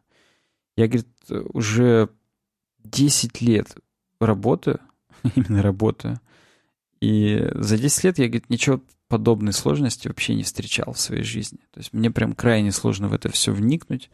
Я, 0.76 0.88
говорит, 0.88 1.06
уже 1.52 2.08
10 2.82 3.40
лет 3.40 3.76
работаю, 4.20 4.80
именно 5.36 5.62
работаю. 5.62 6.20
И 7.00 7.48
за 7.54 7.78
10 7.78 8.04
лет 8.04 8.18
я, 8.18 8.26
говорит, 8.26 8.50
ничего 8.50 8.80
подобной 9.08 9.52
сложности 9.52 10.08
вообще 10.08 10.34
не 10.34 10.42
встречал 10.42 10.92
в 10.94 11.00
своей 11.00 11.22
жизни. 11.22 11.58
То 11.72 11.80
есть 11.80 11.92
мне 11.92 12.10
прям 12.10 12.32
крайне 12.32 12.72
сложно 12.72 13.08
в 13.08 13.12
это 13.12 13.30
все 13.30 13.52
вникнуть. 13.52 14.10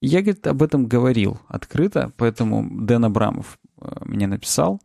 И 0.00 0.06
я, 0.06 0.20
говорит, 0.20 0.46
об 0.46 0.62
этом 0.62 0.86
говорил 0.86 1.40
открыто, 1.48 2.12
поэтому 2.16 2.68
Дэн 2.84 3.06
Абрамов 3.06 3.58
мне 4.04 4.26
написал. 4.26 4.80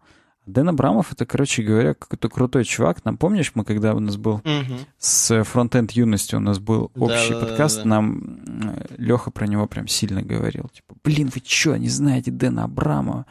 Дэн 0.46 0.70
Абрамов— 0.70 1.12
это, 1.14 1.26
короче 1.26 1.62
говоря, 1.62 1.94
какой-то 1.94 2.28
крутой 2.28 2.64
чувак. 2.64 3.06
Нам 3.06 3.18
помнишь, 3.18 3.52
мы 3.54 3.64
когда 3.64 3.94
у 3.94 4.00
нас 4.00 4.18
был 4.18 4.36
угу. 4.36 4.80
с 4.98 5.44
фронтенд 5.44 5.92
юностью 5.92 6.40
у 6.40 6.42
нас 6.42 6.60
был 6.60 6.92
общий 6.96 7.34
да, 7.34 7.40
подкаст, 7.40 7.78
да, 7.78 7.84
да. 7.84 7.90
нам 7.90 8.40
э, 8.48 8.86
Леха 8.98 9.30
про 9.30 9.46
него 9.46 9.68
прям 9.68 9.88
сильно 9.88 10.24
говорил. 10.24 10.70
Типа, 10.74 10.96
блин, 11.04 11.32
вы 11.34 11.42
что, 11.46 11.78
не 11.78 11.90
знаете 11.90 12.32
Дэна 12.32 12.64
Абрамова? 12.64 13.28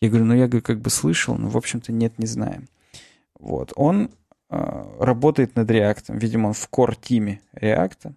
Я 0.00 0.08
говорю, 0.08 0.26
ну 0.26 0.34
я 0.34 0.46
говорю, 0.46 0.62
как 0.62 0.80
бы 0.80 0.90
слышал, 0.90 1.36
но, 1.36 1.48
в 1.48 1.56
общем-то, 1.56 1.92
нет, 1.92 2.18
не 2.18 2.26
знаем. 2.26 2.68
Вот. 3.38 3.72
Он 3.74 4.10
э, 4.50 4.84
работает 5.00 5.56
над 5.56 5.68
React. 5.68 6.16
Видимо, 6.16 6.48
он 6.48 6.52
в 6.54 6.68
core-тиме 6.70 7.40
React. 7.60 8.12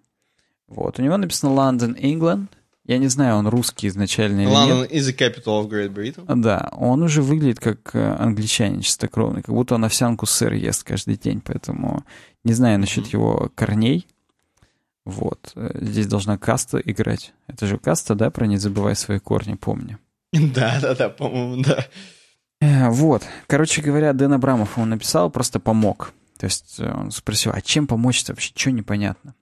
Вот. 0.68 0.98
У 0.98 1.02
него 1.02 1.16
написано 1.16 1.50
London, 1.50 2.00
England. 2.00 2.48
Я 2.86 2.98
не 2.98 3.08
знаю, 3.08 3.36
он 3.36 3.48
русский 3.48 3.88
изначально 3.88 4.42
или 4.42 4.50
London 4.50 4.82
нет. 4.82 4.92
is 4.92 5.08
the 5.08 5.16
capital 5.16 5.60
of 5.60 5.68
Great 5.68 5.92
Britain. 5.92 6.24
Да, 6.40 6.68
он 6.72 7.02
уже 7.02 7.20
выглядит 7.20 7.58
как 7.58 7.94
э, 7.94 8.16
англичанин 8.16 8.80
чистокровный, 8.80 9.42
как 9.42 9.52
будто 9.52 9.74
он 9.74 9.84
овсянку 9.84 10.24
сыр 10.26 10.52
ест 10.52 10.84
каждый 10.84 11.16
день, 11.16 11.40
поэтому 11.44 12.04
не 12.44 12.52
знаю 12.52 12.78
насчет 12.78 13.06
mm-hmm. 13.06 13.12
его 13.12 13.50
корней. 13.56 14.06
Вот, 15.04 15.50
э, 15.56 15.78
здесь 15.80 16.06
должна 16.06 16.38
каста 16.38 16.78
играть. 16.78 17.32
Это 17.48 17.66
же 17.66 17.76
каста, 17.76 18.14
да, 18.14 18.30
про 18.30 18.46
«Не 18.46 18.56
забывай 18.56 18.94
свои 18.94 19.18
корни», 19.18 19.54
помню. 19.54 19.98
Да-да-да, 20.32 21.08
по-моему, 21.08 21.64
да. 21.64 21.84
Э, 22.60 22.88
вот, 22.88 23.24
короче 23.48 23.82
говоря, 23.82 24.12
Дэн 24.12 24.34
Абрамов 24.34 24.76
ему 24.76 24.86
написал, 24.86 25.28
просто 25.28 25.58
помог. 25.58 26.12
То 26.38 26.46
есть 26.46 26.78
он 26.78 27.10
спросил, 27.10 27.50
а 27.52 27.60
чем 27.60 27.88
помочь-то 27.88 28.32
вообще, 28.32 28.52
что 28.54 28.70
непонятно? 28.70 29.34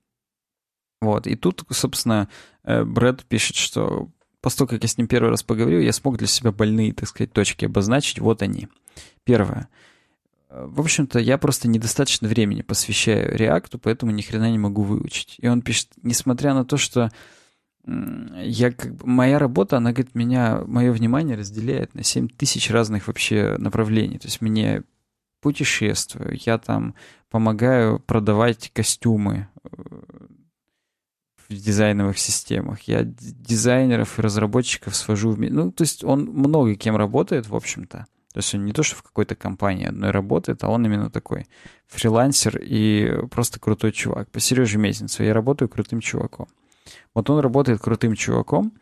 Вот, 1.03 1.27
и 1.27 1.37
тут, 1.37 1.65
собственно, 1.71 2.29
Брэд 2.65 3.25
пишет, 3.25 3.57
что 3.57 4.09
после 4.45 4.67
как 4.67 4.83
я 4.83 4.89
с 4.89 4.99
ним 4.99 5.09
первый 5.09 5.31
раз 5.31 5.43
поговорил, 5.43 5.81
я 5.81 5.93
смог 5.93 6.19
для 6.19 6.27
себя 6.27 6.53
больные, 6.53 6.93
так 6.93 7.09
сказать, 7.09 7.33
точки 7.33 7.65
обозначить. 7.65 8.19
Вот 8.19 8.43
они. 8.43 8.69
Первое. 9.25 9.69
Э, 10.51 10.67
в 10.69 10.81
общем-то, 10.81 11.19
я 11.19 11.39
просто 11.39 11.67
недостаточно 11.67 12.29
времени 12.29 12.61
посвящаю 12.61 13.37
реакту, 13.37 13.79
поэтому 13.79 14.13
ни 14.13 14.21
хрена 14.21 14.51
не 14.51 14.59
могу 14.59 14.83
выучить. 14.83 15.37
И 15.39 15.49
он 15.49 15.63
пишет, 15.63 15.89
несмотря 16.03 16.53
на 16.53 16.67
то, 16.67 16.77
что 16.77 17.11
я 17.87 18.71
как 18.71 18.95
бы, 18.95 19.07
моя 19.07 19.39
работа, 19.39 19.79
она, 19.79 19.93
говорит, 19.93 20.15
меня, 20.15 20.63
мое 20.67 20.93
внимание 20.93 21.37
разделяет 21.37 21.95
на 21.95 22.03
7 22.03 22.29
тысяч 22.29 22.71
разных 22.71 23.09
вообще 23.09 23.57
направлений. 23.59 24.19
То 24.19 24.29
есть 24.29 24.41
мне 24.41 24.83
путешествую, 25.41 26.39
я 26.47 26.59
там 26.59 26.95
помогаю 27.31 27.99
продавать 27.99 28.71
костюмы, 28.73 29.49
э, 29.65 29.69
в 31.49 31.55
дизайновых 31.55 32.19
системах. 32.19 32.83
Я 32.83 33.03
дизайнеров 33.05 34.19
и 34.19 34.23
разработчиков 34.23 34.97
свожу 34.97 35.31
в... 35.31 35.39
Ну, 35.39 35.71
то 35.73 35.83
есть 35.83 36.05
он 36.05 36.25
много 36.25 36.75
кем 36.75 36.97
работает, 36.97 37.49
в 37.49 37.55
общем-то. 37.55 38.07
То 38.33 38.39
есть 38.39 38.55
он 38.55 38.65
не 38.65 38.73
то, 38.73 38.83
что 38.83 38.97
в 38.97 39.03
какой-то 39.03 39.37
компании 39.37 39.87
одной 39.87 40.11
работает, 40.11 40.65
а 40.65 40.69
он 40.69 40.85
именно 40.85 41.09
такой 41.09 41.47
фрилансер 41.87 42.59
и 42.61 43.27
просто 43.31 43.61
крутой 43.61 43.93
чувак. 43.93 44.29
По 44.31 44.41
Сереже 44.41 44.77
Мезенцу 44.79 45.23
я 45.23 45.33
работаю 45.33 45.69
крутым 45.69 46.01
чуваком. 46.01 46.49
Вот 47.15 47.31
он 47.31 47.39
работает 47.39 47.81
крутым 47.81 48.17
чуваком, 48.17 48.73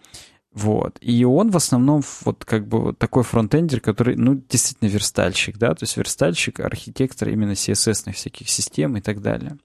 вот. 0.52 0.98
И 1.00 1.24
он 1.24 1.50
в 1.50 1.56
основном 1.56 2.02
вот 2.24 2.44
как 2.44 2.66
бы 2.66 2.80
вот 2.80 2.98
такой 2.98 3.22
фронтендер, 3.22 3.80
который, 3.80 4.16
ну, 4.16 4.42
действительно 4.48 4.88
верстальщик, 4.88 5.56
да, 5.56 5.74
то 5.74 5.84
есть 5.84 5.96
верстальщик, 5.96 6.60
архитектор 6.60 7.28
именно 7.28 7.52
CSS 7.52 8.12
всяких 8.12 8.48
систем 8.48 8.96
и 8.96 9.00
так 9.00 9.22
далее. 9.22 9.56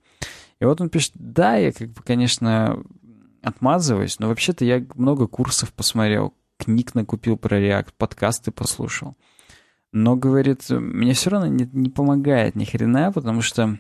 И 0.60 0.66
вот 0.66 0.82
он 0.82 0.90
пишет, 0.90 1.14
да, 1.16 1.56
я 1.56 1.72
как 1.72 1.90
бы, 1.90 2.02
конечно, 2.04 2.84
отмазываюсь, 3.42 4.20
но 4.20 4.28
вообще-то 4.28 4.66
я 4.66 4.84
много 4.96 5.28
курсов 5.28 5.72
посмотрел, 5.74 6.34
книг 6.58 6.96
накупил 6.96 7.38
про 7.38 7.60
React, 7.60 7.90
подкасты 7.98 8.52
послушал. 8.52 9.16
Но, 9.94 10.16
говорит, 10.16 10.70
мне 10.70 11.14
все 11.14 11.30
равно 11.30 11.48
не, 11.48 11.70
не 11.72 11.90
помогает 11.90 12.56
ни 12.56 12.66
хрена, 12.66 13.12
потому 13.12 13.42
что 13.42 13.78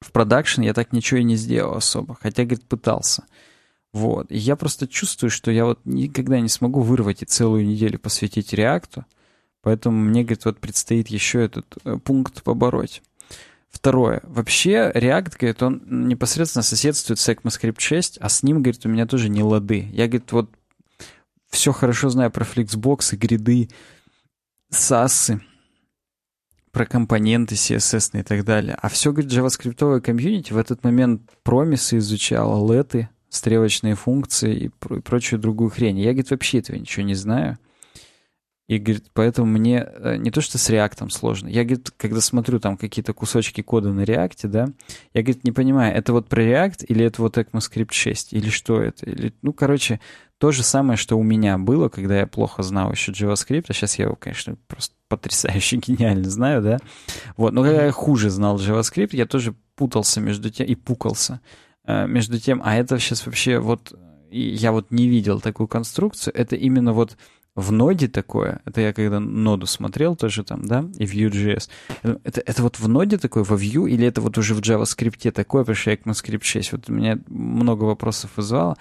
в 0.00 0.12
продакшн 0.12 0.62
я 0.62 0.72
так 0.72 0.92
ничего 0.92 1.20
и 1.20 1.24
не 1.24 1.36
сделал 1.36 1.76
особо, 1.76 2.14
хотя, 2.14 2.44
говорит, 2.44 2.66
пытался. 2.66 3.24
Вот. 3.92 4.30
И 4.30 4.38
я 4.38 4.56
просто 4.56 4.86
чувствую, 4.86 5.30
что 5.30 5.50
я 5.50 5.64
вот 5.64 5.80
никогда 5.84 6.38
не 6.40 6.48
смогу 6.48 6.80
вырвать 6.80 7.22
и 7.22 7.26
целую 7.26 7.66
неделю 7.66 7.98
посвятить 7.98 8.52
реакту, 8.52 9.04
поэтому 9.62 9.98
мне, 9.98 10.22
говорит, 10.22 10.44
вот 10.44 10.58
предстоит 10.58 11.08
еще 11.08 11.44
этот 11.44 11.76
э, 11.84 11.98
пункт 11.98 12.42
побороть. 12.42 13.02
Второе. 13.70 14.20
Вообще, 14.24 14.90
React, 14.94 15.32
говорит, 15.38 15.62
он 15.62 15.82
непосредственно 16.08 16.62
соседствует 16.62 17.20
с 17.20 17.28
ECMAScript 17.28 17.78
6, 17.78 18.18
а 18.20 18.28
с 18.28 18.42
ним, 18.42 18.62
говорит, 18.62 18.84
у 18.84 18.88
меня 18.88 19.06
тоже 19.06 19.28
не 19.28 19.42
лады. 19.42 19.88
Я, 19.92 20.06
говорит, 20.08 20.32
вот 20.32 20.50
все 21.50 21.72
хорошо 21.72 22.10
знаю 22.10 22.30
про 22.30 22.44
Flexbox, 22.44 23.16
гриды, 23.16 23.68
SAS, 24.72 25.40
про 26.72 26.84
компоненты 26.86 27.54
CSS 27.54 28.20
и 28.20 28.22
так 28.22 28.44
далее. 28.44 28.76
А 28.80 28.88
все, 28.88 29.12
говорит, 29.12 29.32
JavaScript 29.32 30.00
комьюнити 30.00 30.52
в 30.52 30.58
этот 30.58 30.84
момент 30.84 31.22
промисы 31.42 31.98
изучала, 31.98 32.72
леты, 32.72 33.08
стрелочные 33.28 33.94
функции 33.94 34.54
и, 34.56 34.68
прочую 34.68 35.40
другую 35.40 35.70
хрень. 35.70 35.98
Я, 35.98 36.10
говорит, 36.10 36.30
вообще 36.30 36.58
этого 36.58 36.76
ничего 36.76 37.04
не 37.04 37.14
знаю. 37.14 37.58
И, 38.70 38.78
говорит, 38.78 39.06
поэтому 39.14 39.48
мне 39.48 39.84
э, 39.84 40.16
не 40.18 40.30
то, 40.30 40.40
что 40.40 40.56
с 40.56 40.70
реактом 40.70 41.10
сложно. 41.10 41.48
Я, 41.48 41.64
говорит, 41.64 41.90
когда 41.96 42.20
смотрю 42.20 42.60
там 42.60 42.76
какие-то 42.76 43.12
кусочки 43.12 43.62
кода 43.62 43.92
на 43.92 44.02
реакте, 44.02 44.46
да, 44.46 44.68
я, 45.12 45.22
говорит, 45.22 45.42
не 45.42 45.50
понимаю, 45.50 45.92
это 45.92 46.12
вот 46.12 46.28
про 46.28 46.44
React 46.44 46.84
или 46.86 47.04
это 47.04 47.20
вот 47.20 47.36
ECMAScript 47.36 47.90
6, 47.90 48.32
или 48.32 48.48
что 48.48 48.80
это? 48.80 49.10
Или, 49.10 49.34
ну, 49.42 49.52
короче, 49.52 49.98
то 50.38 50.52
же 50.52 50.62
самое, 50.62 50.96
что 50.96 51.18
у 51.18 51.24
меня 51.24 51.58
было, 51.58 51.88
когда 51.88 52.16
я 52.16 52.28
плохо 52.28 52.62
знал 52.62 52.92
еще 52.92 53.10
JavaScript, 53.10 53.64
а 53.66 53.72
сейчас 53.72 53.98
я 53.98 54.04
его, 54.04 54.14
конечно, 54.14 54.54
просто 54.68 54.94
потрясающе 55.08 55.76
гениально 55.84 56.30
знаю, 56.30 56.62
да. 56.62 56.78
Вот, 57.36 57.52
но 57.52 57.64
когда 57.64 57.86
я 57.86 57.90
хуже 57.90 58.30
знал 58.30 58.56
JavaScript, 58.56 59.16
я 59.16 59.26
тоже 59.26 59.52
путался 59.74 60.20
между 60.20 60.48
тем 60.48 60.68
и 60.68 60.76
пукался 60.76 61.40
э, 61.86 62.06
между 62.06 62.38
тем, 62.38 62.62
а 62.64 62.76
это 62.76 63.00
сейчас 63.00 63.26
вообще 63.26 63.58
вот, 63.58 63.92
я 64.30 64.70
вот 64.70 64.92
не 64.92 65.08
видел 65.08 65.40
такую 65.40 65.66
конструкцию, 65.66 66.34
это 66.36 66.54
именно 66.54 66.92
вот 66.92 67.16
в 67.60 67.72
ноде 67.72 68.08
такое, 68.08 68.60
это 68.64 68.80
я 68.80 68.92
когда 68.92 69.20
ноду 69.20 69.66
смотрел 69.66 70.16
тоже 70.16 70.44
там, 70.44 70.66
да, 70.66 70.84
и 70.98 71.04
Vue.js, 71.04 71.68
это, 72.02 72.40
это 72.40 72.62
вот 72.62 72.78
в 72.78 72.88
ноде 72.88 73.18
такое, 73.18 73.44
во 73.44 73.56
Vue, 73.56 73.88
или 73.88 74.06
это 74.06 74.20
вот 74.20 74.38
уже 74.38 74.54
в 74.54 74.60
JavaScript 74.60 75.30
такое, 75.30 75.62
потому 75.62 75.76
что 75.76 75.92
ECMAScript 75.92 76.42
6, 76.42 76.72
вот 76.72 76.88
у 76.88 76.92
меня 76.92 77.18
много 77.28 77.84
вопросов 77.84 78.30
вызвало. 78.36 78.76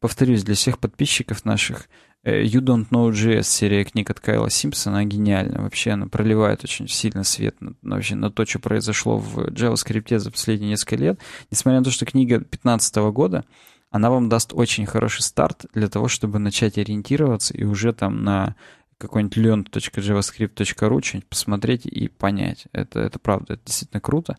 Повторюсь, 0.00 0.42
для 0.42 0.56
всех 0.56 0.80
подписчиков 0.80 1.44
наших, 1.44 1.88
э, 2.24 2.42
You 2.42 2.60
Don't 2.60 2.88
Know 2.90 3.10
JS, 3.12 3.44
серия 3.44 3.84
книг 3.84 4.10
от 4.10 4.18
Кайла 4.18 4.50
Симпсона, 4.50 4.96
она 4.96 5.04
гениальна. 5.04 5.62
Вообще 5.62 5.92
она 5.92 6.08
проливает 6.08 6.64
очень 6.64 6.88
сильно 6.88 7.22
свет 7.22 7.54
на, 7.60 7.74
вообще, 7.82 8.16
на 8.16 8.28
то, 8.28 8.44
что 8.44 8.58
произошло 8.58 9.18
в 9.18 9.46
JavaScript 9.50 10.18
за 10.18 10.32
последние 10.32 10.70
несколько 10.70 10.96
лет. 10.96 11.20
Несмотря 11.52 11.78
на 11.78 11.84
то, 11.84 11.92
что 11.92 12.04
книга 12.04 12.38
2015 12.38 12.96
года, 13.12 13.44
она 13.92 14.10
вам 14.10 14.28
даст 14.28 14.52
очень 14.54 14.86
хороший 14.86 15.20
старт 15.20 15.66
для 15.74 15.88
того, 15.88 16.08
чтобы 16.08 16.38
начать 16.38 16.78
ориентироваться 16.78 17.54
и 17.54 17.64
уже 17.64 17.92
там 17.92 18.24
на 18.24 18.56
какой-нибудь 18.96 19.36
learn.javascript.ru, 19.36 21.02
что-нибудь 21.02 21.28
посмотреть 21.28 21.86
и 21.86 22.08
понять. 22.08 22.64
Это, 22.72 23.00
это 23.00 23.18
правда, 23.18 23.54
это 23.54 23.62
действительно 23.66 24.00
круто. 24.00 24.38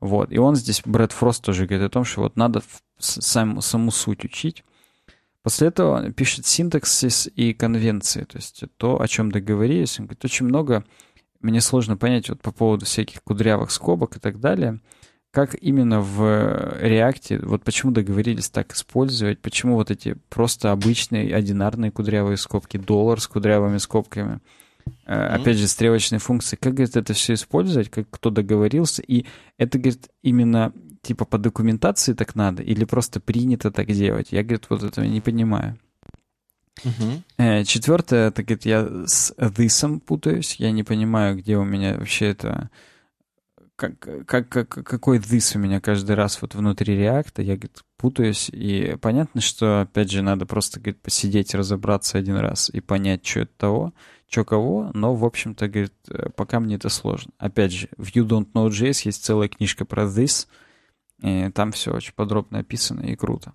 Вот. 0.00 0.30
И 0.32 0.38
он 0.38 0.54
здесь, 0.54 0.82
Брэд 0.84 1.12
Фрост, 1.12 1.44
тоже 1.44 1.66
говорит 1.66 1.86
о 1.86 1.90
том, 1.90 2.04
что 2.04 2.22
вот 2.22 2.36
надо 2.36 2.62
сам, 2.98 3.60
саму 3.60 3.90
суть 3.90 4.24
учить. 4.24 4.64
После 5.42 5.68
этого 5.68 5.98
он 5.98 6.12
пишет 6.12 6.46
синтаксис 6.46 7.28
и 7.34 7.54
конвенции, 7.54 8.24
то 8.24 8.36
есть 8.36 8.64
то, 8.76 9.00
о 9.00 9.08
чем 9.08 9.32
договорились. 9.32 9.98
Он 9.98 10.06
говорит, 10.06 10.24
очень 10.24 10.46
много, 10.46 10.84
мне 11.40 11.60
сложно 11.60 11.96
понять 11.96 12.28
вот 12.28 12.40
по 12.40 12.52
поводу 12.52 12.84
всяких 12.84 13.22
кудрявых 13.22 13.72
скобок 13.72 14.16
и 14.16 14.20
так 14.20 14.38
далее, 14.38 14.80
как 15.32 15.54
именно 15.60 16.00
в 16.00 16.22
React, 16.80 17.44
вот 17.46 17.62
почему 17.62 17.92
договорились 17.92 18.48
так 18.48 18.72
использовать, 18.72 19.40
почему 19.40 19.74
вот 19.74 19.90
эти 19.90 20.16
просто 20.28 20.72
обычные 20.72 21.34
одинарные 21.34 21.90
кудрявые 21.90 22.36
скобки, 22.36 22.78
доллар 22.78 23.20
с 23.20 23.26
кудрявыми 23.26 23.78
скобками, 23.78 24.40
mm-hmm. 24.86 25.26
опять 25.26 25.58
же, 25.58 25.68
стрелочные 25.68 26.20
функции, 26.20 26.56
как, 26.56 26.74
говорит, 26.74 26.96
это 26.96 27.12
все 27.12 27.34
использовать, 27.34 27.90
как 27.90 28.08
кто 28.08 28.30
договорился, 28.30 29.02
и 29.02 29.26
это, 29.58 29.78
говорит, 29.78 30.08
именно 30.22 30.72
типа 31.02 31.24
по 31.24 31.38
документации 31.38 32.14
так 32.14 32.34
надо 32.34 32.62
или 32.62 32.84
просто 32.84 33.20
принято 33.20 33.70
так 33.70 33.86
делать? 33.88 34.28
Я, 34.30 34.42
говорит, 34.42 34.66
вот 34.70 34.82
этого 34.82 35.04
не 35.04 35.20
понимаю. 35.20 35.78
Uh-huh. 36.82 37.64
Четвертое, 37.64 38.28
это, 38.28 38.42
говорит, 38.42 38.66
я 38.66 38.86
с 39.06 39.32
this 39.38 40.00
путаюсь. 40.00 40.56
Я 40.56 40.72
не 40.72 40.82
понимаю, 40.82 41.36
где 41.36 41.56
у 41.56 41.64
меня 41.64 41.96
вообще 41.96 42.26
это... 42.26 42.70
Как, 43.76 43.98
как, 44.26 44.48
как, 44.48 44.68
какой 44.68 45.18
this 45.18 45.56
у 45.56 45.60
меня 45.60 45.80
каждый 45.80 46.16
раз 46.16 46.40
вот 46.40 46.54
внутри 46.54 46.96
реакта, 46.96 47.42
я, 47.42 47.56
говорит, 47.56 47.84
путаюсь. 47.98 48.48
И 48.50 48.96
понятно, 49.00 49.40
что, 49.40 49.82
опять 49.82 50.10
же, 50.10 50.22
надо 50.22 50.46
просто, 50.46 50.80
говорит, 50.80 51.02
посидеть, 51.02 51.54
разобраться 51.54 52.16
один 52.16 52.36
раз 52.36 52.70
и 52.70 52.80
понять, 52.80 53.26
что 53.26 53.40
это 53.40 53.52
того, 53.58 53.92
что 54.28 54.44
кого, 54.44 54.90
но, 54.94 55.14
в 55.14 55.24
общем-то, 55.24 55.68
говорит, 55.68 55.94
э, 56.08 56.30
пока 56.34 56.58
мне 56.58 56.76
это 56.76 56.88
сложно. 56.88 57.32
Опять 57.38 57.72
же, 57.72 57.88
в 57.96 58.08
You 58.08 58.26
Don't 58.26 58.50
Know 58.52 58.68
JS 58.68 59.02
есть 59.04 59.24
целая 59.24 59.48
книжка 59.48 59.84
про 59.84 60.04
this— 60.04 60.48
и 61.22 61.50
там 61.54 61.72
все 61.72 61.94
очень 61.94 62.12
подробно 62.14 62.58
описано 62.58 63.00
и 63.00 63.16
круто. 63.16 63.54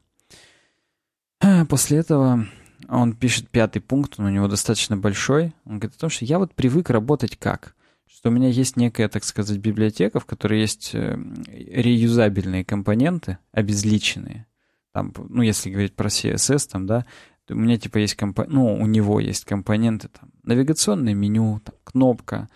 После 1.70 1.98
этого 1.98 2.48
он 2.88 3.16
пишет 3.16 3.50
пятый 3.50 3.80
пункт, 3.80 4.16
он 4.18 4.26
у 4.26 4.30
него 4.30 4.48
достаточно 4.48 4.98
большой. 4.98 5.54
Он 5.66 5.80
говорит 5.80 5.96
о 5.96 6.00
том, 6.00 6.10
что 6.10 6.26
я 6.26 6.40
вот 6.40 6.54
привык 6.54 6.90
работать 6.90 7.38
как? 7.38 7.76
Что 8.14 8.30
у 8.30 8.32
меня 8.34 8.50
есть 8.50 8.76
некая, 8.76 9.08
так 9.08 9.24
сказать, 9.24 9.58
библиотека, 9.58 10.20
в 10.20 10.26
которой 10.26 10.60
есть 10.60 10.92
э, 10.94 11.18
реюзабельные 11.48 12.66
компоненты, 12.66 13.38
обезличенные. 13.52 14.48
Там, 14.92 15.14
ну, 15.30 15.42
если 15.42 15.70
говорить 15.70 15.96
про 15.96 16.10
CSS, 16.10 16.70
там, 16.70 16.86
да, 16.86 17.06
у 17.50 17.56
меня 17.56 17.78
типа 17.78 18.00
есть 18.00 18.16
компоненты, 18.16 18.54
ну, 18.54 18.76
у 18.76 18.86
него 18.86 19.20
есть 19.20 19.46
компоненты, 19.46 20.10
там, 20.10 20.30
навигационное 20.44 21.14
меню, 21.14 21.62
там, 21.64 21.76
кнопка, 21.86 22.50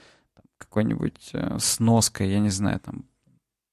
какой-нибудь 0.58 1.30
э, 1.34 1.58
сноска, 1.60 2.26
я 2.26 2.40
не 2.40 2.50
знаю, 2.50 2.82
там, 2.82 3.06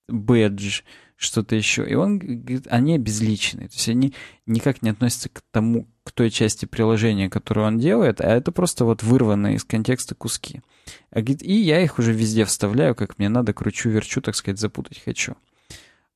бэдж, 0.09 0.82
что-то 1.22 1.54
еще. 1.54 1.88
И 1.88 1.94
он 1.94 2.18
говорит, 2.18 2.66
они 2.68 2.94
обезличенные. 2.94 3.68
То 3.68 3.74
есть 3.74 3.88
они 3.88 4.14
никак 4.46 4.82
не 4.82 4.90
относятся 4.90 5.28
к 5.28 5.42
тому, 5.50 5.86
к 6.04 6.12
той 6.12 6.30
части 6.30 6.66
приложения, 6.66 7.30
которую 7.30 7.66
он 7.66 7.78
делает, 7.78 8.20
а 8.20 8.28
это 8.28 8.52
просто 8.52 8.84
вот 8.84 9.02
вырванные 9.02 9.56
из 9.56 9.64
контекста 9.64 10.14
куски. 10.14 10.62
А, 11.10 11.20
говорит, 11.20 11.42
и 11.42 11.52
я 11.52 11.80
их 11.80 11.98
уже 11.98 12.12
везде 12.12 12.44
вставляю, 12.44 12.94
как 12.94 13.18
мне 13.18 13.28
надо, 13.28 13.52
кручу-верчу, 13.52 14.20
так 14.20 14.34
сказать, 14.34 14.58
запутать 14.58 15.02
хочу. 15.02 15.36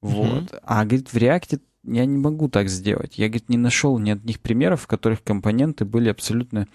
Вот. 0.00 0.26
Mm-hmm. 0.26 0.60
А, 0.64 0.84
говорит, 0.84 1.08
в 1.12 1.16
React 1.16 1.60
я 1.84 2.04
не 2.04 2.18
могу 2.18 2.48
так 2.48 2.68
сделать. 2.68 3.16
Я, 3.16 3.28
говорит, 3.28 3.48
не 3.48 3.58
нашел 3.58 3.98
ни 3.98 4.10
одних 4.10 4.40
примеров, 4.40 4.82
в 4.82 4.86
которых 4.86 5.22
компоненты 5.22 5.84
были 5.84 6.08
абсолютно 6.08 6.66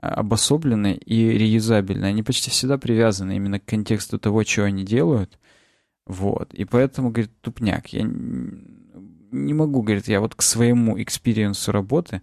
а, 0.00 0.14
обособлены 0.14 0.94
и 0.94 1.30
реюзабельны. 1.30 2.06
Они 2.06 2.22
почти 2.22 2.50
всегда 2.50 2.78
привязаны 2.78 3.36
именно 3.36 3.58
к 3.58 3.64
контексту 3.64 4.18
того, 4.18 4.44
что 4.44 4.64
они 4.64 4.84
делают. 4.84 5.39
Вот. 6.10 6.52
И 6.54 6.64
поэтому, 6.64 7.10
говорит, 7.10 7.30
тупняк. 7.40 7.92
Я 7.92 8.02
не 8.02 9.54
могу, 9.54 9.80
говорит, 9.82 10.08
я 10.08 10.20
вот 10.20 10.34
к 10.34 10.42
своему 10.42 11.00
experience 11.00 11.64
у 11.64 11.70
работы 11.70 12.22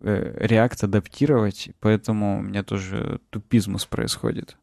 э, 0.00 0.46
React 0.46 0.86
адаптировать, 0.86 1.68
поэтому 1.80 2.38
у 2.38 2.42
меня 2.42 2.62
тоже 2.62 3.20
тупизмус 3.28 3.84
происходит. 3.84 4.56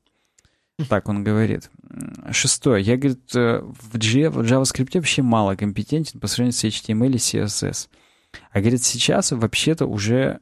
Так 0.90 1.08
он 1.08 1.24
говорит. 1.24 1.70
Шестое. 2.32 2.82
Я, 2.82 2.98
говорит, 2.98 3.36
э, 3.36 3.62
в, 3.62 3.96
G, 3.96 4.32
в 4.32 4.40
JavaScript 4.40 4.96
вообще 4.96 5.22
мало 5.22 5.56
компетентен 5.56 6.20
по 6.20 6.26
сравнению 6.26 6.54
с 6.54 6.64
HTML 6.64 7.12
и 7.12 7.18
CSS. 7.18 7.90
А, 8.50 8.60
говорит, 8.60 8.84
сейчас 8.84 9.32
вообще-то 9.32 9.86
уже 9.86 10.40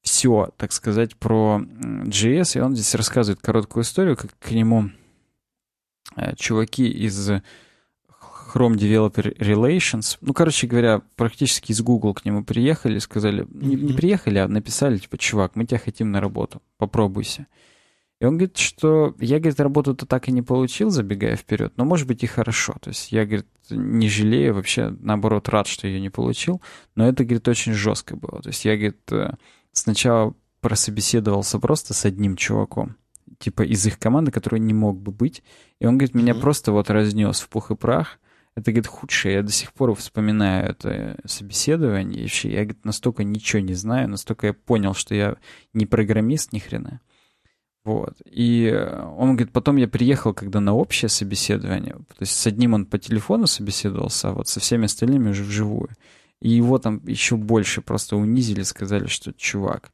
все, 0.00 0.48
так 0.56 0.72
сказать, 0.72 1.16
про 1.16 1.60
JS, 1.60 2.56
и 2.56 2.60
он 2.62 2.74
здесь 2.74 2.94
рассказывает 2.94 3.42
короткую 3.42 3.82
историю, 3.82 4.16
как 4.16 4.30
к 4.38 4.52
нему 4.52 4.90
чуваки 6.36 6.88
из 6.88 7.30
Chrome 8.48 8.76
Developer 8.76 9.36
Relations, 9.38 10.16
ну, 10.20 10.32
короче 10.32 10.66
говоря, 10.66 11.02
практически 11.16 11.72
из 11.72 11.82
Google 11.82 12.14
к 12.14 12.24
нему 12.24 12.44
приехали, 12.44 12.98
сказали, 12.98 13.46
не, 13.50 13.74
не 13.76 13.92
приехали, 13.92 14.38
а 14.38 14.48
написали, 14.48 14.98
типа, 14.98 15.18
чувак, 15.18 15.54
мы 15.54 15.66
тебя 15.66 15.78
хотим 15.78 16.10
на 16.10 16.20
работу, 16.20 16.62
попробуйся. 16.78 17.46
И 18.20 18.24
он 18.24 18.36
говорит, 18.36 18.56
что 18.56 19.14
я, 19.20 19.38
говорит, 19.38 19.60
работу-то 19.60 20.04
так 20.04 20.28
и 20.28 20.32
не 20.32 20.42
получил, 20.42 20.90
забегая 20.90 21.36
вперед, 21.36 21.74
но 21.76 21.84
может 21.84 22.08
быть 22.08 22.24
и 22.24 22.26
хорошо. 22.26 22.74
То 22.80 22.90
есть 22.90 23.12
я, 23.12 23.24
говорит, 23.24 23.46
не 23.70 24.08
жалею, 24.08 24.54
вообще, 24.54 24.96
наоборот, 25.00 25.48
рад, 25.48 25.68
что 25.68 25.86
ее 25.86 26.00
не 26.00 26.10
получил, 26.10 26.60
но 26.96 27.06
это, 27.06 27.24
говорит, 27.24 27.46
очень 27.46 27.74
жестко 27.74 28.16
было. 28.16 28.42
То 28.42 28.48
есть 28.48 28.64
я, 28.64 28.74
говорит, 28.74 29.00
э, 29.12 29.34
сначала 29.72 30.34
прособеседовался 30.60 31.60
просто 31.60 31.94
с 31.94 32.04
одним 32.04 32.34
чуваком, 32.34 32.96
типа 33.38 33.62
из 33.62 33.86
их 33.86 33.98
команды, 33.98 34.30
который 34.30 34.60
не 34.60 34.74
мог 34.74 35.00
бы 35.00 35.12
быть. 35.12 35.42
И 35.80 35.86
он 35.86 35.98
говорит, 35.98 36.14
меня 36.14 36.32
mm-hmm. 36.32 36.40
просто 36.40 36.72
вот 36.72 36.90
разнес 36.90 37.40
в 37.40 37.48
пух 37.48 37.70
и 37.70 37.76
прах. 37.76 38.18
Это, 38.54 38.72
говорит, 38.72 38.88
худшее. 38.88 39.34
Я 39.34 39.42
до 39.42 39.52
сих 39.52 39.72
пор 39.72 39.94
вспоминаю 39.94 40.70
это 40.70 41.16
собеседование. 41.24 42.22
Вообще, 42.22 42.50
я, 42.50 42.64
говорит, 42.64 42.84
настолько 42.84 43.22
ничего 43.22 43.60
не 43.60 43.74
знаю, 43.74 44.08
настолько 44.08 44.48
я 44.48 44.52
понял, 44.52 44.94
что 44.94 45.14
я 45.14 45.36
не 45.74 45.86
программист 45.86 46.52
ни 46.52 46.58
хрена. 46.58 47.00
Вот. 47.84 48.16
И 48.26 48.70
он 49.16 49.36
говорит, 49.36 49.52
потом 49.52 49.76
я 49.76 49.88
приехал, 49.88 50.34
когда 50.34 50.60
на 50.60 50.74
общее 50.74 51.08
собеседование, 51.08 51.94
то 51.94 52.20
есть 52.20 52.32
с 52.32 52.46
одним 52.46 52.74
он 52.74 52.84
по 52.84 52.98
телефону 52.98 53.46
собеседовался, 53.46 54.28
а 54.28 54.32
вот 54.32 54.46
со 54.48 54.60
всеми 54.60 54.84
остальными 54.84 55.30
уже 55.30 55.42
вживую. 55.42 55.88
И 56.40 56.50
его 56.50 56.78
там 56.78 57.00
еще 57.06 57.36
больше 57.36 57.80
просто 57.80 58.16
унизили, 58.16 58.62
сказали, 58.62 59.06
что, 59.06 59.32
чувак, 59.32 59.90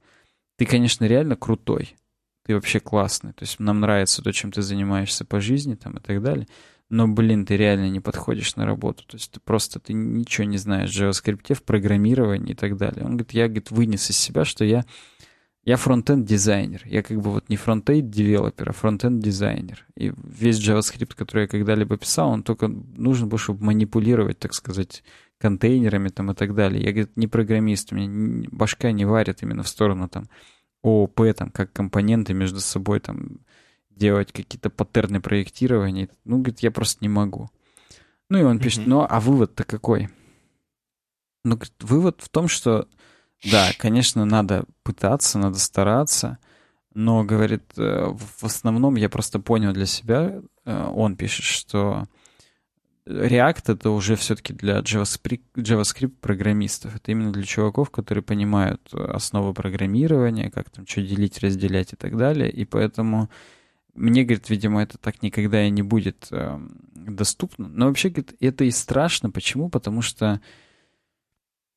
ты, 0.57 0.67
конечно, 0.67 1.05
реально 1.05 1.37
крутой, 1.37 1.95
ты 2.45 2.55
вообще 2.55 2.81
классный. 2.81 3.33
То 3.33 3.43
есть 3.43 3.59
нам 3.59 3.81
нравится 3.81 4.23
то, 4.23 4.33
чем 4.33 4.53
ты 4.53 4.63
занимаешься 4.63 5.25
по 5.25 5.41
жизни 5.41 5.75
там 5.75 5.95
и 5.97 6.01
так 6.01 6.23
далее. 6.23 6.47
Но, 6.91 7.09
блин, 7.09 7.47
ты 7.47 7.57
реально 7.57 7.89
не 7.89 8.01
подходишь 8.01 8.57
на 8.57 8.67
работу. 8.67 9.05
То 9.07 9.17
есть 9.17 9.33
ты 9.33 9.41
просто 9.41 9.81
ты 9.81 9.95
ничего 9.95 10.47
не 10.47 10.59
знаешь 10.59 10.91
в 10.91 11.01
JavaScript, 11.01 11.55
в 11.55 11.63
программировании 11.63 12.53
и 12.53 12.57
так 12.57 12.77
далее. 12.77 13.05
Он 13.05 13.13
говорит, 13.13 13.33
я 13.33 13.47
говорит, 13.47 13.71
вынес 13.71 14.11
из 14.11 14.19
себя, 14.19 14.45
что 14.45 14.65
я, 14.65 14.85
я 15.65 15.77
фронтенд 15.79 16.27
дизайнер. 16.27 16.83
Я 16.85 17.03
как 17.03 17.21
бы 17.23 17.31
вот 17.31 17.49
не 17.49 17.57
фронтенд 17.57 18.11
девелопер, 18.11 18.69
а 18.69 18.73
фронтенд 18.75 19.23
дизайнер. 19.23 19.87
И 19.97 20.13
весь 20.23 20.59
JavaScript, 20.59 21.15
который 21.17 21.43
я 21.43 21.49
когда-либо 21.49 21.97
писал, 21.97 22.29
он 22.29 22.43
только 22.43 22.69
нужен 22.69 23.31
был, 23.31 23.39
чтобы 23.39 23.65
манипулировать, 23.65 24.39
так 24.39 24.53
сказать, 24.53 25.03
контейнерами 25.39 26.09
там 26.09 26.31
и 26.31 26.35
так 26.35 26.55
далее. 26.55 26.85
Я, 26.85 26.93
говорит, 26.93 27.17
не 27.17 27.27
программист, 27.27 27.93
у 27.93 27.97
меня 27.97 28.47
башка 28.53 28.93
не 28.93 29.07
варит 29.07 29.43
именно 29.43 29.63
в 29.63 29.69
сторону 29.69 30.09
там 30.09 30.29
ООП, 30.85 31.35
там, 31.35 31.51
как 31.51 31.73
компоненты 31.73 32.35
между 32.35 32.61
собой 32.61 33.01
там 33.01 33.39
делать 33.89 34.33
какие-то 34.33 34.71
паттерны 34.71 35.21
проектирования. 35.21 36.09
Ну, 36.25 36.39
говорит, 36.39 36.61
я 36.61 36.71
просто 36.71 36.99
не 37.01 37.09
могу. 37.09 37.49
Ну, 38.29 38.39
и 38.39 38.43
он 38.43 38.59
пишет, 38.59 38.87
ну, 38.87 39.07
а 39.09 39.21
вывод-то 39.21 39.65
какой? 39.65 40.09
Ну, 41.45 41.57
говорит, 41.57 41.75
вывод 41.81 42.21
в 42.21 42.29
том, 42.29 42.49
что, 42.49 42.89
да, 43.51 43.71
конечно, 43.79 44.25
надо 44.25 44.65
пытаться, 44.83 45.39
надо 45.39 45.59
стараться, 45.59 46.39
но, 46.95 47.25
говорит, 47.25 47.65
э, 47.77 48.07
в 48.07 48.45
основном 48.45 48.95
я 48.97 49.09
просто 49.09 49.41
понял 49.41 49.73
для 49.73 49.87
себя, 49.87 50.41
э, 50.65 50.87
он 50.95 51.17
пишет, 51.17 51.45
что 51.45 52.05
React 53.07 53.73
это 53.73 53.91
уже 53.91 54.17
все-таки 54.17 54.55
для 54.55 54.79
JavaScript, 54.79 55.43
JavaScript 55.57 56.15
программистов. 56.21 56.97
Это 56.97 57.13
именно 57.13 57.33
для 57.33 57.43
чуваков, 57.43 57.91
которые 57.91 58.25
понимают 58.25 58.95
основы 58.95 59.53
программирования, 59.53 60.51
как 60.51 60.71
там 60.71 60.87
что 60.87 61.03
делить, 61.03 61.39
разделять 61.41 61.93
и 61.93 61.97
так 61.97 62.17
далее. 62.17 62.51
И 62.51 62.65
поэтому 62.65 63.29
мне, 63.95 64.25
говорит, 64.25 64.49
видимо, 64.49 64.83
это 64.83 64.97
так 64.99 65.23
никогда 65.23 65.67
и 65.67 65.71
не 65.71 65.83
будет 65.83 66.29
э, 66.31 66.59
доступно. 66.95 67.69
Но 67.69 67.87
вообще, 67.87 68.09
говорит, 68.09 68.35
это 68.41 68.65
и 68.65 68.71
страшно. 68.71 69.31
Почему? 69.31 69.69
Потому 69.69 70.01
что 70.01 70.41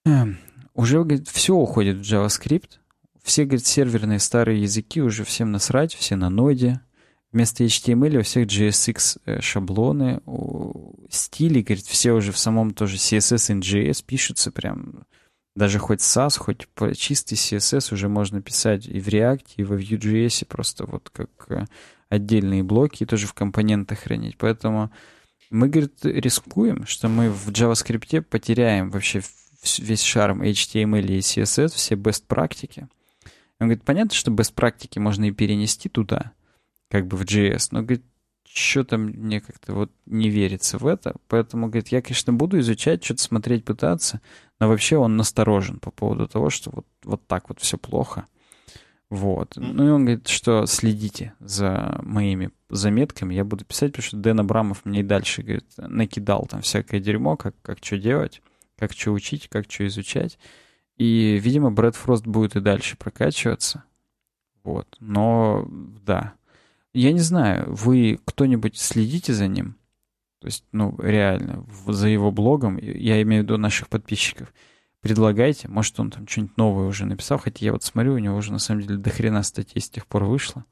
э, 0.06 0.26
уже, 0.74 1.04
говорит, 1.04 1.28
все 1.28 1.56
уходит 1.56 1.98
в 1.98 2.02
JavaScript. 2.02 2.80
Все, 3.22 3.44
говорит, 3.44 3.66
серверные 3.66 4.20
старые 4.20 4.62
языки 4.62 5.02
уже 5.02 5.26
всем 5.26 5.52
насрать, 5.52 5.94
все 5.94 6.16
на 6.16 6.30
ноде, 6.30 6.80
Вместо 7.38 7.64
HTML 7.64 8.18
у 8.18 8.24
всех 8.24 8.48
JSX 8.48 9.20
э, 9.28 9.42
шаблоны, 9.42 10.22
стили, 11.12 11.62
говорит, 11.62 11.86
все 11.86 12.14
уже 12.14 12.32
в 12.32 12.38
самом 12.40 12.74
тоже 12.74 12.96
CSS 12.96 13.54
и 13.54 13.60
JS 13.60 14.04
пишутся 14.04 14.52
прям 14.52 15.06
даже 15.56 15.78
хоть 15.78 16.00
SAS, 16.00 16.40
хоть 16.40 16.68
чистый 16.98 17.36
CSS 17.36 17.94
уже 17.94 18.10
можно 18.10 18.42
писать 18.42 18.88
и 18.88 19.00
в 19.00 19.08
React, 19.08 19.46
и 19.58 19.64
в 19.64 19.74
Vue.js, 19.74 20.48
просто 20.48 20.88
вот 20.88 21.12
как 21.12 21.30
э, 21.50 21.66
отдельные 22.10 22.64
блоки, 22.64 23.04
и 23.04 23.06
тоже 23.06 23.28
в 23.28 23.36
компонентах 23.36 24.00
хранить. 24.00 24.36
Поэтому 24.40 24.90
мы, 25.52 25.70
говорит, 25.70 25.94
рискуем, 26.06 26.88
что 26.88 27.08
мы 27.08 27.30
в 27.30 27.50
JavaScript 27.50 28.24
потеряем 28.24 28.90
вообще 28.90 29.22
весь 29.78 30.02
шарм 30.02 30.42
HTML 30.42 31.06
и 31.06 31.20
CSS, 31.20 31.68
все 31.68 31.94
best 31.94 32.24
практики. 32.26 32.88
Он 33.60 33.68
говорит, 33.68 33.84
понятно, 33.84 34.16
что 34.16 34.32
best 34.32 34.56
практики 34.56 34.98
можно 34.98 35.26
и 35.26 35.32
перенести 35.32 35.88
туда, 35.88 36.34
как 36.90 37.08
бы 37.08 37.18
в 37.18 37.24
JS, 37.24 37.70
но, 37.72 37.82
говорит, 37.82 38.06
что-то 38.46 38.98
мне 38.98 39.42
как-то 39.42 39.74
вот 39.74 39.92
не 40.06 40.30
верится 40.30 40.78
в 40.78 40.88
это. 40.88 41.16
Поэтому, 41.28 41.68
говорит, 41.68 41.90
я, 41.90 42.02
конечно, 42.02 42.34
буду 42.34 42.60
изучать, 42.60 43.04
что-то 43.04 43.22
смотреть, 43.22 43.66
пытаться, 43.66 44.22
но 44.60 44.68
вообще 44.68 44.98
он 44.98 45.18
насторожен 45.18 45.80
по 45.80 45.92
поводу 45.92 46.28
того, 46.28 46.50
что 46.50 46.72
вот, 46.72 46.88
вот 47.04 47.28
так 47.28 47.50
вот 47.50 47.60
все 47.60 47.78
плохо. 47.78 48.26
Вот. 49.10 49.54
Ну 49.56 49.88
и 49.88 49.90
он 49.90 50.06
говорит, 50.06 50.28
что 50.28 50.66
следите 50.66 51.34
за 51.40 52.00
моими 52.04 52.52
заметками. 52.70 53.36
Я 53.36 53.46
буду 53.46 53.64
писать, 53.64 53.92
потому 53.92 54.04
что 54.04 54.18
Дэн 54.18 54.42
Абрамов 54.42 54.84
мне 54.84 55.00
и 55.00 55.04
дальше, 55.04 55.44
говорит, 55.44 55.66
накидал 55.78 56.46
там 56.46 56.62
всякое 56.62 57.00
дерьмо, 57.00 57.38
как, 57.38 57.56
как 57.62 57.78
что 57.82 57.98
делать, 57.98 58.42
как 58.78 58.92
что 58.92 59.12
учить, 59.12 59.48
как 59.48 59.72
что 59.72 59.88
изучать. 59.88 60.38
И, 60.98 61.40
видимо, 61.42 61.72
Брэд 61.72 61.96
Фрост 61.96 62.26
будет 62.26 62.56
и 62.56 62.60
дальше 62.60 62.98
прокачиваться. 62.98 63.84
Вот. 64.64 64.88
Но, 65.00 65.66
да. 65.70 66.34
Я 66.94 67.12
не 67.12 67.20
знаю, 67.20 67.74
вы 67.74 68.20
кто-нибудь 68.26 68.78
следите 68.78 69.34
за 69.34 69.48
ним? 69.48 69.78
То 70.40 70.48
есть, 70.48 70.66
ну, 70.72 70.96
реально, 71.00 71.66
за 71.88 72.08
его 72.08 72.32
блогом, 72.32 72.78
я 72.78 73.22
имею 73.22 73.42
в 73.42 73.46
виду 73.46 73.58
наших 73.58 73.90
подписчиков. 73.90 74.54
Предлагайте, 75.02 75.68
может, 75.68 76.00
он 76.00 76.12
там 76.12 76.28
что-нибудь 76.28 76.58
новое 76.58 76.88
уже 76.88 77.06
написал, 77.06 77.38
хотя 77.38 77.66
я 77.66 77.72
вот 77.72 77.84
смотрю, 77.84 78.14
у 78.14 78.20
него 78.20 78.36
уже 78.36 78.52
на 78.52 78.60
самом 78.60 78.82
деле 78.82 78.98
дохрена 78.98 79.44
статей 79.44 79.82
с 79.82 79.90
тех 79.90 80.06
пор 80.06 80.26
вышло. 80.26 80.66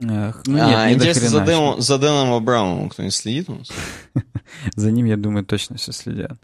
Эх, 0.00 0.42
ну, 0.46 0.54
нет, 0.54 0.76
а, 0.76 0.88
не 0.88 0.94
интересно, 0.94 1.28
за, 1.28 1.44
Дэном, 1.44 1.80
за 1.80 1.98
Дэном 1.98 2.32
Абрамовым 2.32 2.88
кто-нибудь 2.88 3.14
следит 3.14 3.48
у 3.48 3.56
нас? 3.56 3.68
за 4.76 4.90
ним, 4.92 5.06
я 5.06 5.16
думаю, 5.16 5.44
точно 5.44 5.76
все 5.76 5.92
следят. 5.92 6.38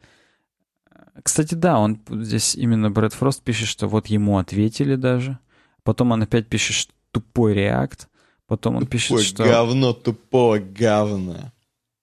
Кстати, 1.23 1.55
да, 1.55 1.79
он 1.79 2.01
здесь 2.09 2.57
именно 2.57 2.91
Брэд 2.91 3.13
Фрост 3.13 3.43
пишет, 3.43 3.69
что 3.69 3.87
вот 3.87 4.09
ему 4.09 4.39
ответили 4.39 4.97
даже. 4.97 5.39
Потом 5.85 6.11
он 6.11 6.23
опять 6.23 6.49
пишет, 6.49 6.91
тупой 7.15 7.55
реакт. 7.55 8.09
Потом 8.47 8.77
он 8.77 8.83
тупой 8.83 8.91
пишет, 8.91 9.21
что... 9.21 9.45
говно, 9.45 9.93
тупого 9.95 10.59
говна. 10.59 11.53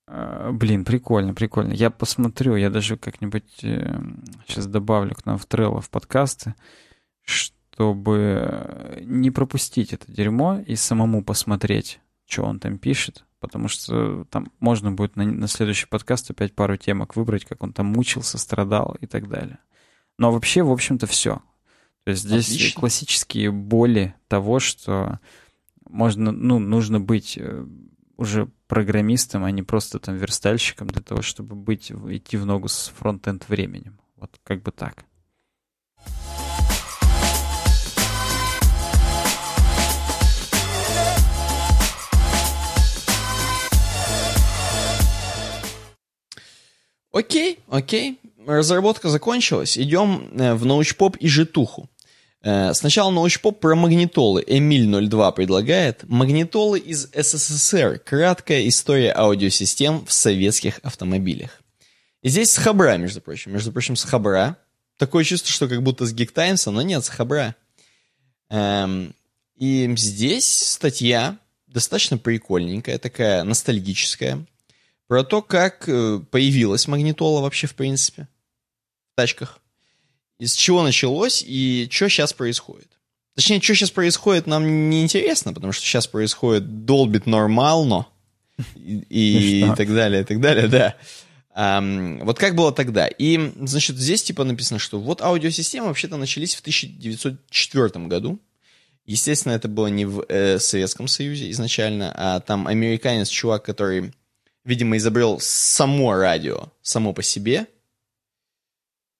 А, 0.08 0.52
блин, 0.52 0.86
прикольно, 0.86 1.34
прикольно. 1.34 1.74
Я 1.74 1.90
посмотрю, 1.90 2.56
я 2.56 2.70
даже 2.70 2.98
как-нибудь 2.98 3.64
э, 3.64 4.00
сейчас 4.48 4.66
добавлю 4.66 5.14
к 5.14 5.26
нам 5.26 5.38
в 5.38 5.46
Trello 5.46 5.82
в 5.82 5.90
подкасты, 5.90 6.56
чтобы 7.24 8.98
не 9.02 9.30
пропустить 9.30 9.94
это 9.94 10.12
дерьмо 10.12 10.60
и 10.66 10.76
самому 10.76 11.24
посмотреть, 11.24 12.00
что 12.28 12.44
он 12.44 12.60
там 12.60 12.78
пишет, 12.78 13.26
потому 13.40 13.68
что 13.68 14.26
там 14.26 14.52
можно 14.60 14.92
будет 14.92 15.16
на, 15.16 15.26
на 15.26 15.48
следующий 15.48 15.88
подкаст 15.88 16.32
опять 16.32 16.56
пару 16.56 16.78
темок 16.78 17.16
выбрать, 17.16 17.46
как 17.46 17.64
он 17.64 17.72
там 17.72 17.88
мучился, 17.88 18.38
страдал 18.38 18.98
и 19.00 19.06
так 19.06 19.30
далее. 19.30 19.60
Но 20.18 20.32
вообще, 20.32 20.64
в 20.64 20.72
общем-то, 20.72 21.08
все. 21.08 21.42
То 22.04 22.12
есть 22.12 22.24
здесь 22.24 22.48
Отлично. 22.48 22.80
классические 22.80 23.52
боли 23.52 24.16
того, 24.28 24.60
что 24.60 25.20
можно, 25.88 26.32
ну, 26.32 26.58
нужно 26.58 27.00
быть 27.00 27.38
э, 27.38 27.66
уже 28.18 28.50
программистом, 28.68 29.44
а 29.44 29.52
не 29.52 29.62
просто 29.62 30.00
там 30.00 30.16
верстальщиком 30.16 30.88
для 30.88 31.02
того, 31.02 31.22
чтобы 31.22 31.56
быть, 31.56 31.92
идти 31.92 32.38
в 32.38 32.46
ногу 32.46 32.70
с 32.70 32.92
фронт-энд 32.98 33.48
временем. 33.50 34.00
Вот 34.16 34.40
как 34.44 34.64
бы 34.64 34.72
так. 34.72 35.06
Окей, 47.12 47.60
окей. 47.68 48.20
Разработка 48.48 49.10
закончилась. 49.10 49.78
Идем 49.78 50.30
э, 50.34 50.54
в 50.56 50.66
научпоп 50.66 51.18
и 51.18 51.28
житуху. 51.28 51.90
Э, 52.44 52.74
сначала 52.74 53.12
научпоп 53.12 53.60
про 53.60 53.76
магнитолы. 53.76 54.44
Эмиль 54.46 54.88
02 54.88 55.32
предлагает. 55.32 56.04
Магнитолы 56.08 56.80
из 56.80 57.10
СССР. 57.14 58.00
Краткая 58.00 58.68
история 58.68 59.14
аудиосистем 59.14 60.06
в 60.06 60.12
советских 60.12 60.80
автомобилях. 60.84 61.62
И 62.22 62.30
здесь 62.30 62.52
с 62.52 62.58
Хабра, 62.58 62.98
между 62.98 63.22
прочим. 63.22 63.54
Между 63.54 63.72
прочим, 63.72 63.96
с 63.96 64.04
Хабра. 64.04 64.58
Такое 64.98 65.24
чувство, 65.24 65.52
что 65.52 65.68
как 65.68 65.82
будто 65.82 66.06
с 66.06 66.14
Geek 66.14 66.72
но 66.72 66.82
нет, 66.82 67.04
с 67.04 67.10
Хабра. 67.10 67.56
Эм, 68.50 69.16
и 69.56 69.92
здесь 69.96 70.46
статья 70.46 71.38
достаточно 71.68 72.18
прикольненькая, 72.18 72.98
такая 72.98 73.44
ностальгическая 73.44 74.46
про 75.08 75.24
то, 75.24 75.42
как 75.42 75.88
э, 75.88 76.20
появилась 76.32 76.88
магнитола 76.88 77.42
вообще 77.42 77.68
в 77.68 77.76
принципе 77.76 78.28
в 79.12 79.16
тачках. 79.16 79.61
Из 80.42 80.54
чего 80.54 80.82
началось 80.82 81.44
и 81.46 81.88
что 81.92 82.10
сейчас 82.10 82.34
происходит. 82.34 82.88
Точнее, 83.36 83.62
что 83.62 83.76
сейчас 83.76 83.92
происходит, 83.92 84.48
нам 84.48 84.90
не 84.90 85.04
интересно, 85.04 85.54
потому 85.54 85.72
что 85.72 85.86
сейчас 85.86 86.08
происходит 86.08 86.86
долбит 86.86 87.28
нормально 87.28 88.08
и, 88.76 89.06
и, 89.10 89.66
и 89.66 89.76
так 89.76 89.94
далее, 89.94 90.22
и 90.22 90.26
так 90.26 90.42
далее, 90.42 90.68
да. 90.68 90.96
Um, 91.56 92.24
вот 92.24 92.40
как 92.40 92.56
было 92.56 92.72
тогда. 92.72 93.08
И, 93.08 93.52
значит, 93.60 93.98
здесь 93.98 94.24
типа 94.24 94.44
написано, 94.44 94.80
что 94.80 95.00
вот 95.00 95.22
аудиосистемы 95.22 95.88
вообще-то 95.88 96.18
начались 96.18 96.56
в 96.56 96.62
1904 96.62 98.08
году. 98.08 98.40
Естественно, 99.06 99.54
это 99.54 99.68
было 99.68 99.88
не 99.88 100.06
в 100.06 100.26
э, 100.28 100.60
Советском 100.60 101.08
Союзе 101.08 101.52
изначально, 101.52 102.14
а 102.16 102.40
там 102.40 102.68
американец, 102.68 103.28
чувак, 103.30 103.64
который 103.64 104.14
видимо, 104.64 104.98
изобрел 104.98 105.40
само 105.40 106.16
радио, 106.16 106.70
само 106.82 107.14
по 107.14 107.24
себе, 107.24 107.68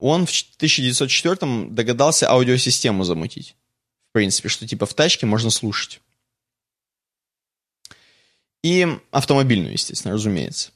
он 0.02 0.26
в 0.26 0.30
1904-м 0.30 1.74
догадался 1.74 2.28
аудиосистему 2.28 3.04
замутить. 3.04 3.54
В 4.10 4.12
принципе, 4.12 4.48
что 4.48 4.66
типа 4.66 4.84
в 4.84 4.94
тачке 4.94 5.26
можно 5.26 5.50
слушать. 5.50 6.00
И 8.64 8.86
автомобильную, 9.12 9.72
естественно, 9.72 10.14
разумеется. 10.14 10.72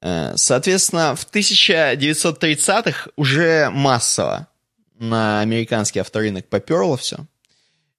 Э, 0.00 0.32
соответственно, 0.36 1.14
в 1.14 1.24
1930-х 1.30 3.10
уже 3.14 3.70
массово 3.70 4.48
на 4.98 5.40
американский 5.40 6.00
авторынок 6.00 6.48
поперло 6.48 6.96
все. 6.96 7.24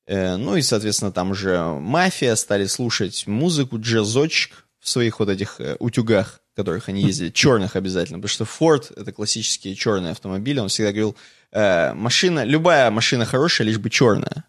Э, 0.06 0.36
ну 0.36 0.58
и, 0.58 0.62
соответственно, 0.62 1.14
там 1.14 1.32
уже 1.32 1.62
мафия, 1.62 2.36
стали 2.36 2.66
слушать 2.66 3.26
музыку, 3.26 3.80
джазочек, 3.80 4.66
в 4.80 4.90
своих 4.90 5.20
вот 5.20 5.30
этих 5.30 5.62
э, 5.62 5.78
утюгах, 5.80 6.42
которых 6.58 6.90
они 6.90 7.04
ездили, 7.04 7.30
черных 7.30 7.76
обязательно, 7.76 8.18
потому 8.18 8.30
что 8.30 8.44
Ford— 8.46 8.92
это 9.00 9.12
классические 9.12 9.76
черные 9.76 10.12
автомобили, 10.12 10.60
он 10.60 10.70
всегда 10.70 10.92
говорил, 10.92 11.16
э, 11.52 11.94
машина, 11.94 12.44
любая 12.44 12.90
машина 12.90 13.26
хорошая, 13.26 13.68
лишь 13.68 13.78
бы 13.78 13.92
черная. 13.92 14.44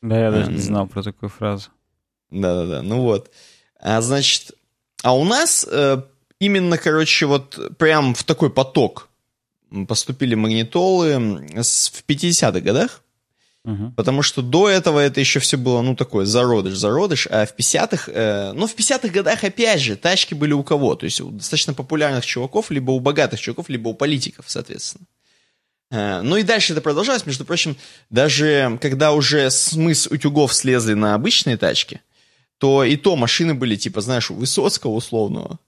Да, 0.00 0.18
я 0.18 0.30
даже 0.30 0.52
не 0.52 0.58
знал 0.58 0.86
про 0.86 1.02
такую 1.02 1.30
фразу. 1.30 1.70
Да-да-да, 2.30 2.82
ну 2.82 3.00
вот. 3.00 3.30
А, 3.80 4.00
значит, 4.00 4.52
а 5.02 5.16
у 5.16 5.24
нас 5.24 5.66
э, 5.68 6.02
именно, 6.38 6.78
короче, 6.78 7.26
вот 7.26 7.76
прям 7.76 8.14
в 8.14 8.22
такой 8.22 8.50
поток 8.50 9.08
поступили 9.88 10.36
магнитолы 10.36 11.18
в 11.18 12.04
50-х 12.08 12.60
годах, 12.60 13.01
Угу. 13.64 13.92
Потому 13.96 14.22
что 14.22 14.42
до 14.42 14.68
этого 14.68 14.98
это 14.98 15.20
еще 15.20 15.38
все 15.38 15.56
было, 15.56 15.82
ну, 15.82 15.94
такое, 15.94 16.26
зародыш, 16.26 16.74
зародыш, 16.74 17.28
а 17.30 17.46
в 17.46 17.54
50-х, 17.56 18.10
э, 18.12 18.52
ну, 18.54 18.66
в 18.66 18.74
50-х 18.74 19.08
годах, 19.08 19.44
опять 19.44 19.80
же, 19.80 19.96
тачки 19.96 20.34
были 20.34 20.52
у 20.52 20.64
кого? 20.64 20.96
То 20.96 21.04
есть 21.04 21.20
у 21.20 21.30
достаточно 21.30 21.72
популярных 21.72 22.26
чуваков, 22.26 22.70
либо 22.70 22.90
у 22.90 22.98
богатых 22.98 23.40
чуваков, 23.40 23.68
либо 23.68 23.88
у 23.88 23.94
политиков, 23.94 24.46
соответственно. 24.48 25.06
Э, 25.92 26.22
ну 26.22 26.36
и 26.36 26.42
дальше 26.42 26.72
это 26.72 26.82
продолжалось, 26.82 27.24
между 27.24 27.44
прочим, 27.44 27.76
даже 28.10 28.78
когда 28.80 29.12
уже 29.12 29.48
смыс 29.50 30.08
утюгов 30.08 30.52
слезли 30.54 30.94
на 30.94 31.14
обычные 31.14 31.56
тачки, 31.56 32.00
то 32.58 32.82
и 32.82 32.96
то 32.96 33.14
машины 33.14 33.54
были, 33.54 33.76
типа, 33.76 34.00
знаешь, 34.00 34.30
у 34.30 34.34
Высоцкого 34.34 34.92
условного 34.92 35.60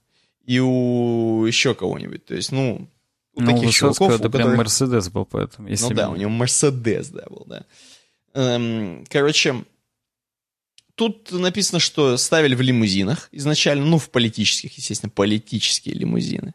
и 0.45 0.59
у 0.59 1.45
еще 1.45 1.73
кого-нибудь. 1.75 2.25
То 2.25 2.35
есть, 2.35 2.51
ну, 2.51 2.89
у 3.35 3.41
ну, 3.41 3.53
таких 3.53 3.71
чуваков, 3.71 4.11
это 4.11 4.23
которых... 4.23 4.45
прям 4.47 4.57
Мерседес 4.57 5.09
был 5.09 5.25
поэтому. 5.25 5.67
Если 5.67 5.89
ну 5.89 5.93
да, 5.93 6.09
у 6.09 6.15
него 6.15 6.31
Мерседес, 6.31 7.09
да, 7.09 7.23
был, 7.29 7.43
да. 7.45 7.65
Эм, 8.33 9.05
короче, 9.09 9.63
тут 10.95 11.31
написано, 11.31 11.79
что 11.79 12.17
ставили 12.17 12.55
в 12.55 12.61
лимузинах 12.61 13.29
изначально, 13.31 13.85
ну, 13.85 13.97
в 13.97 14.09
политических, 14.09 14.73
естественно, 14.77 15.11
политические 15.13 15.95
лимузины. 15.95 16.53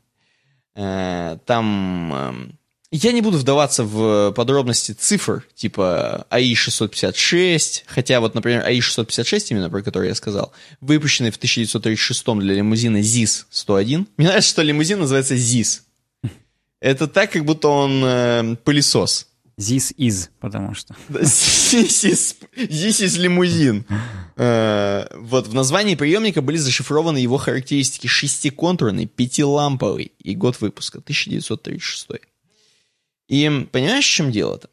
Э, 0.75 1.39
там... 1.45 2.13
Э, 2.15 2.53
я 2.93 3.13
не 3.13 3.21
буду 3.21 3.39
вдаваться 3.39 3.85
в 3.85 4.33
подробности 4.33 4.91
цифр, 4.91 5.47
типа 5.55 6.27
АИ-656, 6.29 7.83
хотя 7.87 8.19
вот, 8.19 8.35
например, 8.35 8.65
АИ-656, 8.65 9.47
именно 9.51 9.71
про 9.71 9.83
который 9.83 10.09
я 10.09 10.15
сказал, 10.17 10.53
выпущенный 10.81 11.31
в 11.31 11.37
1936 11.37 12.25
для 12.41 12.55
лимузина 12.55 13.01
ЗИС-101. 13.01 14.07
Мне 14.17 14.27
нравится, 14.27 14.51
что 14.51 14.63
лимузин 14.63 14.99
называется 14.99 15.37
ЗИС. 15.37 15.85
Это 16.81 17.07
так, 17.07 17.31
как 17.31 17.45
будто 17.45 17.69
он 17.69 18.03
э, 18.05 18.57
пылесос. 18.65 19.29
This 19.59 19.95
is, 19.99 20.31
потому 20.41 20.75
что. 20.75 20.95
This 21.11 21.75
is, 21.75 22.37
this 22.57 23.03
is 23.03 23.19
лимузин. 23.19 23.85
Э, 24.37 25.07
вот 25.15 25.49
в 25.49 25.55
названии 25.55 25.97
приемника 25.97 26.41
были 26.41 26.57
зашифрованы 26.57 27.19
его 27.19 27.37
характеристики 27.37 28.07
шестиконтурный, 28.07 29.05
пятиламповый 29.05 30.13
и 30.19 30.35
год 30.35 30.59
выпуска 30.63 30.99
1936. 30.99 32.23
И 33.29 33.69
понимаешь, 33.71 34.07
в 34.07 34.11
чем 34.11 34.33
дело-то? 34.33 34.71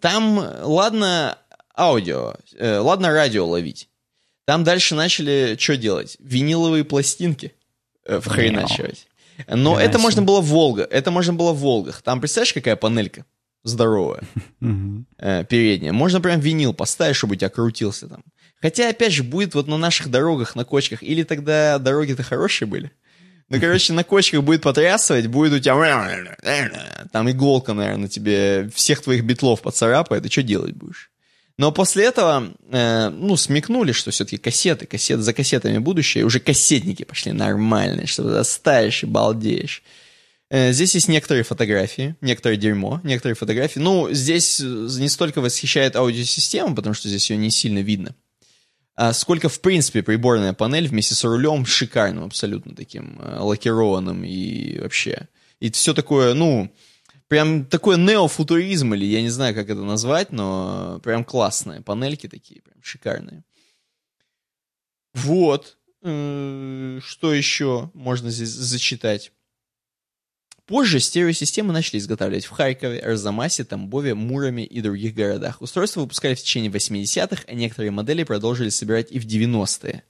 Там, 0.00 0.38
ладно, 0.62 1.36
аудио, 1.76 2.34
э, 2.56 2.78
ладно, 2.78 3.10
радио 3.10 3.44
ловить. 3.44 3.88
Там 4.44 4.62
дальше 4.62 4.94
начали 4.94 5.56
что 5.58 5.76
делать? 5.76 6.16
Виниловые 6.20 6.84
пластинки 6.84 7.52
э, 8.04 8.20
вхреначивать. 8.20 9.08
Но 9.48 9.78
это 9.80 9.98
можно 9.98 10.22
было 10.22 10.40
в 10.40 10.46
Волга, 10.46 10.82
это 10.90 11.10
можно 11.10 11.32
было 11.32 11.52
в 11.52 11.58
Волгах. 11.58 12.02
Там, 12.02 12.20
представляешь, 12.20 12.52
какая 12.52 12.76
панелька? 12.76 13.24
здоровая, 13.64 14.22
э, 15.18 15.44
передняя. 15.44 15.92
Можно 15.92 16.20
прям 16.20 16.40
винил 16.40 16.74
поставить, 16.74 17.16
чтобы 17.16 17.34
у 17.34 17.36
тебя 17.36 17.48
крутился 17.48 18.08
там. 18.08 18.24
Хотя, 18.60 18.88
опять 18.88 19.12
же, 19.12 19.22
будет 19.22 19.54
вот 19.54 19.66
на 19.66 19.76
наших 19.76 20.10
дорогах, 20.10 20.56
на 20.56 20.64
кочках, 20.64 21.02
или 21.02 21.22
тогда 21.22 21.78
дороги-то 21.78 22.22
хорошие 22.22 22.68
были. 22.68 22.90
Ну, 23.48 23.60
короче, 23.60 23.92
на 23.92 24.02
кочках 24.02 24.42
будет 24.42 24.62
потрясывать, 24.62 25.26
будет 25.26 25.52
у 25.52 25.58
тебя... 25.58 25.74
Там 27.12 27.30
иголка, 27.30 27.74
наверное, 27.74 28.08
тебе 28.08 28.70
всех 28.74 29.02
твоих 29.02 29.24
битлов 29.24 29.60
поцарапает, 29.60 30.24
и 30.24 30.30
что 30.30 30.42
делать 30.42 30.74
будешь? 30.74 31.11
Но 31.62 31.70
после 31.70 32.06
этого, 32.06 32.52
э, 32.72 33.08
ну, 33.10 33.36
смекнули, 33.36 33.92
что 33.92 34.10
все-таки 34.10 34.36
кассеты, 34.36 34.84
кассеты, 34.84 35.22
за 35.22 35.32
кассетами 35.32 35.78
будущее, 35.78 36.24
уже 36.24 36.40
кассетники 36.40 37.04
пошли 37.04 37.30
нормальные, 37.30 38.08
что 38.08 38.24
заставишь 38.28 39.04
и 39.04 39.06
балдеешь. 39.06 39.84
Э, 40.50 40.72
здесь 40.72 40.96
есть 40.96 41.06
некоторые 41.06 41.44
фотографии, 41.44 42.16
некоторое 42.20 42.56
дерьмо, 42.56 43.00
некоторые 43.04 43.36
фотографии. 43.36 43.78
Ну, 43.78 44.12
здесь 44.12 44.58
э, 44.58 44.64
не 44.64 45.08
столько 45.08 45.40
восхищает 45.40 45.94
аудиосистема, 45.94 46.74
потому 46.74 46.94
что 46.94 47.06
здесь 47.08 47.30
ее 47.30 47.36
не 47.36 47.52
сильно 47.52 47.78
видно, 47.78 48.16
а 48.96 49.12
сколько, 49.12 49.48
в 49.48 49.60
принципе, 49.60 50.02
приборная 50.02 50.54
панель 50.54 50.88
вместе 50.88 51.14
с 51.14 51.22
рулем 51.22 51.64
шикарным, 51.64 52.24
абсолютно 52.24 52.74
таким 52.74 53.20
э, 53.20 53.38
лакированным 53.38 54.24
и 54.24 54.80
вообще. 54.80 55.28
И 55.60 55.70
все 55.70 55.94
такое, 55.94 56.34
ну, 56.34 56.72
прям 57.32 57.64
такой 57.64 57.96
неофутуризм, 57.96 58.92
или 58.92 59.06
я 59.06 59.22
не 59.22 59.30
знаю, 59.30 59.54
как 59.54 59.70
это 59.70 59.80
назвать, 59.80 60.32
но 60.32 61.00
прям 61.02 61.24
классные 61.24 61.80
панельки 61.80 62.28
такие, 62.28 62.60
прям 62.60 62.76
шикарные. 62.82 63.42
Вот. 65.14 65.78
Что 66.02 67.32
еще 67.32 67.90
можно 67.94 68.28
здесь 68.28 68.50
зачитать? 68.50 69.32
Позже 70.66 71.00
стереосистемы 71.00 71.72
начали 71.72 72.00
изготавливать 72.00 72.44
в 72.44 72.50
Харькове, 72.50 72.98
Арзамасе, 72.98 73.64
Тамбове, 73.64 74.12
Муроме 74.14 74.66
и 74.66 74.82
других 74.82 75.14
городах. 75.14 75.62
Устройства 75.62 76.02
выпускали 76.02 76.34
в 76.34 76.40
течение 76.40 76.70
80-х, 76.70 77.44
а 77.48 77.54
некоторые 77.54 77.92
модели 77.92 78.24
продолжили 78.24 78.68
собирать 78.68 79.10
и 79.10 79.18
в 79.18 79.24
90-е. 79.24 80.04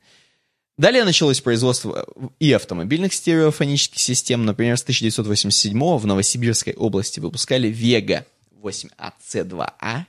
Далее 0.78 1.05
началось 1.05 1.40
производство 1.40 2.07
и 2.39 2.53
автомобильных 2.53 3.12
стереофонических 3.12 4.01
систем. 4.01 4.44
Например, 4.44 4.77
с 4.77 4.82
1987 4.82 5.78
в 5.78 6.07
Новосибирской 6.07 6.73
области 6.74 7.20
выпускали 7.20 7.70
Vega 7.70 8.24
8AC2A, 8.62 10.07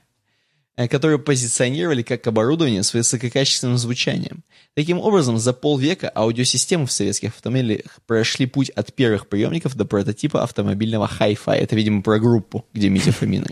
Э, 0.76 0.88
которые 0.88 1.20
позиционировали 1.20 2.02
как 2.02 2.26
оборудование 2.26 2.82
с 2.82 2.92
высококачественным 2.92 3.78
звучанием. 3.78 4.42
Таким 4.74 4.98
образом, 4.98 5.38
за 5.38 5.52
полвека 5.52 6.10
аудиосистемы 6.12 6.86
в 6.86 6.92
советских 6.92 7.28
автомобилях 7.28 8.00
прошли 8.06 8.46
путь 8.46 8.70
от 8.70 8.92
первых 8.92 9.28
приемников 9.28 9.76
до 9.76 9.84
прототипа 9.84 10.42
автомобильного 10.42 11.06
хай-фай. 11.06 11.60
Это, 11.60 11.76
видимо, 11.76 12.02
про 12.02 12.18
группу, 12.18 12.66
где 12.72 12.88
Митя 12.88 13.12
Фомин 13.12 13.46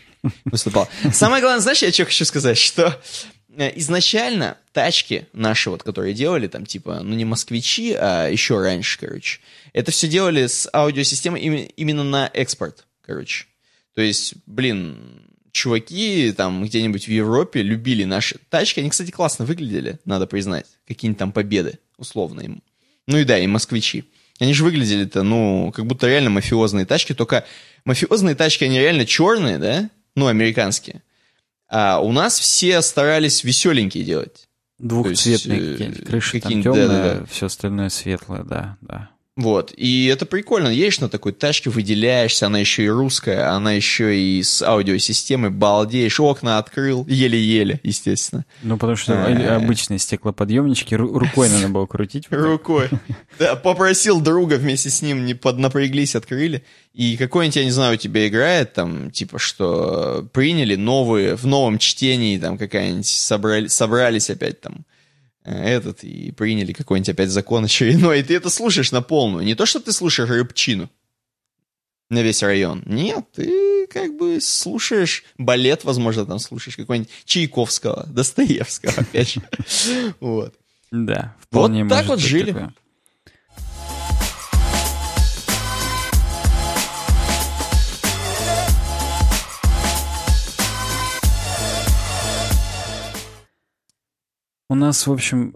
выступал. 0.45 0.89
Самое 1.13 1.41
главное, 1.41 1.61
знаешь, 1.61 1.83
я 1.83 1.93
что 1.93 2.07
хочу 2.07 2.25
сказать, 2.25 2.59
что 2.59 2.87
э, 2.87 2.93
изначально 3.57 4.57
тачки 4.73 5.27
наши, 5.33 5.71
вот, 5.71 5.83
которые 5.83 6.15
делали, 6.15 6.49
там, 6.49 6.67
типа, 6.67 7.01
ну, 7.03 7.15
не 7.15 7.25
москвичи, 7.25 7.93
а 7.93 8.29
еще 8.29 8.61
раньше, 8.61 8.99
короче, 8.99 9.41
это 9.73 9.91
все 9.91 10.09
делали 10.09 10.47
с 10.47 10.69
аудиосистемой 10.73 11.41
именно 11.77 12.05
на 12.05 12.31
экспорт, 12.33 12.87
короче. 13.05 13.47
То 13.95 14.01
есть, 14.01 14.35
блин, 14.47 14.97
чуваки 15.53 16.33
там 16.37 16.65
где-нибудь 16.65 17.07
в 17.07 17.11
Европе 17.11 17.63
любили 17.63 18.05
наши 18.05 18.39
тачки. 18.49 18.81
Они, 18.81 18.91
кстати, 18.91 19.11
классно 19.11 19.45
выглядели, 19.45 19.99
надо 20.05 20.27
признать. 20.27 20.67
Какие-нибудь 20.89 21.19
там 21.19 21.33
победы, 21.33 21.79
условно 21.99 22.41
им. 22.41 22.63
Ну 23.07 23.19
и 23.19 23.25
да, 23.25 23.39
и 23.39 23.47
москвичи. 23.47 24.05
Они 24.39 24.55
же 24.55 24.65
выглядели-то, 24.65 25.23
ну, 25.23 25.73
как 25.75 25.87
будто 25.87 26.09
реально 26.09 26.31
мафиозные 26.31 26.87
тачки, 26.87 27.13
только 27.15 27.45
мафиозные 27.85 28.35
тачки, 28.35 28.65
они 28.65 28.79
реально 28.79 29.07
черные, 29.07 29.59
да? 29.59 29.91
Ну, 30.15 30.27
американские. 30.27 31.03
А 31.75 32.01
у 32.01 32.13
нас 32.13 32.39
все 32.39 32.83
старались 32.83 33.45
веселенькие 33.45 34.05
делать. 34.05 34.47
Двухцветные 34.79 35.73
какие-нибудь, 35.73 36.05
крыша 36.05 36.33
какие 36.33 36.63
там 36.63 36.75
темная, 36.75 36.89
да, 36.89 37.03
да, 37.15 37.21
да. 37.21 37.27
все 37.27 37.47
остальное 37.47 37.89
светлое, 37.89 38.43
да, 38.43 38.77
да. 38.83 39.11
Вот, 39.35 39.73
и 39.75 40.07
это 40.07 40.27
прикольно. 40.27 40.69
Едешь 40.69 41.01
на 41.01 41.09
такой 41.09 41.33
тачке, 41.33 41.71
выделяешься, 41.71 42.47
она 42.47 42.59
еще 42.59 42.85
и 42.85 42.89
русская, 42.89 43.51
она 43.51 43.73
еще 43.73 44.15
и 44.15 44.43
с 44.43 44.61
аудиосистемой, 44.61 45.49
балдеешь, 45.49 46.21
окна 46.21 46.59
открыл, 46.59 47.07
еле-еле, 47.09 47.81
естественно. 47.83 48.45
Ну, 48.63 48.77
потому 48.77 48.97
что 48.97 49.15
а 49.15 49.57
обычные 49.57 49.99
стеклоподъемнички 49.99 50.95
рукой 50.95 51.49
надо 51.49 51.69
было 51.69 51.87
крутить. 51.87 52.27
Рукой. 52.31 52.91
Да, 53.39 53.57
попросил 53.57 54.21
друга 54.21 54.57
вместе 54.57 54.91
с 54.91 55.01
ним, 55.01 55.25
не 55.25 55.33
поднапряглись, 55.33 56.15
открыли. 56.15 56.63
И 56.93 57.17
какой-нибудь, 57.17 57.57
я 57.57 57.65
не 57.65 57.71
знаю, 57.71 57.95
у 57.95 57.97
тебя 57.97 58.29
играет, 58.29 58.75
там, 58.75 59.11
типа, 59.11 59.39
что 59.39 60.29
приняли 60.35 60.75
новые, 60.75 61.37
в 61.37 61.47
новом 61.47 61.79
чтении, 61.79 62.37
там, 62.37 62.59
какая-нибудь, 62.59 63.07
собрали, 63.07 63.69
собрались 63.69 64.29
опять 64.29 64.61
там 64.61 64.85
этот, 65.45 66.05
и 66.05 66.31
приняли 66.33 66.73
какой-нибудь 66.73 67.09
опять 67.11 67.31
закон 67.31 67.65
очередной, 67.65 68.21
и 68.21 68.23
ты 68.23 68.37
это 68.37 68.51
слушаешь 68.51 68.93
на 68.93 69.03
полную. 69.03 69.45
Не 69.45 69.55
то, 69.55 69.67
что 69.67 69.81
ты 69.81 69.93
слушаешь 69.93 70.29
рыбчину 70.29 70.89
на 72.11 72.23
весь 72.23 72.43
район. 72.43 72.83
Нет, 72.87 73.25
ты 73.33 73.87
как 73.89 74.17
бы 74.17 74.41
слушаешь 74.41 75.25
балет, 75.39 75.85
возможно, 75.85 76.27
там 76.27 76.39
слушаешь 76.39 76.77
какой-нибудь 76.77 77.11
Чайковского, 77.25 78.07
Достоевского, 78.07 78.93
опять 78.97 79.35
же. 79.35 79.43
Вот. 80.21 80.55
Да, 80.91 81.35
вполне 81.41 81.85
Вот 81.85 81.91
так 81.91 82.07
вот 82.07 82.21
жили. 82.21 82.71
У 94.73 94.75
нас, 94.75 95.07
в 95.07 95.13
общем, 95.13 95.55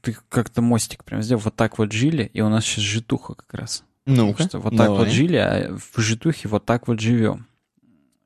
ты 0.00 0.16
как-то 0.28 0.62
мостик 0.62 1.04
прям 1.04 1.22
сделал, 1.22 1.42
вот 1.44 1.54
так 1.54 1.78
вот 1.78 1.92
жили, 1.92 2.28
и 2.34 2.40
у 2.40 2.48
нас 2.48 2.64
сейчас 2.64 2.82
житуха 2.82 3.34
как 3.34 3.54
раз. 3.54 3.84
ну 4.04 4.34
что 4.36 4.58
вот 4.58 4.76
так 4.76 4.88
вот 4.88 5.06
жили, 5.06 5.36
а 5.36 5.76
в 5.76 6.00
житухе 6.00 6.48
вот 6.48 6.64
так 6.64 6.88
вот 6.88 6.98
живем. 6.98 7.46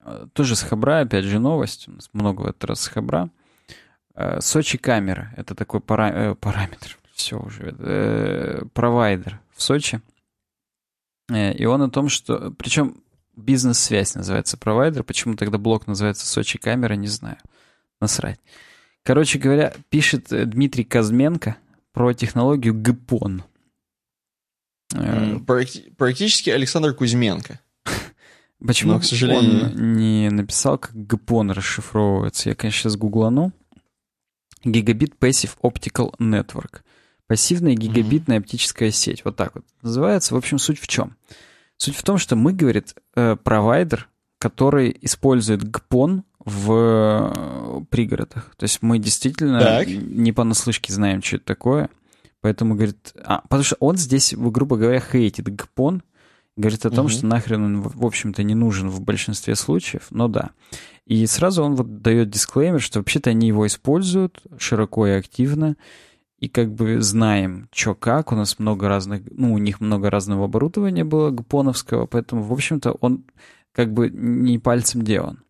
А, 0.01 0.27
тоже 0.33 0.57
с 0.57 0.63
Хабра, 0.63 1.01
опять 1.01 1.27
же, 1.27 1.39
новость. 1.39 1.89
У 1.89 1.93
нас 1.93 2.09
много 2.15 2.41
в 2.41 2.47
этот 2.47 2.65
раз 2.65 2.81
с 2.81 2.89
Хабра. 2.89 3.29
А, 4.15 4.41
Сочи 4.41 4.79
камера. 4.79 5.35
Это 5.37 5.55
такой 5.55 5.81
пара... 5.81 6.11
э, 6.15 6.35
параметр. 6.35 6.97
Все 7.13 7.39
уже. 7.39 7.77
Э, 7.79 8.63
провайдер 8.73 9.39
в 9.55 9.63
Сочи. 9.63 10.01
Э, 11.29 11.53
и 11.53 11.67
он 11.67 11.83
о 11.83 11.91
том, 11.91 12.09
что... 12.09 12.53
Причем 12.53 13.03
бизнес-связь 13.37 14.15
называется 14.15 14.57
провайдер. 14.57 15.03
Почему 15.03 15.37
тогда 15.37 15.59
блок 15.59 15.87
называется 15.87 16.27
Сочи 16.27 16.57
камера, 16.57 16.95
не 16.95 17.09
знаю. 17.09 17.37
Насрать. 18.01 18.41
Короче 19.07 19.39
говоря, 19.39 19.73
пишет 19.89 20.33
э, 20.33 20.47
Дмитрий 20.47 20.83
Казменко 20.83 21.57
про 21.93 22.13
технологию 22.13 22.75
ГПОН. 22.75 23.45
Э, 24.97 25.39
практически 25.97 26.51
Александр 26.51 26.93
Кузьменко. 26.93 27.61
Почему 28.59 28.95
Но, 28.95 28.99
к 28.99 29.05
сожалению... 29.05 29.67
он 29.67 29.97
не 29.97 30.29
написал, 30.31 30.77
как 30.79 31.07
ГПОН 31.07 31.53
расшифровывается? 31.53 32.49
Я, 32.49 32.57
конечно, 32.57 32.81
сейчас 32.81 32.97
гуглану. 32.97 33.53
Гигабит 34.65 35.15
Passive 35.21 35.57
Optical 35.63 36.13
Network. 36.19 36.81
Пассивная 37.29 37.75
гигабитная 37.75 38.39
оптическая 38.39 38.91
сеть. 38.91 39.25
Вот 39.25 39.37
так 39.37 39.55
вот 39.55 39.65
называется. 39.83 40.35
В 40.35 40.37
общем, 40.37 40.59
суть 40.59 40.81
в 40.81 40.89
чем? 40.89 41.17
Суть 41.77 41.95
в 41.95 42.03
том, 42.03 42.19
что 42.19 42.35
мы, 42.35 42.53
говорит, 42.53 42.97
э, 43.15 43.37
провайдер, 43.37 44.09
который 44.41 44.97
использует 45.01 45.63
ГПОН 45.63 46.25
в 46.47 46.73
э, 46.73 47.85
пригородах. 47.91 48.55
То 48.57 48.65
есть 48.65 48.81
мы 48.81 48.99
действительно 48.99 49.61
так. 49.61 49.89
не 49.89 50.33
понаслышке 50.33 50.93
знаем, 50.93 51.21
что 51.23 51.37
это 51.37 51.45
такое. 51.45 51.91
Поэтому, 52.41 52.77
говорит... 52.77 53.13
А, 53.25 53.41
потому 53.43 53.65
что 53.65 53.77
он 53.81 53.97
здесь, 53.97 54.33
грубо 54.35 54.77
говоря, 54.77 55.01
хейтит 55.01 55.49
ГПОН, 55.49 56.03
говорит 56.57 56.87
о 56.87 56.91
том, 56.91 57.07
угу. 57.07 57.13
что 57.13 57.27
нахрен 57.27 57.65
он, 57.65 57.81
в 57.83 58.07
общем-то, 58.07 58.45
не 58.45 58.55
нужен 58.55 58.89
в 58.89 59.01
большинстве 59.01 59.57
случаев, 59.57 60.07
но 60.11 60.29
да. 60.29 60.51
И 61.05 61.27
сразу 61.27 61.65
он 61.65 61.75
вот 61.75 62.01
дает 62.01 62.31
дисклеймер, 62.31 62.81
что 62.81 63.01
вообще-то 63.01 63.31
они 63.31 63.49
его 63.49 63.67
используют 63.67 64.41
широко 64.57 65.09
и 65.09 65.11
активно, 65.11 65.77
и 66.39 66.49
как 66.49 66.73
бы 66.73 67.01
знаем, 67.01 67.69
что 67.73 67.97
как. 67.97 68.31
У 68.31 68.37
нас 68.37 68.61
много 68.61 68.87
разных, 68.89 69.23
ну, 69.33 69.53
у 69.53 69.59
них 69.59 69.81
много 69.81 70.11
разного 70.11 70.45
оборудования 70.45 71.03
было 71.03 71.31
гпоновского, 71.31 72.07
поэтому, 72.07 72.43
в 72.43 72.53
общем-то, 72.53 72.93
он 72.93 73.25
как 73.73 73.93
бы 73.93 74.11
не 74.11 74.61
пальцем 74.61 75.03
делан. 75.03 75.41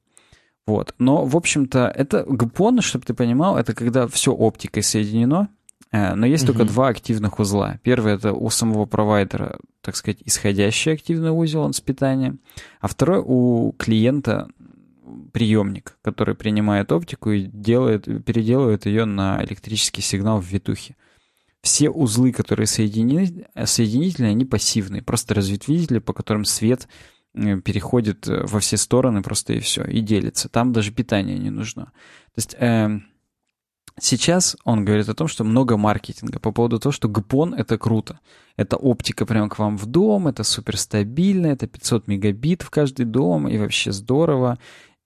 Вот. 0.66 0.94
Но, 0.98 1.24
в 1.24 1.36
общем-то, 1.36 1.92
это 1.94 2.24
гпон, 2.28 2.80
чтобы 2.80 3.04
ты 3.04 3.14
понимал, 3.14 3.56
это 3.56 3.72
когда 3.72 4.08
все 4.08 4.32
оптикой 4.32 4.82
соединено, 4.82 5.48
э, 5.92 6.14
но 6.14 6.26
есть 6.26 6.44
угу. 6.44 6.52
только 6.52 6.64
два 6.64 6.88
активных 6.88 7.38
узла. 7.38 7.78
Первый 7.82 8.14
это 8.14 8.32
у 8.32 8.50
самого 8.50 8.84
провайдера, 8.84 9.58
так 9.80 9.94
сказать, 9.94 10.18
исходящий 10.24 10.92
активный 10.92 11.30
узел, 11.30 11.60
он 11.60 11.72
с 11.72 11.80
питанием, 11.80 12.40
а 12.80 12.88
второй 12.88 13.22
у 13.24 13.72
клиента 13.78 14.48
приемник, 15.32 15.98
который 16.02 16.34
принимает 16.34 16.90
оптику 16.90 17.30
и 17.30 17.42
делает, 17.42 18.04
переделывает 18.24 18.86
ее 18.86 19.04
на 19.04 19.42
электрический 19.44 20.02
сигнал 20.02 20.40
в 20.40 20.46
витухе. 20.46 20.96
Все 21.62 21.90
узлы, 21.90 22.32
которые 22.32 22.66
соединены, 22.66 23.46
соединительные, 23.64 24.30
они 24.30 24.44
пассивные, 24.44 25.02
просто 25.02 25.34
разветвители, 25.34 25.98
по 25.98 26.12
которым 26.12 26.44
свет 26.44 26.88
переходит 27.36 28.26
э, 28.28 28.44
во 28.46 28.60
все 28.60 28.76
стороны 28.76 29.22
просто 29.22 29.52
и 29.52 29.60
все, 29.60 29.84
и 29.84 30.00
делится. 30.00 30.48
Там 30.48 30.72
даже 30.72 30.92
питание 30.92 31.38
не 31.38 31.50
нужно. 31.50 31.86
То 31.86 32.38
есть 32.38 32.56
э, 32.58 33.00
сейчас 34.00 34.56
он 34.64 34.84
говорит 34.84 35.08
о 35.08 35.14
том, 35.14 35.28
что 35.28 35.44
много 35.44 35.76
маркетинга 35.76 36.40
по 36.40 36.52
поводу 36.52 36.78
того, 36.78 36.92
что 36.92 37.08
ГПОН— 37.08 37.54
это 37.58 37.78
круто. 37.78 38.20
Это 38.56 38.76
оптика 38.76 39.26
прямо 39.26 39.48
к 39.48 39.58
вам 39.58 39.76
в 39.76 39.86
дом, 39.86 40.28
это 40.28 40.42
суперстабильно, 40.42 41.48
это 41.48 41.66
500 41.66 42.08
мегабит 42.08 42.62
в 42.62 42.70
каждый 42.70 43.04
дом, 43.04 43.48
и 43.48 43.58
вообще 43.58 43.92
здорово 43.92 44.58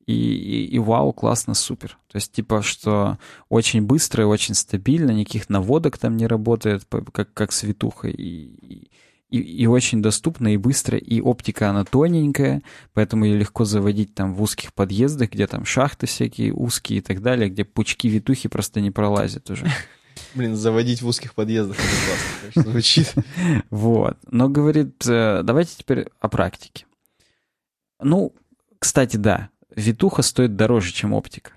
и, 0.06 0.12
и, 0.12 0.66
и 0.66 0.78
вау, 0.78 1.12
классно, 1.12 1.54
супер. 1.54 1.98
То 2.10 2.16
есть, 2.16 2.32
типа, 2.32 2.62
что 2.62 3.18
очень 3.48 3.82
быстро 3.82 4.24
и 4.24 4.26
очень 4.26 4.54
стабильно, 4.54 5.12
никаких 5.12 5.48
наводок 5.48 5.98
там 5.98 6.16
не 6.16 6.26
работает, 6.26 6.84
как, 7.12 7.32
как 7.32 7.52
светуха, 7.52 8.08
и, 8.08 8.14
и, 8.14 8.90
и 9.38 9.66
очень 9.66 10.02
доступно, 10.02 10.54
и 10.54 10.56
быстро, 10.56 10.98
и 10.98 11.20
оптика, 11.20 11.70
она 11.70 11.84
тоненькая, 11.84 12.62
поэтому 12.94 13.24
ее 13.24 13.38
легко 13.38 13.64
заводить 13.64 14.14
там 14.14 14.34
в 14.34 14.42
узких 14.42 14.74
подъездах, 14.74 15.30
где 15.30 15.46
там 15.46 15.64
шахты 15.64 16.06
всякие 16.06 16.52
узкие 16.52 16.98
и 16.98 17.02
так 17.02 17.22
далее, 17.22 17.48
где 17.48 17.64
пучки 17.64 18.08
витухи 18.08 18.48
просто 18.48 18.80
не 18.80 18.90
пролазят 18.90 19.50
уже. 19.50 19.66
Блин, 20.34 20.56
заводить 20.56 21.02
в 21.02 21.06
узких 21.06 21.34
подъездах 21.34 21.76
это 21.76 21.86
классно, 21.86 22.52
конечно, 22.52 22.62
звучит. 22.72 23.14
Вот. 23.70 24.18
Но 24.30 24.48
говорит, 24.48 25.06
э, 25.06 25.42
давайте 25.42 25.76
теперь 25.78 26.06
о 26.20 26.28
практике. 26.28 26.86
Ну, 28.00 28.34
кстати, 28.78 29.16
да, 29.16 29.50
Витуха 29.74 30.22
стоит 30.22 30.56
дороже, 30.56 30.92
чем 30.92 31.12
оптика. 31.12 31.52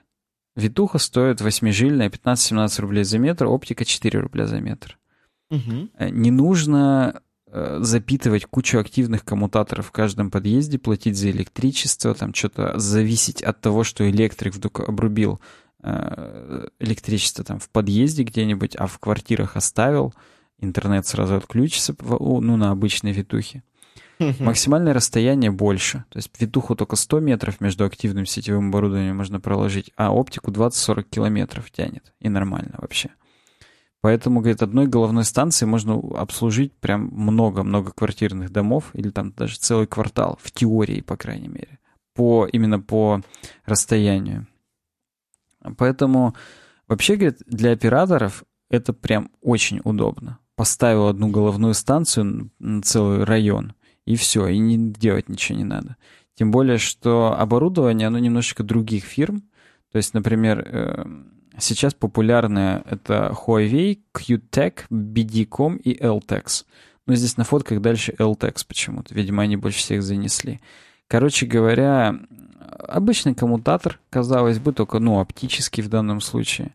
Витуха 0.55 0.99
стоит 0.99 1.41
восьмижильная 1.41 2.09
15-17 2.09 2.81
рублей 2.81 3.03
за 3.03 3.17
метр, 3.17 3.45
оптика 3.47 3.85
4 3.85 4.19
рубля 4.19 4.45
за 4.45 4.59
метр. 4.59 4.99
Угу. 5.49 5.89
Не 6.11 6.31
нужно 6.31 7.21
запитывать 7.79 8.45
кучу 8.45 8.79
активных 8.79 9.23
коммутаторов 9.23 9.87
в 9.87 9.91
каждом 9.91 10.31
подъезде, 10.31 10.79
платить 10.79 11.15
за 11.15 11.29
электричество, 11.29 12.15
там 12.15 12.33
что-то 12.33 12.79
зависеть 12.79 13.43
от 13.43 13.61
того, 13.61 13.83
что 13.83 14.09
электрик 14.09 14.55
вдруг 14.55 14.79
обрубил 14.79 15.39
э, 15.83 16.67
электричество 16.79 17.43
там 17.43 17.59
в 17.59 17.69
подъезде 17.69 18.23
где-нибудь, 18.23 18.75
а 18.75 18.87
в 18.87 18.97
квартирах 18.97 19.55
оставил, 19.55 20.13
интернет 20.59 21.05
сразу 21.05 21.35
отключится 21.35 21.95
ну, 21.99 22.57
на 22.57 22.71
обычной 22.71 23.11
витухе. 23.11 23.61
Максимальное 24.39 24.93
расстояние 24.93 25.51
больше. 25.51 26.05
То 26.09 26.17
есть 26.17 26.31
витуху 26.39 26.75
только 26.75 26.95
100 26.95 27.19
метров 27.19 27.61
между 27.61 27.85
активным 27.85 28.25
сетевым 28.25 28.69
оборудованием 28.69 29.17
можно 29.17 29.39
проложить, 29.39 29.91
а 29.95 30.13
оптику 30.13 30.51
20-40 30.51 31.03
километров 31.03 31.69
тянет. 31.71 32.13
И 32.19 32.29
нормально 32.29 32.75
вообще. 32.77 33.09
Поэтому, 34.03 34.41
говорит, 34.41 34.61
одной 34.61 34.87
головной 34.87 35.23
станции 35.23 35.65
можно 35.65 35.93
обслужить 35.93 36.73
прям 36.73 37.07
много-много 37.13 37.93
квартирных 37.93 38.51
домов 38.51 38.89
или 38.91 39.09
там 39.09 39.31
даже 39.31 39.55
целый 39.55 39.87
квартал, 39.87 40.37
в 40.43 40.51
теории, 40.51 40.99
по 40.99 41.15
крайней 41.15 41.47
мере, 41.47 41.79
по, 42.13 42.45
именно 42.45 42.81
по 42.81 43.21
расстоянию. 43.65 44.45
Поэтому 45.77 46.35
вообще, 46.89 47.15
говорит, 47.15 47.43
для 47.45 47.71
операторов 47.71 48.43
это 48.69 48.91
прям 48.91 49.31
очень 49.39 49.79
удобно. 49.85 50.37
Поставил 50.57 51.07
одну 51.07 51.29
головную 51.29 51.73
станцию 51.73 52.51
на 52.59 52.81
целый 52.81 53.23
район, 53.23 53.71
и 54.03 54.17
все, 54.17 54.47
и 54.47 54.57
не 54.57 54.91
делать 54.91 55.29
ничего 55.29 55.57
не 55.57 55.63
надо. 55.63 55.95
Тем 56.35 56.51
более, 56.51 56.77
что 56.77 57.39
оборудование, 57.39 58.09
оно 58.09 58.19
немножечко 58.19 58.63
других 58.63 59.05
фирм. 59.05 59.43
То 59.93 59.97
есть, 59.97 60.13
например, 60.13 60.59
эм, 60.59 61.33
сейчас 61.59 61.93
популярное 61.93 62.83
это 62.89 63.35
Huawei, 63.45 63.99
QTech, 64.13 64.85
BD.com 64.89 65.75
и 65.77 65.95
LTEX. 65.95 66.65
Но 67.05 67.15
здесь 67.15 67.37
на 67.37 67.43
фотках 67.43 67.81
дальше 67.81 68.13
LTEX 68.17 68.65
почему-то. 68.67 69.13
Видимо, 69.13 69.43
они 69.43 69.57
больше 69.57 69.79
всех 69.79 70.03
занесли. 70.03 70.61
Короче 71.07 71.45
говоря, 71.45 72.17
обычный 72.79 73.35
коммутатор, 73.35 73.99
казалось 74.09 74.59
бы, 74.59 74.73
только, 74.73 74.99
ну, 74.99 75.19
оптический 75.19 75.83
в 75.83 75.89
данном 75.89 76.21
случае. 76.21 76.73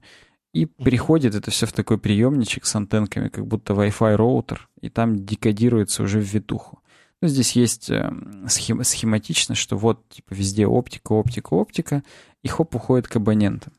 И 0.53 0.67
приходит 0.67 1.35
это 1.35 1.51
все 1.51 1.67
в 1.67 1.73
такой 1.73 1.99
приемничек 1.99 2.65
с 2.67 2.75
антенками, 2.75 3.29
как 3.29 3.47
будто 3.47 3.75
Wi-Fi 3.75 4.17
роутер, 4.17 4.69
и 4.81 4.89
там 4.89 5.25
декодируется 5.25 6.03
уже 6.03 6.21
в 6.21 6.25
витуху. 6.25 6.81
Ну, 7.21 7.29
здесь 7.29 7.53
есть 7.53 7.91
э, 7.91 8.13
схем, 8.47 8.85
схематично, 8.85 9.55
что 9.55 9.77
вот 9.77 10.09
типа 10.09 10.35
везде 10.35 10.67
оптика, 10.67 11.13
оптика, 11.13 11.55
оптика, 11.55 12.03
и 12.43 12.49
хоп, 12.49 12.77
уходит 12.77 13.09
к 13.09 13.17
абонентам. 13.17 13.73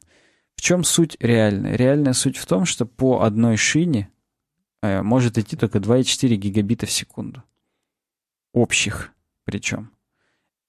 В 0.60 0.62
чем 0.62 0.84
суть 0.84 1.16
реальная? 1.22 1.78
Реальная 1.78 2.12
суть 2.12 2.36
в 2.36 2.46
том, 2.46 2.66
что 2.66 2.86
по 2.86 3.22
одной 3.22 3.56
шине 3.56 4.10
э, 4.82 5.02
может 5.02 5.38
идти 5.38 5.56
только 5.56 5.78
2,4 5.78 6.36
гигабита 6.36 6.86
в 6.86 6.92
секунду. 6.92 7.44
Общих 8.52 9.14
причем. 9.46 9.92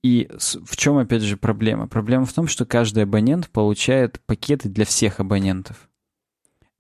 И 0.05 0.31
в 0.39 0.77
чем, 0.77 0.99
опять 0.99 1.23
же, 1.23 1.37
проблема? 1.37 1.89
Проблема 1.89 2.25
в 2.25 2.33
том, 2.33 2.47
что 2.47 2.65
каждый 2.67 3.03
абонент 3.03 3.51
получает 3.51 4.21
пакеты 4.27 4.69
для 4.69 4.85
всех 4.85 5.19
абонентов 5.19 5.90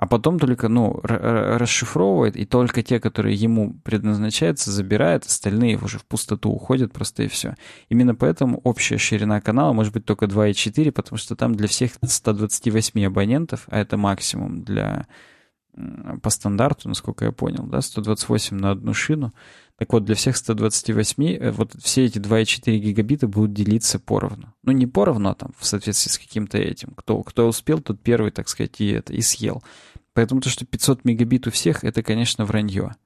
а 0.00 0.06
потом 0.06 0.38
только, 0.38 0.68
ну, 0.68 0.98
расшифровывает, 1.02 2.34
и 2.34 2.46
только 2.46 2.82
те, 2.82 2.98
которые 2.98 3.34
ему 3.34 3.74
предназначаются, 3.84 4.70
забирает, 4.70 5.26
остальные 5.26 5.76
уже 5.76 5.98
в 5.98 6.06
пустоту 6.06 6.48
уходят 6.50 6.90
просто 6.90 7.24
и 7.24 7.28
все. 7.28 7.54
Именно 7.90 8.14
поэтому 8.14 8.62
общая 8.64 8.96
ширина 8.96 9.42
канала 9.42 9.74
может 9.74 9.92
быть 9.92 10.06
только 10.06 10.24
2,4, 10.24 10.90
потому 10.90 11.18
что 11.18 11.36
там 11.36 11.54
для 11.54 11.68
всех 11.68 11.92
128 12.02 13.04
абонентов, 13.04 13.66
а 13.68 13.78
это 13.78 13.98
максимум 13.98 14.62
для 14.62 15.06
по 16.22 16.30
стандарту, 16.30 16.88
насколько 16.88 17.24
я 17.26 17.32
понял, 17.32 17.64
да, 17.64 17.80
128 17.80 18.56
на 18.56 18.70
одну 18.72 18.92
шину. 18.94 19.32
Так 19.80 19.94
вот, 19.94 20.04
для 20.04 20.14
всех 20.14 20.36
128, 20.36 21.24
э, 21.24 21.50
вот 21.52 21.72
все 21.80 22.04
эти 22.04 22.18
2,4 22.18 22.76
гигабита 22.76 23.26
будут 23.26 23.54
делиться 23.54 23.98
поровну. 23.98 24.52
Ну, 24.62 24.72
не 24.72 24.86
поровну, 24.86 25.30
а 25.30 25.34
там 25.34 25.52
в 25.58 25.64
соответствии 25.64 26.10
с 26.10 26.18
каким-то 26.18 26.58
этим. 26.58 26.90
Кто, 26.96 27.22
кто 27.22 27.48
успел, 27.48 27.80
тот 27.80 27.98
первый, 28.00 28.30
так 28.30 28.48
сказать, 28.48 28.78
и 28.80 28.88
это, 28.88 29.14
и 29.14 29.22
съел. 29.22 29.62
Поэтому 30.14 30.40
то, 30.40 30.48
что 30.48 30.64
500 30.64 31.04
мегабит 31.04 31.46
у 31.46 31.50
всех, 31.50 31.84
это, 31.84 32.02
конечно, 32.02 32.44
вранье. 32.44 32.96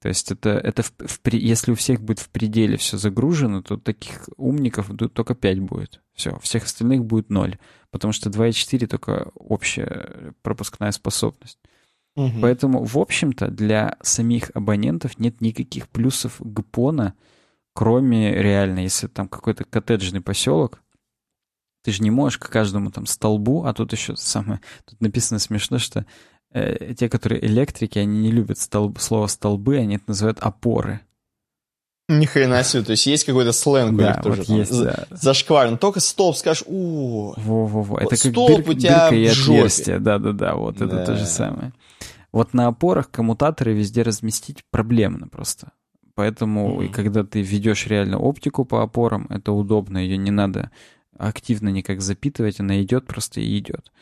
То 0.00 0.08
есть 0.08 0.30
это, 0.30 0.50
это 0.50 0.82
в, 0.82 0.92
в, 0.98 1.20
если 1.32 1.72
у 1.72 1.74
всех 1.74 2.00
будет 2.00 2.20
в 2.20 2.30
пределе 2.30 2.76
все 2.76 2.96
загружено, 2.96 3.62
то 3.62 3.76
таких 3.76 4.28
умников 4.36 4.90
только 5.12 5.34
5 5.34 5.60
будет. 5.60 6.00
Все, 6.14 6.38
всех 6.38 6.64
остальных 6.64 7.04
будет 7.04 7.30
0. 7.30 7.58
Потому 7.90 8.12
что 8.12 8.30
2,4 8.30 8.86
только 8.86 9.30
общая 9.34 10.34
пропускная 10.42 10.92
способность. 10.92 11.58
Угу. 12.14 12.40
Поэтому, 12.40 12.84
в 12.84 12.96
общем-то, 12.96 13.48
для 13.48 13.96
самих 14.02 14.50
абонентов 14.54 15.18
нет 15.18 15.40
никаких 15.40 15.88
плюсов 15.88 16.36
ГПОНа, 16.40 17.14
кроме 17.74 18.34
реально, 18.34 18.80
если 18.80 19.08
там 19.08 19.28
какой-то 19.28 19.64
коттеджный 19.64 20.20
поселок, 20.20 20.80
ты 21.82 21.92
же 21.92 22.02
не 22.02 22.10
можешь 22.10 22.38
к 22.38 22.48
каждому 22.48 22.90
там 22.90 23.06
столбу, 23.06 23.64
а 23.64 23.72
тут 23.72 23.92
еще 23.92 24.16
самое, 24.16 24.60
тут 24.84 25.00
написано 25.00 25.38
смешно, 25.38 25.78
что 25.78 26.06
э, 26.52 26.94
те, 26.94 27.08
которые 27.08 27.44
электрики, 27.44 27.98
они 27.98 28.20
не 28.20 28.30
любят 28.30 28.58
столб, 28.58 28.98
слово 29.00 29.26
столбы, 29.26 29.76
они 29.76 29.96
это 29.96 30.04
называют 30.08 30.38
опоры. 30.40 31.00
Ни 32.10 32.24
хрена 32.24 32.64
себе, 32.64 32.82
то 32.84 32.92
есть 32.92 33.06
есть 33.06 33.24
какой-то 33.24 33.52
сленг 33.52 33.98
да, 33.98 34.04
у 34.04 34.08
них 34.08 34.22
тоже. 34.22 34.38
Вот 34.38 34.46
там, 34.46 34.56
есть, 34.56 34.82
да. 34.82 35.06
Зашкварен. 35.10 35.76
Только 35.76 36.00
столб 36.00 36.36
скажешь, 36.36 36.64
у 36.66 37.34
Во-во-во. 37.36 37.98
Это 37.98 38.10
как 38.10 38.18
столб 38.18 38.64
дыр, 38.64 38.70
у 38.70 38.74
тебя 38.74 39.10
дырка 39.10 39.14
и 39.14 39.26
отверстие. 39.26 39.98
Да-да-да, 39.98 40.54
вот 40.54 40.76
да. 40.76 40.86
это 40.86 41.04
то 41.04 41.16
же 41.16 41.26
самое. 41.26 41.72
Вот 42.32 42.54
на 42.54 42.66
опорах 42.66 43.10
коммутаторы 43.10 43.74
везде 43.74 44.02
разместить 44.02 44.64
проблемно 44.70 45.28
просто. 45.28 45.72
Поэтому, 46.14 46.80
mm-hmm. 46.80 46.86
и 46.86 46.88
когда 46.88 47.24
ты 47.24 47.42
ведешь 47.42 47.86
реально 47.86 48.18
оптику 48.18 48.64
по 48.64 48.82
опорам, 48.82 49.26
это 49.30 49.52
удобно, 49.52 49.98
ее 49.98 50.16
не 50.16 50.30
надо 50.30 50.70
активно 51.16 51.68
никак 51.68 52.00
запитывать, 52.00 52.58
она 52.58 52.82
идет 52.82 53.06
просто 53.06 53.40
и 53.40 53.58
идет. 53.58 53.92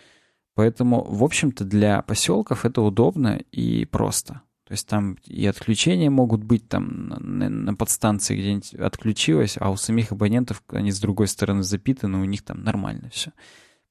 Поэтому, 0.56 1.04
в 1.04 1.22
общем-то, 1.22 1.64
для 1.64 2.00
поселков 2.00 2.64
это 2.64 2.80
удобно 2.80 3.38
и 3.52 3.84
просто. 3.84 4.40
То 4.66 4.72
есть 4.72 4.88
там 4.88 5.18
и 5.24 5.46
отключения 5.46 6.10
могут 6.10 6.42
быть, 6.42 6.66
там 6.66 7.08
на, 7.08 7.74
подстанции 7.74 8.36
где-нибудь 8.36 8.74
отключилось, 8.74 9.58
а 9.60 9.70
у 9.70 9.76
самих 9.76 10.12
абонентов 10.12 10.62
они 10.68 10.90
с 10.90 10.98
другой 10.98 11.28
стороны 11.28 11.62
запитаны, 11.62 12.18
у 12.18 12.24
них 12.24 12.42
там 12.42 12.64
нормально 12.64 13.10
все. 13.10 13.32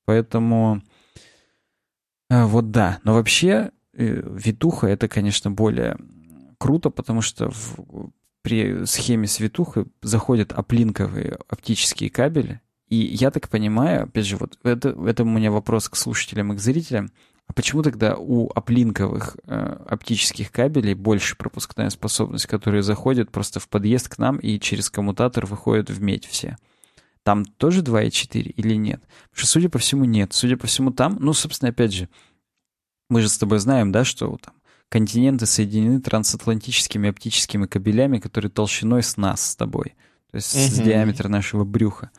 Поэтому 0.06 0.82
э, 2.32 2.44
вот 2.44 2.72
да. 2.72 3.00
Но 3.04 3.14
вообще 3.14 3.72
э, 3.94 4.24
витуха 4.26 4.88
это, 4.88 5.08
конечно, 5.08 5.52
более 5.52 5.98
круто, 6.58 6.90
потому 6.90 7.22
что 7.22 7.52
в, 7.52 8.10
при 8.42 8.86
схеме 8.86 9.28
с 9.28 9.40
витухой 9.40 9.86
заходят 10.02 10.52
оплинковые 10.52 11.38
оптические 11.48 12.10
кабели. 12.10 12.60
И 12.88 12.98
я 12.98 13.32
так 13.32 13.50
понимаю, 13.50 14.04
опять 14.04 14.26
же, 14.26 14.38
вот 14.38 14.58
это, 14.64 14.90
это 14.90 15.24
у 15.24 15.28
меня 15.28 15.52
вопрос 15.52 15.90
к 15.90 15.96
слушателям 15.96 16.54
и 16.54 16.56
к 16.56 16.60
зрителям. 16.60 17.12
А 17.48 17.54
почему 17.54 17.84
тогда 17.84 18.16
у 18.18 18.50
оплинковых 18.50 19.38
э, 19.46 19.56
оптических 19.88 20.52
кабелей 20.52 20.94
больше 20.94 21.36
пропускная 21.36 21.90
способность, 21.90 22.48
которые 22.48 22.82
заходят 22.82 23.32
просто 23.32 23.60
в 23.60 23.70
подъезд 23.70 24.10
к 24.10 24.18
нам 24.18 24.38
и 24.38 24.60
через 24.60 24.90
коммутатор 24.90 25.46
выходят 25.46 25.90
в 25.90 26.02
медь 26.02 26.26
все? 26.26 26.58
Там 27.24 27.46
тоже 27.46 27.82
2,4 27.82 28.42
или 28.42 28.76
нет? 28.76 29.02
Потому 29.02 29.34
что, 29.34 29.48
судя 29.48 29.70
по 29.70 29.80
всему, 29.80 30.06
нет. 30.06 30.34
Судя 30.34 30.58
по 30.58 30.68
всему, 30.68 30.92
там, 30.92 31.18
ну, 31.20 31.34
собственно, 31.34 31.70
опять 31.70 31.94
же, 31.94 32.10
мы 33.10 33.22
же 33.22 33.30
с 33.30 33.38
тобой 33.38 33.60
знаем, 33.60 33.92
да, 33.92 34.04
что 34.04 34.38
там 34.38 34.56
континенты 34.90 35.46
соединены 35.46 36.00
трансатлантическими 36.02 37.10
оптическими 37.10 37.66
кабелями, 37.66 38.20
которые 38.20 38.52
толщиной 38.52 39.04
с 39.04 39.18
нас 39.18 39.52
с 39.52 39.56
тобой. 39.56 39.96
То 40.32 40.38
есть 40.38 40.56
mm-hmm. 40.56 40.70
с 40.70 40.80
диаметра 40.80 41.28
нашего 41.28 41.64
брюха. 41.64 42.12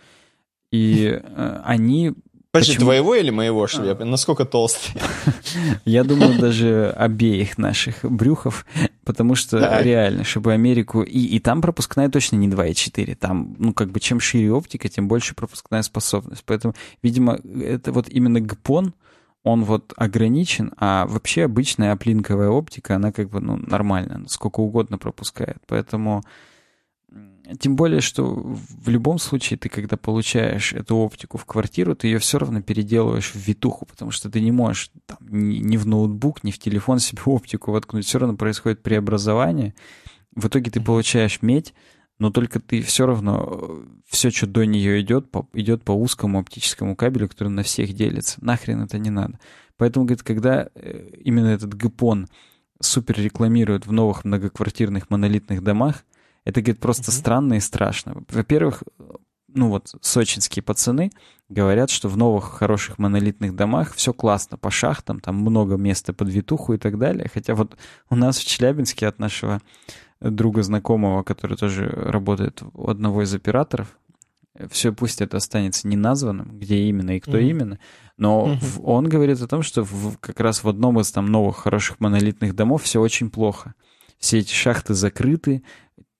И 0.70 1.20
э, 1.22 1.60
они 1.64 2.14
Подожди, 2.56 2.72
Почему? 2.72 2.86
твоего 2.86 3.14
или 3.14 3.30
моего, 3.30 3.66
что 3.66 3.90
а. 3.90 4.04
Насколько 4.04 4.46
толстый? 4.46 4.98
Я 5.84 6.04
думаю, 6.04 6.38
даже 6.38 6.90
обеих 6.96 7.58
наших 7.58 8.02
брюхов, 8.02 8.64
потому 9.04 9.34
что 9.34 9.60
да. 9.60 9.82
реально, 9.82 10.24
чтобы 10.24 10.54
Америку... 10.54 11.02
И, 11.02 11.18
и 11.18 11.38
там 11.38 11.60
пропускная 11.60 12.08
точно 12.08 12.36
не 12.36 12.48
2,4. 12.48 13.14
Там, 13.16 13.56
ну, 13.58 13.74
как 13.74 13.90
бы, 13.90 14.00
чем 14.00 14.20
шире 14.20 14.52
оптика, 14.52 14.88
тем 14.88 15.06
больше 15.06 15.34
пропускная 15.34 15.82
способность. 15.82 16.44
Поэтому, 16.46 16.74
видимо, 17.02 17.38
это 17.60 17.92
вот 17.92 18.08
именно 18.08 18.40
ГПОН, 18.40 18.94
он 19.42 19.64
вот 19.64 19.92
ограничен, 19.96 20.72
а 20.78 21.06
вообще 21.06 21.44
обычная 21.44 21.92
оплинковая 21.92 22.48
оптика, 22.48 22.96
она 22.96 23.12
как 23.12 23.28
бы, 23.28 23.40
ну, 23.40 23.56
нормально, 23.56 24.24
сколько 24.28 24.60
угодно 24.60 24.96
пропускает. 24.96 25.58
Поэтому 25.66 26.22
тем 27.58 27.76
более, 27.76 28.00
что 28.00 28.24
в 28.24 28.88
любом 28.88 29.18
случае 29.18 29.58
ты, 29.58 29.68
когда 29.68 29.96
получаешь 29.96 30.72
эту 30.72 30.96
оптику 30.96 31.38
в 31.38 31.44
квартиру, 31.44 31.94
ты 31.94 32.08
ее 32.08 32.18
все 32.18 32.38
равно 32.38 32.60
переделываешь 32.62 33.30
в 33.30 33.36
витуху, 33.36 33.86
потому 33.86 34.10
что 34.10 34.30
ты 34.30 34.40
не 34.40 34.50
можешь 34.50 34.90
там, 35.06 35.18
ни, 35.20 35.58
ни 35.58 35.76
в 35.76 35.86
ноутбук, 35.86 36.42
ни 36.44 36.50
в 36.50 36.58
телефон 36.58 36.98
себе 36.98 37.22
оптику 37.26 37.72
воткнуть. 37.72 38.06
Все 38.06 38.18
равно 38.18 38.36
происходит 38.36 38.82
преобразование. 38.82 39.74
В 40.34 40.48
итоге 40.48 40.70
ты 40.70 40.80
получаешь 40.80 41.40
медь, 41.40 41.72
но 42.18 42.30
только 42.30 42.60
ты 42.60 42.82
все 42.82 43.06
равно, 43.06 43.46
э, 43.48 43.84
все, 44.08 44.30
что 44.30 44.46
до 44.46 44.64
нее 44.64 45.00
идет, 45.00 45.30
по, 45.30 45.48
идет 45.52 45.84
по 45.84 45.92
узкому 45.92 46.38
оптическому 46.38 46.96
кабелю, 46.96 47.28
который 47.28 47.48
на 47.48 47.62
всех 47.62 47.92
делится. 47.92 48.38
Нахрен 48.44 48.82
это 48.82 48.98
не 48.98 49.10
надо. 49.10 49.38
Поэтому, 49.76 50.06
говорит, 50.06 50.22
когда 50.22 50.68
э, 50.74 51.10
именно 51.22 51.48
этот 51.48 51.74
ГПОН 51.74 52.28
супер 52.80 53.20
рекламируют 53.20 53.86
в 53.86 53.92
новых 53.92 54.24
многоквартирных 54.24 55.10
монолитных 55.10 55.62
домах, 55.62 56.04
это, 56.46 56.62
говорит, 56.62 56.80
просто 56.80 57.10
mm-hmm. 57.10 57.18
странно 57.18 57.54
и 57.54 57.60
страшно. 57.60 58.24
Во-первых, 58.30 58.82
ну 59.48 59.68
вот 59.68 59.94
сочинские 60.00 60.62
пацаны 60.62 61.10
говорят, 61.48 61.90
что 61.90 62.08
в 62.08 62.16
новых 62.16 62.44
хороших 62.44 62.98
монолитных 62.98 63.56
домах 63.56 63.94
все 63.94 64.12
классно 64.12 64.56
по 64.56 64.70
шахтам, 64.70 65.20
там 65.20 65.36
много 65.36 65.76
места 65.76 66.12
под 66.12 66.28
витуху 66.28 66.74
и 66.74 66.78
так 66.78 66.98
далее. 66.98 67.28
Хотя 67.32 67.54
вот 67.54 67.76
у 68.10 68.16
нас 68.16 68.38
в 68.38 68.46
Челябинске 68.46 69.08
от 69.08 69.18
нашего 69.18 69.60
друга 70.20 70.62
знакомого, 70.62 71.24
который 71.24 71.56
тоже 71.56 71.88
работает 71.88 72.62
у 72.74 72.88
одного 72.88 73.22
из 73.22 73.34
операторов, 73.34 73.98
все 74.70 74.92
пусть 74.92 75.20
это 75.20 75.36
останется 75.36 75.88
неназванным, 75.88 76.58
где 76.58 76.84
именно 76.84 77.16
и 77.16 77.20
кто 77.20 77.38
mm-hmm. 77.38 77.50
именно, 77.50 77.78
но 78.16 78.46
mm-hmm. 78.46 78.58
в, 78.60 78.88
он 78.88 79.08
говорит 79.08 79.42
о 79.42 79.48
том, 79.48 79.62
что 79.62 79.82
в, 79.82 80.16
как 80.18 80.38
раз 80.40 80.62
в 80.62 80.68
одном 80.68 81.00
из 81.00 81.10
там 81.10 81.26
новых 81.26 81.56
хороших 81.56 81.98
монолитных 82.00 82.54
домов 82.54 82.84
все 82.84 83.00
очень 83.00 83.30
плохо. 83.30 83.74
Все 84.18 84.38
эти 84.38 84.54
шахты 84.54 84.94
закрыты, 84.94 85.62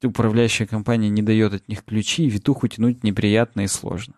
управляющая 0.03 0.67
компания 0.67 1.09
не 1.09 1.23
дает 1.23 1.55
от 1.55 1.69
них 1.69 1.85
ключи, 1.85 2.25
и 2.25 2.31
витуху 2.31 2.69
тянуть 2.69 3.03
неприятно 3.05 3.63
и 3.63 3.67
сложно. 3.67 4.15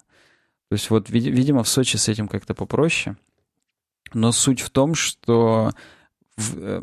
То 0.68 0.74
есть 0.74 0.90
вот, 0.90 1.08
видимо, 1.10 1.62
в 1.62 1.68
Сочи 1.68 1.96
с 1.96 2.08
этим 2.08 2.28
как-то 2.28 2.54
попроще. 2.54 3.16
Но 4.12 4.32
суть 4.32 4.60
в 4.60 4.70
том, 4.70 4.94
что 4.94 5.72
в, 6.36 6.58
э, 6.58 6.82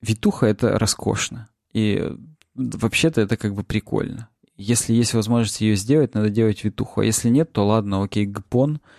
витуха— 0.00 0.46
это 0.48 0.78
роскошно. 0.78 1.48
И 1.72 2.12
вообще-то 2.54 3.20
это 3.20 3.36
как 3.36 3.54
бы 3.54 3.64
прикольно. 3.64 4.28
Если 4.56 4.92
есть 4.92 5.14
возможность 5.14 5.60
ее 5.60 5.76
сделать, 5.76 6.14
надо 6.14 6.28
делать 6.28 6.64
витуху. 6.64 7.00
А 7.00 7.04
если 7.04 7.28
нет, 7.28 7.52
то 7.52 7.66
ладно, 7.66 8.02
окей, 8.02 8.26
гпон— 8.26 8.80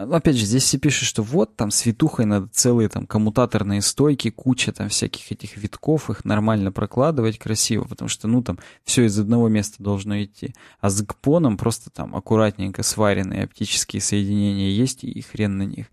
опять 0.00 0.36
же, 0.36 0.46
здесь 0.46 0.64
все 0.64 0.78
пишут, 0.78 1.08
что 1.08 1.22
вот 1.22 1.56
там 1.56 1.70
с 1.70 1.84
витухой 1.84 2.24
надо 2.24 2.48
целые 2.48 2.88
там 2.88 3.06
коммутаторные 3.06 3.82
стойки, 3.82 4.30
куча 4.30 4.72
там 4.72 4.88
всяких 4.88 5.30
этих 5.32 5.56
витков, 5.56 6.10
их 6.10 6.24
нормально 6.24 6.72
прокладывать 6.72 7.38
красиво, 7.38 7.84
потому 7.84 8.08
что, 8.08 8.28
ну, 8.28 8.42
там 8.42 8.58
все 8.84 9.04
из 9.04 9.18
одного 9.18 9.48
места 9.48 9.82
должно 9.82 10.22
идти. 10.22 10.54
А 10.80 10.90
с 10.90 11.02
ГПОНом 11.02 11.56
просто 11.56 11.90
там 11.90 12.16
аккуратненько 12.16 12.82
сваренные 12.82 13.44
оптические 13.44 14.00
соединения 14.00 14.70
есть, 14.70 15.04
и 15.04 15.20
хрен 15.20 15.58
на 15.58 15.64
них. 15.64 15.86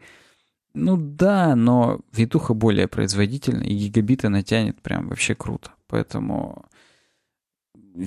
Ну 0.74 0.96
да, 0.96 1.56
но 1.56 2.02
витуха 2.14 2.54
более 2.54 2.88
производительна, 2.88 3.64
и 3.64 3.76
гигабиты 3.76 4.30
натянет 4.30 4.80
прям 4.82 5.10
вообще 5.10 5.34
круто. 5.34 5.72
Поэтому 5.88 6.67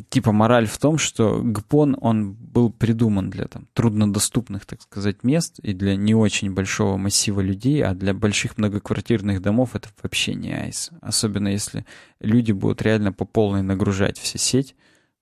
типа 0.09 0.33
мораль 0.33 0.67
в 0.67 0.79
том, 0.79 0.99
что 0.99 1.41
ГПОН, 1.43 1.99
он 2.01 2.33
был 2.33 2.71
придуман 2.71 3.31
для 3.31 3.47
там 3.47 3.69
труднодоступных, 3.73 4.67
так 4.67 4.83
сказать, 4.83 5.25
мест 5.25 5.59
и 5.61 5.73
для 5.73 5.97
не 5.97 6.15
очень 6.15 6.53
большого 6.53 6.97
массива 6.97 7.41
людей, 7.41 7.83
а 7.83 7.95
для 7.95 8.15
больших 8.15 8.59
многоквартирных 8.59 9.43
домов 9.43 9.75
это 9.75 9.89
вообще 10.03 10.35
не 10.35 10.53
айс. 10.53 10.91
Особенно 11.01 11.49
если 11.49 11.87
люди 12.21 12.53
будут 12.53 12.83
реально 12.83 13.12
по 13.12 13.25
полной 13.25 13.62
нагружать 13.62 14.19
все 14.19 14.39
сеть, 14.39 14.77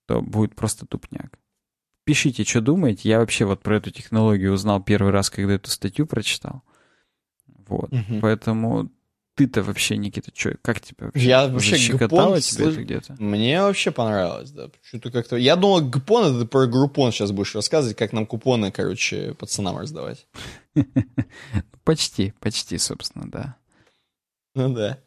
то 0.05 0.21
будет 0.21 0.55
просто 0.55 0.85
тупняк. 0.85 1.37
Пишите, 2.03 2.43
что 2.43 2.61
думаете. 2.61 3.09
Я 3.09 3.19
вообще 3.19 3.45
вот 3.45 3.61
про 3.61 3.77
эту 3.77 3.91
технологию 3.91 4.53
узнал 4.53 4.81
первый 4.81 5.11
раз, 5.11 5.29
когда 5.29 5.53
эту 5.53 5.69
статью 5.69 6.07
прочитал. 6.07 6.63
Вот. 7.67 7.93
Угу. 7.93 8.19
Поэтому 8.21 8.89
ты-то 9.39 9.63
вообще, 9.63 9.95
Никита, 9.95 10.31
что, 10.35 10.57
как 10.61 10.81
тебе 10.81 11.05
вообще? 11.05 11.25
Я 11.25 11.47
вообще 11.47 11.77
тебе 11.77 12.07
это 12.07 12.83
где-то? 12.83 13.15
Мне 13.19 13.61
вообще 13.61 13.89
понравилось, 13.89 14.51
да. 14.51 14.69
Что-то 14.81 15.11
как-то... 15.11 15.37
Я 15.37 15.55
думал, 15.55 15.79
Гпон 15.79 16.35
это 16.35 16.45
про 16.45 16.67
Группон 16.67 17.13
сейчас 17.13 17.31
будешь 17.31 17.55
рассказывать, 17.55 17.95
как 17.95 18.11
нам 18.11 18.25
купоны, 18.25 18.69
короче, 18.69 19.33
пацанам 19.35 19.77
раздавать. 19.77 20.27
Почти, 21.85 22.33
почти, 22.41 22.77
собственно, 22.77 23.31
да. 23.31 23.55
Ну 24.55 24.73
да. 24.73 24.97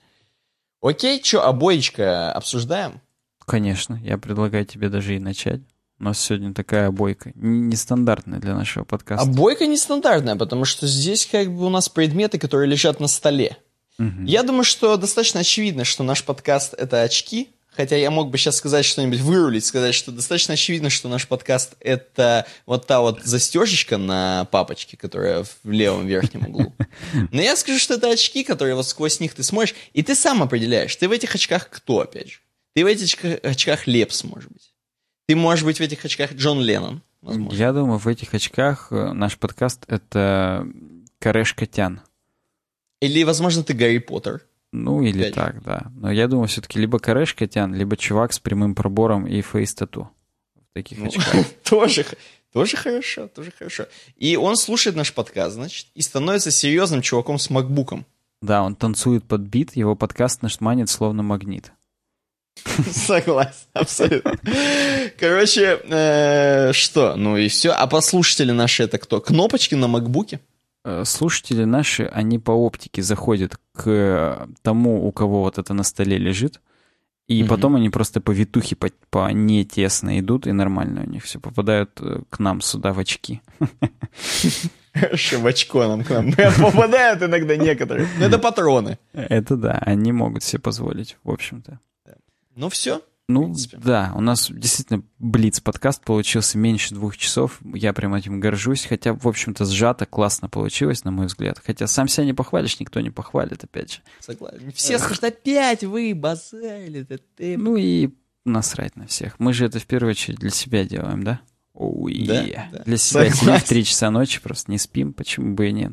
Окей, 0.80 1.22
что, 1.22 1.46
обоечка 1.46 2.32
обсуждаем? 2.32 3.02
Конечно, 3.44 4.00
я 4.02 4.16
предлагаю 4.16 4.64
тебе 4.64 4.88
даже 4.88 5.14
и 5.14 5.18
начать. 5.18 5.60
У 6.00 6.04
нас 6.04 6.18
сегодня 6.18 6.54
такая 6.54 6.88
обойка. 6.88 7.32
Нестандартная 7.34 8.40
для 8.40 8.54
нашего 8.54 8.84
подкаста. 8.84 9.28
Обойка 9.28 9.66
нестандартная, 9.66 10.36
потому 10.36 10.64
что 10.64 10.86
здесь 10.86 11.26
как 11.26 11.54
бы 11.54 11.66
у 11.66 11.68
нас 11.68 11.90
предметы, 11.90 12.38
которые 12.38 12.70
лежат 12.70 12.98
на 12.98 13.08
столе. 13.08 13.58
Угу. 13.98 14.24
Я 14.24 14.42
думаю, 14.42 14.64
что 14.64 14.96
достаточно 14.96 15.40
очевидно, 15.40 15.84
что 15.84 16.02
наш 16.02 16.24
подкаст— 16.24 16.74
это 16.78 17.02
очки, 17.02 17.50
Хотя 17.74 17.96
я 17.96 18.10
мог 18.10 18.30
бы 18.30 18.36
сейчас 18.36 18.56
сказать 18.56 18.84
что-нибудь, 18.84 19.20
вырулить, 19.20 19.64
сказать, 19.64 19.94
что 19.94 20.12
достаточно 20.12 20.54
очевидно, 20.54 20.90
что 20.90 21.08
наш 21.08 21.26
подкаст— 21.26 21.74
это 21.80 22.46
вот 22.66 22.86
та 22.86 23.00
вот 23.00 23.22
застежечка 23.24 23.96
на 23.96 24.44
папочке, 24.50 24.98
которая 24.98 25.44
в 25.44 25.70
левом 25.70 26.06
верхнем 26.06 26.48
углу. 26.48 26.74
Но 27.32 27.40
я 27.40 27.56
скажу, 27.56 27.78
что 27.78 27.94
это 27.94 28.10
очки, 28.10 28.44
которые 28.44 28.74
вот 28.74 28.86
сквозь 28.86 29.20
них 29.20 29.34
ты 29.34 29.42
смотришь, 29.42 29.74
и 29.94 30.02
ты 30.02 30.14
сам 30.14 30.42
определяешь, 30.42 30.94
ты 30.96 31.08
в 31.08 31.12
этих 31.12 31.34
очках 31.34 31.70
кто, 31.70 32.00
опять 32.00 32.32
же. 32.32 32.38
Ты 32.74 32.84
в 32.84 32.86
этих 32.86 33.16
очках 33.42 33.86
Лепс, 33.86 34.22
может 34.24 34.52
быть. 34.52 34.74
Ты, 35.26 35.34
может 35.34 35.64
быть, 35.64 35.78
в 35.78 35.82
этих 35.82 36.04
очках 36.04 36.34
Джон 36.34 36.60
Леннон, 36.60 37.02
возможно. 37.22 37.56
Я 37.56 37.72
думаю, 37.72 37.98
в 37.98 38.06
этих 38.06 38.34
очках 38.34 38.88
э, 38.90 39.12
наш 39.12 39.38
подкаст— 39.38 39.84
это 39.88 40.66
Кареш 41.18 41.54
Котян. 41.54 42.02
Или, 43.02 43.24
возможно, 43.24 43.64
ты 43.64 43.74
Гарри 43.74 43.98
Поттер. 43.98 44.42
Ну, 44.70 45.02
или 45.02 45.22
Опять. 45.22 45.34
так, 45.34 45.62
да. 45.64 45.90
Но 45.96 46.12
я 46.12 46.28
думаю, 46.28 46.46
все-таки 46.46 46.78
либо 46.78 47.00
Кареш 47.00 47.34
Котян, 47.34 47.74
либо 47.74 47.96
чувак 47.96 48.32
с 48.32 48.38
прямым 48.38 48.76
пробором 48.76 49.26
и 49.26 49.42
фейс-тату. 49.42 50.08
В 50.54 50.72
таких 50.72 50.98
ну, 50.98 51.06
очках. 51.06 51.46
тоже, 51.68 52.06
тоже 52.52 52.76
хорошо, 52.76 53.26
тоже 53.26 53.52
хорошо. 53.58 53.86
И 54.16 54.36
он 54.36 54.56
слушает 54.56 54.94
наш 54.94 55.12
подкаст, 55.12 55.56
значит, 55.56 55.88
и 55.94 56.00
становится 56.00 56.52
серьезным 56.52 57.02
чуваком 57.02 57.40
с 57.40 57.50
макбуком. 57.50 58.06
Да, 58.40 58.62
он 58.62 58.76
танцует 58.76 59.24
под 59.24 59.40
бит, 59.40 59.74
его 59.74 59.96
подкаст 59.96 60.42
наш 60.42 60.60
манит 60.60 60.88
словно 60.88 61.24
магнит. 61.24 61.72
Согласен, 62.92 63.66
абсолютно. 63.72 64.38
Короче, 65.18 65.80
э, 65.88 66.72
что? 66.72 67.16
Ну 67.16 67.36
и 67.36 67.48
все. 67.48 67.72
А 67.72 67.88
послушатели 67.88 68.52
наши 68.52 68.84
это 68.84 68.98
кто? 68.98 69.20
Кнопочки 69.20 69.74
на 69.74 69.88
макбуке? 69.88 70.38
Э, 70.84 71.04
слушатели 71.04 71.64
наши, 71.64 72.04
они 72.04 72.38
по 72.38 72.50
оптике 72.50 73.02
заходят 73.02 73.56
к 73.72 74.48
тому, 74.62 75.06
у 75.06 75.12
кого 75.12 75.42
вот 75.42 75.58
это 75.58 75.74
на 75.74 75.84
столе 75.84 76.18
лежит, 76.18 76.60
и 77.28 77.42
угу. 77.42 77.50
потом 77.50 77.76
они 77.76 77.88
просто 77.88 78.20
по 78.20 78.32
витухе, 78.32 78.74
по, 78.74 78.88
по 79.10 79.30
не 79.30 79.64
тесно 79.64 80.18
идут, 80.18 80.46
и 80.46 80.52
нормально 80.52 81.02
у 81.06 81.08
них 81.08 81.22
все 81.22 81.38
попадают 81.38 81.90
э, 82.00 82.22
к 82.28 82.40
нам 82.40 82.60
сюда 82.60 82.92
в 82.92 82.98
очки. 82.98 83.40
В 84.94 85.46
очко 85.46 85.86
нам 85.88 86.04
к 86.04 86.10
нам 86.10 86.32
попадают 86.60 87.22
иногда 87.22 87.56
некоторые. 87.56 88.06
Но 88.18 88.26
это 88.26 88.38
патроны. 88.38 88.98
Это 89.14 89.56
да, 89.56 89.78
они 89.86 90.12
могут 90.12 90.42
себе 90.42 90.60
позволить, 90.60 91.16
в 91.24 91.30
общем-то. 91.30 91.78
Ну 92.56 92.68
все, 92.68 93.00
Ну, 93.32 93.54
да, 93.72 94.12
у 94.14 94.20
нас 94.20 94.50
действительно 94.50 95.02
Блиц-подкаст 95.18 96.04
получился 96.04 96.58
меньше 96.58 96.94
двух 96.94 97.16
часов. 97.16 97.60
Я 97.74 97.92
прям 97.92 98.14
этим 98.14 98.40
горжусь. 98.40 98.86
Хотя, 98.86 99.14
в 99.14 99.26
общем-то, 99.26 99.64
сжато, 99.64 100.06
классно 100.06 100.48
получилось, 100.48 101.04
на 101.04 101.10
мой 101.10 101.26
взгляд. 101.26 101.60
Хотя 101.64 101.86
сам 101.86 102.08
себя 102.08 102.24
не 102.24 102.32
похвалишь, 102.32 102.78
никто 102.80 103.00
не 103.00 103.10
похвалит, 103.10 103.64
опять 103.64 103.94
же. 103.94 103.98
Согласен. 104.20 104.72
Все 104.72 104.98
скажут, 104.98 105.24
опять 105.24 105.84
вы 105.84 106.14
базарили, 106.14 107.02
это 107.02 107.18
ты. 107.36 107.56
Ну 107.56 107.76
и 107.76 108.10
насрать 108.44 108.96
на 108.96 109.06
всех. 109.06 109.38
Мы 109.38 109.52
же 109.52 109.66
это 109.66 109.78
в 109.78 109.86
первую 109.86 110.10
очередь 110.10 110.38
для 110.38 110.50
себя 110.50 110.84
делаем, 110.84 111.22
да? 111.22 111.40
Оу, 111.74 112.08
Да, 112.08 112.44
да. 112.72 112.82
Для 112.84 112.96
себя 112.96 113.24
сидим 113.24 113.34
в 113.34 113.38
Согласен. 113.38 113.66
3 113.68 113.84
часа 113.84 114.10
ночи, 114.10 114.40
просто 114.40 114.70
не 114.70 114.78
спим, 114.78 115.12
почему 115.12 115.54
бы 115.54 115.68
и 115.68 115.72
нет 115.72 115.92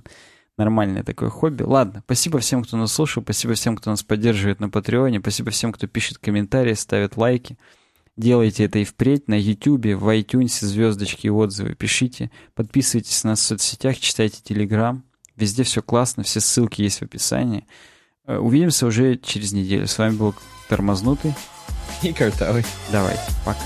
нормальное 0.60 1.04
такое 1.04 1.30
хобби. 1.30 1.64
Ладно, 1.64 2.04
спасибо 2.06 2.40
всем, 2.40 2.64
кто 2.64 2.78
нас 2.78 2.94
слушал, 2.94 3.24
спасибо 3.24 3.56
всем, 3.56 3.76
кто 3.76 3.90
нас 3.90 4.04
поддерживает 4.04 4.60
на 4.60 4.70
Патреоне, 4.70 5.20
спасибо 5.20 5.50
всем, 5.50 5.72
кто 5.72 5.88
пишет 5.88 6.20
комментарии, 6.20 6.74
ставит 6.74 7.18
лайки. 7.18 7.58
Делайте 8.18 8.66
это 8.66 8.80
и 8.80 8.84
впредь 8.84 9.30
на 9.30 9.40
YouTube, 9.40 9.86
в 9.86 10.10
iTunes, 10.10 10.66
звездочки 10.66 11.28
и 11.28 11.30
отзывы. 11.30 11.74
Пишите, 11.74 12.30
подписывайтесь 12.54 13.24
на 13.24 13.32
нас 13.32 13.40
в 13.40 13.44
соцсетях, 13.44 13.98
читайте 13.98 14.42
Telegram. 14.44 15.02
Везде 15.38 15.64
все 15.64 15.82
классно, 15.82 16.24
все 16.24 16.42
ссылки 16.42 16.82
есть 16.82 17.00
в 17.00 17.04
описании. 17.04 17.66
Э, 18.28 18.38
увидимся 18.38 18.86
уже 18.86 19.16
через 19.16 19.54
неделю. 19.54 19.88
С 19.88 19.98
вами 19.98 20.16
был 20.16 20.36
Тормознутый. 20.68 21.34
И 22.04 22.12
Картавый. 22.12 22.66
Давайте, 22.92 23.24
пока. 23.46 23.64